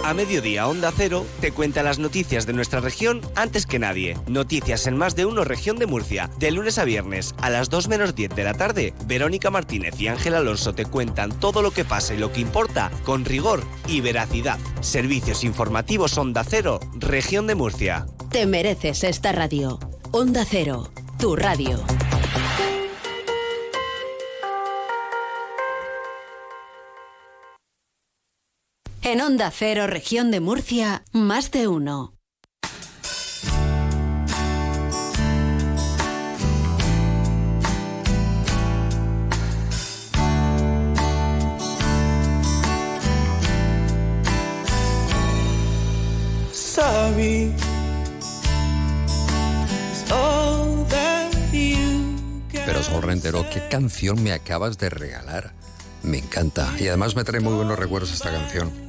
A 0.09 0.15
mediodía 0.15 0.67
Onda 0.67 0.91
Cero 0.91 1.23
te 1.39 1.51
cuenta 1.51 1.83
las 1.83 1.99
noticias 1.99 2.47
de 2.47 2.53
nuestra 2.53 2.79
región 2.79 3.21
antes 3.35 3.67
que 3.67 3.77
nadie. 3.77 4.17
Noticias 4.25 4.87
en 4.87 4.97
más 4.97 5.15
de 5.15 5.27
uno 5.27 5.43
región 5.43 5.77
de 5.77 5.85
Murcia. 5.85 6.31
De 6.39 6.49
lunes 6.49 6.79
a 6.79 6.83
viernes 6.83 7.35
a 7.37 7.51
las 7.51 7.69
2 7.69 7.89
menos 7.89 8.15
10 8.15 8.33
de 8.33 8.43
la 8.43 8.55
tarde, 8.55 8.95
Verónica 9.05 9.51
Martínez 9.51 10.01
y 10.01 10.07
Ángel 10.07 10.33
Alonso 10.33 10.73
te 10.73 10.85
cuentan 10.85 11.37
todo 11.39 11.61
lo 11.61 11.69
que 11.69 11.85
pasa 11.85 12.15
y 12.15 12.17
lo 12.17 12.33
que 12.33 12.41
importa 12.41 12.89
con 13.05 13.23
rigor 13.23 13.61
y 13.85 14.01
veracidad. 14.01 14.57
Servicios 14.81 15.43
informativos 15.43 16.17
Onda 16.17 16.43
Cero, 16.43 16.79
región 16.95 17.45
de 17.45 17.53
Murcia. 17.53 18.07
Te 18.31 18.47
mereces 18.47 19.03
esta 19.03 19.31
radio. 19.31 19.77
Onda 20.09 20.43
Cero, 20.43 20.91
tu 21.19 21.35
radio. 21.35 21.85
En 29.01 29.21
Onda 29.21 29.49
Cero, 29.49 29.87
región 29.87 30.29
de 30.29 30.41
Murcia, 30.41 31.03
más 31.13 31.51
de 31.51 31.67
uno. 31.67 32.13
Sorry. 46.51 47.53
Pero 52.65 52.83
Sol 52.83 53.01
Rentero, 53.01 53.45
¿qué 53.49 53.67
canción 53.69 54.21
me 54.21 54.31
acabas 54.31 54.77
de 54.77 54.89
regalar? 54.89 55.53
Me 56.03 56.19
encanta. 56.19 56.71
Y 56.79 56.87
además 56.87 57.15
me 57.15 57.23
trae 57.23 57.39
muy 57.39 57.53
buenos 57.53 57.79
recuerdos 57.79 58.13
esta 58.13 58.31
canción. 58.31 58.88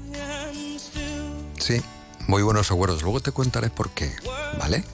Muy 2.31 2.45
buenos 2.45 2.69
recuerdos. 2.69 3.03
Luego 3.03 3.19
te 3.19 3.33
contaré 3.33 3.71
por 3.71 3.91
qué, 3.91 4.15
¿vale? 4.57 4.85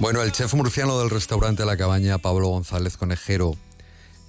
Bueno, 0.00 0.20
el 0.20 0.32
chef 0.32 0.52
murciano 0.52 0.98
del 0.98 1.08
restaurante 1.08 1.64
La 1.64 1.78
Cabaña, 1.78 2.18
Pablo 2.18 2.48
González 2.48 2.98
Conejero, 2.98 3.56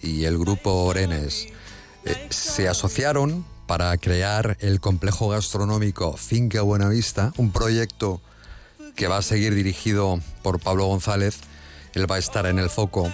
y 0.02 0.24
el 0.24 0.38
grupo 0.38 0.86
Orenes 0.86 1.50
eh, 2.06 2.28
se 2.30 2.70
asociaron 2.70 3.46
para 3.68 3.98
crear 3.98 4.56
el 4.62 4.80
complejo 4.80 5.28
gastronómico 5.28 6.16
Finca 6.16 6.62
Buenavista, 6.62 7.34
un 7.36 7.52
proyecto 7.52 8.22
que 8.96 9.10
va 9.10 9.18
a 9.18 9.22
seguir 9.22 9.54
dirigido 9.54 10.22
por 10.42 10.62
Pablo 10.62 10.86
González. 10.86 11.42
Él 11.94 12.10
va 12.10 12.16
a 12.16 12.20
estar 12.20 12.46
en 12.46 12.58
el 12.58 12.70
foco 12.70 13.12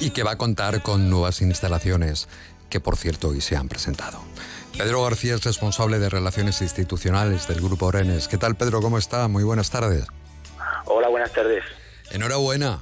Y 0.00 0.10
que 0.10 0.24
va 0.24 0.32
a 0.32 0.36
contar 0.36 0.82
con 0.82 1.08
nuevas 1.08 1.42
instalaciones 1.42 2.26
que, 2.68 2.80
por 2.80 2.96
cierto, 2.96 3.28
hoy 3.28 3.40
se 3.40 3.54
han 3.54 3.68
presentado. 3.68 4.31
Pedro 4.76 5.02
García 5.04 5.34
es 5.34 5.44
responsable 5.44 5.98
de 5.98 6.08
Relaciones 6.08 6.60
Institucionales 6.62 7.46
del 7.46 7.60
Grupo 7.60 7.86
Orenes. 7.86 8.26
¿Qué 8.26 8.38
tal, 8.38 8.56
Pedro? 8.56 8.80
¿Cómo 8.80 8.98
está? 8.98 9.28
Muy 9.28 9.44
buenas 9.44 9.70
tardes. 9.70 10.06
Hola, 10.86 11.08
buenas 11.08 11.32
tardes. 11.32 11.62
Enhorabuena. 12.10 12.80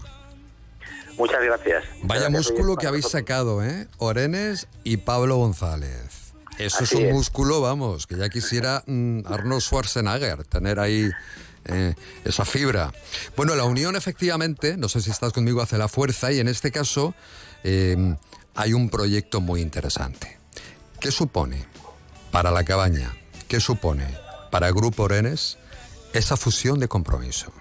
Muchas 1.19 1.43
gracias. 1.43 1.85
Vaya 2.03 2.29
Gracias, 2.29 2.31
músculo 2.31 2.77
que 2.77 2.87
habéis 2.87 3.09
sacado, 3.09 3.63
¿eh? 3.63 3.89
Orenes 3.99 4.69
y 4.85 4.99
Pablo 4.99 5.37
González. 5.37 6.33
Eso 6.59 6.85
es 6.85 6.93
un 6.93 7.07
es. 7.07 7.13
músculo, 7.13 7.61
vamos, 7.61 8.07
que 8.07 8.17
ya 8.17 8.29
quisiera 8.29 8.83
mm, 8.87 9.21
Arnold 9.27 9.61
Schwarzenegger 9.61 10.45
tener 10.45 10.79
ahí 10.79 11.11
eh, 11.67 11.95
esa 12.25 12.45
fibra. 12.45 12.93
Bueno, 13.37 13.55
la 13.57 13.65
unión 13.65 13.97
efectivamente, 13.97 14.77
no 14.77 14.89
sé 14.89 15.01
si 15.01 15.11
estás 15.11 15.33
conmigo, 15.33 15.61
hace 15.61 15.77
la 15.77 15.89
fuerza 15.89 16.33
y 16.33 16.39
en 16.39 16.49
este 16.49 16.71
caso 16.71 17.15
eh, 17.65 18.15
hay 18.55 18.73
un 18.73 18.89
proyecto 18.89 19.41
muy 19.41 19.61
interesante. 19.61 20.39
¿Qué 21.01 21.11
supone 21.11 21.70
para 22.31 22.51
la 22.51 22.65
cabaña? 22.65 23.13
¿Qué 23.49 23.61
supone 23.61 24.07
para 24.51 24.71
Grupo 24.71 25.05
Orenes 25.05 25.59
esa 26.13 26.37
fusión 26.37 26.79
de 26.79 26.89
compromiso? 26.89 27.53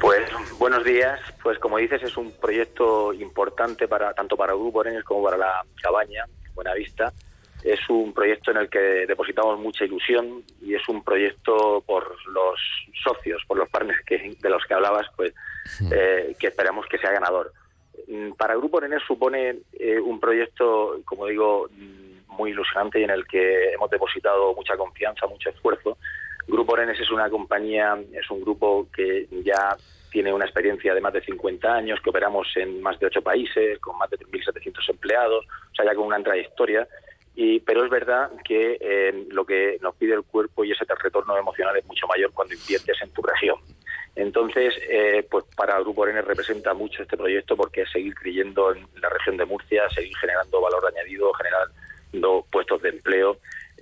Pues 0.00 0.22
buenos 0.58 0.84
días. 0.84 1.20
Pues 1.42 1.58
como 1.58 1.78
dices, 1.78 2.02
es 2.02 2.16
un 2.16 2.32
proyecto 2.32 3.12
importante 3.12 3.88
para 3.88 4.12
tanto 4.14 4.36
para 4.36 4.54
Grupo 4.54 4.80
Orenes 4.80 5.04
como 5.04 5.22
para 5.24 5.36
la 5.36 5.64
cabaña 5.80 6.24
Buenavista. 6.54 7.12
Es 7.62 7.78
un 7.88 8.12
proyecto 8.12 8.50
en 8.50 8.56
el 8.56 8.68
que 8.68 9.06
depositamos 9.06 9.58
mucha 9.60 9.84
ilusión 9.84 10.42
y 10.60 10.74
es 10.74 10.88
un 10.88 11.04
proyecto 11.04 11.82
por 11.86 12.16
los 12.28 12.60
socios, 13.04 13.40
por 13.46 13.56
los 13.56 13.68
partners 13.68 14.00
que, 14.04 14.36
de 14.40 14.50
los 14.50 14.64
que 14.64 14.74
hablabas, 14.74 15.06
pues 15.16 15.32
eh, 15.92 16.34
que 16.38 16.48
esperamos 16.48 16.86
que 16.86 16.98
sea 16.98 17.12
ganador. 17.12 17.52
Mm, 18.08 18.32
Para 18.32 18.56
Grupo 18.56 18.78
Orenes 18.78 19.02
supone 19.06 19.60
eh, 19.74 20.00
un 20.00 20.18
proyecto, 20.18 21.00
como 21.04 21.26
digo, 21.26 21.68
muy 22.32 22.50
ilusionante 22.50 23.00
y 23.00 23.04
en 23.04 23.10
el 23.10 23.26
que 23.26 23.72
hemos 23.72 23.90
depositado 23.90 24.54
mucha 24.54 24.76
confianza, 24.76 25.26
mucho 25.26 25.50
esfuerzo. 25.50 25.98
Grupo 26.46 26.72
Orenes 26.72 26.98
es 26.98 27.10
una 27.10 27.30
compañía, 27.30 27.96
es 28.12 28.30
un 28.30 28.40
grupo 28.40 28.88
que 28.94 29.28
ya 29.44 29.76
tiene 30.10 30.32
una 30.32 30.44
experiencia 30.44 30.94
de 30.94 31.00
más 31.00 31.12
de 31.12 31.22
50 31.22 31.74
años, 31.74 32.00
que 32.02 32.10
operamos 32.10 32.46
en 32.56 32.82
más 32.82 32.98
de 33.00 33.06
8 33.06 33.22
países, 33.22 33.78
con 33.78 33.96
más 33.96 34.10
de 34.10 34.18
3.700 34.18 34.90
empleados, 34.90 35.44
o 35.46 35.74
sea, 35.74 35.86
ya 35.86 35.94
con 35.94 36.06
una 36.06 36.22
trayectoria. 36.22 36.86
Y, 37.34 37.60
pero 37.60 37.82
es 37.82 37.90
verdad 37.90 38.30
que 38.44 38.76
eh, 38.78 39.26
lo 39.30 39.46
que 39.46 39.78
nos 39.80 39.94
pide 39.94 40.12
el 40.12 40.22
cuerpo 40.22 40.64
y 40.64 40.72
ese 40.72 40.84
retorno 41.02 41.36
emocional 41.38 41.74
es 41.78 41.86
mucho 41.86 42.06
mayor 42.06 42.30
cuando 42.34 42.54
inviertes 42.54 43.00
en 43.02 43.10
tu 43.10 43.22
región. 43.22 43.56
Entonces, 44.14 44.74
eh, 44.90 45.26
pues 45.30 45.44
para 45.56 45.80
Grupo 45.80 46.02
Orenes 46.02 46.26
representa 46.26 46.74
mucho 46.74 47.02
este 47.02 47.16
proyecto 47.16 47.56
porque 47.56 47.82
es 47.82 47.90
seguir 47.90 48.14
creyendo 48.14 48.74
en 48.74 48.86
la 49.00 49.08
región 49.08 49.38
de 49.38 49.46
Murcia, 49.46 49.88
seguir 49.88 50.14
generando 50.18 50.60
valor 50.60 50.84
añadido, 50.86 51.32
generando 52.12 52.46
puestos 52.50 52.82
de 52.82 52.90
empleo 52.90 53.38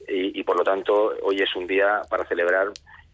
y, 0.09 0.39
y 0.39 0.43
por 0.45 0.57
lo 0.57 0.65
tanto 0.65 1.13
hoy 1.23 1.37
es 1.41 1.55
un 1.57 1.67
día 1.67 2.03
para 2.09 2.25
celebrar 2.27 2.69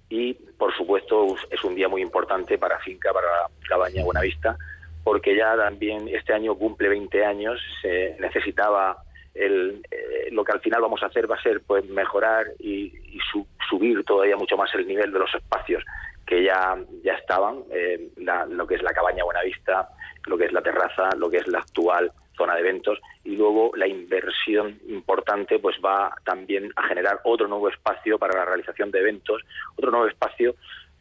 y 0.09 0.35
por 0.35 0.75
supuesto 0.77 1.35
es 1.51 1.65
un 1.65 1.75
día 1.75 1.89
muy 1.89 2.01
importante 2.03 2.59
para 2.59 2.79
Finca, 2.79 3.13
para 3.13 3.29
Cabaña 3.69 4.05
Buenavista, 4.05 4.57
porque 5.03 5.35
ya 5.37 5.57
también 5.57 6.09
este 6.09 6.33
año 6.33 6.55
cumple 6.55 6.89
20 6.89 7.25
años, 7.25 7.61
se 7.83 8.17
necesitaba 8.21 9.03
el, 9.35 9.83
eh, 9.91 10.29
lo 10.31 10.45
que 10.45 10.53
al 10.53 10.61
final 10.61 10.81
vamos 10.83 11.03
a 11.03 11.07
hacer 11.07 11.29
va 11.31 11.35
a 11.37 11.43
ser 11.43 11.61
pues 11.67 11.85
mejorar 11.87 12.47
y, 12.59 12.93
y 13.17 13.19
su- 13.33 13.47
subir 13.69 14.05
todavía 14.05 14.37
mucho 14.37 14.57
más 14.57 14.73
el 14.75 14.87
nivel 14.87 15.13
de 15.13 15.19
los 15.19 15.35
espacios 15.35 15.85
que 16.25 16.43
ya, 16.45 16.77
ya 17.03 17.15
estaban, 17.15 17.63
eh, 17.71 18.09
la- 18.17 18.47
lo 18.47 18.67
que 18.67 18.77
es 18.77 18.83
la 18.83 18.93
cabaña 18.93 19.25
Buenavista, 19.25 19.89
lo 20.27 20.39
que 20.39 20.45
es 20.47 20.53
la 20.53 20.63
terraza, 20.63 21.11
lo 21.17 21.29
que 21.29 21.39
es 21.39 21.47
la 21.49 21.59
actual 21.59 22.13
zona 22.37 22.55
de 22.55 22.61
eventos 22.61 22.99
y 23.25 23.37
luego 23.37 23.73
la 23.77 23.87
inversión 23.87 24.79
importante 24.89 25.59
pues 25.59 25.77
va 25.85 26.15
también 26.25 26.71
a 26.77 26.89
generar 26.89 27.21
otro 27.25 27.49
nuevo 27.49 27.69
espacio 27.69 28.19
para 28.19 28.39
la 28.39 28.45
realización 28.45 28.91
de 28.91 29.01
eventos, 29.01 29.43
otro 29.77 29.91
nuevo 29.91 30.07
espacio 30.07 30.55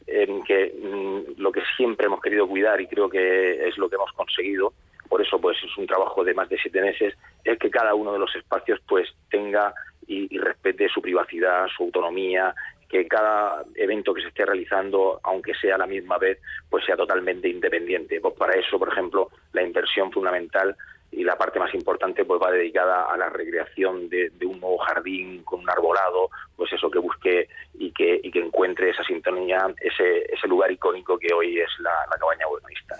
en 0.07 0.44
que 0.44 0.74
mm, 0.82 1.41
lo 1.41 1.52
que 1.52 1.62
siempre 1.76 2.06
hemos 2.06 2.22
querido 2.22 2.48
cuidar 2.48 2.80
y 2.82 2.88
creo 2.88 3.10
que 3.10 3.68
es 3.68 3.78
lo 3.78 3.90
que 3.90 3.95
hemos 3.95 4.12
conseguido, 4.14 4.74
por 5.10 5.22
eso 5.22 5.40
pues 5.40 5.57
es 5.64 5.78
un 5.78 5.88
trabajo 5.88 6.24
de 6.24 6.34
más 6.34 6.49
de 6.49 6.57
siete 6.57 6.82
meses, 6.82 7.14
es 7.44 7.57
que 7.57 7.70
cada 7.70 7.94
uno 7.95 8.14
de 8.14 8.20
los 8.20 8.36
espacios 8.36 8.80
pues 8.88 9.10
tenga 9.30 9.74
y, 10.07 10.34
y 10.36 10.38
respete 10.38 10.88
su 10.90 11.02
privacidad, 11.02 11.68
su 11.76 11.84
autonomía, 11.84 12.53
que 12.90 13.07
cada 13.07 13.64
evento 13.76 14.14
que 14.14 14.22
se 14.22 14.28
esté 14.30 14.45
realizando, 14.45 15.20
aunque 15.24 15.53
sea 15.56 15.78
la 15.78 15.88
misma 15.88 16.18
vez, 16.18 16.40
pues 16.70 16.86
sea 16.86 16.95
totalmente 16.95 17.49
independiente. 17.49 18.22
Pues 18.22 18.36
para 18.36 18.53
eso, 18.53 18.78
por 18.78 18.90
ejemplo, 18.90 19.30
la 19.53 19.64
inversión 19.64 20.12
fundamental 20.12 20.76
y 21.15 21.23
la 21.23 21.37
parte 21.37 21.59
más 21.59 21.73
importante 21.73 22.25
pues 22.25 22.41
va 22.41 22.51
dedicada 22.51 23.05
a 23.05 23.15
la 23.17 23.29
recreación 23.29 24.09
de, 24.09 24.29
de 24.31 24.45
un 24.45 24.59
nuevo 24.59 24.77
jardín 24.79 25.43
con 25.43 25.61
un 25.61 25.69
arbolado, 25.69 26.29
pues 26.55 26.71
eso 26.73 26.89
que 26.91 26.99
busque 26.99 27.47
y 27.79 27.91
que, 27.91 28.19
y 28.23 28.31
que 28.31 28.39
encuentre 28.39 28.89
esa 28.89 29.03
sintonía, 29.03 29.65
ese, 29.81 30.25
ese 30.33 30.47
lugar 30.47 30.71
icónico 30.71 31.17
que 31.17 31.33
hoy 31.33 31.57
es 31.59 31.69
la, 31.79 31.91
la 32.11 32.17
cabaña 32.17 32.45
buenavista. 32.49 32.97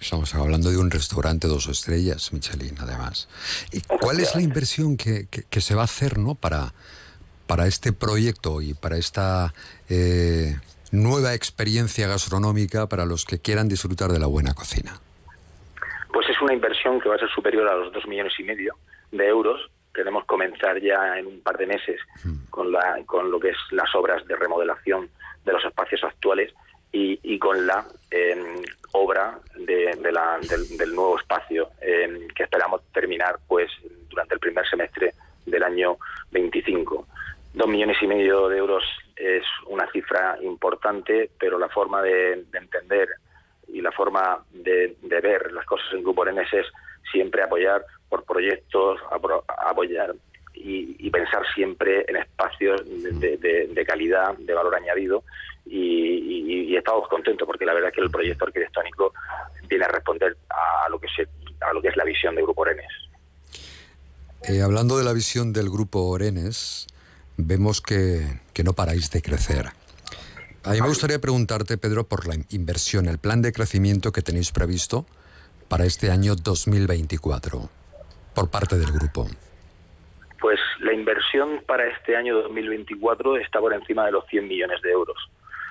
Estamos 0.00 0.34
hablando 0.34 0.70
de 0.70 0.78
un 0.78 0.90
restaurante 0.90 1.46
dos 1.48 1.66
estrellas, 1.68 2.32
Michelin, 2.32 2.76
además. 2.78 3.28
¿Y 3.72 3.80
cuál 3.80 4.20
es 4.20 4.34
la 4.34 4.42
inversión 4.42 4.96
que, 4.96 5.26
que- 5.30 5.44
que 5.44 5.60
se 5.60 5.74
va 5.74 5.82
a 5.82 5.84
hacer 5.84 6.18
¿no? 6.18 6.34
para, 6.34 6.72
para 7.46 7.66
este 7.66 7.92
proyecto 7.92 8.60
y 8.62 8.74
para 8.74 8.96
esta 8.98 9.54
eh, 9.88 10.56
nueva 10.92 11.34
experiencia 11.34 12.06
gastronómica 12.06 12.86
para 12.88 13.04
los 13.06 13.24
que 13.24 13.38
quieran 13.38 13.68
disfrutar 13.68 14.10
de 14.12 14.18
la 14.18 14.26
buena 14.26 14.54
cocina? 14.54 15.00
Una 16.44 16.52
inversión 16.52 17.00
que 17.00 17.08
va 17.08 17.14
a 17.14 17.18
ser 17.18 17.30
superior 17.30 17.66
a 17.66 17.74
los 17.74 17.90
dos 17.90 18.06
millones 18.06 18.34
y 18.38 18.42
medio 18.42 18.74
de 19.10 19.26
euros. 19.26 19.58
Queremos 19.94 20.26
comenzar 20.26 20.78
ya 20.78 21.18
en 21.18 21.26
un 21.26 21.40
par 21.40 21.56
de 21.56 21.66
meses 21.66 21.98
con, 22.50 22.70
la, 22.70 22.98
con 23.06 23.30
lo 23.30 23.40
que 23.40 23.48
es 23.48 23.56
las 23.70 23.94
obras 23.94 24.22
de 24.26 24.36
remodelación 24.36 25.08
de 25.42 25.52
los 25.54 25.64
espacios 25.64 26.04
actuales 26.04 26.52
y, 26.92 27.18
y 27.22 27.38
con 27.38 27.66
la 27.66 27.86
eh, 28.10 28.36
obra 28.92 29.38
de, 29.56 29.96
de 29.98 30.12
la- 30.12 30.38
del, 30.38 30.76
del 30.76 30.94
nuevo 30.94 31.18
espacio 31.18 31.70
eh, 31.80 32.28
que 32.36 32.42
esperamos 32.42 32.82
terminar 32.92 33.36
pues 33.48 33.70
durante 34.10 34.34
el 34.34 34.40
primer 34.40 34.68
semestre 34.68 35.14
del 35.46 35.62
año 35.62 35.96
25. 36.30 37.06
Dos 37.54 37.68
millones 37.68 37.96
y 38.02 38.06
medio 38.06 38.48
de 38.50 38.58
euros 38.58 38.84
es 39.16 39.44
una 39.68 39.90
cifra 39.92 40.36
importante, 40.42 41.30
pero 41.38 41.58
la 41.58 41.70
forma 41.70 42.02
de, 42.02 42.44
de 42.50 42.58
entender 42.58 43.08
y 43.68 43.80
la 43.80 43.92
forma 43.92 44.44
de, 44.52 44.96
de 45.02 45.20
ver 45.20 45.52
las 45.52 45.66
cosas 45.66 45.86
en 45.92 46.02
Grupo 46.02 46.22
Orenes 46.22 46.52
es 46.52 46.66
siempre 47.10 47.42
apoyar 47.42 47.84
por 48.08 48.24
proyectos, 48.24 49.00
apoyar 49.10 50.14
y, 50.54 51.10
pensar 51.10 51.42
siempre 51.54 52.04
en 52.08 52.16
espacios 52.16 52.82
de, 52.84 53.84
calidad, 53.86 54.36
de 54.38 54.54
valor 54.54 54.74
añadido 54.74 55.24
y, 55.66 56.74
estamos 56.76 57.08
contentos 57.08 57.46
porque 57.46 57.64
la 57.64 57.72
verdad 57.72 57.90
es 57.90 57.94
que 57.94 58.00
el 58.00 58.10
proyecto 58.10 58.46
arquitectónico 58.46 59.14
viene 59.68 59.84
a 59.84 59.88
responder 59.88 60.36
a 60.50 60.88
lo 60.88 60.98
que 60.98 61.06
se 61.14 61.22
a 61.60 61.72
lo 61.72 61.80
que 61.80 61.88
es 61.88 61.96
la 61.96 62.04
visión 62.04 62.34
de 62.34 62.42
Grupo 62.42 62.62
Orenes. 62.62 62.92
Eh, 64.42 64.60
hablando 64.60 64.98
de 64.98 65.04
la 65.04 65.12
visión 65.12 65.52
del 65.52 65.70
grupo 65.70 66.00
Orenes, 66.08 66.88
vemos 67.36 67.80
que 67.80 68.40
no 68.64 68.72
paráis 68.72 69.10
de 69.12 69.22
crecer. 69.22 69.72
A 70.64 70.70
mí 70.72 70.80
me 70.80 70.88
gustaría 70.88 71.18
preguntarte, 71.18 71.76
Pedro, 71.76 72.04
por 72.04 72.26
la 72.26 72.34
inversión, 72.50 73.06
el 73.08 73.18
plan 73.18 73.42
de 73.42 73.52
crecimiento 73.52 74.12
que 74.12 74.22
tenéis 74.22 74.50
previsto 74.50 75.04
para 75.68 75.84
este 75.84 76.10
año 76.10 76.34
2024 76.36 77.68
por 78.34 78.50
parte 78.50 78.78
del 78.78 78.90
grupo. 78.92 79.26
Pues 80.40 80.58
la 80.80 80.92
inversión 80.92 81.62
para 81.66 81.86
este 81.88 82.16
año 82.16 82.34
2024 82.42 83.36
está 83.36 83.60
por 83.60 83.72
encima 83.74 84.06
de 84.06 84.12
los 84.12 84.26
100 84.28 84.48
millones 84.48 84.80
de 84.82 84.90
euros. 84.90 85.16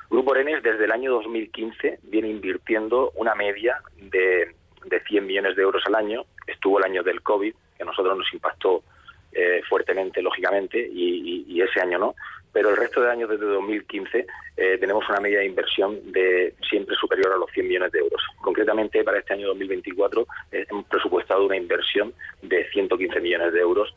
Grupo 0.09 0.31
Orenes 0.31 0.61
desde 0.61 0.85
el 0.85 0.91
año 0.91 1.11
2015 1.13 1.99
viene 2.03 2.29
invirtiendo 2.29 3.11
una 3.15 3.33
media 3.33 3.77
de, 3.97 4.55
de 4.85 4.99
100 5.07 5.25
millones 5.25 5.55
de 5.55 5.63
euros 5.63 5.81
al 5.87 5.95
año. 5.95 6.23
Estuvo 6.45 6.77
el 6.77 6.85
año 6.85 7.01
del 7.03 7.21
COVID, 7.21 7.53
que 7.77 7.83
a 7.83 7.85
nosotros 7.85 8.15
nos 8.17 8.31
impactó 8.33 8.83
eh, 9.31 9.61
fuertemente, 9.67 10.21
lógicamente, 10.21 10.77
y, 10.79 11.45
y- 11.47 11.53
y 11.53 11.61
ese 11.61 11.81
año 11.81 11.97
no. 11.97 12.15
Pero 12.53 12.69
el 12.69 12.77
resto 12.77 13.01
de 13.01 13.09
años 13.11 13.29
desde 13.29 13.45
2015 13.45 14.25
eh, 14.55 14.77
tenemos 14.79 15.09
una 15.09 15.19
media 15.19 15.39
de 15.39 15.47
inversión 15.47 15.99
de 16.11 16.53
siempre 16.69 16.95
superior 16.95 17.33
a 17.33 17.37
los 17.37 17.49
100 17.51 17.67
millones 17.67 17.91
de 17.91 17.99
euros. 17.99 18.21
Concretamente, 18.41 19.03
para 19.03 19.17
este 19.19 19.33
año 19.33 19.47
2024 19.47 20.27
eh, 20.51 20.65
hemos 20.69 20.85
presupuestado 20.85 21.45
una 21.45 21.57
inversión 21.57 22.13
de 22.43 22.69
115 22.71 23.19
millones 23.19 23.51
de 23.53 23.59
euros 23.59 23.93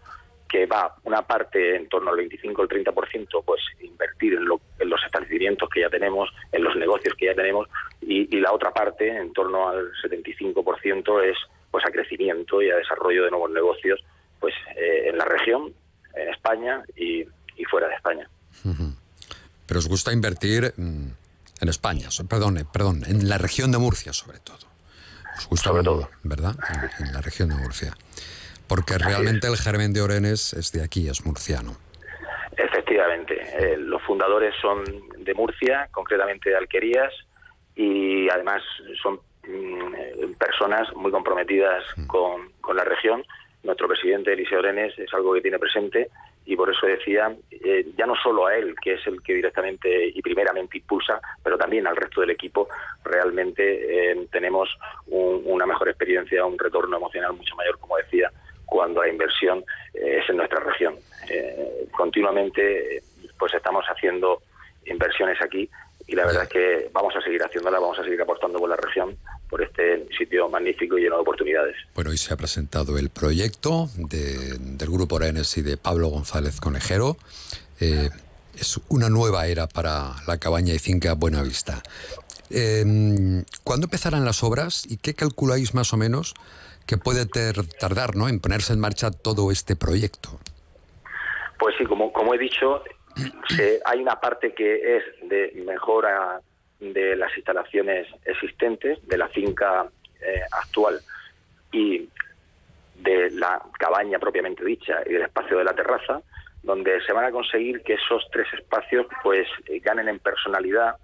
que 0.49 0.65
va 0.65 0.95
una 1.05 1.23
parte 1.23 1.75
en 1.77 1.89
torno 1.89 2.11
al 2.11 2.17
25 2.17 2.63
al 2.63 2.69
30% 2.69 3.43
pues 3.45 3.61
invertir 3.81 4.35
en, 4.35 4.45
lo- 4.47 4.61
en 4.79 4.89
los 4.89 5.03
establecimientos 5.05 5.69
que 5.69 5.81
ya 5.81 5.91
tenemos, 5.91 6.31
en 6.53 6.63
los 6.63 6.77
negocios 6.77 7.15
que 7.19 7.27
ya 7.27 7.35
tenemos 7.35 7.69
y, 8.01 8.35
y 8.35 8.41
la 8.41 8.53
otra 8.53 8.73
parte 8.73 9.09
en 9.09 9.33
torno 9.33 9.69
al 9.69 9.91
75% 10.03 11.23
es 11.25 11.37
pues 11.71 11.85
a 11.85 11.91
crecimiento 11.91 12.63
y 12.63 12.71
a 12.71 12.77
desarrollo 12.77 13.25
de 13.25 13.31
nuevos 13.31 13.51
negocios 13.51 14.01
pues 14.41 14.55
eh, 14.77 15.09
en 15.09 15.19
la 15.19 15.25
región, 15.25 15.75
en 16.15 16.29
España 16.29 16.83
y, 16.97 17.23
y 17.57 17.65
fuera 17.65 17.89
de 17.89 17.95
España. 17.97 18.29
Pero 19.77 19.85
os 19.85 19.89
gusta 19.91 20.11
invertir 20.11 20.73
mm, 20.75 21.61
en 21.61 21.69
España, 21.69 22.09
perdón, 22.31 22.57
perdón, 22.73 23.03
en 23.07 23.29
la 23.29 23.37
región 23.37 23.71
de 23.73 23.77
Murcia 23.77 24.15
sobre 24.15 24.39
todo. 24.39 24.65
Os 25.37 25.47
gusta 25.51 25.69
Sobre 25.69 25.83
todo. 25.83 26.09
¿verdad? 26.23 26.57
En, 26.73 27.07
en 27.09 27.13
la 27.13 27.21
región 27.21 27.51
de 27.51 27.57
Murcia. 27.57 27.93
Porque 28.67 28.97
realmente 28.97 29.49
el 29.49 29.59
germen 29.59 29.93
de 29.93 30.01
Orenes 30.01 30.55
es 30.55 30.73
de 30.73 30.83
aquí, 30.83 31.11
es 31.11 31.27
murciano. 31.27 31.77
Efectivamente, 32.57 33.37
eh, 33.37 33.77
los 33.77 34.01
fundadores 34.05 34.55
son 34.63 34.83
de 35.19 35.35
Murcia, 35.35 35.91
concretamente 35.91 36.49
de 36.49 36.57
Alquerías, 36.57 37.13
y 37.75 38.31
además 38.31 38.63
son 39.03 39.21
mm, 39.47 40.33
personas 40.39 40.91
muy 40.97 41.11
comprometidas 41.11 41.85
con, 42.07 42.51
con 42.63 42.77
la 42.79 42.85
región. 42.85 43.23
Nuestro 43.63 43.89
presidente, 43.89 44.33
Eliseo 44.33 44.61
Orenes, 44.61 44.99
es 44.99 45.13
algo 45.13 45.35
que 45.35 45.43
tiene 45.43 45.59
presente 45.59 46.09
y 46.47 46.57
por 46.57 46.71
eso 46.71 46.87
decía, 46.87 47.35
eh, 47.51 47.87
ya 47.99 48.07
no 48.07 48.15
solo 48.23 48.47
a 48.47 48.55
él, 48.57 48.75
que 48.81 48.95
es 48.95 49.07
el 49.07 49.21
que 49.23 49.35
directamente 49.35 50.07
y 50.15 50.23
primeramente 50.23 50.79
impulsa, 50.79 51.21
pero 51.43 51.59
también 51.59 51.87
al 51.87 51.97
resto 51.97 52.21
del 52.21 52.31
equipo, 52.31 52.69
realmente 53.05 54.13
eh, 54.13 54.27
tenemos 54.31 54.69
un- 55.09 55.43
una 55.45 55.67
mejor 55.67 55.89
experiencia, 55.89 56.45
un 56.45 56.59
retorno 56.59 56.97
emocional 56.97 57.33
mucho 57.35 57.55
mayor, 57.57 57.79
como 57.81 57.97
decía, 57.97 58.31
cuando 58.65 59.03
la 59.03 59.09
inversión 59.09 59.65
eh, 59.95 60.21
es 60.23 60.31
en 60.31 60.37
nuestra 60.39 60.61
región. 60.61 60.95
Continuamente, 61.93 63.03
pues 63.39 63.53
estamos 63.55 63.85
haciendo 63.87 64.43
inversiones 64.87 65.41
aquí 65.43 65.69
y 66.07 66.15
la 66.15 66.25
verdad 66.27 66.45
es 66.45 66.49
que 66.49 66.89
vamos 66.93 67.15
a 67.17 67.21
seguir 67.21 67.43
haciéndola, 67.43 67.81
vamos 67.81 67.99
a 67.99 68.05
seguir 68.05 68.21
apostando 68.23 68.59
por 68.59 68.69
la 68.69 68.77
región, 68.77 69.17
por 69.49 69.63
este 69.63 70.07
sitio 70.19 70.49
magnífico 70.49 70.99
y 70.99 71.03
lleno 71.03 71.17
de 71.17 71.23
oportunidades. 71.23 71.77
Bueno, 71.95 72.11
hoy 72.11 72.19
se 72.19 72.33
ha 72.33 72.37
presentado 72.37 72.99
el 72.99 73.11
proyecto 73.11 73.89
de- 73.97 74.57
del 74.59 74.91
Grupo 74.91 75.17
Orenes 75.17 75.57
y 75.57 75.63
de 75.63 75.77
Pablo 75.77 76.09
González 76.09 76.61
Conejero. 76.61 77.17
Eh, 77.81 78.11
es 78.59 78.81
una 78.89 79.09
nueva 79.11 79.47
era 79.47 79.67
para 79.67 80.15
la 80.27 80.39
cabaña 80.39 80.75
y 80.75 80.79
finca 80.79 81.13
Buenavista. 81.15 81.83
Eh, 82.51 83.43
¿Cuándo 83.65 83.87
empezarán 83.87 84.25
las 84.25 84.43
obras 84.43 84.85
y 84.89 84.97
qué 84.99 85.15
calculáis 85.15 85.75
más 85.75 85.93
o 85.93 85.97
menos 85.97 86.35
que 86.87 86.97
puede 86.97 87.27
ter- 87.27 87.67
tardar 87.79 88.15
¿no? 88.17 88.29
en 88.29 88.41
ponerse 88.41 88.73
en 88.73 88.81
marcha 88.81 89.11
todo 89.11 89.51
este 89.51 89.75
proyecto? 89.77 90.39
Pues 91.59 91.75
sí, 91.79 91.85
como, 91.85 92.13
como 92.13 92.35
he 92.35 92.39
dicho, 92.39 92.83
se- 93.49 93.81
hay 93.85 94.01
una 94.01 94.21
parte 94.21 94.55
que 94.55 94.97
es 94.97 95.03
de 95.29 95.53
mejora 95.67 96.41
de 96.81 97.17
las 97.17 97.35
instalaciones 97.37 98.07
existentes, 98.25 99.07
de 99.07 99.19
la 99.19 99.29
finca 99.29 99.87
eh, 100.21 100.41
actual 100.53 101.01
y 101.73 102.09
de 102.97 103.31
la 103.31 103.63
cabaña 103.79 104.19
propiamente 104.19 104.65
dicha 104.65 105.03
y 105.07 105.13
del 105.13 105.23
espacio 105.23 105.59
de 105.59 105.65
la 105.65 105.75
terraza, 105.75 106.23
donde 106.63 107.01
se 107.03 107.13
van 107.13 107.25
a 107.25 107.31
conseguir 107.31 107.83
que 107.83 107.95
esos 107.95 108.27
tres 108.33 108.47
espacios 108.55 109.07
pues 109.23 109.47
eh, 109.67 109.79
ganen 109.81 110.09
en 110.09 110.19
personalidad, 110.19 110.97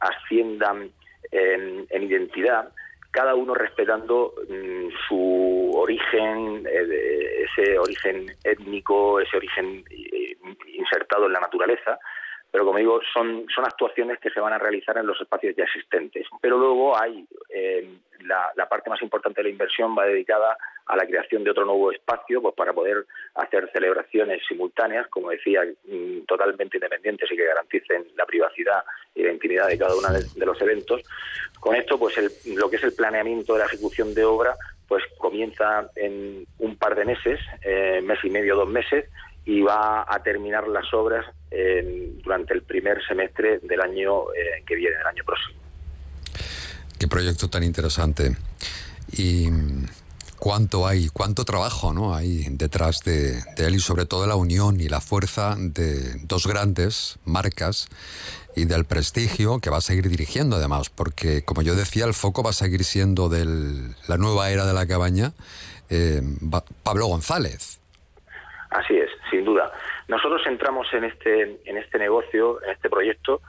asciendan 0.00 0.90
en, 1.30 1.86
en 1.90 2.02
identidad, 2.02 2.72
cada 3.10 3.34
uno 3.34 3.54
respetando 3.54 4.34
mm, 4.48 4.88
su 5.08 5.72
origen, 5.74 6.66
eh, 6.70 7.44
ese 7.44 7.78
origen 7.78 8.26
étnico, 8.44 9.20
ese 9.20 9.36
origen 9.36 9.84
eh, 9.90 10.36
insertado 10.74 11.26
en 11.26 11.32
la 11.32 11.40
naturaleza, 11.40 11.98
pero 12.50 12.64
como 12.64 12.78
digo, 12.78 13.00
son, 13.12 13.46
son 13.54 13.64
actuaciones 13.64 14.18
que 14.20 14.30
se 14.30 14.40
van 14.40 14.52
a 14.52 14.58
realizar 14.58 14.96
en 14.96 15.06
los 15.06 15.20
espacios 15.20 15.54
ya 15.56 15.64
existentes. 15.64 16.26
Pero 16.40 16.56
luego 16.58 16.98
hay 16.98 17.26
eh, 17.50 17.88
la, 18.20 18.68
parte 18.68 18.90
más 18.90 19.02
importante 19.02 19.40
de 19.40 19.44
la 19.44 19.52
inversión 19.52 19.96
va 19.96 20.06
dedicada 20.06 20.56
a 20.86 20.96
la 20.96 21.06
creación 21.06 21.44
de 21.44 21.50
otro 21.50 21.64
nuevo 21.66 21.92
espacio 21.92 22.40
pues 22.40 22.54
para 22.54 22.72
poder 22.72 23.04
hacer 23.34 23.70
celebraciones 23.72 24.42
simultáneas, 24.48 25.06
como 25.08 25.30
decía, 25.30 25.62
mm, 25.86 26.20
totalmente 26.26 26.78
independientes 26.78 27.30
y 27.30 27.36
que 27.36 27.44
garanticen 27.44 28.06
la 28.16 28.24
privacidad 28.24 28.82
y 29.14 29.22
la 29.24 29.32
intimidad 29.32 29.68
de 29.68 29.78
cada 29.78 29.94
uno 29.96 30.08
de, 30.12 30.24
de 30.34 30.46
los 30.46 30.60
eventos. 30.62 31.02
Con 31.60 31.74
esto, 31.74 31.98
pues 31.98 32.16
el- 32.16 32.56
lo 32.56 32.70
que 32.70 32.76
es 32.76 32.84
el 32.84 32.94
planeamiento 32.94 33.52
de 33.52 33.60
la 33.60 33.66
ejecución 33.66 34.14
de 34.14 34.24
obra, 34.24 34.56
pues 34.86 35.04
comienza 35.18 35.90
en 35.96 36.46
un 36.58 36.76
par 36.76 36.94
de 36.94 37.04
meses, 37.04 37.38
eh, 37.62 38.00
mes 38.02 38.18
y 38.24 38.30
medio, 38.30 38.56
dos 38.56 38.68
meses, 38.68 39.04
y 39.48 39.62
va 39.62 40.04
a 40.06 40.22
terminar 40.22 40.68
las 40.68 40.92
obras 40.92 41.24
eh, 41.50 42.12
durante 42.22 42.52
el 42.52 42.64
primer 42.64 43.02
semestre 43.08 43.60
del 43.62 43.80
año 43.80 44.30
eh, 44.34 44.62
que 44.66 44.74
viene, 44.74 44.98
del 44.98 45.06
año 45.06 45.24
próximo. 45.24 45.58
Qué 46.98 47.08
proyecto 47.08 47.48
tan 47.48 47.62
interesante. 47.62 48.36
Y 49.10 49.48
cuánto 50.38 50.86
hay, 50.86 51.08
cuánto 51.08 51.46
trabajo 51.46 51.94
¿no? 51.94 52.14
hay 52.14 52.44
detrás 52.50 53.00
de, 53.04 53.42
de 53.56 53.66
él 53.66 53.76
y 53.76 53.78
sobre 53.78 54.04
todo 54.04 54.26
la 54.26 54.36
unión 54.36 54.82
y 54.82 54.90
la 54.90 55.00
fuerza 55.00 55.54
de 55.56 56.20
dos 56.24 56.46
grandes 56.46 57.18
marcas 57.24 57.88
y 58.54 58.66
del 58.66 58.84
prestigio 58.84 59.60
que 59.60 59.70
va 59.70 59.78
a 59.78 59.80
seguir 59.80 60.10
dirigiendo 60.10 60.56
además, 60.56 60.90
porque 60.90 61.42
como 61.42 61.62
yo 61.62 61.74
decía, 61.74 62.04
el 62.04 62.12
foco 62.12 62.42
va 62.42 62.50
a 62.50 62.52
seguir 62.52 62.84
siendo 62.84 63.30
de 63.30 63.46
la 64.08 64.18
nueva 64.18 64.50
era 64.50 64.66
de 64.66 64.74
la 64.74 64.86
cabaña, 64.86 65.32
eh, 65.88 66.20
Pablo 66.82 67.06
González. 67.06 67.80
Así 68.70 68.94
es, 68.94 69.08
sin 69.30 69.44
duda. 69.44 69.72
Nosotros 70.08 70.42
entramos 70.46 70.86
en 70.92 71.04
este, 71.04 71.60
en 71.64 71.76
este 71.76 71.98
negocio, 71.98 72.62
en 72.64 72.70
este 72.70 72.88
proyecto, 72.88 73.40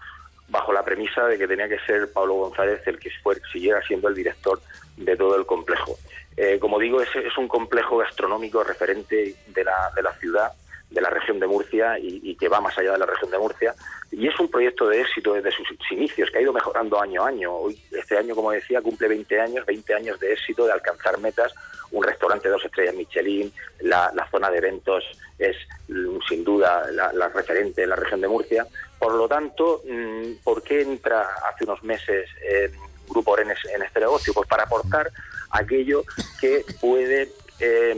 bajo 0.50 0.74
la 0.74 0.84
premisa 0.84 1.26
de 1.26 1.38
que 1.38 1.48
tenía 1.48 1.70
que 1.70 1.80
ser 1.80 2.12
Pablo 2.12 2.36
González 2.36 2.82
el 2.88 3.00
que 3.00 3.12
fue, 3.22 3.36
siguiera 3.52 3.82
siendo 3.84 4.08
el 4.08 4.16
director 4.16 4.60
de 4.98 5.16
todo 5.16 5.36
el 5.36 5.46
complejo. 5.46 5.96
Eh, 6.36 6.58
como 6.60 6.80
digo, 6.80 7.02
es, 7.02 7.16
es 7.16 7.38
un 7.38 7.48
complejo 7.48 7.98
gastronómico 7.98 8.64
referente 8.64 9.36
de 9.48 9.64
la, 9.64 9.92
de 9.96 10.02
la 10.02 10.14
ciudad, 10.14 10.52
de 10.90 11.02
la 11.02 11.10
región 11.10 11.40
de 11.40 11.48
Murcia 11.48 12.00
y, 12.00 12.36
que 12.36 12.48
va 12.48 12.62
más 12.62 12.78
allá 12.78 12.94
de 12.94 12.98
la 12.98 13.06
región 13.06 13.30
de 13.30 13.38
Murcia. 13.38 13.76
Y 14.12 14.28
es 14.28 14.40
un 14.40 14.50
proyecto 14.50 14.88
de 14.88 15.02
éxito 15.02 15.34
desde 15.34 15.52
sus 15.52 15.68
inicios, 15.92 16.32
que 16.32 16.40
ha 16.40 16.42
ido 16.42 16.54
mejorando 16.54 17.00
año 17.00 17.24
a 17.24 17.28
año. 17.28 17.54
Hoy, 17.54 17.80
este 17.92 18.18
año, 18.18 18.34
como 18.34 18.52
decía, 18.52 18.82
cumple 18.82 19.08
20 19.08 19.40
años, 19.40 19.66
20 19.66 19.94
años 19.94 20.20
de 20.20 20.34
éxito, 20.34 20.66
de 20.66 20.72
alcanzar 20.72 21.20
metas. 21.20 21.54
Un 21.92 22.04
restaurante 22.04 22.48
de 22.48 22.54
dos 22.54 22.66
estrellas 22.66 22.96
Michelin, 22.96 23.52
la, 23.82 24.12
la 24.16 24.28
zona 24.30 24.50
de 24.50 24.58
eventos 24.58 25.04
es 25.40 25.56
mm, 25.88 26.20
sin 26.28 26.44
duda 26.44 26.90
la, 26.92 27.30
referente 27.30 27.84
en 27.84 27.90
la 27.90 27.96
región 27.96 28.22
de 28.22 28.28
Murcia. 28.28 28.68
Por 29.00 29.16
lo 29.16 29.28
tanto, 29.28 29.82
mm, 29.88 30.44
¿por 30.44 30.62
qué 30.62 30.82
entra 30.82 31.28
hace 31.50 31.64
unos 31.64 31.82
meses 31.84 32.30
eh, 32.44 32.72
Grupo 33.08 33.32
Orenes 33.32 33.60
en 33.74 33.82
este 33.82 34.02
negocio? 34.02 34.34
Pues 34.34 34.48
para 34.48 34.64
aportar 34.64 35.10
aquello 35.52 36.04
que 36.40 36.66
puede 36.80 37.32
eh, 37.60 37.96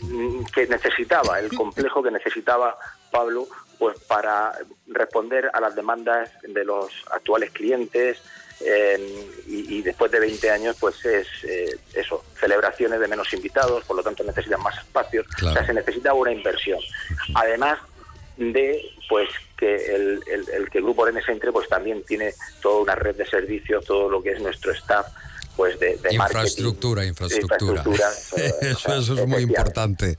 mm, 0.00 0.44
que 0.54 0.66
necesitaba, 0.66 1.38
el 1.38 1.54
complejo 1.54 2.02
que 2.02 2.10
necesitaba 2.10 2.76
Pablo, 3.10 3.46
pues 3.78 3.98
para 4.00 4.52
responder 4.88 5.50
a 5.52 5.60
las 5.60 5.74
demandas 5.74 6.30
de 6.42 6.64
los 6.64 6.90
actuales 7.10 7.50
clientes 7.50 8.20
eh, 8.60 9.26
y, 9.46 9.78
y 9.78 9.82
después 9.82 10.10
de 10.10 10.20
20 10.20 10.50
años, 10.50 10.76
pues 10.80 11.04
es 11.04 11.26
eh, 11.44 11.76
eso, 11.94 12.24
celebraciones 12.40 12.98
de 13.00 13.08
menos 13.08 13.32
invitados, 13.34 13.84
por 13.84 13.96
lo 13.96 14.02
tanto 14.02 14.24
necesitan 14.24 14.62
más 14.62 14.76
espacios, 14.78 15.26
o 15.50 15.52
sea, 15.52 15.66
se 15.66 15.74
necesita 15.74 16.14
una 16.14 16.32
inversión. 16.32 16.78
Además 17.34 17.78
de 18.36 18.82
pues 19.08 19.28
que 19.56 19.74
el, 19.94 20.20
el- 20.26 20.48
el 20.50 20.68
que 20.70 20.78
el 20.78 20.84
grupo 20.84 21.02
Orenes 21.02 21.26
entre 21.28 21.52
pues 21.52 21.68
también 21.68 22.02
tiene 22.04 22.34
toda 22.60 22.82
una 22.82 22.94
red 22.94 23.14
de 23.14 23.24
servicios, 23.26 23.84
todo 23.84 24.10
lo 24.10 24.22
que 24.22 24.32
es 24.32 24.40
nuestro 24.40 24.72
staff 24.72 25.06
pues 25.56 25.78
de, 25.80 25.86
de 25.86 25.94
marketing. 25.94 26.14
Infraestructura, 26.14 27.04
infraestructura. 27.04 27.82
Infraestructura, 27.86 28.70
Eso, 28.70 28.94
eso 28.98 29.14
es 29.14 29.26
muy 29.26 29.42
importante. 29.42 30.16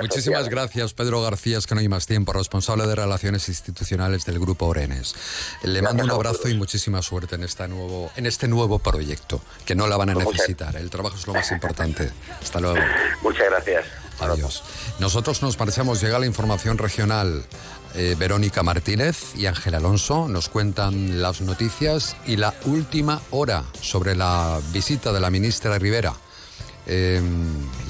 Muchísimas 0.00 0.48
gracias, 0.48 0.94
Pedro 0.94 1.22
García, 1.22 1.58
es 1.58 1.66
que 1.66 1.74
no 1.74 1.80
hay 1.80 1.88
más 1.88 2.06
tiempo, 2.06 2.32
responsable 2.32 2.86
de 2.86 2.94
Relaciones 2.94 3.48
Institucionales 3.48 4.24
del 4.24 4.38
Grupo 4.38 4.66
Orenes. 4.66 5.14
Le 5.62 5.82
mando 5.82 6.04
un 6.04 6.10
abrazo 6.10 6.48
y 6.48 6.54
muchísima 6.54 7.02
suerte 7.02 7.34
en, 7.34 7.44
esta 7.44 7.68
nuevo, 7.68 8.10
en 8.16 8.26
este 8.26 8.48
nuevo 8.48 8.78
proyecto, 8.78 9.40
que 9.66 9.74
no 9.74 9.86
la 9.86 9.96
van 9.96 10.10
a 10.10 10.14
necesitar. 10.14 10.76
El 10.76 10.90
trabajo 10.90 11.16
es 11.16 11.26
lo 11.26 11.34
más 11.34 11.50
importante. 11.52 12.10
Hasta 12.40 12.60
luego. 12.60 12.78
Muchas 13.22 13.46
gracias. 13.50 13.84
Adiós. 14.20 14.64
Nosotros 14.98 15.42
nos 15.42 15.58
marchamos, 15.58 16.00
llega 16.00 16.18
la 16.18 16.26
información 16.26 16.78
regional. 16.78 17.44
Eh, 17.94 18.14
Verónica 18.18 18.62
Martínez 18.62 19.34
y 19.36 19.46
Ángel 19.46 19.74
Alonso 19.74 20.28
nos 20.28 20.48
cuentan 20.48 21.22
las 21.22 21.40
noticias 21.40 22.16
y 22.26 22.36
la 22.36 22.54
última 22.66 23.20
hora 23.30 23.64
sobre 23.80 24.14
la 24.14 24.60
visita 24.72 25.12
de 25.12 25.20
la 25.20 25.30
ministra 25.30 25.78
Rivera 25.78 26.14
eh, 26.86 27.20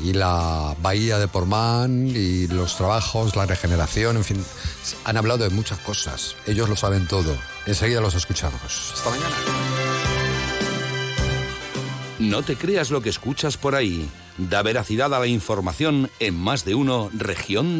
y 0.04 0.12
la 0.12 0.74
bahía 0.82 1.18
de 1.18 1.28
Portmán 1.28 2.08
y 2.08 2.48
los 2.48 2.76
trabajos, 2.76 3.36
la 3.36 3.46
regeneración, 3.46 4.16
en 4.16 4.24
fin, 4.24 4.44
han 5.04 5.16
hablado 5.16 5.44
de 5.44 5.50
muchas 5.50 5.78
cosas. 5.78 6.34
Ellos 6.46 6.68
lo 6.68 6.76
saben 6.76 7.06
todo. 7.06 7.36
Enseguida 7.66 8.00
los 8.00 8.14
escuchamos. 8.14 8.92
Hasta 8.94 9.10
mañana. 9.10 9.36
No 12.18 12.42
te 12.42 12.56
creas 12.56 12.90
lo 12.90 13.00
que 13.00 13.10
escuchas 13.10 13.56
por 13.56 13.76
ahí. 13.76 14.08
Da 14.38 14.62
veracidad 14.62 15.14
a 15.14 15.20
la 15.20 15.28
información 15.28 16.10
en 16.18 16.36
más 16.36 16.64
de 16.64 16.74
uno 16.74 17.10
región 17.12 17.76